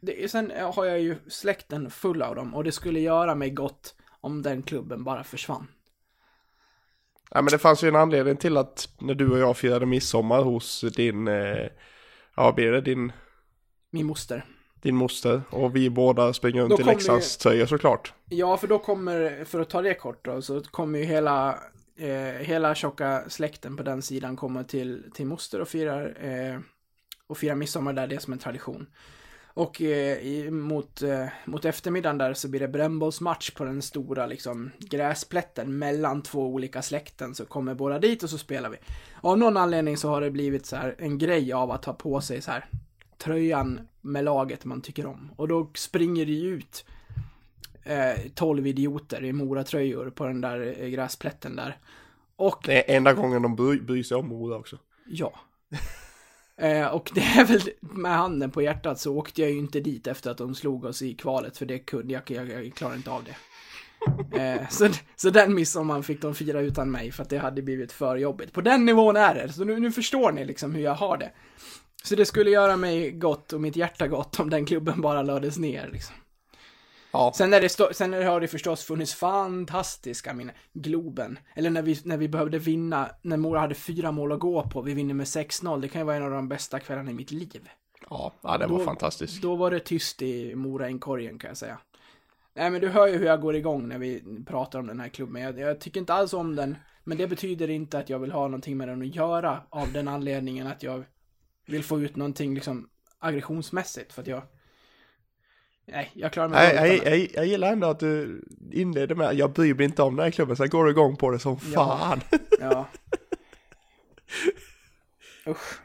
Det, 0.00 0.30
sen 0.30 0.52
har 0.74 0.84
jag 0.84 1.00
ju 1.00 1.16
släkten 1.28 1.90
full 1.90 2.22
av 2.22 2.34
dem 2.34 2.54
och 2.54 2.64
det 2.64 2.72
skulle 2.72 3.00
göra 3.00 3.34
mig 3.34 3.50
gott 3.50 3.94
om 4.20 4.42
den 4.42 4.62
klubben 4.62 5.04
bara 5.04 5.24
försvann. 5.24 5.66
Ja, 7.30 7.42
men 7.42 7.50
det 7.52 7.58
fanns 7.58 7.84
ju 7.84 7.88
en 7.88 7.96
anledning 7.96 8.36
till 8.36 8.56
att 8.56 8.88
när 8.98 9.14
du 9.14 9.30
och 9.30 9.38
jag 9.38 9.56
firade 9.56 9.86
midsommar 9.86 10.42
hos 10.42 10.80
din... 10.80 11.28
Eh, 11.28 11.66
ja, 12.36 12.52
blir 12.52 12.72
det 12.72 12.80
din, 12.80 13.12
Min 13.90 14.06
moster. 14.06 14.44
din 14.82 14.96
moster? 14.96 15.42
Och 15.50 15.76
vi 15.76 15.90
båda 15.90 16.32
springer 16.32 16.62
runt 16.62 16.80
i 16.80 16.82
Leksands 16.82 17.36
tröjor 17.36 17.66
såklart. 17.66 18.12
Ja, 18.28 18.56
för 18.56 18.66
då 18.66 18.78
kommer, 18.78 19.44
för 19.44 19.60
att 19.60 19.70
ta 19.70 19.82
det 19.82 19.94
kort 19.94 20.24
då, 20.24 20.42
så 20.42 20.60
kommer 20.60 20.98
ju 20.98 21.04
hela, 21.04 21.58
eh, 21.98 22.46
hela 22.46 22.74
tjocka 22.74 23.22
släkten 23.28 23.76
på 23.76 23.82
den 23.82 24.02
sidan 24.02 24.36
kommer 24.36 24.64
till, 24.64 25.10
till 25.14 25.26
moster 25.26 25.60
och 25.60 25.68
firar, 25.68 26.16
eh, 26.20 26.60
och 27.26 27.38
firar 27.38 27.54
midsommar 27.54 27.92
där, 27.92 28.06
det 28.06 28.14
är 28.14 28.20
som 28.20 28.32
en 28.32 28.38
tradition. 28.38 28.86
Och 29.56 29.82
eh, 29.82 30.18
i, 30.18 30.50
mot, 30.50 31.02
eh, 31.02 31.26
mot 31.44 31.64
eftermiddagen 31.64 32.18
där 32.18 32.34
så 32.34 32.48
blir 32.48 32.60
det 32.60 32.68
brännbollsmatch 32.68 33.50
på 33.50 33.64
den 33.64 33.82
stora 33.82 34.26
liksom 34.26 34.70
gräsplätten 34.78 35.78
mellan 35.78 36.22
två 36.22 36.46
olika 36.46 36.82
släkten 36.82 37.34
så 37.34 37.44
kommer 37.44 37.74
båda 37.74 37.98
dit 37.98 38.22
och 38.22 38.30
så 38.30 38.38
spelar 38.38 38.70
vi. 38.70 38.76
Av 39.20 39.38
någon 39.38 39.56
anledning 39.56 39.96
så 39.96 40.08
har 40.08 40.20
det 40.20 40.30
blivit 40.30 40.66
så 40.66 40.76
här 40.76 40.94
en 40.98 41.18
grej 41.18 41.52
av 41.52 41.70
att 41.70 41.84
ha 41.84 41.92
på 41.92 42.20
sig 42.20 42.42
så 42.42 42.50
här 42.50 42.66
tröjan 43.18 43.88
med 44.00 44.24
laget 44.24 44.64
man 44.64 44.80
tycker 44.80 45.06
om. 45.06 45.30
Och 45.36 45.48
då 45.48 45.70
springer 45.74 46.26
det 46.26 46.32
ju 46.32 46.48
ut 46.48 46.84
eh, 47.82 48.30
12 48.34 48.66
idioter 48.66 49.24
i 49.24 49.32
Mora-tröjor 49.32 50.10
på 50.10 50.26
den 50.26 50.40
där 50.40 50.74
eh, 50.80 50.88
gräsplätten 50.88 51.56
där. 51.56 51.78
Och 52.36 52.62
Det 52.64 52.92
är 52.92 52.96
enda 52.96 53.12
gången 53.12 53.42
de 53.42 53.56
bry, 53.56 53.80
bryr 53.80 54.02
sig 54.02 54.16
om 54.16 54.28
Mora 54.28 54.56
också. 54.56 54.78
ja. 55.06 55.40
Eh, 56.58 56.86
och 56.86 57.10
det 57.14 57.20
är 57.20 57.44
väl 57.44 57.70
med 57.80 58.16
handen 58.16 58.50
på 58.50 58.62
hjärtat 58.62 59.00
så 59.00 59.16
åkte 59.16 59.42
jag 59.42 59.50
ju 59.50 59.58
inte 59.58 59.80
dit 59.80 60.06
efter 60.06 60.30
att 60.30 60.38
de 60.38 60.54
slog 60.54 60.84
oss 60.84 61.02
i 61.02 61.14
kvalet 61.14 61.58
för 61.58 61.66
det 61.66 61.78
kunde 61.78 62.12
jag, 62.12 62.22
jag, 62.26 62.48
jag 62.48 62.74
klarar 62.74 62.94
inte 62.94 63.10
av 63.10 63.24
det. 63.24 63.36
Eh, 64.40 64.68
så, 64.68 64.88
så 65.16 65.30
den 65.30 65.54
midsommaren 65.54 66.02
fick 66.02 66.22
de 66.22 66.34
fira 66.34 66.60
utan 66.60 66.90
mig 66.90 67.12
för 67.12 67.22
att 67.22 67.30
det 67.30 67.38
hade 67.38 67.62
blivit 67.62 67.92
för 67.92 68.16
jobbigt. 68.16 68.52
På 68.52 68.60
den 68.60 68.84
nivån 68.84 69.16
är 69.16 69.34
det, 69.34 69.52
så 69.52 69.64
nu, 69.64 69.80
nu 69.80 69.92
förstår 69.92 70.32
ni 70.32 70.44
liksom 70.44 70.74
hur 70.74 70.82
jag 70.82 70.94
har 70.94 71.18
det. 71.18 71.30
Så 72.02 72.14
det 72.14 72.26
skulle 72.26 72.50
göra 72.50 72.76
mig 72.76 73.10
gott 73.10 73.52
och 73.52 73.60
mitt 73.60 73.76
hjärta 73.76 74.08
gott 74.08 74.40
om 74.40 74.50
den 74.50 74.66
klubben 74.66 75.00
bara 75.00 75.22
lades 75.22 75.58
ner 75.58 75.88
liksom. 75.92 76.14
Ja. 77.18 77.32
Sen, 77.36 77.52
är 77.54 77.60
det 77.60 77.68
stå- 77.68 77.92
sen 77.92 78.12
har 78.12 78.40
det 78.40 78.48
förstås 78.48 78.84
funnits 78.84 79.14
fantastiska 79.14 80.34
minnen. 80.34 80.54
Globen. 80.72 81.38
Eller 81.54 81.70
när 81.70 81.82
vi, 81.82 82.00
när 82.04 82.16
vi 82.16 82.28
behövde 82.28 82.58
vinna, 82.58 83.10
när 83.22 83.36
Mora 83.36 83.60
hade 83.60 83.74
fyra 83.74 84.12
mål 84.12 84.32
att 84.32 84.40
gå 84.40 84.62
på, 84.62 84.82
vi 84.82 84.94
vinner 84.94 85.14
med 85.14 85.26
6-0. 85.26 85.80
Det 85.80 85.88
kan 85.88 86.00
ju 86.00 86.04
vara 86.06 86.16
en 86.16 86.22
av 86.22 86.30
de 86.30 86.48
bästa 86.48 86.80
kvällarna 86.80 87.10
i 87.10 87.14
mitt 87.14 87.30
liv. 87.30 87.68
Ja, 88.10 88.32
ja 88.42 88.58
det 88.58 88.66
var 88.66 88.78
Då- 88.78 88.84
fantastiskt. 88.84 89.42
Då 89.42 89.56
var 89.56 89.70
det 89.70 89.80
tyst 89.80 90.22
i 90.22 90.54
Mora-inkorgen 90.54 91.38
kan 91.38 91.48
jag 91.48 91.56
säga. 91.56 91.78
Nej 92.54 92.70
men 92.70 92.80
du 92.80 92.88
hör 92.88 93.06
ju 93.06 93.16
hur 93.18 93.26
jag 93.26 93.40
går 93.40 93.56
igång 93.56 93.88
när 93.88 93.98
vi 93.98 94.22
pratar 94.46 94.78
om 94.78 94.86
den 94.86 95.00
här 95.00 95.08
klubben. 95.08 95.42
Jag, 95.42 95.58
jag 95.58 95.80
tycker 95.80 96.00
inte 96.00 96.14
alls 96.14 96.32
om 96.34 96.56
den, 96.56 96.76
men 97.04 97.18
det 97.18 97.26
betyder 97.26 97.70
inte 97.70 97.98
att 97.98 98.10
jag 98.10 98.18
vill 98.18 98.32
ha 98.32 98.42
någonting 98.48 98.76
med 98.76 98.88
den 98.88 99.02
att 99.02 99.14
göra 99.14 99.62
av 99.70 99.92
den 99.92 100.08
anledningen 100.08 100.66
att 100.66 100.82
jag 100.82 101.04
vill 101.66 101.84
få 101.84 102.00
ut 102.00 102.16
någonting 102.16 102.54
liksom 102.54 102.88
aggressionsmässigt 103.18 104.12
för 104.12 104.22
att 104.22 104.28
jag... 104.28 104.42
Nej, 105.88 106.10
jag 106.14 106.32
klarar 106.32 106.48
mig 106.48 106.74
jag, 106.74 106.84
den. 107.04 107.12
jag, 107.20 107.28
jag 107.34 107.46
gillar 107.46 107.72
ändå 107.72 107.86
att 107.86 108.00
du 108.00 108.42
inledde 108.72 109.14
med 109.14 109.34
jag 109.34 109.52
bryr 109.52 109.74
mig 109.74 109.84
inte 109.84 110.02
om 110.02 110.16
den 110.16 110.24
här 110.24 110.30
klubben, 110.30 110.56
sen 110.56 110.68
går 110.68 110.84
du 110.84 110.90
igång 110.90 111.16
på 111.16 111.30
det 111.30 111.38
som 111.38 111.58
Ja. 111.74 111.98
fan. 111.98 112.20
Ja. 112.60 112.88
Usch. 115.46 115.78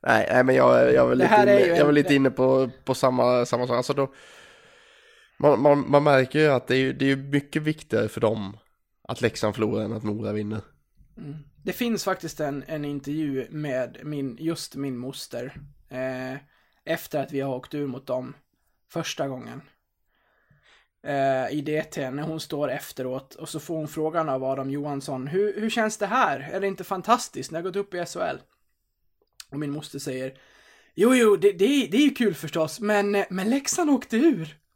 Nej, 0.00 0.28
nej 0.32 0.44
men 0.44 0.54
jag, 0.54 0.92
jag, 0.94 1.10
Det 1.10 1.14
lite 1.14 1.34
inne, 1.42 1.60
jag 1.60 1.78
en- 1.78 1.86
väl 1.86 1.94
lite 1.94 2.14
inne 2.14 2.30
på, 2.30 2.70
på 2.84 2.94
samma, 2.94 3.46
samma 3.46 3.66
sak. 3.66 3.76
Alltså 3.76 3.92
då, 3.92 4.12
man, 5.38 5.60
man, 5.62 5.90
man 5.90 6.02
märker 6.04 6.38
ju 6.38 6.46
att 6.46 6.66
det 6.66 6.76
är, 6.76 6.92
det 6.92 7.10
är 7.10 7.16
mycket 7.16 7.62
viktigare 7.62 8.08
för 8.08 8.20
dem 8.20 8.56
att 9.08 9.20
Leksand 9.20 9.54
förlorar 9.54 9.84
än 9.84 9.92
att 9.92 10.02
Mora 10.02 10.32
vinner. 10.32 10.60
Det 11.64 11.72
finns 11.72 12.04
faktiskt 12.04 12.40
en, 12.40 12.64
en 12.66 12.84
intervju 12.84 13.46
med 13.50 13.98
min, 14.04 14.36
just 14.40 14.74
min 14.76 14.96
moster. 14.98 15.54
Eh, 15.88 16.38
efter 16.84 17.22
att 17.22 17.32
vi 17.32 17.40
har 17.40 17.54
åkt 17.54 17.74
ur 17.74 17.86
mot 17.86 18.06
dem 18.06 18.34
första 18.92 19.28
gången. 19.28 19.62
Eh, 21.06 21.50
I 21.50 21.60
DT, 21.60 22.10
när 22.10 22.22
hon 22.22 22.40
står 22.40 22.70
efteråt 22.70 23.34
och 23.34 23.48
så 23.48 23.60
får 23.60 23.76
hon 23.76 23.88
frågan 23.88 24.28
av 24.28 24.44
Adam 24.44 24.70
Johansson. 24.70 25.26
Hur, 25.26 25.60
hur 25.60 25.70
känns 25.70 25.98
det 25.98 26.06
här? 26.06 26.40
Är 26.52 26.60
det 26.60 26.66
inte 26.66 26.84
fantastiskt? 26.84 27.50
Ni 27.50 27.56
har 27.56 27.62
gått 27.62 27.76
upp 27.76 27.94
i 27.94 28.04
SHL. 28.06 28.36
Och 29.50 29.58
min 29.58 29.70
moster 29.70 29.98
säger. 29.98 30.34
Jo, 30.94 31.14
jo, 31.14 31.36
det, 31.36 31.52
det, 31.52 31.64
är- 31.64 31.88
det 31.90 31.96
är 31.96 32.00
ju 32.04 32.10
kul 32.10 32.34
förstås, 32.34 32.80
men, 32.80 33.24
men 33.30 33.50
Leksand 33.50 33.90
åkte 33.90 34.16
ur. 34.16 34.56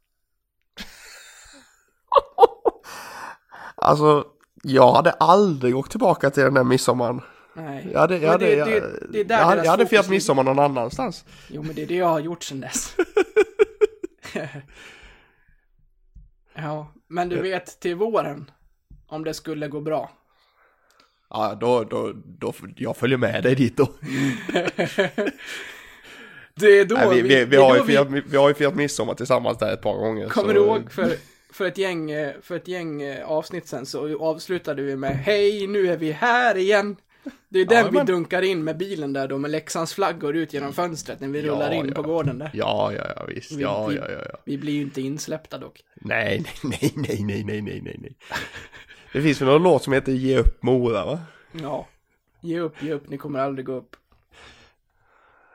Alltså, 3.75 4.25
jag 4.63 4.93
hade 4.93 5.11
aldrig 5.11 5.75
åkt 5.77 5.91
tillbaka 5.91 6.29
till 6.29 6.43
den 6.43 6.53
där 6.53 6.63
midsommaren. 6.63 7.21
Nej. 7.53 7.89
Jag 7.93 7.99
hade, 7.99 8.17
jag 8.17 8.31
hade, 8.31 8.45
det- 8.45 8.55
jag, 8.55 8.67
det- 8.67 9.23
det 9.23 9.33
jag 9.33 9.65
jag 9.65 9.71
hade 9.71 9.85
firat 9.85 10.09
midsommar 10.09 10.43
någon 10.43 10.59
annanstans. 10.59 11.25
Jo, 11.47 11.63
men 11.63 11.75
det 11.75 11.81
är 11.81 11.85
det 11.87 11.95
jag 11.95 12.07
har 12.09 12.19
gjort 12.19 12.43
sedan 12.43 12.59
dess. 12.59 12.95
ja, 16.55 16.93
men 17.07 17.29
du 17.29 17.41
vet 17.41 17.79
till 17.79 17.95
våren, 17.95 18.51
om 19.07 19.23
det 19.23 19.33
skulle 19.33 19.67
gå 19.67 19.81
bra. 19.81 20.11
Ja, 21.29 21.57
då, 21.61 21.83
då, 21.83 22.13
då, 22.25 22.53
jag 22.75 22.97
följer 22.97 23.17
med 23.17 23.43
dig 23.43 23.55
dit 23.55 23.77
då. 23.77 23.85
Det 26.55 26.79
är 26.79 26.85
då 26.85 26.95
Nej, 26.95 27.09
vi, 27.09 27.21
vi, 27.21 27.45
vi, 27.45 27.55
är 27.55 27.61
har 27.61 27.77
ju 27.77 27.83
firat, 27.83 28.07
vi 28.27 28.37
har 28.37 28.47
ju 28.47 28.53
firat 28.53 28.75
midsommar 28.75 29.13
tillsammans 29.13 29.57
där 29.57 29.73
ett 29.73 29.81
par 29.81 29.97
gånger. 29.97 30.29
Kommer 30.29 30.53
så- 30.53 30.59
du 30.59 30.65
ihåg 30.65 30.91
för, 30.91 31.15
för 31.53 31.65
ett 31.65 31.77
gäng, 31.77 32.11
eh, 32.11 32.33
för 32.41 32.55
ett 32.55 32.67
gäng 32.67 33.01
eh, 33.01 33.25
avsnitt 33.25 33.67
sen 33.67 33.85
så 33.85 34.25
avslutade 34.25 34.81
vi 34.81 34.95
med 34.95 35.15
Hej, 35.15 35.67
nu 35.67 35.87
är 35.87 35.97
vi 35.97 36.11
här 36.11 36.57
igen. 36.57 36.95
Det 37.49 37.59
är 37.59 37.65
den 37.65 37.77
Ja, 37.77 37.85
vi 37.85 37.97
men- 37.97 38.05
dunkar 38.05 38.41
in 38.41 38.63
med 38.63 38.77
bilen 38.77 39.13
där 39.13 39.27
då, 39.27 39.37
med 39.37 39.51
Leksands 39.51 39.93
flaggor 39.93 40.35
ut 40.35 40.53
genom 40.53 40.73
fönstret 40.73 41.19
när 41.19 41.27
vi 41.27 41.41
Ja, 41.41 41.53
rullar 41.53 41.71
in 41.71 41.85
ja. 41.87 41.93
på 41.95 42.01
gården 42.01 42.37
där. 42.39 42.51
Ja, 42.53 42.93
ja, 42.93 43.05
ja, 43.15 43.25
visst. 43.25 43.51
Vi- 43.51 43.61
Ja, 43.61 43.87
vi- 43.87 43.95
ja, 43.95 44.09
ja, 44.11 44.19
ja. 44.29 44.37
Vi 44.45 44.57
blir 44.57 44.73
ju 44.73 44.81
inte 44.81 45.01
insläppta 45.01 45.57
dock. 45.57 45.81
Nej, 45.95 46.45
nej, 46.63 46.93
nej, 46.95 47.23
nej, 47.23 47.43
nej, 47.43 47.61
nej, 47.61 47.81
nej, 47.81 47.97
nej. 48.01 48.15
Det 49.13 49.21
finns 49.21 49.41
väl 49.41 49.47
någon 49.47 49.63
låt 49.63 49.83
som 49.83 49.93
heter 49.93 50.11
Ge 50.11 50.37
upp 50.37 50.63
Mora, 50.63 51.05
va? 51.05 51.19
Ja. 51.51 51.87
Ge 52.41 52.59
upp, 52.59 52.83
ge 52.83 52.93
upp, 52.93 53.09
ni 53.09 53.17
kommer 53.17 53.39
aldrig 53.39 53.65
gå 53.65 53.73
upp. 53.73 53.95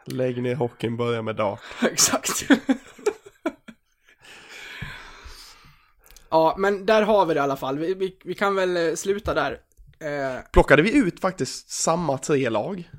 Lägg 0.05 0.43
ner 0.43 0.55
hockeyn, 0.55 0.97
börja 0.97 1.23
med 1.23 1.37
dart. 1.37 1.61
Exakt. 1.93 2.29
ja, 6.31 6.55
men 6.59 6.87
där 6.87 7.03
har 7.03 7.27
vi 7.27 7.35
det 7.35 7.39
i 7.39 7.43
alla 7.43 7.57
fall. 7.57 7.79
Vi, 7.79 7.95
vi, 7.95 8.17
vi 8.25 8.35
kan 8.35 8.55
väl 8.55 8.77
eh, 8.77 8.95
sluta 8.95 9.35
där. 9.35 9.61
Eh, 9.99 10.41
Plockade 10.53 10.83
vi 10.83 10.97
ut 10.99 11.21
faktiskt 11.21 11.71
samma 11.71 12.19
tre 12.19 12.49
lag? 12.51 12.91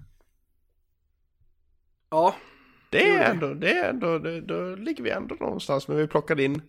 ja, 2.09 2.35
Det 2.89 3.09
är 3.09 3.31
ändå, 3.31 3.53
det 3.53 3.71
är 3.71 3.89
ändå, 3.89 4.19
det, 4.19 4.41
då 4.41 4.75
ligger 4.75 5.03
vi 5.03 5.09
ändå 5.09 5.35
någonstans, 5.35 5.87
men 5.87 5.97
vi 5.97 6.07
plockade 6.07 6.43
in 6.43 6.61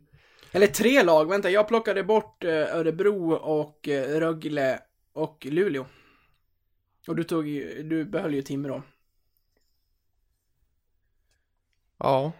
eller 0.52 0.66
tre 0.66 1.02
lag. 1.02 1.28
Vänta, 1.28 1.50
jag 1.50 1.68
plockade 1.68 2.04
bort 2.04 2.44
eh, 2.44 2.50
Örebro 2.76 3.32
och 3.32 3.88
eh, 3.88 4.20
Rögle 4.20 4.80
och 5.12 5.46
Luleå. 5.50 5.86
Och 7.08 7.16
du 7.16 7.24
tog 7.24 7.46
ju- 7.48 7.82
du 7.82 8.04
behöll 8.04 8.34
ju 8.34 8.42
Timrå. 8.42 8.82
Ja, 11.98 12.32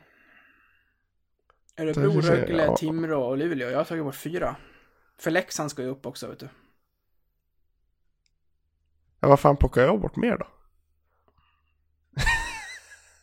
Örebro, 1.76 2.20
Rögle, 2.20 2.64
ja. 2.64 2.76
Timrå 2.76 3.22
och 3.24 3.38
Luleå. 3.38 3.70
Jag 3.70 3.78
har 3.78 3.84
tagit 3.84 4.04
bort 4.04 4.14
fyra. 4.14 4.56
För 5.18 5.30
Leksand 5.30 5.70
ska 5.70 5.82
ju 5.82 5.88
upp 5.88 6.06
också, 6.06 6.26
vet 6.28 6.38
du. 6.38 6.48
Ja 9.20 9.28
vad 9.28 9.40
fan 9.40 9.56
plockar 9.56 9.82
jag 9.82 10.00
bort 10.00 10.16
mer 10.16 10.36
då? 10.36 10.46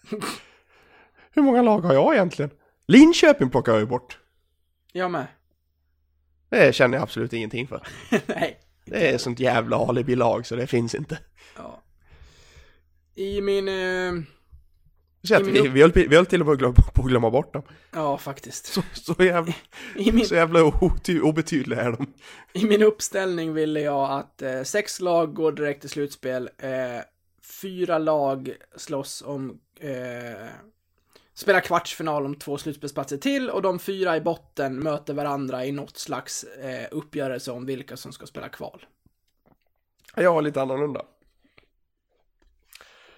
Hur 1.32 1.42
många 1.42 1.62
lag 1.62 1.80
har 1.80 1.94
jag 1.94 2.14
egentligen? 2.14 2.52
Linköping 2.88 3.50
plockar 3.50 3.72
jag 3.72 3.82
ju 3.82 3.88
bort. 3.88 4.20
Jag 4.92 5.12
med. 5.12 5.28
Det 6.50 6.76
känner 6.76 6.98
jag 6.98 7.04
absolut 7.04 7.34
ingenting 7.34 7.68
för. 7.68 7.88
Nej. 8.26 8.60
Det 8.86 9.14
är 9.14 9.18
sånt 9.18 9.40
jävla 9.40 9.78
alibi-lag 9.78 10.46
så 10.46 10.56
det 10.56 10.68
finns 10.68 10.96
inte. 10.96 11.20
Ja. 11.58 11.84
I 13.16 13.42
min... 13.42 13.68
Eh, 13.68 14.24
Så 15.26 15.36
att 15.36 15.48
I 15.48 15.52
vi, 15.52 15.68
vi, 15.68 15.82
höll, 15.82 15.92
vi 15.92 16.16
höll 16.16 16.26
till 16.26 16.42
och 16.42 16.48
med 16.48 16.60
glömma, 16.60 16.76
på 16.94 17.02
att 17.02 17.08
glömma 17.08 17.32
bort 17.32 17.54
dem. 17.54 17.64
ja, 17.92 18.18
faktiskt. 18.18 18.66
Så, 18.66 18.82
så 18.94 19.24
jävla, 19.24 19.54
I 19.96 20.12
min, 20.12 20.26
så 20.26 20.36
jävla 20.36 20.64
oty, 20.64 21.20
obetydliga 21.20 21.82
är 21.82 21.92
de. 21.92 22.14
I 22.54 22.66
min 22.66 22.82
uppställning 22.82 23.54
ville 23.54 23.82
jag 23.82 24.12
att 24.12 24.42
eh, 24.42 24.64
sex 24.64 25.02
lag 25.02 25.34
går 25.34 25.52
direkt 25.52 25.82
till 25.82 25.90
slutspel. 25.90 26.50
Eh, 26.58 26.70
fyra 27.62 27.98
lag 27.98 28.52
slåss 28.76 29.24
om... 29.26 29.60
Eh, 29.80 30.48
spelar 31.34 31.60
kvartsfinal 31.60 32.26
om 32.26 32.36
två 32.36 32.58
slutspelsplatser 32.58 33.18
till 33.18 33.50
och 33.50 33.62
de 33.62 33.80
fyra 33.80 34.18
i 34.18 34.22
botten 34.22 34.80
möter 34.80 35.14
varandra 35.14 35.66
i 35.66 35.72
något 35.72 35.98
slags 35.98 36.44
eh, 36.44 36.88
uppgörelse 36.92 37.52
om 37.52 37.66
vilka 37.66 37.98
som 37.98 38.12
ska 38.12 38.26
spela 38.26 38.50
kval. 38.50 38.86
Jag 40.16 40.34
har 40.34 40.42
lite 40.42 40.62
annorlunda. 40.62 41.06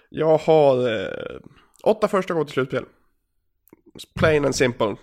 Jag 0.08 0.38
har 0.38 0.88
eh, 0.88 1.40
åtta 1.84 2.08
första 2.08 2.34
går 2.34 2.44
till 2.44 2.52
slutspel. 2.52 2.84
Plain 4.14 4.44
and 4.44 4.54
simple. 4.54 4.96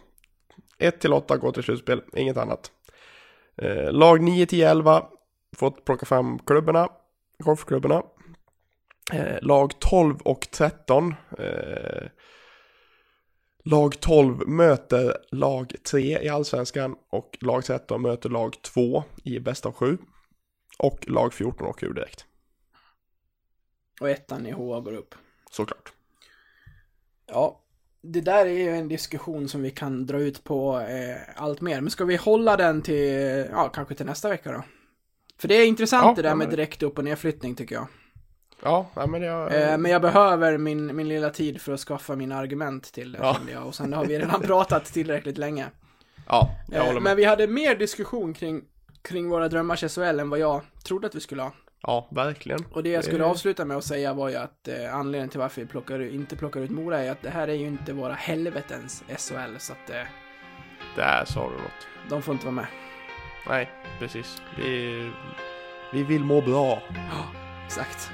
1 0.78 1.00
till 1.00 1.14
8 1.14 1.38
går 1.38 1.52
till 1.52 1.64
slutspel, 1.64 2.04
inget 2.14 2.38
annat. 2.38 2.72
Eh, 3.58 3.92
lag 3.92 4.22
9 4.22 4.46
till 4.46 4.64
11 4.64 5.06
fått 5.56 5.86
plocka 5.86 6.06
fram 6.06 6.40
klubborna, 6.40 6.90
golfklubborna. 7.40 8.04
Eh, 9.14 9.38
lag 9.42 9.80
12 9.80 10.22
och 10.22 10.48
13. 10.52 11.16
Eh, 11.38 12.08
lag 13.64 14.00
12 14.00 14.48
möter 14.48 15.18
lag 15.32 15.74
3 15.92 16.24
i 16.24 16.30
allsvenskan 16.30 16.96
och 17.10 17.38
lag 17.42 17.66
13 17.66 18.02
möter 18.02 18.30
lag 18.30 18.62
2 18.62 19.04
i 19.24 19.40
bästa 19.40 19.70
av 19.70 19.74
7. 19.74 19.98
Och 20.80 21.10
lag 21.10 21.34
14 21.34 21.68
åker 21.68 21.88
ur 21.88 21.94
direkt. 21.94 22.26
Och 24.02 24.10
ettan 24.10 24.46
i 24.46 24.52
HA 24.52 24.80
går 24.80 24.94
upp. 24.94 25.16
Såklart. 25.52 25.94
Ja, 27.28 27.62
det 28.02 28.22
där 28.22 28.46
är 28.46 28.50
ju 28.50 28.70
en 28.70 28.88
diskussion 28.88 29.50
som 29.50 29.62
vi 29.62 29.72
kan 29.72 30.06
dra 30.06 30.18
ut 30.20 30.44
på 30.44 30.80
eh, 30.80 31.16
allt 31.44 31.62
mer. 31.62 31.82
Men 31.82 31.92
ska 31.92 32.06
vi 32.06 32.16
hålla 32.16 32.58
den 32.58 32.82
till, 32.82 33.48
ja, 33.52 33.70
kanske 33.70 33.96
till 33.96 34.06
nästa 34.06 34.30
vecka 34.30 34.52
då? 34.52 34.64
För 35.38 35.48
det 35.48 35.56
är 35.56 35.66
intressant 35.68 36.06
Ja, 36.06 36.14
det 36.16 36.22
där 36.30 36.36
med 36.36 36.48
men- 36.48 36.50
direkt 36.56 36.84
upp 36.84 36.98
och 36.98 37.04
nedflyttning 37.04 37.56
tycker 37.56 37.76
jag. 37.76 37.88
Ja, 38.64 38.90
men 39.08 39.22
jag... 39.22 39.56
Eh, 39.72 39.78
men 39.78 39.92
jag 39.92 40.02
behöver 40.02 40.58
min, 40.58 40.96
min 40.96 41.08
lilla 41.08 41.30
tid 41.30 41.62
för 41.62 41.74
att 41.74 41.80
skaffa 41.80 42.16
mina 42.16 42.38
argument 42.38 42.92
till 42.94 43.12
det, 43.12 43.18
Ja. 43.22 43.38
jag. 43.52 43.68
Och 43.68 43.76
sen 43.76 43.94
har 43.94 44.06
vi 44.06 44.20
redan 44.20 44.42
pratat 44.48 44.86
tillräckligt 44.86 45.38
länge. 45.38 45.66
Ja, 46.28 46.50
jag 46.70 46.78
Eh, 46.80 46.82
håller 46.86 46.94
men 46.94 47.04
med. 47.04 47.16
vi 47.16 47.24
hade 47.26 47.48
mer 47.48 47.76
diskussion 47.76 48.34
kring, 48.34 48.62
kring 49.02 49.30
våra 49.30 49.48
drömmars 49.50 49.84
SHL 49.96 50.20
än 50.20 50.30
vad 50.30 50.40
jag 50.40 50.62
trodde 50.84 51.08
att 51.08 51.16
vi 51.16 51.20
skulle 51.20 51.42
ha. 51.42 51.52
Ja, 51.82 52.08
verkligen. 52.12 52.66
Och 52.72 52.84
det 52.84 52.90
jag 52.90 53.04
skulle 53.04 53.20
Det- 53.24 53.26
avsluta 53.30 53.66
med 53.66 53.78
att 53.78 53.84
säga 53.84 54.14
var 54.14 54.30
ju 54.30 54.36
att 54.36 54.68
eh, 54.68 54.96
anledningen 54.96 55.30
till 55.30 55.40
varför 55.40 55.62
vi 55.62 55.68
plockar, 55.68 56.02
inte 56.14 56.36
plockar 56.36 56.60
ut 56.60 56.70
Mora 56.72 57.00
är 57.00 57.12
att 57.12 57.22
det 57.22 57.30
här 57.30 57.48
är 57.48 57.54
ju 57.54 57.68
inte 57.68 57.94
våra 57.94 58.14
helvetens 58.14 59.04
SHL, 59.08 59.56
så 59.58 59.74
att 59.74 59.90
eh, 59.90 60.02
Där 60.96 61.26
sa 61.26 61.50
du 61.50 61.58
något. 61.58 61.88
de 62.10 62.22
får 62.22 62.34
inte 62.34 62.46
vara 62.46 62.56
med. 62.56 62.66
Nej, 63.50 63.70
precis. 64.00 64.42
Vi, 64.58 65.12
vi 65.94 66.04
vill 66.04 66.24
må 66.24 66.42
bra. 66.42 66.82
Exakt. 67.66 68.12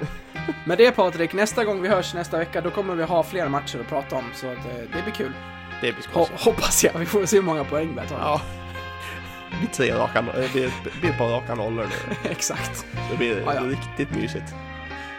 Med 0.66 0.78
det 0.78 0.92
Patrik, 0.92 1.32
nästa 1.32 1.64
gång 1.64 1.82
vi 1.82 1.88
hörs 1.88 2.14
nästa 2.14 2.38
vecka, 2.38 2.60
då 2.60 2.70
kommer 2.70 2.94
vi 2.94 3.02
ha 3.02 3.22
fler 3.22 3.48
matcher 3.48 3.78
att 3.80 3.88
prata 3.88 4.16
om, 4.16 4.24
så 4.34 4.46
att 4.46 4.56
eh, 4.56 4.74
det 4.96 5.02
blir 5.02 5.12
kul. 5.14 5.32
Det 5.80 5.92
blir 5.92 6.02
Ho- 6.04 6.24
skoj. 6.26 6.36
hoppas 6.52 6.84
jag, 6.84 6.98
vi 6.98 7.06
får 7.06 7.26
se 7.26 7.36
hur 7.36 7.42
många 7.44 7.64
poäng 7.64 7.88
vi 8.02 8.08
tar. 8.08 8.18
Ja. 8.18 8.40
Det 9.52 9.58
blir 9.58 9.68
tre 9.68 9.92
raka, 9.94 10.18
eh, 10.18 10.24
det 10.34 10.52
blir, 10.52 11.10
ett 11.10 11.18
par 11.18 11.28
raka 11.28 11.54
nollor 11.54 11.84
nu. 11.84 12.30
Exakt. 12.30 12.86
Det 13.10 13.16
blir 13.16 13.42
Ja, 13.46 13.54
ja. 13.54 13.60
riktigt 13.60 14.10
mysigt. 14.16 14.54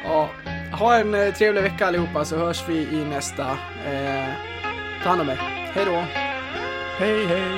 Ja, 0.05 0.29
ha 0.71 0.95
en 0.95 1.13
eh, 1.13 1.33
trevlig 1.33 1.61
vecka 1.61 1.87
allihopa, 1.87 2.25
så 2.25 2.37
hörs 2.37 2.63
vi 2.69 2.77
i 2.77 3.05
nästa. 3.09 3.43
Eh, 3.87 4.29
ta 5.03 5.09
hand 5.09 5.21
om 5.21 5.29
er. 5.29 5.35
Hej 5.75 5.85
då! 5.85 6.03
Hej, 6.99 7.25
hej! 7.25 7.49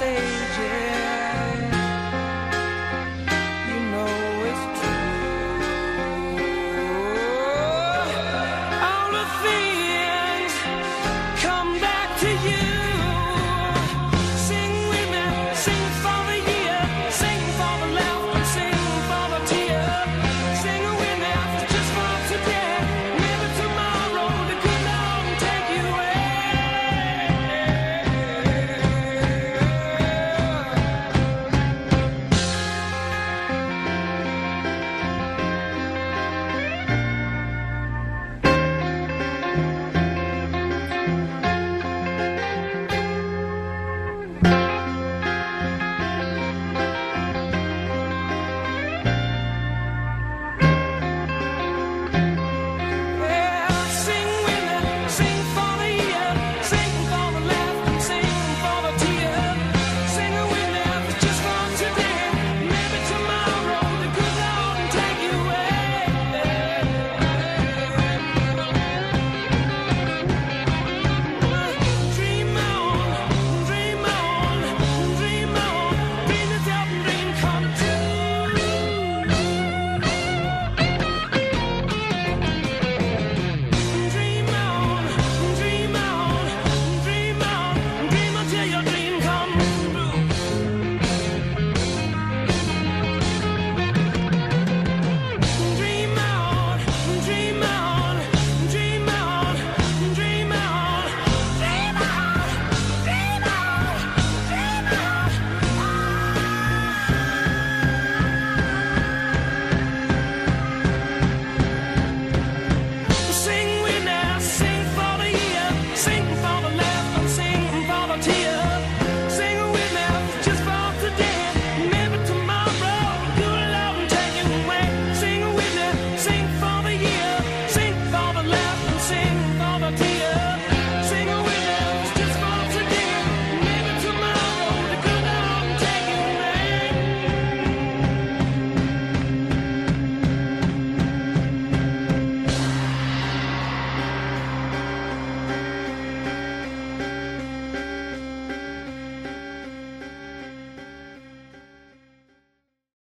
Sages. 0.00 0.89